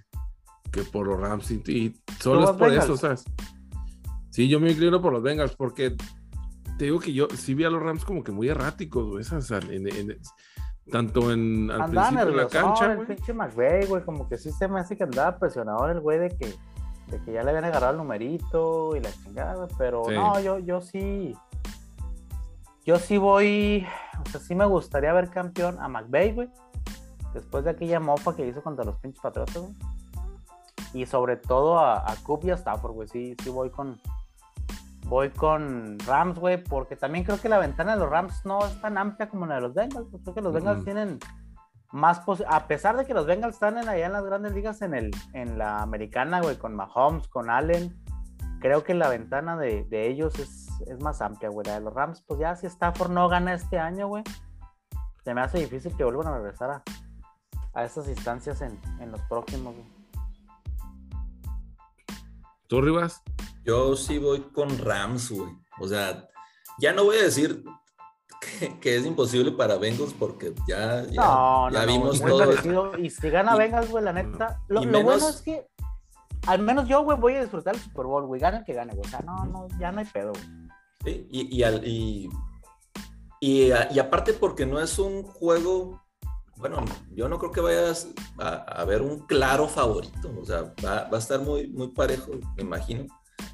que 0.71 0.83
por 0.83 1.07
los 1.07 1.19
Rams. 1.19 1.51
Y, 1.51 1.55
y 1.67 1.95
solo 2.21 2.43
es 2.45 2.51
por 2.51 2.69
Bengals? 2.69 2.85
eso, 2.85 2.95
¿sabes? 2.97 3.25
Sí, 4.37 4.47
yo 4.47 4.59
me 4.59 4.69
inclino 4.69 5.01
por 5.01 5.11
los 5.11 5.23
Bengals 5.23 5.55
porque 5.55 5.95
te 6.77 6.85
digo 6.85 6.99
que 6.99 7.11
yo 7.11 7.27
sí 7.35 7.55
vi 7.55 7.63
a 7.63 7.71
los 7.71 7.81
Rams 7.81 8.05
como 8.05 8.23
que 8.23 8.31
muy 8.31 8.47
erráticos, 8.47 9.03
güey, 9.09 9.21
esas, 9.21 9.49
en- 9.49 9.87
en- 9.87 10.19
tanto 10.91 11.31
en, 11.31 11.71
al 11.71 11.81
Andaba 11.81 12.09
principio 12.09 12.29
en 12.29 12.37
la 12.37 12.47
cancha, 12.47 12.91
el 12.91 12.95
güey. 12.97 13.07
pinche 13.07 13.33
McVay, 13.33 13.87
güey. 13.87 14.03
Como 14.03 14.29
que 14.29 14.37
sí 14.37 14.51
se 14.51 14.67
me 14.67 14.79
hace 14.79 14.95
que 14.95 15.05
andaba 15.05 15.39
presionado 15.39 15.89
el 15.89 15.99
güey 16.01 16.19
de 16.19 16.29
que, 16.37 16.53
de 17.07 17.19
que 17.25 17.33
ya 17.33 17.41
le 17.41 17.49
habían 17.49 17.65
agarrado 17.65 17.93
el 17.93 17.97
numerito 17.97 18.95
y 18.95 18.99
la 18.99 19.09
chingada, 19.11 19.67
Pero 19.79 20.03
Sí. 20.05 20.13
no, 20.13 20.39
yo, 20.39 20.59
yo 20.59 20.81
sí. 20.81 21.35
Yo 22.85 22.99
sí 22.99 23.17
voy. 23.17 23.87
O 24.23 24.29
sea, 24.29 24.39
sí 24.39 24.53
me 24.53 24.67
gustaría 24.67 25.11
ver 25.13 25.31
campeón 25.31 25.77
a 25.79 25.87
McVay, 25.87 26.33
güey. 26.33 26.49
Después 27.33 27.63
de 27.63 27.71
aquella 27.71 27.99
mofa 27.99 28.35
que 28.35 28.47
hizo 28.47 28.61
contra 28.61 28.85
los 28.85 28.97
pinches 28.99 29.19
patriotas, 29.19 29.57
güey. 29.57 29.73
Y 30.93 31.07
sobre 31.07 31.37
todo 31.37 31.79
a, 31.79 32.09
a 32.09 32.15
Coop 32.17 32.45
y 32.45 32.51
a 32.51 32.53
Stafford, 32.53 32.93
güey. 32.93 33.07
Sí, 33.07 33.35
sí 33.43 33.49
voy 33.49 33.71
con. 33.71 33.99
Voy 35.07 35.29
con 35.29 35.97
Rams, 35.99 36.37
güey, 36.37 36.61
porque 36.61 36.95
también 36.95 37.23
creo 37.23 37.39
que 37.39 37.47
la 37.49 37.59
ventana 37.59 37.93
de 37.93 37.99
los 37.99 38.09
Rams 38.09 38.45
no 38.45 38.59
es 38.65 38.79
tan 38.81 38.97
amplia 38.97 39.29
como 39.29 39.45
la 39.45 39.55
de 39.55 39.61
los 39.61 39.73
Bengals. 39.73 40.07
creo 40.23 40.33
que 40.35 40.41
los 40.41 40.53
Bengals 40.53 40.83
tienen 40.83 41.19
más 41.91 42.19
pos- 42.19 42.43
a 42.47 42.67
pesar 42.67 42.97
de 42.97 43.05
que 43.05 43.13
los 43.13 43.25
Bengals 43.25 43.53
están 43.55 43.77
en, 43.77 43.87
allá 43.87 44.05
en 44.07 44.11
las 44.11 44.25
grandes 44.25 44.53
ligas 44.53 44.81
en 44.81 44.93
el 44.93 45.11
en 45.33 45.57
la 45.57 45.81
americana, 45.81 46.41
güey, 46.41 46.57
con 46.57 46.75
Mahomes, 46.75 47.27
con 47.29 47.49
Allen, 47.49 47.95
creo 48.59 48.83
que 48.83 48.93
la 48.93 49.07
ventana 49.07 49.55
de, 49.55 49.85
de 49.85 50.07
ellos 50.07 50.37
es, 50.39 50.67
es 50.87 51.01
más 51.01 51.21
amplia, 51.21 51.49
güey. 51.49 51.65
La 51.65 51.75
de 51.75 51.81
los 51.81 51.93
Rams, 51.93 52.21
pues 52.27 52.39
ya 52.41 52.55
si 52.57 52.67
Stafford 52.67 53.11
no 53.11 53.29
gana 53.29 53.53
este 53.53 53.79
año, 53.79 54.07
güey, 54.09 54.23
se 55.23 55.33
me 55.33 55.39
hace 55.41 55.59
difícil 55.59 55.95
que 55.95 56.03
vuelvan 56.03 56.27
a 56.27 56.37
regresar 56.37 56.69
a, 56.71 56.83
a 57.73 57.83
estas 57.85 58.09
instancias 58.09 58.61
en, 58.61 58.77
en 58.99 59.11
los 59.11 59.21
próximos, 59.23 59.73
güey. 59.73 59.96
¿Tú, 62.67 62.81
Rivas? 62.81 63.21
Yo 63.63 63.95
sí 63.95 64.17
voy 64.17 64.41
con 64.41 64.77
Rams, 64.77 65.31
güey. 65.31 65.51
O 65.79 65.87
sea, 65.87 66.27
ya 66.79 66.93
no 66.93 67.03
voy 67.05 67.17
a 67.17 67.23
decir 67.23 67.63
que, 68.59 68.79
que 68.79 68.95
es 68.97 69.05
imposible 69.05 69.51
para 69.51 69.77
Bengals 69.77 70.13
porque 70.13 70.53
ya, 70.67 71.03
ya, 71.05 71.21
No, 71.21 71.69
ya 71.71 71.79
no, 71.79 71.85
no, 71.85 71.93
vimos 71.93 72.21
muy 72.21 72.29
todo. 72.29 72.97
Y 72.97 73.09
si 73.09 73.29
gana 73.29 73.55
Y- 73.55 73.57
Bengals, 73.59 73.89
güey, 73.89 74.03
la 74.03 74.13
neta. 74.13 74.61
Lo, 74.67 74.81
y 74.81 74.85
lo 74.85 74.91
menos- 74.91 75.05
bueno 75.05 75.29
es 75.29 75.41
que, 75.41 75.67
al 76.47 76.59
menos 76.61 76.87
yo, 76.87 77.03
güey, 77.03 77.17
voy 77.17 77.35
a 77.35 77.41
disfrutar 77.41 77.75
el 77.75 77.81
Super 77.81 78.05
Bowl, 78.05 78.25
güey. 78.25 78.39
Gane 78.41 78.57
el 78.59 78.63
que 78.65 78.73
gane, 78.73 78.93
güey. 78.93 79.05
O 79.07 79.09
sea, 79.09 79.19
no, 79.21 79.45
no, 79.45 79.67
ya 79.79 79.91
no 79.91 79.99
hay 79.99 80.05
pedo, 80.05 80.31
güey. 80.33 80.45
Sí, 81.05 81.27
y, 81.31 81.57
y, 81.57 81.63
al- 81.63 81.87
y, 81.87 82.29
y 83.39 83.71
aparte 83.99 84.33
porque 84.33 84.65
no 84.65 84.79
es 84.79 84.97
un 84.99 85.23
juego, 85.23 86.01
bueno, 86.57 86.83
yo 87.11 87.29
no 87.29 87.37
creo 87.39 87.51
que 87.51 87.61
vayas 87.61 88.09
a, 88.39 88.49
a 88.49 88.85
ver 88.85 89.01
un 89.01 89.19
claro 89.27 89.67
favorito, 89.67 90.31
o 90.41 90.45
sea, 90.45 90.73
va, 90.83 91.07
va 91.09 91.17
a 91.17 91.19
estar 91.19 91.39
muy, 91.39 91.67
muy 91.67 91.89
parejo, 91.89 92.31
me 92.55 92.63
imagino. 92.63 93.05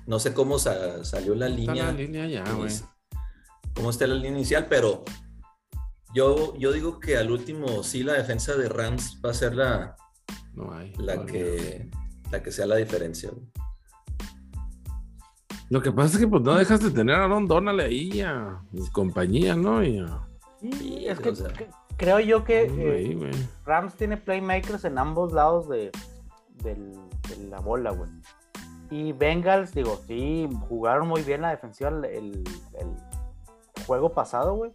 No 0.07 0.19
sé 0.19 0.33
cómo 0.33 0.57
sa- 0.59 1.03
salió 1.03 1.35
la 1.35 1.47
Está 1.47 1.57
línea. 1.59 1.85
la 1.85 1.91
línea 1.91 2.27
ya, 2.27 2.43
güey. 2.53 2.69
inici- 2.69 2.89
cómo 3.75 3.89
está 3.89 4.07
la 4.07 4.15
línea 4.15 4.31
inicial, 4.31 4.67
pero 4.69 5.03
yo, 6.13 6.55
yo 6.57 6.71
digo 6.71 6.99
que 6.99 7.17
al 7.17 7.31
último 7.31 7.83
sí 7.83 8.03
la 8.03 8.13
defensa 8.13 8.55
de 8.55 8.69
Rams 8.69 9.19
va 9.25 9.31
a 9.31 9.33
ser 9.33 9.55
la, 9.55 9.95
No 10.53 10.73
hay. 10.73 10.93
la, 10.97 11.15
no 11.15 11.21
hay. 11.21 11.27
que, 11.27 11.89
la 12.31 12.43
que 12.43 12.51
sea 12.51 12.65
la 12.67 12.75
diferencia. 12.75 13.31
güey. 13.31 13.45
Lo 15.69 15.81
que 15.81 15.91
pasa 15.91 16.15
es 16.15 16.19
que 16.19 16.27
pues 16.27 16.41
no 16.43 16.53
dejas 16.55 16.81
de 16.81 16.91
tener 16.91 17.15
a 17.15 17.23
Aaron 17.25 17.47
Donald 17.47 17.79
ahí 17.79 18.21
a 18.21 18.61
compañía, 18.91 19.55
¿no? 19.55 19.83
Y 19.83 19.97
a- 19.99 20.27
es 20.61 21.19
o 21.19 21.21
que 21.21 21.35
sea. 21.35 21.47
que- 21.49 21.69
creo 21.97 22.19
yo 22.19 22.43
que 22.43 22.63
eh. 22.69 23.31
Rams 23.65 23.95
tiene 23.95 24.17
playmakers 24.17 24.85
en 24.85 24.97
ambos 24.97 25.33
lados 25.33 25.67
de, 25.69 25.91
la 27.49 27.59
bola, 27.59 27.91
güey. 27.91 28.09
Y 28.89 29.11
Bengals, 29.13 29.73
digo, 29.73 29.99
sí, 30.07 30.47
jugaron 30.69 31.07
muy 31.07 31.23
bien 31.23 31.41
la 31.41 31.49
defensiva 31.49 31.89
el, 31.89 32.05
el- 32.05 32.43
el 32.79 33.83
juego 33.85 34.13
pasado, 34.13 34.55
güey. 34.55 34.71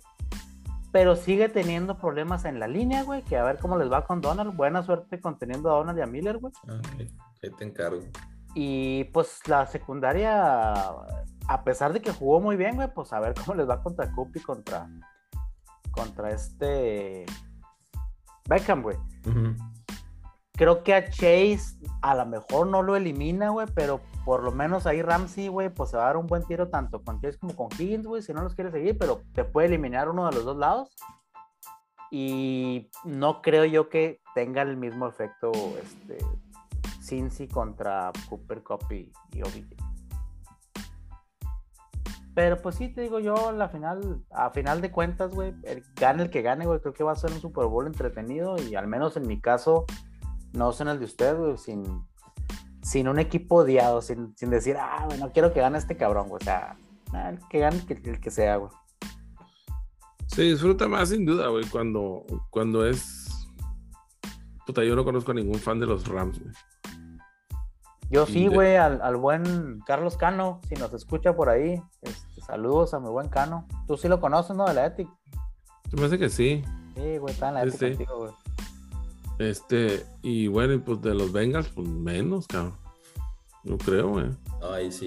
Pero 0.91 1.17
sigue 1.17 1.49
teniendo 1.49 1.99
problemas 1.99 2.45
en 2.47 2.59
la 2.59 2.67
línea, 2.67 3.03
güey. 3.05 3.23
Que 3.23 3.37
a 3.37 3.45
ver 3.45 3.59
cómo 3.59 3.77
les 3.77 3.93
va 3.93 4.07
con 4.07 4.21
Donald. 4.21 4.57
Buena 4.57 4.83
suerte 4.83 5.21
conteniendo 5.21 5.71
a 5.71 5.75
Donald 5.79 5.99
y 5.99 6.03
a 6.03 6.07
Miller, 6.07 6.39
güey. 6.39 6.53
Ah, 6.67 6.79
ok, 6.79 7.01
ahí 7.43 7.51
te 7.59 7.65
encargo. 7.65 8.01
Y 8.55 9.05
pues 9.13 9.41
la 9.47 9.67
secundaria, 9.67 10.73
a 10.83 11.63
pesar 11.65 11.93
de 11.93 12.01
que 12.01 12.11
jugó 12.13 12.41
muy 12.41 12.57
bien, 12.57 12.75
güey, 12.77 12.89
pues 12.93 13.13
a 13.13 13.21
ver 13.21 13.35
cómo 13.35 13.55
les 13.55 13.69
va 13.69 13.83
contra 13.83 14.11
Coop 14.13 14.35
y 14.35 14.41
contra, 14.41 14.89
contra 15.99 16.31
este 16.31 17.27
Beckham, 18.49 18.83
güey. 18.83 18.97
Creo 20.53 20.83
que 20.85 20.95
a 20.95 21.11
Chase 21.11 21.77
a 22.03 22.15
lo 22.15 22.27
mejor 22.27 22.69
no 22.69 22.83
lo 22.83 22.95
elimina, 22.97 23.51
güey, 23.51 23.67
pero 23.75 24.01
por 24.25 24.43
lo 24.43 24.53
menos 24.53 24.87
ahí 24.87 25.03
Ramsey, 25.03 25.49
güey, 25.49 25.69
pues 25.69 25.91
se 25.91 25.97
va 25.97 26.05
a 26.05 26.07
dar 26.07 26.17
un 26.17 26.27
buen 26.27 26.45
tiro 26.45 26.69
tanto 26.69 27.03
con 27.03 27.21
Chase 27.21 27.39
como 27.39 27.57
con 27.57 27.69
Higgins, 27.79 28.07
güey, 28.07 28.23
si 28.23 28.33
no 28.33 28.43
los 28.43 28.55
quiere 28.55 28.71
seguir, 28.71 28.97
pero 28.97 29.23
te 29.33 29.45
puede 29.45 29.67
eliminar 29.67 30.09
uno 30.09 30.29
de 30.29 30.35
los 30.35 30.45
dos 30.45 30.57
lados. 30.57 30.95
Y 32.11 32.91
no 33.05 33.43
creo 33.43 33.65
yo 33.65 33.89
que 33.89 34.21
tenga 34.35 34.63
el 34.63 34.77
mismo 34.77 35.07
efecto 35.07 35.53
este 35.83 36.19
Cincy 37.03 37.49
contra 37.49 38.13
Cooper 38.29 38.63
Cup 38.63 38.91
y, 38.91 39.13
y 39.33 39.43
OBJ. 39.43 39.88
Pero 42.39 42.63
pues 42.63 42.77
sí, 42.77 42.87
te 42.87 43.01
digo 43.01 43.19
yo, 43.19 43.51
la 43.51 43.69
final, 43.69 44.23
a 44.31 44.51
final 44.51 44.81
de 44.81 44.93
cuentas, 44.93 45.35
güey, 45.35 45.53
el- 45.65 45.83
gane 45.97 46.23
el 46.23 46.31
que 46.31 46.41
gane, 46.41 46.67
güey, 46.67 46.79
creo 46.79 46.95
que 46.95 47.03
va 47.03 47.11
a 47.11 47.17
ser 47.17 47.33
un 47.33 47.41
Super 47.41 47.67
Bowl 47.67 47.85
entretenido 47.85 48.55
y 48.63 48.77
al 48.77 48.87
menos 48.87 49.17
en 49.17 49.27
mi 49.27 49.41
caso, 49.41 49.87
no 50.53 50.71
sé 50.71 50.85
en 50.85 50.91
el 50.91 51.01
de 51.01 51.07
usted, 51.07 51.37
güey, 51.37 51.59
sin, 51.59 51.83
sin 52.81 53.09
un 53.09 53.19
equipo 53.19 53.57
odiado, 53.57 54.03
sin, 54.03 54.37
sin 54.37 54.51
decir, 54.51 54.77
ah, 54.79 55.03
güey, 55.07 55.19
no 55.19 55.33
quiero 55.33 55.53
que 55.53 55.59
gane 55.59 55.79
este 55.79 55.97
cabrón, 55.97 56.29
güey, 56.29 56.41
o 56.41 56.45
sea, 56.45 56.77
el 57.29 57.41
que 57.49 57.59
gane, 57.59 57.83
el 57.89 58.21
que 58.21 58.31
sea, 58.31 58.55
güey. 58.55 58.71
Se 60.29 60.43
disfruta 60.43 60.87
más 60.87 61.09
sin 61.09 61.27
duda, 61.27 61.49
güey, 61.49 61.65
cuando, 61.65 62.25
cuando 62.51 62.87
es. 62.87 63.49
Puta, 64.65 64.85
yo 64.85 64.95
no 64.95 65.03
conozco 65.03 65.33
a 65.33 65.35
ningún 65.35 65.59
fan 65.59 65.81
de 65.81 65.87
los 65.87 66.07
Rams, 66.07 66.39
güey. 66.39 66.55
Yo 68.11 68.25
sí, 68.27 68.49
De- 68.49 68.55
güey, 68.55 68.77
al, 68.77 69.01
al 69.03 69.17
buen 69.17 69.81
Carlos 69.87 70.17
Cano, 70.17 70.61
si 70.69 70.75
nos 70.77 70.93
escucha 70.95 71.37
por 71.37 71.49
ahí, 71.51 71.83
este, 72.03 72.41
saludos 72.41 72.95
a 72.95 73.01
mi 73.01 73.09
buen 73.09 73.29
Cano. 73.29 73.67
Tú 73.87 73.97
sí 73.97 74.09
lo 74.09 74.21
conoces, 74.21 74.57
¿no? 74.57 74.67
De 74.67 74.75
la 74.75 74.87
Ethic. 74.87 75.09
Se 75.91 75.97
me 75.97 76.07
hace 76.07 76.19
que 76.19 76.29
sí. 76.31 76.65
Sí, 76.95 77.19
güey, 77.19 77.35
está 77.35 77.49
en 77.49 77.55
la 77.55 77.63
Sí, 77.63 77.69
Ethic 77.69 77.79
sí. 77.79 77.87
contigo, 78.05 78.19
güey. 78.19 78.33
Este, 79.39 80.05
y 80.23 80.49
bueno, 80.49 80.73
y 80.75 80.79
pues 80.79 81.01
de 81.03 81.15
los 81.15 81.33
Bengals, 81.33 81.69
pues 81.69 81.87
menos, 81.89 82.47
cabrón. 82.49 82.75
Yo 83.65 83.77
creo, 83.79 84.09
güey. 84.09 84.27
Ay, 84.63 84.91
sí. 84.91 85.07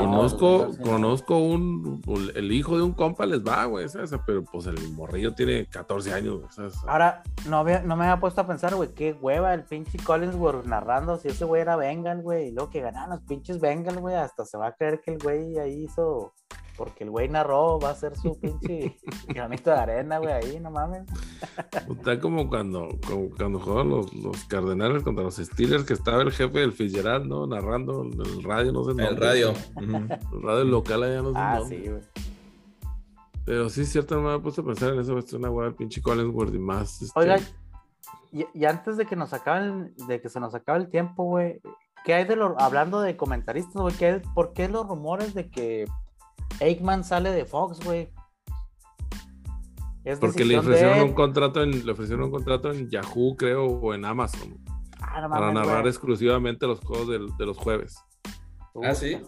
Conozco, 0.00 0.64
no, 0.68 0.72
sí, 0.72 0.78
no. 0.80 0.90
conozco 0.90 1.38
un, 1.38 2.00
el 2.34 2.52
hijo 2.52 2.76
de 2.76 2.82
un 2.82 2.92
compa 2.92 3.26
les 3.26 3.42
va, 3.46 3.64
güey, 3.66 3.88
¿sabes? 3.88 4.12
pero 4.26 4.42
pues 4.44 4.66
el 4.66 4.76
morrillo 4.92 5.34
tiene 5.34 5.66
14 5.66 6.12
años, 6.14 6.38
güey, 6.38 6.50
¿sabes? 6.52 6.74
Ahora, 6.86 7.22
no, 7.48 7.58
había- 7.58 7.82
no 7.82 7.96
me 7.96 8.04
había 8.04 8.20
puesto 8.20 8.40
a 8.40 8.46
pensar, 8.46 8.74
güey, 8.74 8.90
qué 8.94 9.12
hueva 9.12 9.54
el 9.54 9.64
pinche 9.64 9.98
Collinsworth 9.98 10.64
narrando 10.66 11.16
si 11.18 11.28
ese 11.28 11.44
güey 11.44 11.62
era 11.62 11.76
Bengal, 11.76 12.22
güey, 12.22 12.48
y 12.48 12.52
luego 12.52 12.70
que 12.70 12.80
ganaban 12.80 13.10
los 13.10 13.20
pinches 13.22 13.60
Bengal, 13.60 13.98
güey, 14.00 14.14
hasta 14.16 14.44
se 14.44 14.56
va 14.58 14.68
a 14.68 14.72
creer 14.72 15.00
que 15.00 15.12
el 15.12 15.18
güey 15.18 15.58
ahí 15.58 15.84
hizo, 15.84 16.32
porque 16.76 17.04
el 17.04 17.10
güey 17.10 17.28
narró, 17.28 17.78
va 17.78 17.90
a 17.90 17.94
ser 17.94 18.16
su 18.16 18.38
pinche 18.40 18.96
granito 19.28 19.70
de 19.70 19.76
arena, 19.76 20.18
güey, 20.18 20.32
ahí, 20.32 20.60
no 20.60 20.70
mames. 20.70 21.04
Está 21.90 22.18
como 22.20 22.48
cuando, 22.48 22.88
como 23.06 23.30
cuando 23.30 23.58
jugaban 23.60 23.90
los, 23.90 24.12
los 24.14 24.44
Cardenales 24.44 25.02
contra 25.02 25.24
los 25.24 25.36
Steelers, 25.36 25.84
que 25.84 25.92
estaba 25.94 26.22
el 26.22 26.32
jefe 26.32 26.60
del 26.60 26.72
Fitzgerald, 26.72 27.26
¿no? 27.26 27.46
Narrando 27.46 28.02
en 28.04 28.12
el 28.20 28.42
radio, 28.42 28.72
no 28.72 28.84
sé 28.84 28.92
en 28.92 29.00
El 29.00 29.16
radio. 29.16 29.50
Ujú. 29.76 29.96
El 30.36 30.42
radio 30.42 30.64
local 30.64 31.02
allá, 31.02 31.22
no 31.22 31.32
sé 31.32 31.38
Ah, 31.38 31.58
dónde. 31.58 31.76
sí, 31.82 31.88
güey. 31.90 32.02
Pero 33.44 33.68
sí, 33.68 33.84
cierto, 33.84 34.14
no 34.14 34.22
me 34.22 34.36
he 34.36 34.38
puesto 34.38 34.60
a 34.62 34.64
pensar 34.64 34.92
en 34.94 35.00
eso. 35.00 35.18
Es 35.18 35.32
una 35.32 35.48
el 35.66 35.74
pinche 35.74 36.00
Collinsworth 36.00 36.54
y 36.54 36.58
más. 36.58 37.02
Este... 37.02 37.18
Oiga, 37.18 37.38
y, 38.30 38.46
y 38.54 38.64
antes 38.66 38.96
de 38.96 39.04
que 39.04 39.16
nos 39.16 39.32
acaben, 39.32 39.94
de 40.06 40.20
que 40.20 40.28
se 40.28 40.38
nos 40.38 40.54
acabe 40.54 40.78
el 40.78 40.88
tiempo, 40.88 41.24
güey, 41.24 41.60
¿qué 42.04 42.14
hay 42.14 42.24
de 42.24 42.36
lo, 42.36 42.58
hablando 42.60 43.00
de 43.00 43.16
comentaristas, 43.16 43.74
güey? 43.82 43.94
¿qué 43.96 44.06
hay- 44.06 44.22
¿Por 44.34 44.52
qué 44.52 44.68
los 44.68 44.86
rumores 44.86 45.34
de 45.34 45.50
que 45.50 45.86
Aikman 46.60 47.04
sale 47.04 47.30
de 47.32 47.44
Fox, 47.44 47.80
güey? 47.84 48.10
¿Es 50.04 50.18
Porque 50.18 50.44
le 50.44 50.54
de 50.54 50.60
ofrecieron 50.60 51.00
un 51.00 51.12
contrato 51.14 51.62
en, 51.62 51.86
le 51.86 51.92
ofrecieron 51.92 52.24
un 52.24 52.30
contrato 52.32 52.72
en 52.72 52.88
Yahoo, 52.90 53.36
creo, 53.36 53.66
o 53.66 53.94
en 53.94 54.04
Amazon, 54.04 54.58
Ah, 55.00 55.20
no 55.20 55.28
para 55.28 55.46
mames, 55.46 55.54
narrar 55.54 55.80
güey. 55.82 55.90
exclusivamente 55.90 56.66
los 56.66 56.80
juegos 56.80 57.08
del- 57.08 57.36
de 57.36 57.46
los 57.46 57.56
jueves. 57.56 57.96
Ah, 58.82 58.94
sí. 58.94 59.20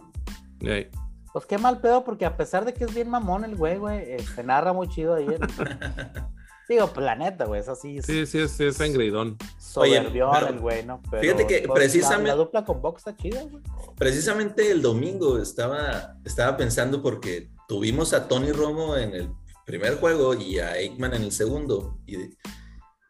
Pues 1.32 1.46
qué 1.46 1.58
mal 1.58 1.80
pedo, 1.80 2.04
porque 2.04 2.24
a 2.26 2.36
pesar 2.36 2.64
de 2.64 2.72
que 2.74 2.84
es 2.84 2.94
bien 2.94 3.10
mamón 3.10 3.44
el 3.44 3.54
güey, 3.56 3.76
güey, 3.78 4.18
se 4.20 4.42
narra 4.44 4.72
muy 4.72 4.88
chido 4.88 5.14
ahí. 5.14 5.26
Digo, 6.68 6.86
pues 6.94 7.04
la 7.04 7.14
neta, 7.14 7.44
güey, 7.44 7.60
es 7.60 7.68
así. 7.68 7.98
es 7.98 8.06
Sí, 8.06 8.24
sí, 8.26 8.38
es, 8.38 8.80
engreidón. 8.80 9.36
soberbión 9.58 10.28
Oye, 10.30 10.34
pero 10.40 10.48
el 10.48 10.58
güey, 10.60 10.84
¿no? 10.86 11.02
Pero 11.10 11.20
fíjate 11.22 11.46
que 11.46 11.56
pues, 11.58 11.68
la- 11.68 11.74
precisamente- 11.74 12.28
La, 12.30 12.34
dupla 12.36 12.64
con 12.64 12.80
Box 12.80 12.98
está 13.00 13.16
chida, 13.16 13.42
güey. 13.42 13.62
Precisamente 13.96 14.70
el 14.70 14.80
domingo 14.80 15.38
estaba, 15.38 16.16
estaba 16.24 16.56
pensando 16.56 17.02
porque 17.02 17.50
tuvimos 17.68 18.12
a 18.14 18.28
Tony 18.28 18.50
Romo 18.52 18.96
en 18.96 19.14
el 19.14 19.28
primer 19.66 19.96
juego 19.98 20.32
y 20.34 20.58
a 20.58 20.72
Aikman 20.72 21.14
en 21.14 21.22
el 21.24 21.32
segundo. 21.32 21.98
Y, 22.06 22.16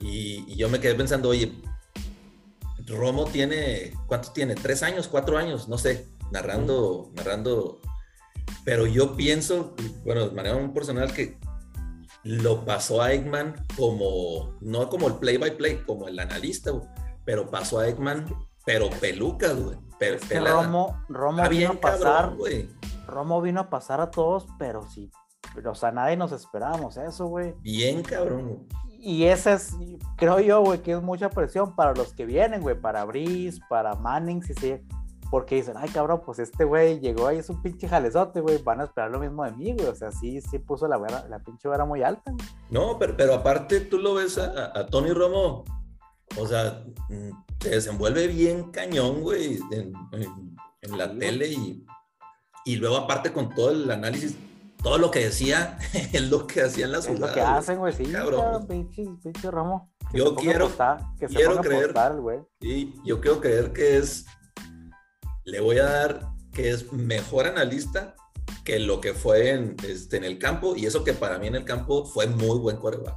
y- 0.00 0.44
y 0.48 0.56
yo 0.56 0.68
me 0.68 0.80
quedé 0.80 0.94
pensando, 0.96 1.28
oye, 1.28 1.52
Romo 2.86 3.24
tiene, 3.26 3.92
¿cuánto 4.06 4.32
tiene? 4.32 4.54
¿Tres 4.56 4.82
años? 4.82 5.08
¿Cuatro 5.08 5.38
años? 5.38 5.68
No 5.68 5.78
sé, 5.78 6.06
narrando, 6.30 7.10
narrando. 7.14 7.80
Pero 8.64 8.86
yo 8.86 9.16
pienso, 9.16 9.74
bueno, 10.04 10.28
de 10.28 10.34
manera 10.34 10.56
muy 10.56 10.68
personal, 10.74 11.12
que 11.12 11.38
lo 12.24 12.64
pasó 12.64 13.02
a 13.02 13.06
Aikman 13.06 13.54
como, 13.76 14.56
no 14.60 14.88
como 14.88 15.08
el 15.08 15.14
play 15.14 15.36
by 15.36 15.56
play, 15.56 15.82
como 15.86 16.08
el 16.08 16.18
analista, 16.18 16.70
güey, 16.70 16.88
pero 17.24 17.50
pasó 17.50 17.80
a 17.80 17.84
Aikman, 17.84 18.26
pero 18.64 18.90
peluca, 19.00 19.52
güey. 19.52 19.76
Pero 19.98 20.16
Es 20.16 20.24
que 20.24 20.40
Romo, 20.40 21.04
Romo 21.08 21.38
Está 21.38 21.48
vino 21.48 21.72
a 21.72 21.80
pasar, 21.80 22.34
güey. 22.34 22.68
Romo 23.06 23.40
vino 23.40 23.60
a 23.60 23.70
pasar 23.70 24.00
a 24.00 24.10
todos, 24.10 24.46
pero 24.58 24.82
sí, 24.88 25.10
pero, 25.54 25.72
o 25.72 25.74
sea, 25.74 25.92
nadie 25.92 26.16
nos 26.16 26.32
esperábamos 26.32 26.96
eso, 26.96 27.26
güey. 27.26 27.54
Bien 27.60 28.02
cabrón. 28.02 28.48
güey. 28.48 28.84
Y 28.98 29.24
esa 29.24 29.52
es, 29.52 29.74
creo 30.16 30.40
yo, 30.40 30.62
güey, 30.62 30.80
que 30.80 30.92
es 30.92 31.02
mucha 31.02 31.28
presión 31.28 31.76
para 31.76 31.92
los 31.92 32.14
que 32.14 32.24
vienen, 32.24 32.62
güey, 32.62 32.80
para 32.80 33.04
Brice, 33.04 33.60
para 33.68 33.94
Manning, 33.94 34.42
sí, 34.42 34.54
sí. 34.54 34.80
Porque 35.34 35.56
dicen, 35.56 35.74
ay, 35.76 35.88
cabrón, 35.88 36.22
pues 36.24 36.38
este 36.38 36.62
güey 36.62 37.00
llegó 37.00 37.26
ahí, 37.26 37.38
es 37.38 37.50
un 37.50 37.60
pinche 37.60 37.88
jalezote, 37.88 38.40
güey, 38.40 38.62
van 38.62 38.80
a 38.80 38.84
esperar 38.84 39.10
lo 39.10 39.18
mismo 39.18 39.42
de 39.44 39.50
mí, 39.50 39.72
güey. 39.72 39.86
O 39.88 39.94
sea, 39.96 40.12
sí, 40.12 40.40
sí 40.40 40.60
puso 40.60 40.86
la, 40.86 40.96
vara- 40.96 41.26
la 41.28 41.40
pinche 41.40 41.66
vara 41.66 41.84
muy 41.84 42.04
alta, 42.04 42.30
güey. 42.30 42.46
No, 42.70 42.96
pero, 43.00 43.16
pero 43.16 43.34
aparte 43.34 43.80
tú 43.80 43.98
lo 43.98 44.14
ves 44.14 44.38
a, 44.38 44.70
a- 44.78 44.86
Tony 44.86 45.10
Romo, 45.10 45.64
o 46.38 46.46
sea, 46.46 46.84
mm, 47.08 47.30
se 47.58 47.68
desenvuelve 47.68 48.28
bien 48.28 48.70
cañón, 48.70 49.22
güey, 49.22 49.58
en, 49.72 49.92
en- 50.12 50.56
en 50.82 50.98
la 50.98 51.10
Sí, 51.10 51.18
tele 51.18 51.48
y, 51.48 51.84
y 52.64 52.76
luego 52.76 52.96
aparte 52.96 53.32
con 53.32 53.48
todo 53.52 53.72
el 53.72 53.90
análisis, 53.90 54.36
todo 54.84 54.98
lo 54.98 55.10
que 55.10 55.18
decía 55.24 55.78
es 56.12 56.30
lo 56.30 56.46
que 56.46 56.62
hacían 56.62 56.92
las 56.92 57.06
Es 57.06 57.18
lo 57.18 57.26
jugadas. 57.26 57.34
que 57.34 57.40
hacen, 57.40 57.78
güey, 57.80 57.92
sí, 57.92 58.04
Cabrón. 58.04 58.68
pinche, 58.68 59.04
pinche 59.20 59.50
Romo. 59.50 59.90
Yo 60.12 60.28
se 60.28 60.34
quiero- 60.36 60.66
apostar, 60.66 61.00
que 61.18 61.28
se 61.28 61.34
quiero 61.34 61.58
a 61.58 61.60
creer- 61.60 62.20
güey. 62.20 62.38
Y 62.60 62.94
yo 63.04 63.20
quiero 63.20 63.40
creer 63.40 63.72
que 63.72 63.96
es, 63.96 64.26
le 65.44 65.60
voy 65.60 65.78
a 65.78 65.84
dar 65.84 66.28
que 66.52 66.70
es 66.70 66.92
mejor 66.92 67.46
analista 67.46 68.14
que 68.64 68.78
lo 68.78 69.00
que 69.00 69.12
fue 69.14 69.50
en, 69.50 69.76
este, 69.86 70.16
en 70.16 70.24
el 70.24 70.38
campo, 70.38 70.74
y 70.76 70.86
eso 70.86 71.04
que 71.04 71.12
para 71.12 71.38
mí 71.38 71.46
en 71.46 71.54
el 71.54 71.64
campo 71.64 72.04
fue 72.04 72.26
muy 72.26 72.58
buen 72.58 72.76
coreback. 72.76 73.16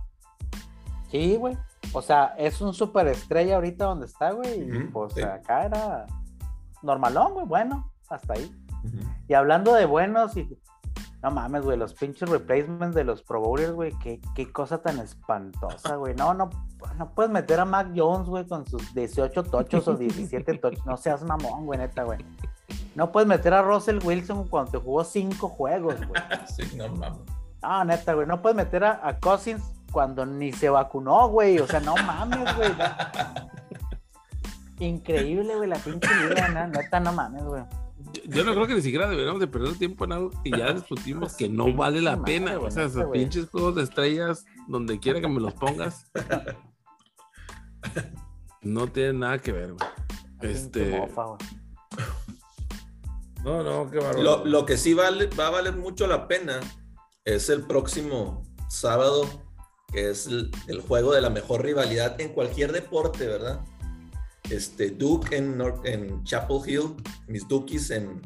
Sí, 1.09 1.35
güey. 1.37 1.57
O 1.93 2.01
sea, 2.01 2.35
es 2.37 2.59
un 2.59 2.73
superestrella 2.73 3.55
ahorita 3.55 3.85
donde 3.85 4.07
está, 4.07 4.31
güey. 4.31 4.59
Y 4.59 4.71
Ujú, 4.71 4.91
pues 4.91 5.13
sí. 5.13 5.21
acá 5.21 5.65
era 5.65 6.05
normalón, 6.81 7.33
güey. 7.33 7.45
Bueno, 7.45 7.91
hasta 8.09 8.33
ahí. 8.33 8.51
Y 9.27 9.33
hablando 9.33 9.73
de 9.73 9.85
buenos 9.85 10.35
y. 10.37 10.57
No 11.27 11.31
mames, 11.31 11.65
güey, 11.65 11.77
los 11.77 11.93
pinches 11.93 12.29
replacements 12.29 12.95
de 12.95 13.03
los 13.03 13.21
Pro 13.21 13.41
Bowlers, 13.41 13.73
güey, 13.73 13.91
qué, 13.99 14.21
qué 14.33 14.49
cosa 14.49 14.77
tan 14.77 14.97
espantosa, 14.99 15.97
güey. 15.97 16.15
No, 16.15 16.33
no, 16.33 16.49
no 16.97 17.09
puedes 17.13 17.29
meter 17.29 17.59
a 17.59 17.65
Mac 17.65 17.89
Jones, 17.93 18.29
güey, 18.29 18.47
con 18.47 18.65
sus 18.65 18.93
18 18.93 19.43
tochos 19.43 19.89
o 19.89 19.95
17 19.95 20.53
tochos. 20.57 20.85
No 20.85 20.95
seas 20.95 21.23
mamón, 21.23 21.65
güey, 21.65 21.79
neta, 21.79 22.03
güey. 22.03 22.19
No 22.95 23.11
puedes 23.11 23.27
meter 23.27 23.53
a 23.53 23.61
Russell 23.61 23.99
Wilson 24.01 24.47
cuando 24.47 24.71
te 24.71 24.77
jugó 24.77 25.03
5 25.03 25.49
juegos, 25.49 25.95
güey. 26.07 26.21
sí, 26.55 26.77
no 26.77 26.87
mames. 26.95 27.19
No, 27.61 27.83
neta, 27.83 28.13
güey, 28.13 28.25
no 28.25 28.41
puedes 28.41 28.55
meter 28.55 28.85
a, 28.85 29.05
a 29.05 29.19
Cousins 29.19 29.61
cuando 29.91 30.25
ni 30.25 30.53
se 30.53 30.69
vacunó, 30.69 31.27
güey. 31.27 31.59
O 31.59 31.67
sea, 31.67 31.81
no 31.81 31.93
mames, 31.97 32.55
güey. 32.55 32.71
Increíble, 34.79 35.57
güey, 35.57 35.67
la 35.67 35.77
pinche 35.77 36.07
liga, 36.29 36.67
neta, 36.67 37.01
no 37.01 37.11
mames, 37.11 37.43
güey. 37.43 37.63
Yo, 38.27 38.43
no 38.43 38.53
creo 38.53 38.67
que 38.67 38.75
ni 38.75 38.81
siquiera 38.81 39.09
deberíamos 39.09 39.39
de 39.39 39.47
perder 39.47 39.77
tiempo 39.77 40.05
en 40.05 40.11
algo 40.11 40.31
que 40.43 40.51
ya 40.51 40.73
discutimos 40.73 41.35
que 41.35 41.49
no 41.49 41.73
vale 41.73 42.01
la 42.01 42.21
pena. 42.23 42.55
güey, 42.55 42.67
O 42.67 42.71
sea, 42.71 42.85
esos 42.85 43.05
pinches 43.11 43.49
juegos 43.49 43.75
de 43.75 43.83
estrellas, 43.83 44.45
donde 44.67 44.99
quiera 44.99 45.21
que 45.21 45.27
me 45.27 45.39
los 45.39 45.53
pongas, 45.53 46.11
no 48.61 48.87
tienen 48.87 49.19
nada 49.19 49.39
que 49.39 49.51
ver, 49.51 49.73
güey. 49.73 49.89
Este. 50.41 51.07
No, 53.43 53.63
no, 53.63 53.89
qué 53.89 53.97
bárbaro. 53.97 54.21
Lo, 54.21 54.45
lo 54.45 54.65
que 54.65 54.77
sí 54.77 54.93
vale, 54.93 55.27
va 55.27 55.47
a 55.47 55.51
valer 55.51 55.75
mucho 55.75 56.05
la 56.07 56.27
pena 56.27 56.59
es 57.23 57.49
el 57.49 57.63
próximo 57.63 58.43
sábado, 58.69 59.25
que 59.91 60.09
es 60.09 60.27
el, 60.27 60.51
el 60.67 60.81
juego 60.81 61.13
de 61.13 61.21
la 61.21 61.29
mejor 61.29 61.63
rivalidad 61.63 62.19
en 62.19 62.33
cualquier 62.33 62.71
deporte, 62.71 63.25
¿verdad? 63.27 63.61
Este, 64.49 64.91
Duke 64.91 65.35
en, 65.35 66.23
Chapel 66.23 66.57
Hill, 66.65 66.95
mis 67.27 67.47
Dukies 67.47 67.91
en, 67.91 68.21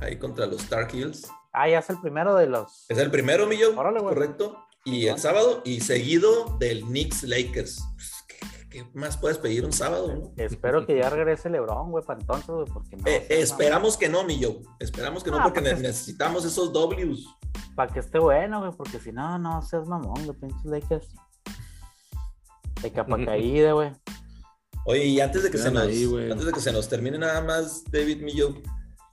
ahí 0.00 0.18
contra 0.18 0.46
los 0.46 0.62
Stark 0.62 0.94
Hills. 0.94 1.26
Ah, 1.52 1.68
ya 1.68 1.78
es 1.80 1.90
el 1.90 1.98
primero 2.00 2.34
de 2.36 2.46
los. 2.46 2.84
Es 2.88 2.98
el 2.98 3.10
primero, 3.10 3.46
Millo, 3.46 3.76
Órale, 3.78 4.00
güey. 4.00 4.14
correcto. 4.14 4.56
Y 4.84 5.06
el 5.08 5.18
sábado, 5.18 5.62
y 5.64 5.80
seguido 5.80 6.56
del 6.58 6.82
Knicks 6.82 7.24
Lakers. 7.24 7.82
Pues, 7.96 8.12
¿Qué, 8.28 8.68
qué 8.70 8.86
más 8.94 9.16
puedes 9.16 9.36
pedir 9.38 9.64
un 9.64 9.72
sábado? 9.72 10.14
no? 10.14 10.32
Espero 10.36 10.86
que 10.86 10.96
ya 10.98 11.10
regrese 11.10 11.50
LeBron, 11.50 11.90
güey, 11.90 12.04
para 12.04 12.20
entonces, 12.20 12.48
güey, 12.48 12.66
porque 12.72 12.96
no. 12.96 13.02
Eh, 13.06 13.26
esperamos 13.30 13.96
que 13.96 14.08
no, 14.08 14.24
Millo. 14.24 14.60
Esperamos 14.78 15.24
que 15.24 15.30
no, 15.30 15.38
Ah, 15.38 15.44
porque 15.44 15.60
ne- 15.60 15.72
es- 15.72 15.80
necesitamos 15.80 16.44
esos 16.44 16.72
Ws. 16.72 17.26
Para 17.74 17.92
que 17.92 18.00
esté 18.00 18.18
bueno, 18.18 18.60
güey, 18.60 18.72
porque 18.76 18.98
si 19.00 19.10
no, 19.12 19.38
no 19.38 19.60
seas 19.62 19.86
mamón, 19.88 20.24
güey, 20.26 20.38
pinches 20.38 20.64
Lakers. 20.64 21.08
De 22.82 22.92
capa 22.92 23.16
caída, 23.24 23.72
güey. 23.72 23.92
Oye, 24.86 25.04
y 25.06 25.20
antes 25.20 25.42
de 25.42 25.50
que 25.50 25.58
se 25.58 25.70
nos, 25.70 25.84
ahí, 25.84 26.04
antes 26.30 26.46
de 26.46 26.52
que 26.52 26.60
se 26.60 26.72
nos 26.72 26.88
termine 26.88 27.18
nada 27.18 27.40
más, 27.42 27.84
David 27.90 28.22
Millo. 28.22 28.54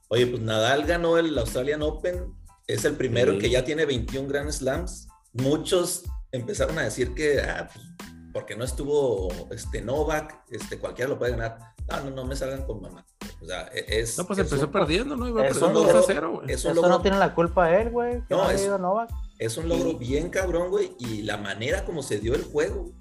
Oye, 0.08 0.26
pues 0.26 0.40
Nadal 0.42 0.84
ganó 0.86 1.18
el 1.18 1.36
Australian 1.38 1.82
Open. 1.82 2.32
Es 2.66 2.84
el 2.84 2.94
primero 2.94 3.32
Sí. 3.32 3.38
que 3.38 3.50
ya 3.50 3.64
tiene 3.64 3.84
21 3.86 4.28
Grand 4.28 4.50
Slams. 4.50 5.08
Muchos 5.34 6.04
empezaron 6.32 6.78
a 6.78 6.82
decir 6.82 7.14
que, 7.14 7.40
ah, 7.40 7.68
pues, 7.72 7.84
porque 8.32 8.56
no 8.56 8.64
estuvo 8.64 9.28
este 9.50 9.80
Novak, 9.82 10.42
este, 10.50 10.78
cualquiera 10.78 11.10
lo 11.10 11.18
puede 11.18 11.32
ganar. 11.32 11.58
No, 11.88 12.04
no, 12.04 12.10
no 12.10 12.24
me 12.26 12.36
salgan 12.36 12.64
con 12.66 12.80
mamá. 12.82 13.04
O 13.40 13.46
sea, 13.46 13.68
e- 13.72 14.00
es. 14.00 14.18
No, 14.18 14.26
pues 14.26 14.38
es 14.38 14.46
empezó 14.46 14.66
un- 14.66 14.72
perdiendo, 14.72 15.16
¿no? 15.16 15.28
Iba 15.28 15.46
es 15.46 15.54
un 15.56 15.60
perdiendo 15.60 15.80
2 15.80 15.88
a 15.90 15.92
logro- 15.94 16.04
0, 16.06 16.32
güey. 16.32 16.50
Es 16.52 16.64
un 16.64 16.70
Eso 16.72 16.74
logro, 16.82 16.90
no 16.90 17.02
tiene 17.02 17.18
la 17.18 17.34
culpa 17.34 17.78
él, 17.80 17.90
güey. 17.90 18.20
que 18.26 18.34
No, 18.34 18.44
no, 18.44 18.50
es- 18.50 18.62
ido 18.62 18.78
Novak. 18.78 19.10
es 19.38 19.56
un 19.56 19.68
logro 19.68 19.94
bien 19.94 20.28
cabrón, 20.28 20.70
güey. 20.70 20.92
Y 20.98 21.22
la 21.22 21.36
manera 21.38 21.84
como 21.84 22.02
se 22.02 22.18
dio 22.18 22.34
el 22.34 22.44
juego. 22.44 22.92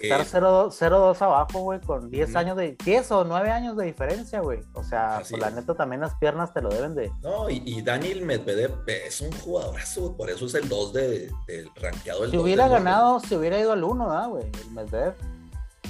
Y 0.00 0.06
estar 0.06 0.20
0-2 0.24 0.68
0-2 0.72 1.20
abajo, 1.22 1.60
güey, 1.60 1.80
con 1.80 2.10
10 2.10 2.30
Ujú. 2.30 2.38
años 2.38 2.56
de. 2.56 2.76
10 2.84 3.10
o 3.12 3.24
9 3.24 3.50
años 3.50 3.76
de 3.76 3.84
diferencia, 3.86 4.40
güey. 4.40 4.60
O 4.74 4.82
sea, 4.82 5.18
Así 5.18 5.34
pues, 5.34 5.42
la 5.42 5.50
neta 5.50 5.74
también 5.74 6.00
las 6.00 6.14
piernas 6.16 6.52
te 6.52 6.60
lo 6.62 6.68
deben 6.70 6.94
de. 6.94 7.10
No, 7.22 7.48
y, 7.50 7.62
y 7.64 7.82
Daniel 7.82 8.22
Medvedev 8.22 8.72
es 8.86 9.20
un 9.20 9.32
jugadorazo, 9.32 10.00
güey, 10.02 10.16
por 10.16 10.30
eso 10.30 10.46
es 10.46 10.54
el 10.54 10.68
2 10.68 10.92
de, 10.92 11.30
del 11.46 11.70
rankeado 11.76 12.28
Si 12.30 12.36
hubiera 12.38 12.68
ganado, 12.68 13.20
si 13.20 13.34
hubiera 13.36 13.58
ido 13.58 13.72
al 13.72 13.82
1, 13.84 14.08
¿verdad, 14.08 14.28
güey? 14.28 14.44
El 14.44 14.70
Medvedev 14.72 15.14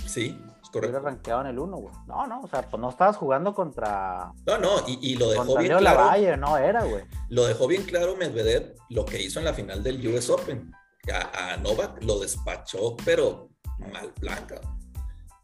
Sí, 0.07 0.27
es 0.63 0.69
hubiera 0.71 0.89
correcto. 0.89 1.01
rankeado 1.01 1.41
en 1.43 1.47
el 1.49 1.59
1, 1.59 1.77
güey. 1.77 1.95
No, 2.07 2.27
no, 2.27 2.41
o 2.43 2.49
sea, 2.49 2.63
pues 2.63 2.81
no 2.81 2.91
estabas 2.91 3.17
jugando 3.17 3.55
contra. 3.55 4.33
No, 4.47 4.59
no, 4.59 4.71
y, 4.87 4.99
y 5.13 5.17
lo 5.17 5.31
dejó 5.31 5.57
bien 5.57 5.69
Leo 5.69 5.79
claro. 5.79 5.99
Lavalle, 6.01 6.37
no 6.37 6.57
era, 6.59 6.85
güey. 6.85 7.05
Lo 7.29 7.47
dejó 7.47 7.67
bien 7.67 7.83
claro 7.85 8.17
Medvedev 8.17 8.75
lo 8.91 9.05
que 9.05 9.23
hizo 9.23 9.39
en 9.39 9.45
la 9.47 9.55
final 9.55 9.83
del 9.83 10.07
US 10.09 10.29
Open. 10.31 10.73
A, 11.13 11.53
a 11.53 11.57
Novak 11.57 12.03
lo 12.05 12.21
despachó, 12.21 12.97
pero 13.05 13.49
mal 13.93 14.13
blanca. 14.21 14.61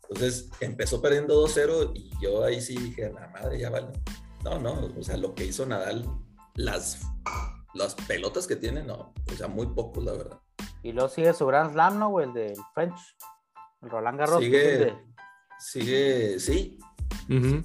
Entonces 0.02 0.48
empezó 0.60 1.00
perdiendo 1.02 1.46
2-0 1.46 1.92
y 1.94 2.10
yo 2.22 2.42
ahí 2.44 2.60
sí 2.60 2.76
dije, 2.76 3.12
la 3.12 3.28
madre, 3.28 3.58
ya 3.58 3.70
vale. 3.70 3.88
No, 4.44 4.58
no, 4.58 4.88
o 4.98 5.02
sea, 5.02 5.16
lo 5.16 5.34
que 5.34 5.44
hizo 5.44 5.66
Nadal, 5.66 6.08
las, 6.54 7.00
las 7.74 7.94
pelotas 7.94 8.46
que 8.46 8.56
tiene, 8.56 8.82
no, 8.82 9.12
o 9.30 9.36
sea, 9.36 9.48
muy 9.48 9.66
pocos, 9.66 10.02
la 10.04 10.12
verdad. 10.12 10.38
Y 10.82 10.92
luego 10.92 11.08
sigue 11.08 11.34
su 11.34 11.44
Grand 11.46 11.72
Slam, 11.72 11.98
¿no? 11.98 12.20
El 12.20 12.32
del 12.32 12.56
French. 12.72 12.98
El 13.82 13.90
Roland 13.90 14.18
Garros. 14.18 14.40
Sigue, 14.40 14.78
de- 14.78 14.96
sigue, 15.58 16.38
sí, 16.40 16.78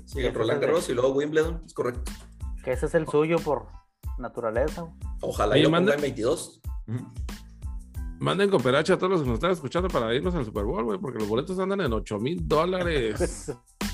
sigue 0.06 0.32
Roland 0.32 0.56
el 0.56 0.60
de- 0.62 0.66
Garros 0.68 0.90
y 0.90 0.94
luego 0.94 1.12
Wimbledon, 1.14 1.64
es 1.66 1.74
correcto. 1.74 2.12
que 2.64 2.72
ese 2.74 2.88
es 2.88 2.96
el 2.96 3.08
suyo 3.08 3.38
por 3.40 3.68
naturaleza. 4.18 4.92
Ojalá 5.22 5.54
Oye, 5.54 5.64
yo 5.64 5.70
manda- 5.70 5.94
ponga 5.94 5.96
en 6.08 6.14
22. 6.14 6.62
Manden 8.24 8.50
cooperacha 8.50 8.94
a 8.94 8.98
todos 8.98 9.12
los 9.12 9.22
que 9.22 9.28
nos 9.28 9.34
están 9.34 9.52
escuchando 9.52 9.90
para 9.90 10.16
irnos 10.16 10.34
al 10.34 10.46
Super 10.46 10.64
Bowl, 10.64 10.86
güey, 10.86 10.98
porque 10.98 11.20
los 11.20 11.28
boletos 11.28 11.60
andan 11.60 11.82
en 11.82 11.92
8 11.92 12.20
mil 12.20 12.48
dólares. 12.48 13.52